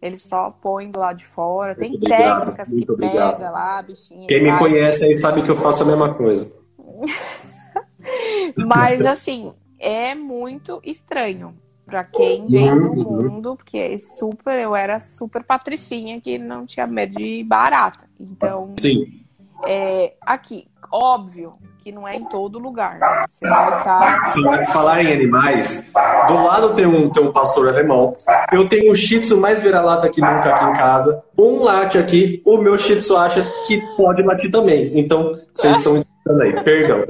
eles 0.00 0.26
só 0.28 0.50
põem 0.50 0.90
do 0.90 0.98
lado 0.98 1.18
de 1.18 1.26
fora. 1.26 1.74
Tem 1.74 1.90
muito 1.90 2.06
técnicas 2.06 2.68
que 2.68 2.90
obrigado. 2.90 3.36
pega 3.36 3.50
lá, 3.50 3.82
bichinho. 3.82 4.26
Quem 4.26 4.42
me 4.42 4.58
conhece 4.58 5.04
aí 5.04 5.14
sabe 5.14 5.42
que 5.42 5.50
eu 5.50 5.56
faço 5.56 5.82
a 5.82 5.86
mesma 5.86 6.14
coisa. 6.14 6.50
Mas 8.66 9.04
assim, 9.04 9.52
é 9.78 10.14
muito 10.14 10.80
estranho 10.84 11.54
para 11.84 12.04
quem 12.04 12.44
vem 12.46 12.74
do 12.74 12.90
uhum. 12.90 13.22
mundo, 13.22 13.56
porque 13.56 13.78
é 13.78 13.98
super, 13.98 14.58
eu 14.58 14.74
era 14.74 14.98
super 14.98 15.44
patricinha 15.44 16.20
que 16.20 16.36
não 16.36 16.66
tinha 16.66 16.86
medo 16.86 17.16
de 17.16 17.44
barata. 17.44 18.08
Então, 18.18 18.74
Sim. 18.76 19.25
É, 19.64 20.12
aqui, 20.20 20.68
óbvio 20.92 21.54
que 21.82 21.92
não 21.92 22.06
é 22.06 22.16
em 22.16 22.24
todo 22.24 22.58
lugar. 22.58 22.98
Né? 22.98 23.24
Você 23.28 23.48
vai 23.48 23.78
estar. 23.78 23.98
Tá... 23.98 24.66
Falar 24.72 25.04
em 25.04 25.12
animais, 25.12 25.84
do 26.26 26.34
lado 26.34 26.74
tem 26.74 26.84
um, 26.84 27.10
tem 27.10 27.22
um 27.22 27.32
pastor 27.32 27.68
alemão. 27.68 28.16
Eu 28.52 28.68
tenho 28.68 28.92
um 28.92 28.94
shih 28.94 29.20
tzu 29.20 29.36
mais 29.36 29.60
vira-lata 29.60 30.08
que 30.08 30.20
nunca 30.20 30.54
aqui 30.54 30.64
em 30.64 30.72
casa. 30.72 31.22
Um 31.38 31.62
late 31.62 31.96
aqui, 31.96 32.42
o 32.44 32.58
meu 32.58 32.76
shih 32.76 32.96
tzu 32.96 33.16
acha 33.16 33.46
que 33.66 33.80
pode 33.96 34.22
latir 34.22 34.50
também. 34.50 34.98
Então, 34.98 35.38
vocês 35.54 35.76
estão 35.76 35.96
escutando 35.96 36.42
aí, 36.42 36.64
perdão. 36.64 37.04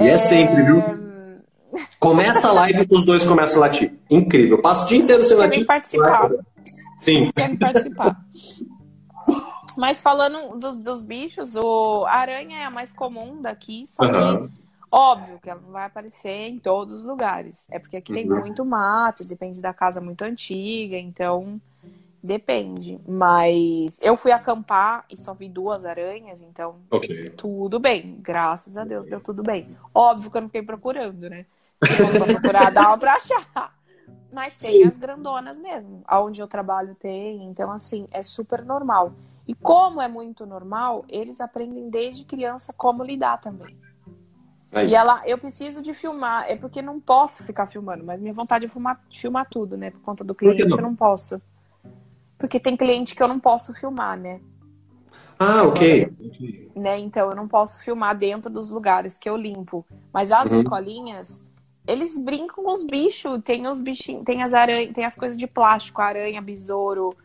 E 0.00 0.04
é, 0.06 0.12
é 0.12 0.16
sempre, 0.16 0.62
viu? 0.62 0.82
Começa 1.98 2.48
a 2.48 2.52
live 2.52 2.86
e 2.88 2.94
os 2.94 3.04
dois 3.04 3.24
começam 3.24 3.58
a 3.58 3.66
latir. 3.66 3.92
Incrível. 4.08 4.62
Passo 4.62 4.84
o 4.84 4.86
dia 4.86 4.98
inteiro 4.98 5.24
sem 5.24 5.36
latir. 5.36 5.66
participar. 5.66 6.30
Sim. 6.96 7.32
Quer 7.34 7.58
participar. 7.58 8.16
Mas 9.78 10.02
falando 10.02 10.58
dos, 10.58 10.78
dos, 10.78 11.02
bichos, 11.02 11.54
o 11.56 12.04
a 12.06 12.14
aranha 12.14 12.58
é 12.58 12.64
a 12.64 12.70
mais 12.70 12.90
comum 12.90 13.40
daqui, 13.40 13.86
só 13.86 14.02
uhum. 14.02 14.48
que 14.48 14.54
óbvio 14.90 15.38
que 15.40 15.48
ela 15.48 15.60
não 15.60 15.70
vai 15.70 15.86
aparecer 15.86 16.48
em 16.48 16.58
todos 16.58 16.92
os 16.92 17.04
lugares. 17.04 17.66
É 17.70 17.78
porque 17.78 17.96
aqui 17.96 18.12
uhum. 18.12 18.18
tem 18.18 18.28
muito 18.28 18.64
mato, 18.64 19.26
depende 19.26 19.62
da 19.62 19.72
casa 19.72 20.00
muito 20.00 20.22
antiga, 20.22 20.96
então 20.98 21.60
Depende, 22.20 23.00
mas 23.06 24.00
eu 24.02 24.16
fui 24.16 24.32
acampar 24.32 25.04
e 25.08 25.16
só 25.16 25.32
vi 25.32 25.48
duas 25.48 25.84
aranhas, 25.84 26.42
então 26.42 26.74
okay. 26.90 27.30
tudo 27.30 27.78
bem. 27.78 28.18
Graças 28.20 28.76
a 28.76 28.84
Deus 28.84 29.06
deu 29.06 29.20
tudo 29.20 29.40
bem. 29.42 29.76
Óbvio 29.94 30.28
que 30.28 30.36
eu 30.36 30.40
não 30.40 30.48
fiquei 30.48 30.62
procurando, 30.62 31.30
né? 31.30 31.46
Eu 31.80 32.08
procurar, 32.26 32.72
dava 32.72 32.98
pra 32.98 33.14
achar. 33.14 33.72
Mas 34.32 34.56
tem 34.56 34.82
Sim. 34.82 34.88
as 34.88 34.96
grandonas 34.96 35.56
mesmo. 35.56 36.02
Aonde 36.06 36.40
eu 36.40 36.48
trabalho 36.48 36.96
tem, 36.96 37.44
então 37.44 37.70
assim, 37.70 38.08
é 38.10 38.22
super 38.22 38.64
normal. 38.64 39.12
E 39.48 39.54
como 39.54 40.02
é 40.02 40.06
muito 40.06 40.44
normal, 40.44 41.06
eles 41.08 41.40
aprendem 41.40 41.88
desde 41.88 42.22
criança 42.22 42.70
como 42.76 43.02
lidar 43.02 43.40
também. 43.40 43.74
Aí. 44.70 44.90
E 44.90 44.94
ela, 44.94 45.22
eu 45.26 45.38
preciso 45.38 45.80
de 45.80 45.94
filmar, 45.94 46.44
é 46.46 46.54
porque 46.54 46.82
não 46.82 47.00
posso 47.00 47.42
ficar 47.42 47.66
filmando, 47.66 48.04
mas 48.04 48.20
minha 48.20 48.34
vontade 48.34 48.66
é 48.66 48.68
filmar, 48.68 49.00
filmar 49.18 49.48
tudo, 49.48 49.78
né? 49.78 49.90
Por 49.90 50.02
conta 50.02 50.22
do 50.22 50.34
cliente, 50.34 50.68
não? 50.68 50.76
eu 50.76 50.82
não 50.82 50.94
posso. 50.94 51.40
Porque 52.36 52.60
tem 52.60 52.76
cliente 52.76 53.16
que 53.16 53.22
eu 53.22 53.26
não 53.26 53.40
posso 53.40 53.72
filmar, 53.72 54.18
né? 54.18 54.38
Ah, 55.38 55.62
ok. 55.62 56.12
Né? 56.76 56.98
Então 56.98 57.30
eu 57.30 57.34
não 57.34 57.48
posso 57.48 57.82
filmar 57.82 58.14
dentro 58.18 58.50
dos 58.50 58.70
lugares 58.70 59.16
que 59.16 59.30
eu 59.30 59.36
limpo. 59.36 59.86
Mas 60.12 60.30
as 60.30 60.50
uhum. 60.50 60.58
escolinhas, 60.58 61.42
eles 61.86 62.18
brincam 62.18 62.64
com 62.64 62.70
os 62.70 62.84
bichos. 62.84 63.40
Tem 63.42 63.66
os 63.66 63.80
bichinhos, 63.80 64.24
tem 64.24 64.42
as 64.42 64.52
aranhas, 64.52 64.92
tem 64.92 65.06
as 65.06 65.16
coisas 65.16 65.38
de 65.38 65.46
plástico, 65.46 66.02
aranha, 66.02 66.42
besouro, 66.42 67.16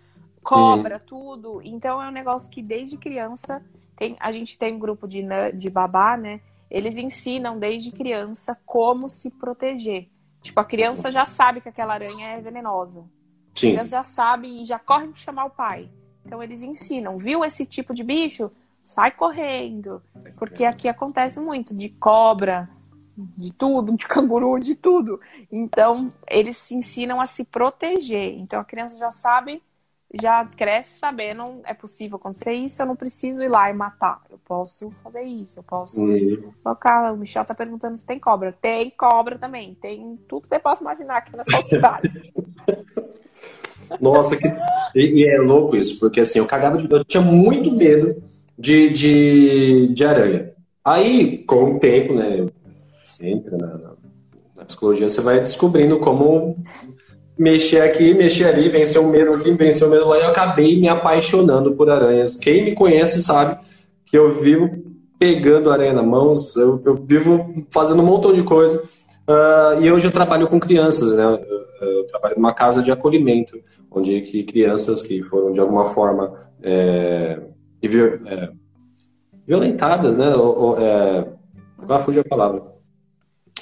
cobra, 0.44 0.96
uhum. 0.96 1.02
tudo. 1.06 1.62
Então 1.64 2.02
é 2.02 2.08
um 2.08 2.12
negócio 2.12 2.52
que 2.52 2.62
desde 2.62 2.98
criança 2.98 3.64
tem, 3.96 4.16
a 4.20 4.32
gente 4.32 4.58
tem 4.58 4.76
um 4.76 4.80
grupo 4.80 5.08
de, 5.08 5.24
de 5.54 5.70
babá, 5.70 6.18
né? 6.18 6.42
Eles 6.70 6.98
ensinam 6.98 7.58
desde 7.58 7.92
criança 7.92 8.58
como 8.66 9.08
se 9.08 9.30
proteger. 9.30 10.10
Tipo, 10.42 10.60
a 10.60 10.66
criança 10.66 11.10
já 11.10 11.24
sabe 11.24 11.62
que 11.62 11.70
aquela 11.70 11.94
aranha 11.94 12.28
é 12.28 12.42
venenosa. 12.42 13.06
Sim. 13.56 13.70
Eles 13.70 13.90
já 13.90 14.04
sabem 14.04 14.62
e 14.62 14.66
já 14.66 14.80
correm 14.80 15.12
para 15.12 15.22
chamar 15.22 15.46
o 15.46 15.50
pai. 15.52 15.90
Então 16.26 16.42
eles 16.42 16.64
ensinam, 16.64 17.18
viu 17.18 17.46
esse 17.46 17.66
tipo 17.66 17.94
de 17.94 18.04
bicho? 18.04 18.52
Sai 18.84 19.12
correndo. 19.12 20.02
Porque 20.38 20.66
aqui 20.66 20.88
acontece 20.88 21.40
muito 21.40 21.76
de 21.76 21.90
cobra, 21.90 22.70
de 23.16 23.54
tudo, 23.54 23.96
de 23.96 24.08
canguru, 24.08 24.60
de 24.60 24.76
tudo. 24.76 25.20
Então 25.52 26.12
eles 26.28 26.58
se 26.58 26.76
ensinam 26.76 27.22
a 27.22 27.26
se 27.26 27.44
proteger. 27.44 28.34
Então 28.40 28.60
a 28.60 28.66
criança 28.66 28.98
já 28.98 29.12
sabe, 29.12 29.62
já 30.22 30.46
cresce 30.46 31.00
sabendo, 31.00 31.62
é 31.64 31.74
possível 31.74 32.18
acontecer 32.18 32.54
isso, 32.54 32.82
eu 32.82 32.86
não 32.86 32.96
preciso 32.96 33.42
ir 33.42 33.50
lá 33.50 33.70
e 33.70 33.74
matar. 33.74 34.22
Eu 34.30 34.38
posso 34.46 34.92
fazer 35.04 35.24
isso, 35.24 35.60
eu 35.60 35.64
posso 35.64 36.04
uhum. 36.04 36.52
colocar. 36.64 37.12
O 37.12 37.18
Michel 37.18 37.44
tá 37.44 37.56
perguntando 37.56 37.98
se 37.98 38.06
tem 38.06 38.20
cobra. 38.20 38.56
Tem 38.62 38.92
cobra 38.92 39.40
também. 39.40 39.76
Tem 39.76 40.20
tudo 40.28 40.44
que 40.44 40.50
você 40.50 40.60
possa 40.60 40.84
imaginar 40.84 41.18
aqui 41.18 41.36
nessa 41.36 41.62
cidade. 41.64 42.32
Nossa, 44.00 44.38
que... 44.38 44.48
E, 44.96 45.28
é 45.28 45.38
louco 45.40 45.76
isso, 45.76 46.00
porque 46.00 46.20
assim, 46.20 46.40
eu 46.40 46.46
cagava 46.46 46.78
de... 46.78 46.92
Eu 46.92 47.04
tinha 47.04 47.22
muito 47.22 47.72
medo 47.72 48.22
de, 48.58 48.90
de, 48.90 49.88
de 49.94 50.06
aranha. 50.06 50.52
Aí, 50.86 51.40
com 51.40 51.76
o 51.76 51.80
tempo, 51.80 52.14
né? 52.14 52.46
Você 53.04 53.28
entra 53.30 53.58
na, 53.58 53.78
na, 53.78 53.94
na 54.58 54.66
psicologia, 54.66 55.10
você 55.10 55.22
vai 55.22 55.40
descobrindo 55.40 56.00
como 56.00 56.58
mexer 57.44 57.82
aqui, 57.82 58.14
mexer 58.14 58.46
ali, 58.46 58.70
vencer 58.70 59.02
o 59.02 59.10
medo 59.10 59.34
aqui, 59.34 59.52
vencer 59.52 59.86
o 59.86 59.92
medo 59.92 60.08
lá. 60.08 60.18
E 60.18 60.22
eu 60.22 60.30
acabei 60.30 60.80
me 60.80 60.88
apaixonando 60.88 61.74
por 61.74 61.90
aranhas. 61.90 62.38
Quem 62.38 62.64
me 62.64 62.74
conhece 62.74 63.22
sabe 63.22 63.60
que 64.06 64.18
eu 64.18 64.40
vivo 64.42 64.70
pegando 65.20 65.70
aranha 65.70 65.94
na 65.94 66.04
mão, 66.04 66.34
eu, 66.56 66.82
eu 66.86 66.96
vivo 66.96 67.66
fazendo 67.70 68.02
um 68.02 68.06
montão 68.06 68.34
de 68.34 68.44
coisa. 68.44 68.82
Uh, 69.28 69.82
e 69.82 69.92
hoje 69.92 70.08
eu 70.08 70.12
trabalho 70.12 70.48
com 70.48 70.60
crianças, 70.60 71.14
né? 71.14 71.24
Eu, 71.24 71.88
eu 71.88 72.08
trabalho 72.08 72.36
numa 72.38 72.54
casa 72.54 72.82
de 72.82 72.92
acolhimento 72.92 73.58
onde 73.92 74.22
que 74.22 74.44
crianças 74.44 75.02
que 75.02 75.22
foram 75.22 75.52
de 75.52 75.60
alguma 75.60 75.86
forma 75.86 76.34
é, 76.62 77.40
é, 77.82 78.50
violentadas, 79.46 80.18
né? 80.18 80.34
Ou, 80.34 80.60
ou, 80.60 80.80
é, 80.80 81.28
agora 81.78 82.04
fugiu 82.04 82.22
a 82.22 82.30
palavra. 82.30 82.64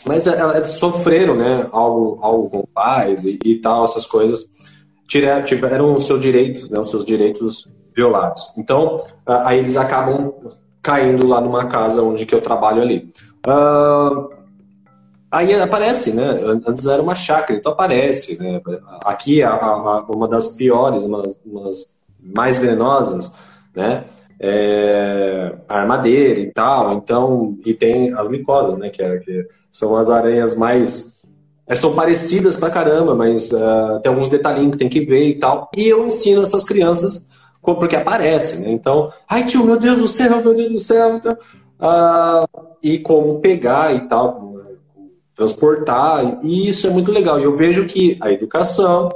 Mas 0.05 0.27
é, 0.27 0.37
elas 0.37 0.69
sofreram, 0.71 1.35
né? 1.35 1.67
Algo, 1.71 2.19
algo 2.21 2.49
com 2.49 2.65
pais 2.73 3.23
e, 3.23 3.39
e 3.43 3.55
tal, 3.55 3.85
essas 3.85 4.05
coisas. 4.05 4.45
Tiveram 5.07 5.95
os 5.95 6.05
seus 6.05 6.21
direitos, 6.21 6.69
né? 6.69 6.79
Os 6.79 6.89
seus 6.89 7.05
direitos 7.05 7.67
violados. 7.95 8.53
Então, 8.57 9.03
aí 9.25 9.59
eles 9.59 9.75
acabam 9.75 10.33
caindo 10.81 11.27
lá 11.27 11.39
numa 11.41 11.67
casa 11.67 12.01
onde 12.01 12.25
que 12.25 12.33
eu 12.33 12.41
trabalho 12.41 12.81
ali. 12.81 13.09
Uh, 13.45 14.29
aí 15.29 15.53
aparece, 15.53 16.11
né? 16.11 16.39
Antes 16.65 16.85
era 16.85 17.01
uma 17.01 17.15
chácara, 17.15 17.59
então 17.59 17.71
aparece, 17.71 18.41
né? 18.41 18.61
Aqui 19.03 19.43
a, 19.43 19.53
a, 19.53 20.05
uma 20.09 20.27
das 20.27 20.49
piores, 20.49 21.03
uma, 21.03 21.23
uma 21.45 21.63
das 21.65 21.85
mais 22.19 22.57
venenosas, 22.57 23.31
né? 23.75 24.05
É, 24.43 25.53
a 25.69 25.81
armadeira 25.81 26.39
e 26.39 26.51
tal, 26.51 26.93
então, 26.93 27.59
e 27.63 27.75
tem 27.75 28.11
as 28.13 28.27
micosas, 28.27 28.75
né? 28.77 28.89
Que, 28.89 29.03
é, 29.03 29.17
que 29.19 29.47
são 29.69 29.95
as 29.95 30.09
aranhas 30.09 30.55
mais. 30.55 31.21
É, 31.67 31.75
são 31.75 31.93
parecidas 31.93 32.57
pra 32.57 32.71
caramba, 32.71 33.13
mas 33.13 33.51
uh, 33.51 33.99
tem 34.01 34.11
alguns 34.11 34.29
detalhinhos 34.29 34.71
que 34.71 34.79
tem 34.79 34.89
que 34.89 35.01
ver 35.01 35.27
e 35.27 35.35
tal. 35.35 35.69
E 35.77 35.87
eu 35.87 36.05
ensino 36.05 36.41
essas 36.41 36.63
crianças 36.63 37.27
porque 37.61 37.95
aparecem, 37.95 38.61
né? 38.61 38.71
Então, 38.71 39.11
ai 39.29 39.45
tio, 39.45 39.63
meu 39.63 39.79
Deus 39.79 39.99
do 39.99 40.07
céu, 40.07 40.41
meu 40.41 40.55
Deus 40.55 40.71
do 40.71 40.79
céu. 40.79 41.17
Então, 41.17 41.37
uh, 41.79 42.67
e 42.81 42.97
como 42.97 43.39
pegar 43.39 43.95
e 43.95 44.07
tal, 44.07 44.55
transportar, 45.35 46.39
e 46.43 46.67
isso 46.67 46.87
é 46.87 46.89
muito 46.89 47.11
legal. 47.11 47.39
E 47.39 47.43
eu 47.43 47.55
vejo 47.55 47.85
que 47.85 48.17
a 48.21 48.31
educação 48.31 49.09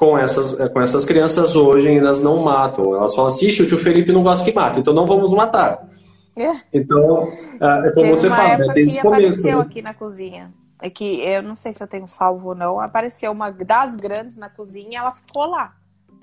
com 0.00 0.16
essas, 0.16 0.56
com 0.70 0.80
essas 0.80 1.04
crianças 1.04 1.54
hoje 1.54 1.94
elas 1.94 2.22
não 2.22 2.38
matam. 2.38 2.96
Elas 2.96 3.14
falam 3.14 3.28
assim, 3.28 3.48
o 3.48 3.66
tio 3.66 3.76
Felipe 3.76 4.10
não 4.10 4.22
gosta 4.22 4.42
que 4.42 4.56
mata, 4.56 4.80
então 4.80 4.94
não 4.94 5.06
vamos 5.06 5.30
matar. 5.34 5.86
É. 6.34 6.52
Então, 6.72 7.24
é, 7.60 7.88
é 7.88 7.90
como 7.90 8.06
Teve 8.06 8.08
você 8.08 8.30
fala, 8.30 8.56
né? 8.56 8.72
desde 8.72 8.98
o 8.98 9.02
começo. 9.02 9.40
Apareceu 9.40 9.58
né? 9.58 9.62
aqui 9.62 9.82
na 9.82 9.92
cozinha. 9.92 10.54
É 10.80 10.88
que 10.88 11.04
eu 11.04 11.42
não 11.42 11.54
sei 11.54 11.74
se 11.74 11.82
eu 11.82 11.86
tenho 11.86 12.08
salvo 12.08 12.48
ou 12.48 12.54
não. 12.54 12.80
Apareceu 12.80 13.30
uma 13.30 13.50
das 13.50 13.94
grandes 13.94 14.38
na 14.38 14.48
cozinha 14.48 15.00
ela 15.00 15.10
ficou 15.10 15.44
lá. 15.44 15.74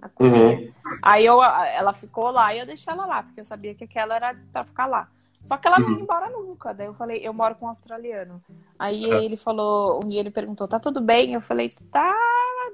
Na 0.01 0.09
cozinha. 0.09 0.57
Uhum. 0.57 0.71
Aí 1.03 1.23
eu, 1.23 1.43
ela 1.43 1.93
ficou 1.93 2.31
lá 2.31 2.55
e 2.55 2.59
eu 2.59 2.65
deixei 2.65 2.91
ela 2.91 3.05
lá, 3.05 3.21
porque 3.21 3.41
eu 3.41 3.45
sabia 3.45 3.75
que 3.75 3.83
aquela 3.83 4.15
era 4.15 4.35
pra 4.51 4.65
ficar 4.65 4.87
lá. 4.87 5.07
Só 5.43 5.55
que 5.55 5.67
ela 5.67 5.77
não 5.77 5.89
ia 5.89 5.97
uhum. 5.97 6.01
embora 6.01 6.29
nunca. 6.31 6.73
Daí 6.73 6.87
eu 6.87 6.95
falei, 6.95 7.19
eu 7.23 7.31
moro 7.31 7.53
com 7.53 7.65
um 7.67 7.69
australiano. 7.69 8.41
Aí 8.79 9.03
ele 9.03 9.37
falou, 9.37 10.01
um 10.03 10.07
dia 10.07 10.21
ele 10.21 10.31
perguntou, 10.31 10.67
tá 10.67 10.79
tudo 10.79 10.99
bem? 10.99 11.33
Eu 11.33 11.41
falei, 11.41 11.69
tá 11.91 12.11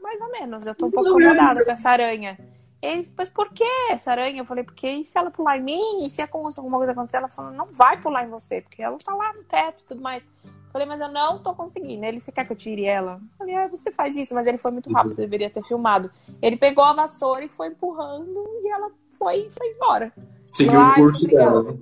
mais 0.04 0.22
ou 0.22 0.30
menos. 0.30 0.68
Eu 0.68 0.76
tô 0.76 0.88
um 0.88 0.92
pouco 0.92 1.10
incomodada 1.10 1.64
com 1.64 1.72
essa 1.72 1.90
aranha. 1.90 2.38
Ele, 2.82 3.10
mas 3.18 3.30
por 3.30 3.50
que 3.54 3.64
essa 3.90 4.12
aranha? 4.12 4.42
Eu 4.42 4.46
falei, 4.46 4.64
porque 4.64 4.88
e 4.90 5.06
se 5.06 5.18
ela 5.18 5.32
pular 5.32 5.58
em 5.58 5.64
mim? 5.64 6.06
E 6.06 6.10
se 6.10 6.22
alguma 6.22 6.78
coisa 6.78 6.92
acontecer? 6.92 7.18
Ela 7.18 7.30
falou, 7.30 7.52
não 7.54 7.68
vai 7.72 8.00
pular 8.00 8.26
em 8.26 8.30
você, 8.30 8.60
porque 8.60 8.84
ela 8.84 8.98
tá 9.00 9.16
lá 9.16 9.32
no 9.32 9.44
teto 9.46 9.82
e 9.82 9.86
tudo 9.86 10.02
mais. 10.02 10.28
Eu 10.44 10.52
falei, 10.72 10.86
mas 10.86 11.00
eu 11.00 11.08
não 11.08 11.40
tô 11.40 11.54
conseguindo. 11.54 12.04
Ele, 12.04 12.20
você 12.20 12.30
quer 12.30 12.46
que 12.46 12.52
eu 12.52 12.58
tire 12.58 12.84
ela? 12.84 13.22
Eu 13.22 13.38
falei, 13.38 13.56
ah, 13.56 13.68
você 13.70 13.90
faz 13.90 14.18
isso, 14.18 14.36
mas 14.36 14.46
ele 14.46 14.58
foi 14.58 14.72
muito 14.72 14.92
rápido, 14.92 15.18
uhum. 15.18 15.24
deveria 15.24 15.50
ter 15.50 15.64
filmado. 15.64 16.12
Ele 16.42 16.58
pegou 16.58 16.84
a 16.84 16.92
vassoura 16.92 17.46
e 17.46 17.50
foi 17.50 17.68
empurrando 17.68 18.44
e 18.62 18.70
ela 18.70 18.92
foi, 19.18 19.50
foi 19.58 19.68
embora. 19.70 20.12
Seguiu 20.48 20.82
o 20.82 20.94
curso 20.96 21.26
dela. 21.26 21.64
Né? 21.64 21.78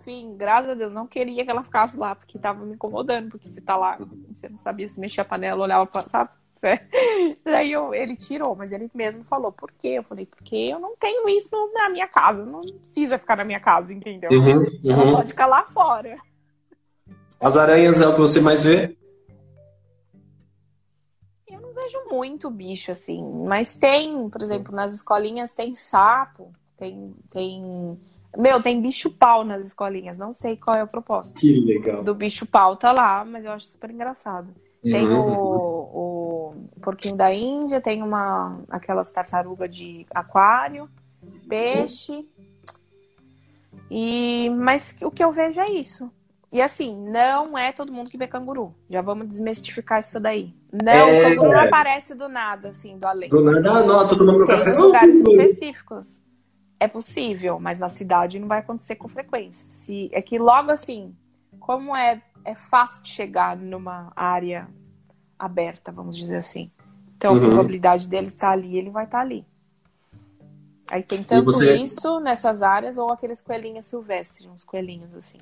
Enfim, 0.00 0.36
graças 0.38 0.70
a 0.70 0.74
Deus, 0.74 0.92
não 0.92 1.06
queria 1.06 1.44
que 1.44 1.50
ela 1.50 1.64
ficasse 1.64 1.98
lá, 1.98 2.14
porque 2.14 2.38
tava 2.38 2.64
me 2.64 2.74
incomodando, 2.74 3.28
porque 3.30 3.48
você 3.48 3.60
tá 3.60 3.76
lá, 3.76 3.98
você 4.28 4.48
não 4.48 4.56
sabia 4.56 4.88
se 4.88 4.98
mexia 4.98 5.22
a 5.22 5.26
panela, 5.26 5.62
olhava 5.62 5.84
pra, 5.84 6.02
sabe? 6.02 6.30
Daí 7.44 7.72
eu, 7.72 7.94
ele 7.94 8.16
tirou, 8.16 8.54
mas 8.54 8.72
ele 8.72 8.90
mesmo 8.94 9.24
falou, 9.24 9.52
por 9.52 9.70
quê? 9.72 9.88
Eu 9.88 10.02
falei, 10.02 10.26
porque 10.26 10.56
eu 10.56 10.78
não 10.78 10.96
tenho 10.96 11.28
isso 11.28 11.48
na 11.74 11.88
minha 11.88 12.06
casa, 12.06 12.44
não 12.44 12.60
precisa 12.60 13.18
ficar 13.18 13.36
na 13.36 13.44
minha 13.44 13.60
casa, 13.60 13.92
entendeu? 13.92 14.30
Uhum, 14.30 14.58
uhum. 14.58 14.78
Ela 14.84 15.12
pode 15.12 15.28
ficar 15.28 15.46
lá 15.46 15.64
fora. 15.66 16.16
As 17.40 17.56
aranhas 17.56 18.00
é 18.00 18.08
o 18.08 18.14
que 18.14 18.20
você 18.20 18.40
mais 18.40 18.64
vê? 18.64 18.96
Eu 21.48 21.60
não 21.60 21.72
vejo 21.72 21.98
muito 22.10 22.50
bicho 22.50 22.90
assim, 22.90 23.22
mas 23.46 23.74
tem, 23.74 24.28
por 24.28 24.42
exemplo, 24.42 24.74
nas 24.74 24.94
escolinhas 24.94 25.52
tem 25.52 25.74
sapo, 25.74 26.52
tem, 26.76 27.14
tem 27.30 27.98
meu, 28.36 28.60
tem 28.60 28.80
bicho-pau 28.80 29.44
nas 29.44 29.66
escolinhas. 29.66 30.18
Não 30.18 30.32
sei 30.32 30.56
qual 30.56 30.76
é 30.76 30.84
o 30.84 30.88
propósito. 30.88 31.40
Que 31.40 31.60
legal. 31.60 32.02
Do 32.02 32.14
bicho-pau 32.14 32.76
tá 32.76 32.92
lá, 32.92 33.24
mas 33.24 33.44
eu 33.44 33.52
acho 33.52 33.66
super 33.66 33.90
engraçado. 33.90 34.48
Uhum. 34.84 34.92
Tem 34.92 35.08
o, 35.08 35.20
o 36.50 36.80
porquinho 36.80 37.16
da 37.16 37.32
Índia, 37.32 37.80
tem 37.80 38.02
uma 38.02 38.60
aquelas 38.68 39.10
tartarugas 39.12 39.74
de 39.74 40.06
aquário, 40.10 40.88
peixe. 41.48 42.26
E 43.90 44.50
mas 44.50 44.94
o 45.00 45.10
que 45.10 45.22
eu 45.22 45.32
vejo 45.32 45.60
é 45.60 45.70
isso. 45.70 46.10
E 46.52 46.62
assim, 46.62 46.96
não 47.10 47.58
é 47.58 47.72
todo 47.72 47.92
mundo 47.92 48.10
que 48.10 48.16
vê 48.16 48.26
canguru. 48.26 48.74
Já 48.88 49.02
vamos 49.02 49.28
desmistificar 49.28 49.98
isso 49.98 50.18
daí. 50.18 50.54
Não, 50.72 50.90
é... 50.90 51.30
canguru 51.30 51.50
não 51.50 51.60
aparece 51.60 52.14
do 52.14 52.28
nada, 52.28 52.70
assim, 52.70 52.96
do 52.98 53.06
além. 53.06 53.28
Do 53.28 53.42
nada, 53.42 53.70
ah, 53.70 53.82
não, 53.82 54.08
todo 54.08 54.24
mundo 54.24 54.46
Tem 54.46 54.58
café. 54.58 54.72
lugares 54.72 55.14
específicos. 55.16 56.22
É 56.78 56.86
possível, 56.86 57.58
mas 57.58 57.78
na 57.78 57.88
cidade 57.88 58.38
não 58.38 58.48
vai 58.48 58.60
acontecer 58.60 58.96
com 58.96 59.08
frequência. 59.08 59.68
Se, 59.68 60.08
é 60.12 60.20
que 60.20 60.38
logo 60.38 60.70
assim, 60.70 61.14
como 61.58 61.96
é, 61.96 62.22
é 62.44 62.54
fácil 62.54 63.02
de 63.02 63.10
chegar 63.10 63.56
numa 63.56 64.12
área 64.14 64.68
aberta, 65.38 65.92
vamos 65.92 66.16
dizer 66.16 66.36
assim. 66.36 66.70
Então 67.16 67.32
uhum. 67.32 67.38
a 67.38 67.48
probabilidade 67.48 68.08
dele 68.08 68.26
estar 68.26 68.52
ali, 68.52 68.76
ele 68.76 68.90
vai 68.90 69.04
estar 69.04 69.20
ali. 69.20 69.44
Aí 70.88 71.02
tem 71.02 71.22
tanto 71.22 71.46
você... 71.46 71.76
isso 71.76 72.20
nessas 72.20 72.62
áreas 72.62 72.96
ou 72.96 73.10
aqueles 73.10 73.40
coelhinhos 73.40 73.86
silvestres, 73.86 74.48
uns 74.48 74.62
coelhinhos 74.62 75.12
assim. 75.14 75.38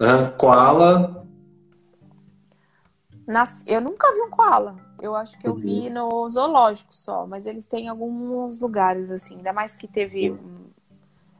Uhum. 0.00 0.30
Koala. 0.38 1.26
Nas... 3.26 3.64
Eu 3.66 3.80
nunca 3.80 4.10
vi 4.12 4.20
um 4.22 4.30
koala. 4.30 4.76
Eu 5.00 5.14
acho 5.14 5.38
que 5.38 5.46
eu 5.46 5.52
uhum. 5.52 5.58
vi 5.58 5.90
no 5.90 6.30
zoológico 6.30 6.94
só, 6.94 7.26
mas 7.26 7.44
eles 7.44 7.66
têm 7.66 7.88
alguns 7.88 8.60
lugares 8.60 9.10
assim. 9.10 9.36
Ainda 9.36 9.52
mais 9.52 9.76
que 9.76 9.86
teve 9.86 10.30
uhum 10.30 10.66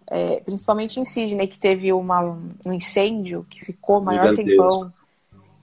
é, 0.09 0.41
principalmente 0.41 1.01
em 1.01 1.05
Sydney, 1.05 1.49
que 1.49 1.59
teve 1.59 1.93
uma, 1.93 2.39
um 2.65 2.73
incêndio 2.73 3.45
que 3.51 3.65
ficou 3.65 4.01
maior 4.01 4.35
tempão. 4.35 4.81
Deus. 4.81 4.93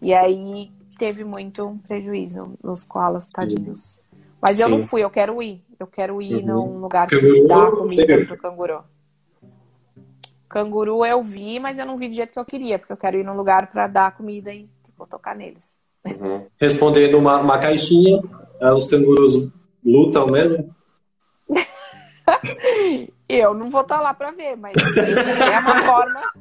E 0.02 0.14
aí 0.14 0.72
teve 0.98 1.24
muito 1.24 1.80
prejuízo 1.88 2.53
nos 2.64 2.84
koalas, 2.84 3.28
tadinhos. 3.28 4.02
Mas 4.41 4.60
eu 4.60 4.68
Sim. 4.68 4.74
não 4.74 4.82
fui, 4.84 5.03
eu 5.03 5.10
quero 5.10 5.41
ir. 5.41 5.64
Eu 5.80 5.88
quero 5.88 6.22
ir 6.22 6.44
uhum. 6.44 6.45
num 6.45 6.78
lugar 6.80 7.07
que 7.07 7.48
dá 7.48 7.72
comida 7.72 8.26
pro 8.26 8.38
canguru. 8.38 8.84
Canguru 10.49 11.06
eu 11.06 11.24
vi, 11.24 11.60
mas 11.60 11.80
eu 11.80 11.86
não 11.86 11.98
vi 11.98 12.10
do 12.10 12.15
jeito 12.15 12.32
que 12.32 12.40
eu 12.40 12.45
queria, 12.45 12.78
porque 12.78 12.94
eu 12.94 12.98
quero 12.98 13.18
ir 13.18 13.24
num 13.24 13.36
lugar 13.36 13.72
para 13.72 13.88
dar 13.88 14.15
comida 14.15 14.53
e 14.53 14.70
tipo, 14.84 15.07
tocar 15.07 15.36
neles. 15.36 15.78
Uhum. 16.06 16.45
Respondendo 16.60 17.18
uma, 17.18 17.40
uma 17.40 17.57
caixinha, 17.57 18.22
é, 18.60 18.72
os 18.72 18.86
cangurus 18.88 19.52
lutam 19.84 20.28
mesmo? 20.28 20.74
Eu 23.28 23.53
não 23.53 23.70
vou 23.70 23.82
estar 23.82 23.98
tá 23.98 24.02
lá 24.02 24.14
para 24.14 24.32
ver, 24.32 24.56
mas 24.56 24.74
é 24.76 25.60
uma 25.60 25.82
forma 25.82 26.32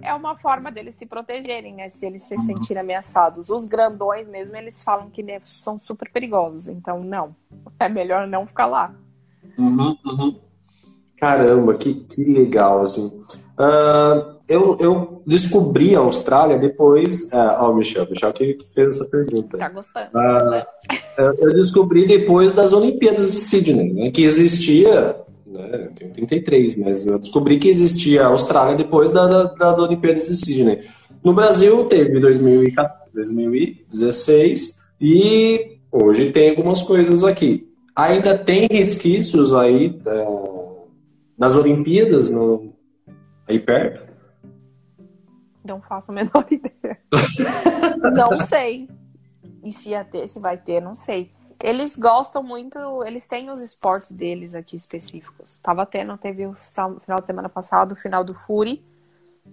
é 0.00 0.14
uma 0.14 0.36
forma 0.36 0.70
deles 0.70 0.94
se 0.94 1.06
protegerem, 1.06 1.74
né? 1.74 1.88
Se 1.88 2.06
eles 2.06 2.22
se 2.24 2.36
sentirem 2.38 2.82
ameaçados. 2.82 3.50
Os 3.50 3.66
grandões 3.66 4.28
mesmo, 4.28 4.56
eles 4.56 4.82
falam 4.82 5.10
que 5.10 5.24
são 5.44 5.78
super 5.78 6.10
perigosos. 6.10 6.68
Então, 6.68 7.02
não. 7.02 7.34
É 7.78 7.88
melhor 7.88 8.26
não 8.26 8.46
ficar 8.46 8.66
lá. 8.66 8.94
Uhum, 9.58 9.96
uhum. 10.04 10.40
Caramba, 11.16 11.74
que, 11.74 11.94
que 11.94 12.24
legal, 12.24 12.82
assim. 12.82 13.06
Uh, 13.58 14.38
eu, 14.46 14.76
eu 14.78 15.22
descobri 15.26 15.96
a 15.96 16.00
Austrália 16.00 16.56
depois... 16.58 17.24
Uh, 17.24 17.58
ó, 17.58 17.70
o 17.72 17.74
Michel, 17.74 18.04
o 18.04 18.10
Michel 18.10 18.32
que, 18.32 18.58
fez 18.72 18.96
essa 18.96 19.10
pergunta. 19.10 19.58
Tá 19.58 19.68
gostando. 19.68 20.10
Uh, 20.16 20.64
eu 21.18 21.52
descobri 21.54 22.06
depois 22.06 22.54
das 22.54 22.72
Olimpíadas 22.72 23.32
de 23.32 23.40
Sydney, 23.40 23.92
né, 23.92 24.10
que 24.12 24.22
existia 24.22 25.16
né? 25.66 25.86
Eu 25.86 25.92
tenho 25.92 26.12
33, 26.12 26.76
mas 26.76 27.06
eu 27.06 27.18
descobri 27.18 27.58
que 27.58 27.68
existia 27.68 28.24
a 28.24 28.28
Austrália 28.28 28.76
depois 28.76 29.10
da, 29.10 29.26
da, 29.26 29.44
das 29.44 29.78
Olimpíadas 29.78 30.26
de 30.26 30.36
Sydney. 30.36 30.82
No 31.22 31.32
Brasil 31.34 31.86
teve 31.86 32.20
2016 32.20 34.78
e 35.00 35.78
hoje 35.90 36.30
tem 36.32 36.50
algumas 36.50 36.82
coisas 36.82 37.24
aqui. 37.24 37.66
Ainda 37.96 38.36
tem 38.38 38.68
resquícios 38.70 39.54
aí 39.54 39.98
é, 40.06 40.26
nas 41.36 41.56
Olimpíadas 41.56 42.30
no, 42.30 42.72
aí 43.46 43.58
perto? 43.58 44.06
Não 45.64 45.82
faço 45.82 46.12
a 46.12 46.14
menor 46.14 46.46
ideia. 46.50 46.98
não 48.14 48.38
sei. 48.38 48.88
E 49.64 49.72
se 49.72 49.88
ia 49.90 50.04
ter, 50.04 50.28
se 50.28 50.38
vai 50.38 50.56
ter, 50.56 50.80
não 50.80 50.94
sei. 50.94 51.32
Eles 51.62 51.96
gostam 51.96 52.42
muito, 52.42 52.78
eles 53.04 53.26
têm 53.26 53.50
os 53.50 53.60
esportes 53.60 54.12
deles 54.12 54.54
aqui 54.54 54.76
específicos. 54.76 55.58
Tava 55.58 55.84
tendo, 55.84 56.16
teve 56.16 56.46
o 56.46 56.54
final 56.54 57.20
de 57.20 57.26
semana 57.26 57.48
passado, 57.48 57.92
o 57.92 57.96
final 57.96 58.22
do 58.22 58.34
Fury, 58.34 58.82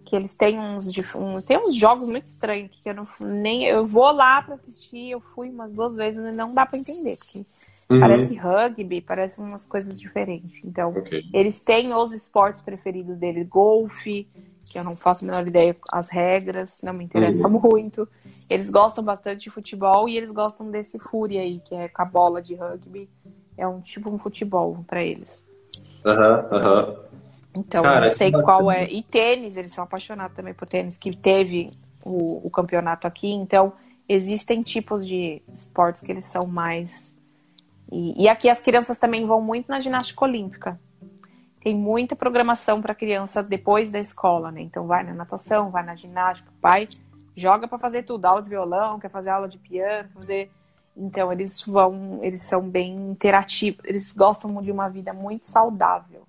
que 0.05 0.15
eles 0.15 0.33
têm 0.35 0.59
uns, 0.59 0.91
um, 1.15 1.41
tem 1.41 1.57
uns 1.57 1.75
jogos 1.75 2.09
muito 2.09 2.25
estranhos 2.25 2.71
que 2.83 2.89
eu 2.89 2.93
não 2.93 3.07
nem 3.19 3.65
eu 3.65 3.87
vou 3.87 4.11
lá 4.11 4.41
para 4.41 4.55
assistir, 4.55 5.11
eu 5.11 5.19
fui 5.19 5.49
umas 5.49 5.71
duas 5.71 5.95
vezes 5.95 6.23
e 6.23 6.31
não 6.31 6.53
dá 6.53 6.65
para 6.65 6.77
entender, 6.77 7.17
porque 7.17 7.45
uhum. 7.89 7.99
parece 7.99 8.35
rugby, 8.35 9.01
parece 9.01 9.39
umas 9.39 9.65
coisas 9.65 9.99
diferentes. 9.99 10.59
Então, 10.63 10.91
okay. 10.91 11.23
eles 11.33 11.59
têm 11.59 11.93
os 11.93 12.11
esportes 12.11 12.61
preferidos 12.61 13.17
deles, 13.17 13.47
golfe, 13.47 14.27
que 14.65 14.77
eu 14.77 14.83
não 14.83 14.95
faço 14.95 15.23
a 15.23 15.27
menor 15.27 15.47
ideia 15.47 15.75
as 15.91 16.09
regras, 16.09 16.79
não 16.81 16.93
me 16.93 17.03
interessa 17.03 17.47
uhum. 17.47 17.61
muito. 17.61 18.07
Eles 18.49 18.69
gostam 18.69 19.03
bastante 19.03 19.43
de 19.43 19.49
futebol 19.49 20.09
e 20.09 20.17
eles 20.17 20.31
gostam 20.31 20.69
desse 20.69 20.99
Fúria 20.99 21.41
aí, 21.41 21.59
que 21.59 21.73
é 21.73 21.87
com 21.87 22.01
a 22.01 22.05
bola 22.05 22.41
de 22.41 22.55
rugby. 22.55 23.09
É 23.57 23.67
um 23.67 23.79
tipo 23.79 24.09
um 24.09 24.17
futebol 24.17 24.83
para 24.87 25.03
eles. 25.03 25.43
Aham, 26.05 26.47
uhum, 26.51 26.57
aham. 26.57 26.89
Uhum. 26.89 27.05
Então, 27.57 27.83
Cara, 27.83 28.07
não 28.07 28.13
sei 28.13 28.31
qual 28.31 28.69
é. 28.69 28.83
E 28.83 29.01
tênis, 29.01 29.55
eles 29.55 29.71
são 29.71 29.83
apaixonados 29.83 30.35
também 30.35 30.53
por 30.53 30.67
tênis, 30.67 30.97
que 30.97 31.15
teve 31.15 31.69
o, 32.03 32.45
o 32.45 32.49
campeonato 32.49 33.07
aqui. 33.07 33.29
Então, 33.29 33.71
existem 34.09 34.61
tipos 34.61 35.07
de 35.07 35.41
esportes 35.51 36.01
que 36.01 36.11
eles 36.11 36.25
são 36.25 36.45
mais. 36.45 37.15
E, 37.91 38.23
e 38.23 38.27
aqui 38.27 38.49
as 38.49 38.59
crianças 38.59 38.97
também 38.97 39.25
vão 39.25 39.41
muito 39.41 39.69
na 39.69 39.79
ginástica 39.79 40.25
olímpica. 40.25 40.79
Tem 41.65 41.75
muita 41.75 42.15
programação 42.15 42.79
para 42.79 42.93
criança 42.93 43.41
depois 43.41 43.89
da 43.89 43.97
escola, 43.97 44.51
né? 44.51 44.61
Então, 44.61 44.85
vai 44.85 45.03
na 45.03 45.15
natação, 45.15 45.71
vai 45.71 45.83
na 45.83 45.95
ginástica, 45.95 46.47
o 46.55 46.61
pai 46.61 46.87
joga 47.35 47.67
para 47.67 47.79
fazer 47.79 48.03
tudo, 48.03 48.23
aula 48.23 48.43
de 48.43 48.49
violão, 48.49 48.99
quer 48.99 49.09
fazer 49.09 49.31
aula 49.31 49.47
de 49.47 49.57
piano, 49.57 50.07
fazer. 50.13 50.51
Então, 50.95 51.33
eles 51.33 51.63
vão, 51.63 52.19
eles 52.21 52.43
são 52.43 52.69
bem 52.69 52.95
interativos, 53.09 53.83
eles 53.83 54.13
gostam 54.13 54.61
de 54.61 54.71
uma 54.71 54.89
vida 54.89 55.11
muito 55.11 55.47
saudável. 55.47 56.27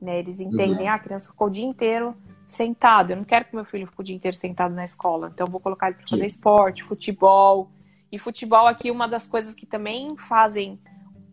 Né? 0.00 0.18
Eles 0.18 0.40
entendem, 0.40 0.86
uhum. 0.86 0.88
ah, 0.88 0.94
a 0.94 0.98
criança 0.98 1.30
ficou 1.30 1.46
o 1.46 1.50
dia 1.50 1.64
inteiro 1.64 2.16
sentado. 2.44 3.12
Eu 3.12 3.18
não 3.18 3.24
quero 3.24 3.44
que 3.44 3.54
meu 3.54 3.64
filho 3.64 3.86
fique 3.86 4.00
o 4.00 4.04
dia 4.04 4.16
inteiro 4.16 4.36
sentado 4.36 4.74
na 4.74 4.84
escola. 4.84 5.30
Então, 5.32 5.46
eu 5.46 5.50
vou 5.52 5.60
colocar 5.60 5.90
ele 5.90 5.98
para 5.98 6.08
fazer 6.08 6.26
esporte, 6.26 6.82
futebol. 6.82 7.70
E 8.10 8.18
futebol 8.18 8.66
aqui, 8.66 8.90
uma 8.90 9.06
das 9.06 9.28
coisas 9.28 9.54
que 9.54 9.64
também 9.64 10.16
fazem, 10.16 10.76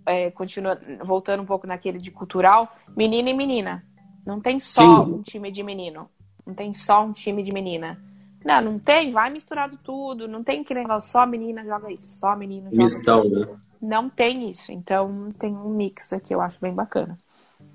é, 0.09 0.31
continua 0.31 0.79
voltando 1.03 1.43
um 1.43 1.45
pouco 1.45 1.67
naquele 1.67 1.99
de 1.99 2.09
cultural, 2.09 2.67
menino 2.97 3.29
e 3.29 3.33
menina. 3.33 3.83
Não 4.25 4.41
tem 4.41 4.59
só 4.59 4.81
Sim. 4.81 5.13
um 5.13 5.21
time 5.21 5.51
de 5.51 5.61
menino. 5.61 6.09
Não 6.45 6.53
tem 6.55 6.73
só 6.73 7.05
um 7.05 7.11
time 7.11 7.43
de 7.43 7.51
menina. 7.51 8.01
Não, 8.43 8.59
não 8.59 8.79
tem, 8.79 9.11
vai 9.11 9.29
misturado 9.29 9.77
tudo. 9.83 10.27
Não 10.27 10.43
tem 10.43 10.63
que 10.63 10.73
negócio, 10.73 11.11
só 11.11 11.25
menina 11.27 11.63
joga 11.63 11.91
isso, 11.91 12.19
só 12.19 12.35
menino 12.35 12.71
joga 12.71 12.83
Mistão, 12.83 13.23
isso. 13.25 13.39
Né? 13.39 13.47
Não 13.79 14.09
tem 14.09 14.49
isso. 14.49 14.71
Então, 14.71 15.29
tem 15.37 15.53
um 15.55 15.69
mix 15.69 16.11
aqui, 16.11 16.33
eu 16.33 16.41
acho 16.41 16.59
bem 16.59 16.73
bacana. 16.73 17.17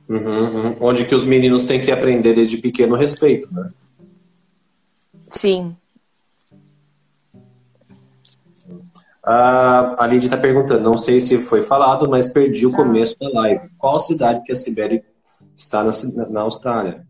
Uhum, 0.08 0.16
uhum. 0.18 0.76
Onde 0.80 1.04
que 1.04 1.14
os 1.14 1.24
meninos 1.24 1.62
têm 1.62 1.80
que 1.80 1.92
aprender 1.92 2.34
desde 2.34 2.58
pequeno 2.58 2.96
respeito, 2.96 3.52
né? 3.54 3.70
Sim. 5.30 5.76
A, 9.24 10.04
a 10.04 10.06
Lidia 10.06 10.26
está 10.26 10.36
perguntando, 10.36 10.82
não 10.82 10.98
sei 10.98 11.20
se 11.20 11.38
foi 11.38 11.62
falado, 11.62 12.08
mas 12.08 12.26
perdi 12.26 12.66
o 12.66 12.70
ah. 12.70 12.76
começo 12.76 13.18
da 13.18 13.28
live. 13.30 13.70
Qual 13.78 13.98
cidade 13.98 14.42
que 14.44 14.52
a 14.52 14.56
Sibeli 14.56 15.02
está 15.56 15.82
na, 15.82 15.90
na 16.28 16.40
Austrália? 16.42 17.06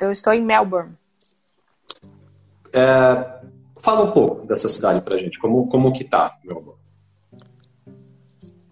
Eu 0.00 0.10
estou 0.10 0.32
em 0.32 0.42
Melbourne. 0.42 0.94
É, 2.72 3.40
fala 3.76 4.04
um 4.04 4.10
pouco 4.10 4.46
dessa 4.46 4.68
cidade 4.68 5.02
pra 5.02 5.18
gente, 5.18 5.38
como, 5.38 5.68
como 5.68 5.92
que 5.92 6.02
tá, 6.02 6.36
Melbourne? 6.42 6.82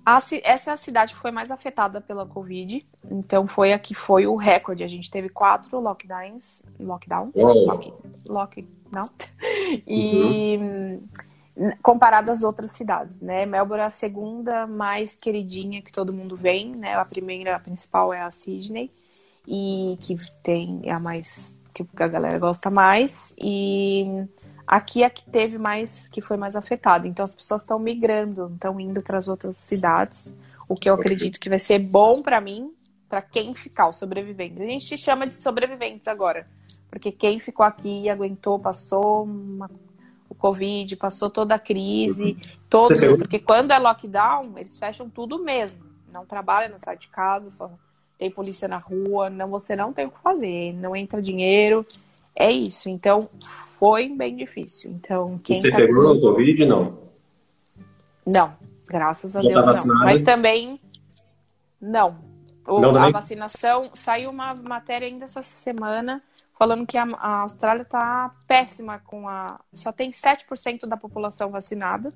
Essa 0.05 0.71
é 0.71 0.73
a 0.73 0.77
cidade 0.77 1.15
que 1.15 1.21
foi 1.21 1.31
mais 1.31 1.51
afetada 1.51 2.01
pela 2.01 2.27
Covid. 2.27 2.85
Então 3.09 3.47
foi 3.47 3.73
a 3.73 3.79
que 3.79 3.95
foi 3.95 4.27
o 4.27 4.35
recorde. 4.35 4.83
A 4.83 4.89
gente 4.89 5.09
teve 5.09 5.29
quatro 5.29 5.79
lockdowns. 5.79 6.63
Lockdown? 6.81 7.31
Lock, 7.37 7.93
lock, 8.27 8.69
não. 8.91 9.09
E 9.87 10.57
uhum. 10.57 11.03
Comparado 11.83 12.33
às 12.33 12.43
outras 12.43 12.71
cidades, 12.73 13.21
né? 13.21 13.45
Melbourne 13.47 13.83
é 13.83 13.87
a 13.87 13.91
segunda 13.91 14.67
mais 14.67 15.15
queridinha 15.15 15.83
que 15.83 15.93
todo 15.93 16.13
mundo 16.13 16.37
vem, 16.37 16.75
né? 16.75 16.95
A 16.95 17.05
primeira, 17.05 17.57
a 17.57 17.61
principal 17.61 18.13
é 18.13 18.21
a 18.23 18.31
Sydney. 18.31 18.91
E 19.47 19.99
que 20.01 20.17
tem 20.43 20.83
é 20.85 20.93
a 20.93 21.01
mais 21.01 21.57
que 21.75 21.85
a 21.97 22.09
galera 22.09 22.39
gosta 22.39 22.71
mais. 22.71 23.35
E 23.37 24.27
Aqui 24.67 25.03
é 25.03 25.11
que 25.11 25.29
teve 25.29 25.59
mais, 25.59 26.09
que 26.09 26.21
foi 26.21 26.37
mais 26.37 26.57
afetado. 26.57 27.07
Então 27.07 27.25
as 27.25 27.35
pessoas 27.35 27.63
estão 27.63 27.79
migrando, 27.79 28.51
estão 28.55 28.79
indo 28.81 29.03
para 29.03 29.19
as 29.19 29.29
outras 29.29 29.57
cidades, 29.57 30.35
o 30.69 30.75
que 30.75 30.89
eu 30.89 30.95
acredito 30.95 31.39
que 31.39 31.49
vai 31.49 31.59
ser 31.59 31.79
bom 31.79 32.23
para 32.23 32.41
mim, 32.41 32.73
para 33.09 33.21
quem 33.21 33.55
ficar, 33.55 33.89
os 33.89 33.97
sobreviventes. 33.97 34.61
A 34.61 34.65
gente 34.65 34.97
chama 34.97 35.27
de 35.27 35.35
sobreviventes 35.35 36.09
agora, 36.09 36.47
porque 36.91 37.13
quem 37.13 37.41
ficou 37.41 37.67
aqui 37.67 38.09
aguentou, 38.09 38.59
passou 38.59 39.25
uma, 39.25 39.71
Covid, 40.43 40.97
passou 40.97 41.31
toda 41.31 41.55
a 41.55 41.59
crise, 41.59 42.33
uhum. 42.33 42.37
todos, 42.69 42.99
porque 43.17 43.39
quando 43.39 43.71
é 43.71 43.79
lockdown, 43.79 44.59
eles 44.59 44.77
fecham 44.77 45.09
tudo 45.09 45.39
mesmo. 45.39 45.81
Não 46.13 46.27
trabalha, 46.27 46.69
não 46.69 46.81
sai 46.81 46.99
de 46.99 47.07
casa, 47.07 47.49
só 47.49 47.71
tem 48.19 48.29
polícia 48.29 48.67
na 48.67 48.79
rua, 48.79 49.31
não 49.31 49.49
você 49.49 49.77
não 49.77 49.93
tem 49.93 50.07
o 50.07 50.11
que 50.11 50.21
fazer, 50.21 50.73
não 50.75 50.97
entra 50.97 51.23
dinheiro. 51.23 51.87
É 52.35 52.51
isso. 52.51 52.89
Então, 52.89 53.29
foi 53.79 54.09
bem 54.09 54.35
difícil. 54.35 54.91
Então, 54.91 55.39
quem 55.45 55.55
Você 55.55 55.71
tá 55.71 55.77
pegou 55.77 56.13
o 56.13 56.21
Covid, 56.21 56.67
não? 56.67 56.99
Não, 58.27 58.53
graças 58.89 59.37
a 59.37 59.39
Já 59.39 59.55
tá 59.55 59.63
Deus 59.63 59.83
tá 59.83 59.89
não. 59.89 59.99
Mas 60.01 60.23
também, 60.23 60.81
não. 61.81 62.17
O, 62.67 62.81
não 62.81 62.97
a 62.97 63.11
vacinação, 63.11 63.91
saiu 63.95 64.31
uma 64.31 64.55
matéria 64.55 65.07
ainda 65.07 65.25
essa 65.25 65.43
semana 65.43 66.21
falando 66.63 66.87
que 66.87 66.97
a, 66.97 67.03
a 67.03 67.41
Austrália 67.41 67.83
está 67.83 68.33
péssima 68.47 69.01
com 69.01 69.29
a... 69.29 69.59
Só 69.75 69.91
tem 69.91 70.13
7% 70.13 70.87
da 70.87 70.97
população 70.97 71.51
vacinada. 71.51 72.13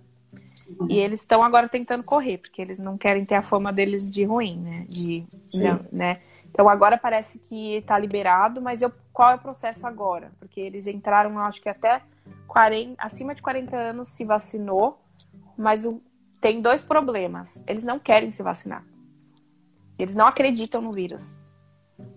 Uhum. 0.69 0.87
E 0.89 1.01
eles 1.01 1.23
estão 1.23 1.43
agora 1.43 1.69
tentando 1.69 2.05
correr, 2.05 2.39
porque 2.39 2.63
eles 2.63 2.79
não 2.79 2.97
querem 2.97 3.25
ter 3.25 3.35
a 3.35 3.43
fama 3.43 3.73
deles 3.73 4.09
de 4.09 4.23
ruim, 4.23 4.57
né? 4.57 4.87
De, 4.89 5.27
não, 5.55 5.81
né? 5.91 6.21
Então 6.49 6.69
agora 6.69 6.97
parece 6.97 7.41
que 7.41 7.79
está 7.79 7.99
liberado, 7.99 8.63
mas 8.63 8.83
eu, 8.83 8.93
qual 9.13 9.33
é 9.33 9.35
o 9.35 9.41
processo 9.41 9.85
agora? 9.85 10.31
Porque 10.39 10.61
eles 10.61 10.87
entraram, 10.87 11.37
acho 11.41 11.61
que 11.61 11.69
até 11.69 12.01
40, 12.47 13.03
acima 13.03 13.35
de 13.35 13.43
40 13.43 13.77
anos 13.77 14.07
se 14.07 14.25
vacinou, 14.25 15.03
mas 15.59 15.85
o, 15.85 16.01
tem 16.41 16.63
dois 16.63 16.83
problemas. 16.83 17.65
Eles 17.67 17.83
não 17.83 17.99
querem 17.99 18.31
se 18.31 18.45
vacinar. 18.45 18.85
Eles 19.99 20.15
não 20.15 20.29
acreditam 20.29 20.81
no 20.81 20.93
vírus. 20.93 21.41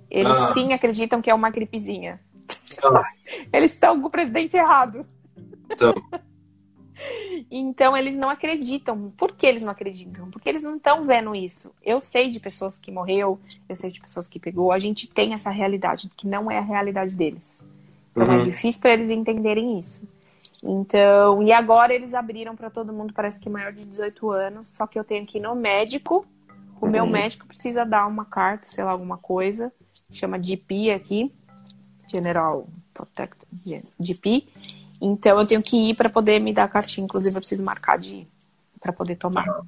Eles 0.09 0.37
ah. 0.37 0.53
sim 0.53 0.73
acreditam 0.73 1.21
que 1.21 1.29
é 1.29 1.33
uma 1.33 1.49
gripezinha. 1.49 2.19
Ah. 2.83 3.03
Eles 3.53 3.73
estão 3.73 3.99
com 3.99 4.07
o 4.07 4.11
presidente 4.11 4.57
errado. 4.57 5.05
Então. 5.69 5.93
Então 7.49 7.95
eles 7.95 8.17
não 8.17 8.29
acreditam. 8.29 9.11
Por 9.15 9.31
que 9.31 9.47
eles 9.47 9.63
não 9.63 9.71
acreditam? 9.71 10.29
Porque 10.29 10.49
eles 10.49 10.63
não 10.63 10.75
estão 10.75 11.03
vendo 11.03 11.33
isso. 11.33 11.71
Eu 11.81 11.99
sei 11.99 12.29
de 12.29 12.39
pessoas 12.39 12.77
que 12.77 12.91
morreu, 12.91 13.39
eu 13.67 13.75
sei 13.75 13.89
de 13.89 13.99
pessoas 13.99 14.27
que 14.27 14.37
pegou. 14.37 14.71
A 14.71 14.79
gente 14.79 15.07
tem 15.07 15.33
essa 15.33 15.49
realidade 15.49 16.11
que 16.15 16.27
não 16.27 16.51
é 16.51 16.57
a 16.57 16.61
realidade 16.61 17.15
deles. 17.15 17.63
Então 18.11 18.25
é 18.25 18.29
uhum. 18.29 18.41
é 18.41 18.43
difícil 18.43 18.81
para 18.81 18.93
eles 18.93 19.09
entenderem 19.09 19.79
isso. 19.79 20.01
Então, 20.61 21.41
e 21.41 21.51
agora 21.51 21.93
eles 21.93 22.13
abriram 22.13 22.55
para 22.55 22.69
todo 22.69 22.91
mundo, 22.91 23.13
parece 23.13 23.39
que 23.39 23.49
maior 23.49 23.71
de 23.71 23.85
18 23.85 24.29
anos, 24.31 24.67
só 24.67 24.85
que 24.85 24.99
eu 24.99 25.03
tenho 25.03 25.25
que 25.25 25.37
ir 25.37 25.41
no 25.41 25.55
médico. 25.55 26.25
O 26.79 26.85
uhum. 26.85 26.91
meu 26.91 27.05
médico 27.05 27.45
precisa 27.45 27.85
dar 27.85 28.07
uma 28.07 28.25
carta, 28.25 28.67
sei 28.67 28.83
lá, 28.83 28.91
alguma 28.91 29.17
coisa, 29.17 29.71
chama 30.11 30.41
GP 30.41 30.91
aqui, 30.91 31.33
General 32.07 32.67
Protect 32.93 33.37
GP, 33.99 34.47
então 35.01 35.39
eu 35.39 35.47
tenho 35.47 35.63
que 35.63 35.89
ir 35.89 35.95
para 35.95 36.09
poder 36.09 36.39
me 36.39 36.53
dar 36.53 36.65
a 36.65 36.67
cartinha. 36.67 37.05
Inclusive, 37.05 37.35
eu 37.35 37.39
preciso 37.39 37.63
marcar 37.63 37.97
de 37.97 38.09
ir 38.09 38.27
para 38.79 38.91
poder 38.91 39.15
tomar. 39.15 39.47
Ah, 39.47 39.61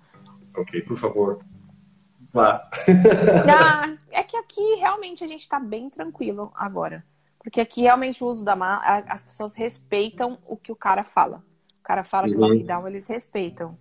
ok, 0.57 0.81
por 0.81 0.97
favor. 0.97 1.39
Vá. 2.33 2.69
ah, 3.49 3.93
é 4.11 4.23
que 4.23 4.35
aqui 4.35 4.75
realmente 4.75 5.23
a 5.23 5.27
gente 5.27 5.41
está 5.41 5.59
bem 5.59 5.89
tranquilo 5.89 6.51
agora. 6.55 7.03
Porque 7.39 7.59
aqui 7.59 7.81
realmente 7.81 8.23
o 8.23 8.27
uso 8.27 8.43
da 8.43 8.55
máscara, 8.55 9.05
as 9.07 9.23
pessoas 9.23 9.55
respeitam 9.55 10.37
o 10.45 10.55
que 10.55 10.71
o 10.71 10.75
cara 10.75 11.03
fala. 11.03 11.43
O 11.79 11.83
cara 11.83 12.03
fala 12.03 12.27
uhum. 12.27 12.33
que 12.33 12.37
o 12.37 12.41
lockdown, 12.41 12.87
eles 12.87 13.07
respeitam. 13.07 13.77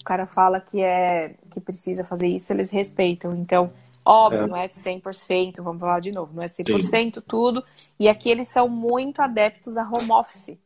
O 0.00 0.04
cara 0.04 0.26
fala 0.26 0.60
que 0.60 0.82
é 0.82 1.34
que 1.50 1.60
precisa 1.60 2.04
fazer 2.04 2.28
isso, 2.28 2.52
eles 2.52 2.70
respeitam. 2.70 3.34
Então, 3.36 3.72
óbvio, 4.04 4.42
é. 4.42 4.46
não 4.46 4.56
é 4.56 4.68
100%, 4.68 5.62
vamos 5.62 5.80
falar 5.80 6.00
de 6.00 6.12
novo, 6.12 6.32
não 6.34 6.42
é 6.42 6.46
100% 6.46 7.14
Sim. 7.14 7.22
tudo. 7.26 7.64
E 7.98 8.08
aqui 8.08 8.30
eles 8.30 8.48
são 8.48 8.68
muito 8.68 9.22
adeptos 9.22 9.76
a 9.76 9.82
home 9.82 10.12
office. 10.12 10.58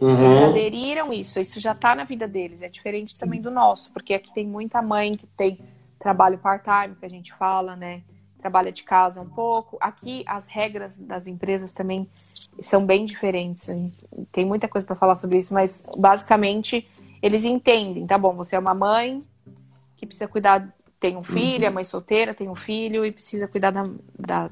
Uhum. 0.00 0.32
Eles 0.32 0.48
aderiram 0.48 1.12
isso, 1.12 1.38
isso 1.38 1.60
já 1.60 1.72
está 1.72 1.94
na 1.94 2.04
vida 2.04 2.26
deles. 2.26 2.62
É 2.62 2.68
diferente 2.68 3.18
também 3.18 3.40
do 3.40 3.50
nosso, 3.50 3.90
porque 3.92 4.14
aqui 4.14 4.32
tem 4.32 4.46
muita 4.46 4.82
mãe 4.82 5.12
que 5.12 5.26
tem 5.26 5.58
trabalho 5.98 6.38
part-time, 6.38 6.96
que 6.98 7.06
a 7.06 7.10
gente 7.10 7.32
fala, 7.34 7.76
né? 7.76 8.02
Trabalha 8.38 8.70
de 8.70 8.82
casa 8.82 9.20
um 9.20 9.28
pouco. 9.28 9.78
Aqui 9.80 10.22
as 10.26 10.46
regras 10.46 10.98
das 10.98 11.26
empresas 11.26 11.72
também 11.72 12.08
são 12.60 12.84
bem 12.84 13.04
diferentes. 13.04 13.70
Tem 14.30 14.44
muita 14.44 14.68
coisa 14.68 14.86
para 14.86 14.96
falar 14.96 15.14
sobre 15.14 15.38
isso, 15.38 15.54
mas 15.54 15.84
basicamente 15.96 16.86
eles 17.24 17.46
entendem, 17.46 18.06
tá 18.06 18.18
bom? 18.18 18.34
Você 18.34 18.54
é 18.54 18.58
uma 18.58 18.74
mãe 18.74 19.20
que 19.96 20.04
precisa 20.04 20.28
cuidar, 20.28 20.68
tem 21.00 21.16
um 21.16 21.22
filho, 21.22 21.62
uhum. 21.62 21.70
é 21.70 21.70
mãe 21.70 21.82
solteira, 21.82 22.34
tem 22.34 22.50
um 22.50 22.54
filho 22.54 23.02
e 23.02 23.10
precisa 23.10 23.48
cuidar 23.48 23.70
da, 23.70 23.84
da 24.18 24.50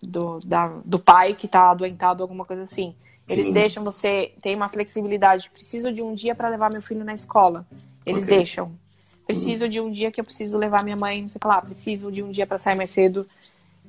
do, 0.00 0.38
da, 0.40 0.80
do 0.82 0.98
pai 0.98 1.34
que 1.34 1.44
está 1.44 1.70
adoentado, 1.70 2.22
alguma 2.22 2.46
coisa 2.46 2.62
assim. 2.62 2.94
Eles 3.28 3.48
Sim. 3.48 3.52
deixam 3.52 3.84
você 3.84 4.32
tem 4.40 4.56
uma 4.56 4.70
flexibilidade. 4.70 5.50
Preciso 5.50 5.92
de 5.92 6.02
um 6.02 6.14
dia 6.14 6.34
para 6.34 6.48
levar 6.48 6.72
meu 6.72 6.80
filho 6.80 7.04
na 7.04 7.12
escola. 7.12 7.66
Eles 8.06 8.24
okay. 8.24 8.38
deixam. 8.38 8.72
Preciso 9.26 9.64
uhum. 9.64 9.70
de 9.70 9.80
um 9.82 9.92
dia 9.92 10.10
que 10.10 10.18
eu 10.18 10.24
preciso 10.24 10.56
levar 10.56 10.82
minha 10.84 10.96
mãe, 10.96 11.20
não 11.20 11.28
sei 11.28 11.40
lá. 11.44 11.60
Preciso 11.60 12.10
de 12.10 12.22
um 12.22 12.30
dia 12.30 12.46
para 12.46 12.56
sair 12.56 12.76
mais 12.76 12.92
cedo. 12.92 13.28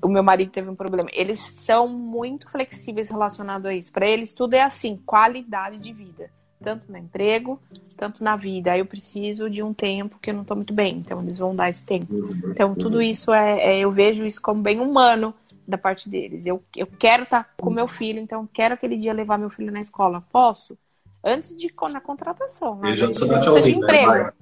O 0.01 0.09
meu 0.09 0.21
marido 0.21 0.51
teve 0.51 0.69
um 0.69 0.75
problema. 0.75 1.09
Eles 1.13 1.39
são 1.39 1.87
muito 1.87 2.49
flexíveis 2.49 3.09
relacionado 3.09 3.67
a 3.67 3.73
isso. 3.73 3.89
Para 3.89 4.05
eles 4.05 4.33
tudo 4.33 4.53
é 4.53 4.63
assim, 4.63 4.97
qualidade 5.05 5.77
de 5.77 5.93
vida. 5.93 6.29
Tanto 6.63 6.91
no 6.91 6.97
emprego, 6.97 7.59
tanto 7.95 8.23
na 8.23 8.35
vida. 8.35 8.71
Aí 8.71 8.79
eu 8.79 8.85
preciso 8.85 9.49
de 9.49 9.61
um 9.61 9.73
tempo 9.73 10.17
que 10.19 10.29
eu 10.29 10.33
não 10.33 10.41
estou 10.41 10.57
muito 10.57 10.73
bem, 10.73 10.97
então 10.97 11.21
eles 11.21 11.37
vão 11.37 11.55
dar 11.55 11.69
esse 11.69 11.83
tempo. 11.83 12.13
Então 12.49 12.73
tudo 12.75 13.01
isso 13.01 13.33
é, 13.33 13.59
é 13.59 13.79
eu 13.79 13.91
vejo 13.91 14.23
isso 14.23 14.41
como 14.41 14.61
bem 14.61 14.79
humano 14.79 15.33
da 15.67 15.77
parte 15.77 16.09
deles. 16.09 16.45
Eu, 16.45 16.63
eu 16.75 16.87
quero 16.87 17.23
estar 17.23 17.43
tá 17.43 17.49
com 17.57 17.69
meu 17.69 17.87
filho, 17.87 18.19
então 18.19 18.47
quero 18.51 18.73
aquele 18.73 18.97
dia 18.97 19.13
levar 19.13 19.37
meu 19.37 19.49
filho 19.49 19.71
na 19.71 19.81
escola. 19.81 20.23
Posso? 20.31 20.77
Antes 21.23 21.55
de 21.55 21.73
na 21.91 21.99
contratação, 21.99 22.77
na 22.77 22.91
entrevista 22.91 23.61
de 23.61 23.75
emprego. 23.75 24.11
Né? 24.11 24.33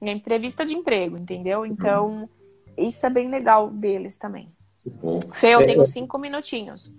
Na 0.00 0.12
entrevista 0.12 0.66
de 0.66 0.74
emprego, 0.74 1.16
entendeu? 1.16 1.64
Então, 1.64 2.28
isso 2.76 3.06
é 3.06 3.10
bem 3.10 3.30
legal 3.30 3.70
deles 3.70 4.18
também. 4.18 4.48
Bom. 4.86 5.18
Fê, 5.32 5.54
eu 5.54 5.60
é, 5.60 5.64
tenho 5.64 5.82
é. 5.82 5.86
cinco 5.86 6.18
minutinhos. 6.18 6.92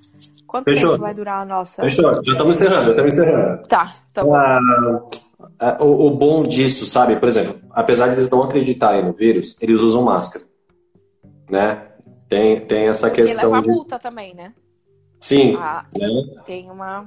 Quanto 0.47 0.65
Fechou. 0.65 0.91
tempo 0.91 1.01
vai 1.01 1.13
durar 1.13 1.41
a 1.41 1.45
nossa. 1.45 1.83
Fechou, 1.83 2.13
já 2.23 2.31
estamos 2.31 2.57
encerrando, 2.57 2.85
já 2.85 2.91
estamos 2.91 3.13
encerrando. 3.13 3.67
Tá, 3.67 3.93
tá 4.11 4.23
bom. 4.23 4.35
Ah, 4.35 5.77
o, 5.79 6.07
o, 6.07 6.11
bom 6.11 6.43
disso, 6.43 6.85
sabe, 6.85 7.15
por 7.17 7.29
exemplo, 7.29 7.59
apesar 7.71 8.07
de 8.07 8.13
eles 8.13 8.29
não 8.29 8.43
acreditarem 8.43 9.05
no 9.05 9.13
vírus, 9.13 9.55
eles 9.61 9.81
usam 9.81 10.01
máscara. 10.01 10.43
Né? 11.49 11.87
Tem, 12.27 12.59
tem 12.61 12.87
essa 12.87 13.09
questão. 13.11 13.49
E 13.49 13.53
leva 13.53 13.61
de... 13.61 13.69
multa 13.69 13.99
também, 13.99 14.33
né? 14.33 14.53
Sim. 15.21 15.55
Ah, 15.57 15.85
né? 15.95 16.07
Tem 16.45 16.69
uma. 16.71 17.05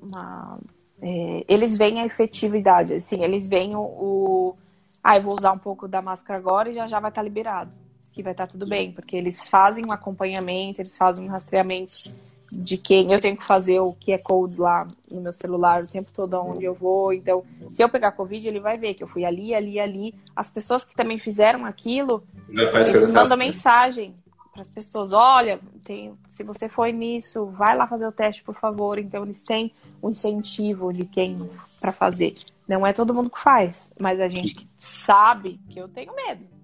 uma 0.00 0.58
é, 1.02 1.44
eles 1.48 1.76
veem 1.76 2.00
a 2.00 2.06
efetividade, 2.06 2.94
assim, 2.94 3.24
eles 3.24 3.48
veem 3.48 3.74
o, 3.74 3.80
o. 3.80 4.56
Ah, 5.02 5.16
eu 5.16 5.22
vou 5.22 5.34
usar 5.34 5.52
um 5.52 5.58
pouco 5.58 5.88
da 5.88 6.00
máscara 6.00 6.38
agora 6.38 6.70
e 6.70 6.74
já 6.74 6.86
já 6.86 7.00
vai 7.00 7.10
estar 7.10 7.22
liberado 7.22 7.70
que 8.16 8.22
vai 8.22 8.32
estar 8.32 8.46
tudo 8.46 8.66
bem, 8.66 8.92
porque 8.92 9.14
eles 9.14 9.46
fazem 9.46 9.84
um 9.84 9.92
acompanhamento, 9.92 10.80
eles 10.80 10.96
fazem 10.96 11.22
um 11.22 11.28
rastreamento 11.28 12.10
de 12.50 12.78
quem 12.78 13.12
eu 13.12 13.20
tenho 13.20 13.36
que 13.36 13.46
fazer 13.46 13.78
o 13.78 13.92
que 13.92 14.10
é 14.10 14.16
codes 14.16 14.56
lá 14.56 14.88
no 15.10 15.20
meu 15.20 15.32
celular 15.34 15.82
o 15.82 15.86
tempo 15.86 16.10
todo 16.14 16.32
onde 16.40 16.64
eu 16.64 16.72
vou. 16.72 17.12
Então, 17.12 17.44
se 17.68 17.84
eu 17.84 17.90
pegar 17.90 18.12
Covid, 18.12 18.48
ele 18.48 18.58
vai 18.58 18.78
ver 18.78 18.94
que 18.94 19.02
eu 19.02 19.06
fui 19.06 19.26
ali, 19.26 19.54
ali, 19.54 19.78
ali. 19.78 20.14
As 20.34 20.48
pessoas 20.48 20.82
que 20.82 20.94
também 20.94 21.18
fizeram 21.18 21.66
aquilo, 21.66 22.22
eles 22.48 23.10
mandam 23.10 23.36
mensagem 23.36 24.14
para 24.50 24.62
as 24.62 24.70
pessoas: 24.70 25.12
olha, 25.12 25.60
tem, 25.84 26.14
se 26.26 26.42
você 26.42 26.70
foi 26.70 26.92
nisso, 26.92 27.44
vai 27.44 27.76
lá 27.76 27.86
fazer 27.86 28.06
o 28.06 28.12
teste, 28.12 28.42
por 28.42 28.54
favor. 28.54 28.98
Então, 28.98 29.24
eles 29.24 29.42
têm 29.42 29.74
um 30.02 30.08
incentivo 30.08 30.90
de 30.90 31.04
quem 31.04 31.36
para 31.78 31.92
fazer. 31.92 32.32
Não 32.66 32.86
é 32.86 32.94
todo 32.94 33.12
mundo 33.12 33.28
que 33.28 33.42
faz, 33.42 33.92
mas 34.00 34.18
a 34.20 34.28
gente 34.28 34.54
que 34.54 34.66
sabe 34.78 35.60
que 35.68 35.78
eu 35.78 35.86
tenho 35.86 36.14
medo. 36.16 36.55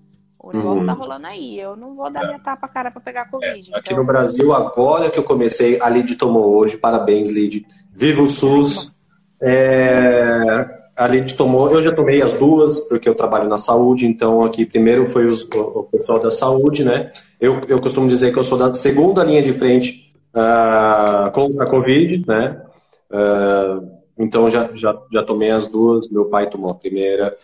O 0.42 0.52
negócio 0.52 0.80
uhum. 0.80 0.86
tá 0.86 0.92
rolando 0.92 1.26
aí. 1.26 1.58
Eu 1.58 1.76
não 1.76 1.94
vou 1.94 2.10
dar 2.10 2.24
é. 2.24 2.26
minha 2.26 2.38
tapa 2.40 2.66
cara 2.66 2.90
para 2.90 3.00
pegar 3.00 3.30
Covid. 3.30 3.70
É. 3.72 3.78
Aqui 3.78 3.92
então... 3.92 3.98
no 3.98 4.04
Brasil, 4.04 4.52
agora 4.52 5.10
que 5.10 5.18
eu 5.18 5.24
comecei, 5.24 5.80
a 5.80 5.88
Lid 5.88 6.16
tomou 6.16 6.56
hoje. 6.56 6.76
Parabéns, 6.76 7.30
Lid. 7.30 7.64
Viva 7.92 8.22
o 8.22 8.28
SUS. 8.28 8.92
É, 9.40 10.82
a 10.96 11.06
Lid 11.06 11.34
tomou, 11.34 11.70
eu 11.70 11.80
já 11.80 11.92
tomei 11.92 12.22
as 12.22 12.32
duas, 12.32 12.80
porque 12.88 13.08
eu 13.08 13.14
trabalho 13.14 13.48
na 13.48 13.56
saúde, 13.56 14.06
então 14.06 14.42
aqui 14.42 14.64
primeiro 14.64 15.04
foi 15.04 15.26
os, 15.26 15.42
o, 15.42 15.84
pessoal 15.90 16.20
da 16.20 16.30
saúde, 16.30 16.84
né? 16.84 17.10
Eu, 17.40 17.60
eu 17.66 17.80
costumo 17.80 18.08
dizer 18.08 18.32
que 18.32 18.38
eu 18.38 18.44
sou 18.44 18.58
da 18.58 18.72
segunda 18.72 19.24
linha 19.24 19.42
de 19.42 19.52
frente 19.52 20.12
uh, 20.34 21.30
contra 21.32 21.64
a 21.64 21.68
Covid, 21.68 22.24
né? 22.26 22.62
Uh, 23.10 23.90
então 24.18 24.48
já, 24.50 24.68
já, 24.74 24.96
já 25.10 25.22
tomei 25.22 25.50
as 25.50 25.66
duas, 25.66 26.10
meu 26.10 26.26
pai 26.26 26.48
tomou 26.48 26.70
a 26.70 26.74
primeira, 26.74 27.36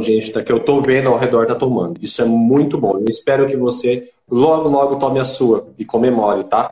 de 0.00 0.06
gente 0.06 0.42
que 0.42 0.52
eu 0.52 0.58
estou 0.58 0.80
vendo 0.80 1.08
ao 1.08 1.18
redor 1.18 1.42
está 1.42 1.54
tomando. 1.54 1.98
Isso 2.02 2.20
é 2.22 2.24
muito 2.24 2.78
bom. 2.78 2.98
Eu 2.98 3.06
espero 3.08 3.46
que 3.46 3.56
você 3.56 4.10
logo, 4.30 4.68
logo 4.68 4.96
tome 4.96 5.18
a 5.18 5.24
sua 5.24 5.68
e 5.78 5.84
comemore, 5.84 6.44
tá? 6.44 6.70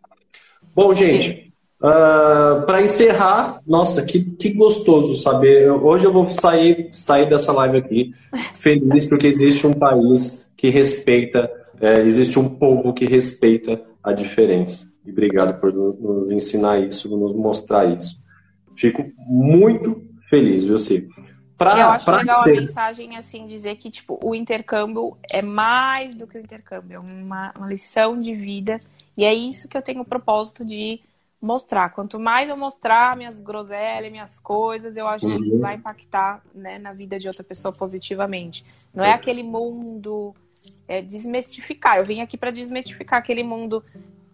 Bom, 0.74 0.94
gente, 0.94 1.52
uh, 1.82 1.86
ah, 1.86 2.62
para 2.66 2.82
encerrar, 2.82 3.60
nossa, 3.66 4.02
que, 4.02 4.20
que 4.20 4.50
gostoso 4.50 5.16
saber. 5.16 5.70
Hoje 5.70 6.04
eu 6.04 6.12
vou 6.12 6.26
sair, 6.28 6.88
sair 6.92 7.28
dessa 7.28 7.52
live 7.52 7.78
aqui 7.78 8.14
feliz 8.54 9.06
porque 9.06 9.26
existe 9.26 9.66
um 9.66 9.74
país 9.74 10.42
que 10.56 10.68
respeita, 10.68 11.50
é, 11.80 12.00
existe 12.02 12.38
um 12.38 12.48
povo 12.48 12.92
que 12.92 13.04
respeita 13.04 13.80
a 14.02 14.12
diferença. 14.12 14.84
E 15.04 15.10
obrigado 15.10 15.58
por 15.60 15.72
nos 15.72 16.30
ensinar 16.30 16.78
isso, 16.78 17.14
nos 17.16 17.34
mostrar 17.34 17.84
isso. 17.86 18.16
Fico 18.76 19.04
muito 19.26 20.00
feliz, 20.28 20.64
viu, 20.64 20.78
Ciro? 20.78 21.08
Pra, 21.62 21.78
eu 21.78 21.88
acho 21.88 22.10
legal 22.10 22.36
ser... 22.42 22.58
a 22.58 22.60
mensagem 22.60 23.16
assim 23.16 23.46
dizer 23.46 23.76
que 23.76 23.90
tipo 23.90 24.18
o 24.22 24.34
intercâmbio 24.34 25.16
é 25.30 25.42
mais 25.42 26.14
do 26.14 26.26
que 26.26 26.36
o 26.36 26.40
intercâmbio, 26.40 26.96
é 26.96 26.98
uma, 26.98 27.52
uma 27.56 27.66
lição 27.66 28.20
de 28.20 28.34
vida 28.34 28.80
e 29.16 29.24
é 29.24 29.32
isso 29.32 29.68
que 29.68 29.76
eu 29.76 29.82
tenho 29.82 30.00
o 30.00 30.04
propósito 30.04 30.64
de 30.64 31.00
mostrar. 31.42 31.90
Quanto 31.90 32.20
mais 32.20 32.48
eu 32.48 32.56
mostrar 32.56 33.16
minhas 33.16 33.40
groselhas, 33.40 34.12
minhas 34.12 34.38
coisas, 34.38 34.96
eu 34.96 35.08
acho 35.08 35.26
uhum. 35.26 35.40
que 35.40 35.56
vai 35.56 35.74
impactar 35.74 36.40
né, 36.54 36.78
na 36.78 36.92
vida 36.92 37.18
de 37.18 37.26
outra 37.26 37.42
pessoa 37.42 37.72
positivamente. 37.72 38.64
Não 38.94 39.04
é, 39.04 39.10
é 39.10 39.12
aquele 39.12 39.42
mundo 39.42 40.34
é, 40.86 41.02
desmistificar. 41.02 41.98
Eu 41.98 42.04
vim 42.04 42.20
aqui 42.20 42.36
para 42.36 42.52
desmistificar 42.52 43.18
aquele 43.18 43.42
mundo. 43.42 43.84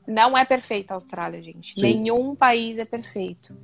Não 0.07 0.37
é 0.37 0.45
perfeito 0.45 0.91
a 0.91 0.95
Austrália, 0.95 1.41
gente. 1.41 1.73
Sim. 1.75 1.95
Nenhum 1.95 2.35
país 2.35 2.77
é 2.79 2.85
perfeito. 2.85 3.55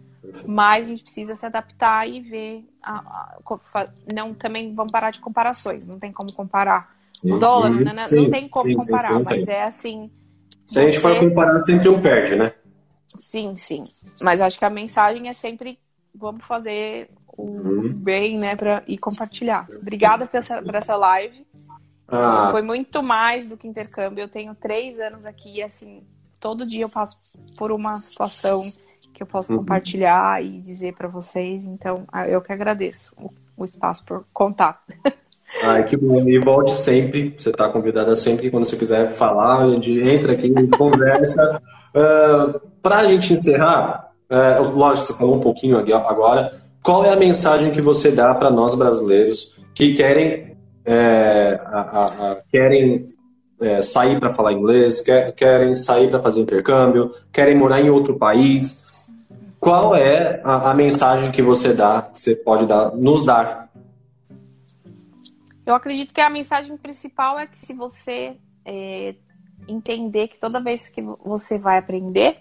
Mas 0.47 0.87
a 0.87 0.91
gente 0.91 1.03
precisa 1.03 1.37
se 1.37 1.45
adaptar 1.45 2.09
e 2.09 2.21
ver. 2.21 2.69
A, 2.83 3.39
a, 3.75 3.89
não, 4.13 4.35
também 4.35 4.73
vamos 4.75 4.93
parar 4.93 5.11
de 5.11 5.21
comparações. 5.21 5.87
Não 5.87 5.99
tem 5.99 6.13
como 6.13 6.33
comparar. 6.33 6.95
O 7.23 7.39
dólar, 7.39 7.71
uhum. 7.71 7.85
não, 7.85 8.05
sim, 8.05 8.17
não 8.17 8.31
tem 8.31 8.49
como 8.49 8.67
sim, 8.67 8.77
comparar, 8.77 9.17
sim, 9.17 9.23
mas 9.25 9.49
é 9.49 9.63
assim. 9.63 10.11
Se 10.67 10.81
a 10.81 10.87
gente 10.87 10.99
for 10.99 11.19
comparar, 11.19 11.59
sempre 11.61 11.89
um 11.89 12.01
perde, 12.01 12.37
né? 12.37 12.53
Sim, 13.19 13.57
sim. 13.57 13.85
Mas 14.21 14.41
acho 14.41 14.59
que 14.59 14.65
a 14.65 14.71
mensagem 14.71 15.29
é 15.29 15.33
sempre 15.33 15.79
vamos 16.15 16.45
fazer 16.45 17.11
o 17.29 17.43
uhum. 17.43 17.93
bem, 17.93 18.39
né, 18.39 18.57
pra, 18.57 18.83
e 18.87 18.97
compartilhar. 18.97 19.67
Obrigada 19.81 20.27
por 20.27 20.37
essa, 20.37 20.63
por 20.63 20.75
essa 20.75 20.97
live. 20.97 21.47
Ah. 22.07 22.49
Foi 22.51 22.63
muito 22.63 23.03
mais 23.03 23.47
do 23.47 23.57
que 23.57 23.67
intercâmbio. 23.67 24.23
Eu 24.23 24.29
tenho 24.29 24.55
três 24.55 25.01
anos 25.01 25.27
aqui 25.27 25.57
e, 25.57 25.63
assim, 25.63 26.03
todo 26.39 26.67
dia 26.67 26.83
eu 26.83 26.91
passo 26.91 27.19
por 27.57 27.73
uma 27.73 27.97
situação 27.97 28.73
que 29.15 29.23
eu 29.23 29.27
posso 29.27 29.53
uhum. 29.53 29.59
compartilhar 29.59 30.45
e 30.45 30.61
dizer 30.61 30.95
para 30.95 31.09
vocês. 31.09 31.65
Então, 31.65 32.05
ah, 32.13 32.29
eu 32.29 32.43
que 32.43 32.53
agradeço 32.53 33.15
o, 33.17 33.31
o 33.57 33.65
espaço 33.65 34.05
por 34.05 34.25
contar. 34.33 34.83
Ai, 35.63 35.85
que 35.85 35.97
bom. 35.97 36.29
E 36.29 36.39
volte 36.41 36.73
sempre. 36.73 37.35
Você 37.39 37.51
está 37.51 37.69
convidada 37.69 38.17
sempre. 38.17 38.51
Quando 38.51 38.65
você 38.65 38.77
quiser 38.77 39.13
falar, 39.13 39.65
a 39.65 39.71
gente 39.71 40.01
entra 40.01 40.33
aqui, 40.33 40.53
a 40.55 40.61
gente 40.61 40.77
conversa. 40.77 41.63
Uh, 41.95 42.59
ah, 42.59 42.61
para 42.83 42.99
a 42.99 43.07
gente 43.07 43.33
encerrar, 43.33 44.11
uh, 44.29 44.71
lógico, 44.71 45.07
você 45.07 45.15
falou 45.15 45.37
um 45.37 45.41
pouquinho 45.41 45.79
agora. 45.79 46.61
Qual 46.83 47.05
é 47.05 47.13
a 47.13 47.17
mensagem 47.17 47.71
que 47.71 47.81
você 47.81 48.11
dá 48.11 48.35
para 48.35 48.51
nós 48.51 48.75
brasileiros 48.75 49.57
que 49.75 49.95
querem, 49.95 50.55
é, 50.85 51.59
a, 51.65 51.81
a, 51.81 52.05
a, 52.05 52.37
querem 52.51 53.07
é, 53.61 53.81
sair 53.81 54.21
para 54.21 54.35
falar 54.35 54.53
inglês, 54.53 55.01
quer, 55.01 55.33
querem 55.33 55.75
sair 55.75 56.11
para 56.11 56.21
fazer 56.21 56.41
intercâmbio, 56.41 57.11
querem 57.33 57.57
morar 57.57 57.81
em 57.81 57.89
outro 57.89 58.19
país, 58.19 58.84
qual 59.65 59.97
é 59.97 60.43
a, 60.45 60.71
a, 60.71 60.75
mensagem 60.75 61.33
que 61.33 61.41
você 61.41 61.73
dá, 61.73 62.03
que 62.03 62.21
você 62.21 62.37
pode 62.37 62.67
dar, 62.67 62.95
nos 62.95 63.25
dar? 63.25 63.71
Eu 65.65 65.75
acredito 65.75 66.13
que 66.13 66.21
a 66.21 66.29
mensagem 66.29 66.77
principal 66.77 67.39
é 67.39 67.47
que 67.47 67.57
se 67.57 67.73
você 67.73 68.37
é, 68.63 69.15
entender 69.67 70.29
que 70.29 70.39
toda 70.39 70.61
vez 70.61 70.91
que 70.91 71.01
você 71.01 71.59
vai 71.59 71.79
aprender, 71.79 72.41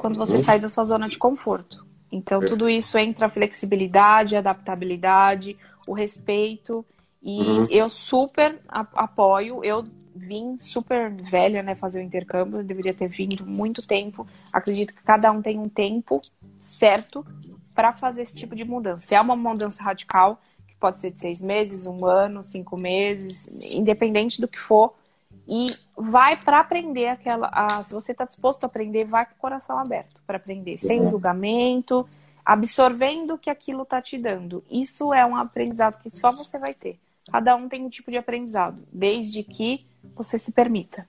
quando 0.00 0.16
você 0.16 0.36
uhum. 0.36 0.40
sai 0.40 0.58
da 0.58 0.70
sua 0.70 0.84
zona 0.84 1.06
de 1.06 1.18
conforto. 1.18 1.86
Então, 2.10 2.40
Perfeito. 2.40 2.58
tudo 2.58 2.70
isso 2.70 2.96
entra 2.96 3.26
a 3.26 3.30
flexibilidade, 3.30 4.34
a 4.34 4.38
adaptabilidade, 4.38 5.54
o 5.86 5.92
respeito. 5.92 6.84
E 7.22 7.42
uhum. 7.42 7.66
eu 7.68 7.90
super 7.90 8.58
apoio. 8.68 9.62
Eu 9.62 9.84
vim 10.18 10.58
super 10.58 11.10
velha, 11.10 11.62
né, 11.62 11.74
fazer 11.74 12.00
o 12.00 12.02
intercâmbio, 12.02 12.62
deveria 12.62 12.92
ter 12.92 13.08
vindo 13.08 13.46
muito 13.46 13.86
tempo. 13.86 14.26
Acredito 14.52 14.92
que 14.92 15.02
cada 15.02 15.30
um 15.32 15.40
tem 15.40 15.58
um 15.58 15.68
tempo 15.68 16.20
certo 16.58 17.24
para 17.74 17.92
fazer 17.92 18.22
esse 18.22 18.36
tipo 18.36 18.56
de 18.56 18.64
mudança. 18.64 19.06
Se 19.06 19.14
é 19.14 19.20
uma 19.20 19.36
mudança 19.36 19.82
radical, 19.82 20.40
que 20.66 20.74
pode 20.74 20.98
ser 20.98 21.12
de 21.12 21.20
seis 21.20 21.40
meses, 21.40 21.86
um 21.86 22.04
ano, 22.04 22.42
cinco 22.42 22.80
meses, 22.80 23.48
independente 23.72 24.40
do 24.40 24.48
que 24.48 24.58
for, 24.58 24.94
e 25.46 25.74
vai 25.96 26.36
para 26.36 26.60
aprender 26.60 27.08
aquela. 27.08 27.48
A, 27.52 27.82
se 27.84 27.94
você 27.94 28.12
está 28.12 28.24
disposto 28.24 28.64
a 28.64 28.66
aprender, 28.66 29.04
vai 29.04 29.24
com 29.24 29.32
o 29.32 29.38
coração 29.38 29.78
aberto 29.78 30.20
para 30.26 30.36
aprender, 30.36 30.76
sem 30.76 31.00
uhum. 31.00 31.06
julgamento, 31.06 32.06
absorvendo 32.44 33.34
o 33.34 33.38
que 33.38 33.48
aquilo 33.48 33.82
está 33.82 34.02
te 34.02 34.18
dando. 34.18 34.64
Isso 34.70 35.12
é 35.14 35.24
um 35.24 35.36
aprendizado 35.36 36.00
que 36.02 36.10
só 36.10 36.30
você 36.30 36.58
vai 36.58 36.74
ter. 36.74 36.98
Cada 37.30 37.54
um 37.56 37.68
tem 37.68 37.84
um 37.84 37.90
tipo 37.90 38.10
de 38.10 38.16
aprendizado, 38.16 38.78
desde 38.92 39.42
que 39.42 39.84
você 40.14 40.38
se 40.38 40.52
permita. 40.52 41.06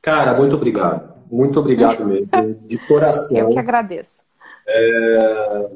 Cara, 0.00 0.36
muito 0.36 0.56
obrigado. 0.56 1.12
Muito 1.30 1.60
obrigado 1.60 2.04
mesmo, 2.06 2.54
de 2.66 2.78
coração. 2.86 3.38
Eu 3.38 3.50
que 3.50 3.58
agradeço. 3.58 4.22
É... 4.66 5.70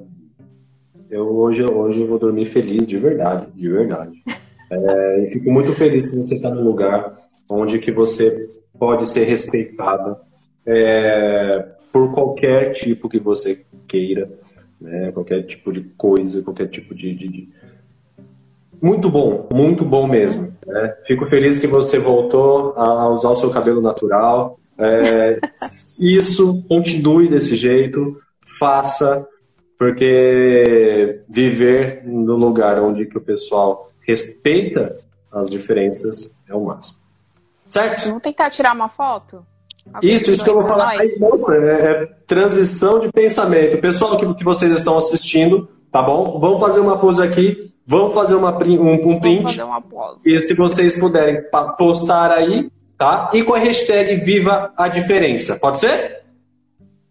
Eu 1.09 1.29
hoje, 1.37 1.65
hoje 1.65 2.01
eu 2.01 2.07
vou 2.07 2.19
dormir 2.19 2.47
feliz, 2.47 2.87
de 2.87 2.99
verdade, 2.99 3.47
de 3.55 3.69
verdade. 3.69 4.23
É... 4.69 5.23
E 5.23 5.27
fico 5.29 5.49
muito 5.53 5.73
feliz 5.73 6.09
que 6.09 6.17
você 6.17 6.35
está 6.35 6.51
num 6.51 6.65
lugar 6.65 7.17
onde 7.49 7.79
que 7.79 7.93
você 7.93 8.49
pode 8.77 9.09
ser 9.09 9.23
respeitado 9.23 10.17
é... 10.67 11.65
por 11.93 12.13
qualquer 12.13 12.73
tipo 12.73 13.09
que 13.09 13.21
você 13.21 13.65
queira. 13.87 14.29
né? 14.81 15.13
qualquer 15.13 15.45
tipo 15.45 15.73
de 15.73 15.83
coisa, 15.97 16.43
qualquer 16.43 16.67
tipo 16.67 16.97
de, 16.97 17.15
de, 17.15 17.29
de... 17.29 17.49
Muito 18.81 19.11
bom, 19.11 19.49
muito 19.53 19.85
bom 19.85 20.07
mesmo. 20.07 20.53
Né? 20.67 20.97
Fico 21.07 21.27
feliz 21.27 21.59
que 21.59 21.67
você 21.67 21.99
voltou 21.99 22.75
a 22.77 23.09
usar 23.09 23.31
o 23.31 23.37
seu 23.37 23.51
cabelo 23.51 23.81
natural. 23.81 24.59
É, 24.79 25.39
isso, 26.01 26.63
continue 26.69 27.29
desse 27.29 27.55
jeito, 27.55 28.19
faça, 28.59 29.27
porque 29.79 31.23
viver 31.29 32.03
no 32.05 32.37
lugar 32.37 32.81
onde 32.81 33.07
que 33.07 33.19
o 33.19 33.23
pessoal 33.23 33.91
respeita 34.07 34.97
as 35.33 35.51
diferenças 35.51 36.37
é 36.49 36.55
o 36.55 36.65
máximo. 36.65 36.99
Certo? 37.67 38.07
Vamos 38.07 38.23
tentar 38.23 38.49
tirar 38.49 38.75
uma 38.75 38.89
foto? 38.89 39.45
Alguém 39.93 40.15
isso, 40.15 40.31
isso 40.31 40.43
que 40.43 40.51
eu 40.51 40.55
vou 40.55 40.69
falar. 40.69 40.91
Aí, 40.91 41.17
nossa, 41.19 41.55
é, 41.57 41.71
é, 41.71 42.07
transição 42.27 42.99
de 42.99 43.11
pensamento. 43.11 43.79
Pessoal 43.79 44.17
que, 44.17 44.35
que 44.35 44.45
vocês 44.45 44.73
estão 44.73 44.97
assistindo, 44.97 45.69
tá 45.91 46.03
bom? 46.03 46.39
Vamos 46.39 46.61
fazer 46.61 46.81
uma 46.81 46.99
pose 46.99 47.23
aqui. 47.23 47.73
Vamos 47.87 48.15
fazer 48.15 48.35
uma, 48.35 48.53
um, 48.65 48.93
um 48.95 49.21
print. 49.21 49.61
E 50.25 50.41
se 50.41 50.55
vocês 50.55 50.99
puderem 50.99 51.41
postar 51.79 52.33
aí, 52.33 52.69
tá? 52.99 53.31
E 53.33 53.45
com 53.45 53.55
a 53.55 53.59
hashtag 53.59 54.17
Viva 54.17 54.73
a 54.77 54.89
Diferença. 54.89 55.57
Pode 55.57 55.79
ser? 55.79 56.23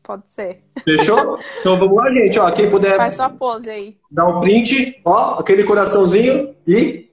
Pode 0.04 0.24
ser. 0.28 0.62
Fechou? 0.84 1.40
Então 1.62 1.78
vamos 1.78 1.96
lá, 1.96 2.12
gente. 2.12 2.38
Ó, 2.38 2.52
quem 2.52 2.70
puder. 2.70 2.98
Faz 2.98 3.16
sua 3.16 3.30
pose 3.30 3.70
aí. 3.70 3.98
Dá 4.12 4.28
um 4.28 4.40
print, 4.40 5.02
ó, 5.04 5.40
aquele 5.40 5.64
coraçãozinho 5.64 6.54
e 6.68 7.06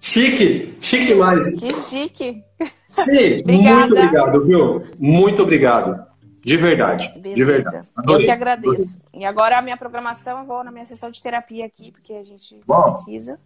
Chique, 0.00 0.74
chique 0.80 1.06
demais. 1.06 1.58
Que 1.58 1.68
chique. 1.82 2.42
Sim, 2.88 3.42
muito 3.46 3.92
obrigado, 3.94 4.46
viu? 4.46 4.82
Muito 4.98 5.42
obrigado. 5.42 6.07
De 6.40 6.56
verdade. 6.56 7.08
Beleza. 7.16 7.34
De 7.34 7.44
verdade. 7.44 7.88
Adorei. 7.96 8.22
Eu 8.22 8.26
que 8.26 8.30
agradeço. 8.30 9.00
E 9.12 9.24
agora 9.24 9.58
a 9.58 9.62
minha 9.62 9.76
programação, 9.76 10.40
eu 10.40 10.46
vou 10.46 10.62
na 10.62 10.70
minha 10.70 10.84
sessão 10.84 11.10
de 11.10 11.22
terapia 11.22 11.66
aqui, 11.66 11.90
porque 11.92 12.12
a 12.12 12.24
gente 12.24 12.60
Bom. 12.66 12.82
precisa. 12.94 13.38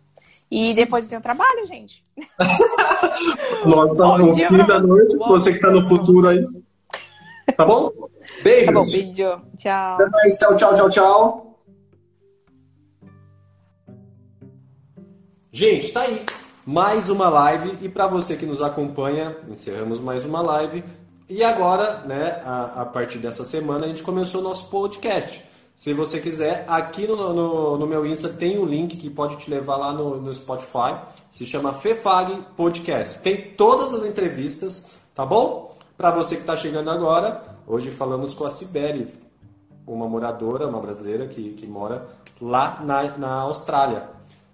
E 0.50 0.74
depois 0.74 1.04
eu 1.04 1.10
tenho 1.10 1.22
trabalho, 1.22 1.66
gente. 1.66 2.04
Nós 3.64 3.92
estamos 3.92 4.18
no 4.20 4.34
fim 4.34 4.66
da 4.66 4.78
noite, 4.78 5.16
bom 5.16 5.28
você 5.28 5.50
que 5.50 5.56
está 5.56 5.70
no 5.70 5.88
futuro 5.88 6.28
aí. 6.28 6.46
Tá 7.56 7.64
bom? 7.64 7.90
Beijos. 8.44 8.66
Tá 8.66 8.72
bom, 8.72 8.90
beijo. 8.90 9.42
Tchau. 9.56 9.94
Até 9.94 10.10
mais. 10.10 10.38
Tchau, 10.38 10.56
tchau, 10.56 10.74
tchau, 10.74 10.90
tchau. 10.90 11.58
Gente, 15.50 15.92
tá 15.92 16.02
aí 16.02 16.24
mais 16.66 17.10
uma 17.10 17.28
live 17.28 17.78
e 17.80 17.88
para 17.88 18.06
você 18.06 18.36
que 18.36 18.46
nos 18.46 18.62
acompanha, 18.62 19.36
encerramos 19.48 20.00
mais 20.00 20.24
uma 20.24 20.40
live. 20.40 20.84
E 21.34 21.42
agora, 21.42 22.00
né, 22.00 22.42
a, 22.44 22.82
a 22.82 22.84
partir 22.84 23.16
dessa 23.16 23.42
semana, 23.42 23.86
a 23.86 23.88
gente 23.88 24.02
começou 24.02 24.42
o 24.42 24.44
nosso 24.44 24.66
podcast. 24.68 25.42
Se 25.74 25.94
você 25.94 26.20
quiser, 26.20 26.66
aqui 26.68 27.06
no, 27.06 27.32
no, 27.32 27.78
no, 27.78 27.86
meu 27.86 28.04
Insta 28.04 28.28
tem 28.28 28.58
um 28.58 28.66
link 28.66 28.98
que 28.98 29.08
pode 29.08 29.38
te 29.38 29.48
levar 29.48 29.78
lá 29.78 29.94
no, 29.94 30.20
no 30.20 30.34
Spotify. 30.34 31.00
Se 31.30 31.46
chama 31.46 31.72
Fefag 31.72 32.44
Podcast. 32.54 33.20
Tem 33.20 33.52
todas 33.52 33.94
as 33.94 34.04
entrevistas, 34.04 34.90
tá 35.14 35.24
bom? 35.24 35.74
Para 35.96 36.10
você 36.10 36.34
que 36.34 36.42
está 36.42 36.54
chegando 36.54 36.90
agora, 36.90 37.42
hoje 37.66 37.90
falamos 37.90 38.34
com 38.34 38.44
a 38.44 38.50
Sibeli, 38.50 39.08
uma 39.86 40.06
moradora, 40.06 40.68
uma 40.68 40.80
brasileira 40.80 41.26
que, 41.26 41.54
que 41.54 41.66
mora 41.66 42.08
lá 42.42 42.82
na, 42.84 43.16
na 43.16 43.32
Austrália. 43.36 44.06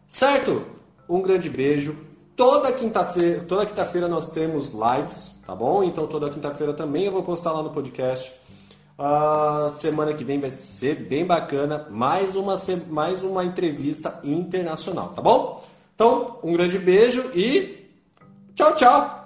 Certo? 0.07 0.63
Um 1.09 1.23
grande 1.23 1.51
beijo. 1.51 2.08
Toda 2.39 2.71
quinta-feira, 2.71 3.45
toda 3.49 3.67
quinta-feira 3.67 4.07
nós 4.07 4.31
temos 4.31 4.69
lives, 4.69 5.33
tá 5.45 5.57
bom? 5.57 5.83
Então 5.83 6.07
toda 6.07 6.31
quinta-feira 6.31 6.73
também 6.73 7.03
eu 7.03 7.11
vou 7.11 7.25
postar 7.25 7.51
lá 7.51 7.65
no 7.65 7.71
podcast. 7.71 8.33
Uh, 8.97 9.69
semana 9.69 10.15
que 10.15 10.23
vem 10.23 10.39
vai 10.39 10.53
ser 10.53 10.95
bem 10.95 11.27
bacana, 11.27 11.89
mais 11.91 12.37
uma 12.37 12.57
mais 12.91 13.25
uma 13.25 13.45
entrevista 13.45 14.21
internacional, 14.23 15.09
tá 15.09 15.21
bom? 15.21 15.65
Então, 15.97 16.39
um 16.45 16.53
grande 16.53 16.79
beijo 16.79 17.29
e 17.35 17.89
tchau, 18.55 18.73
tchau. 18.77 19.18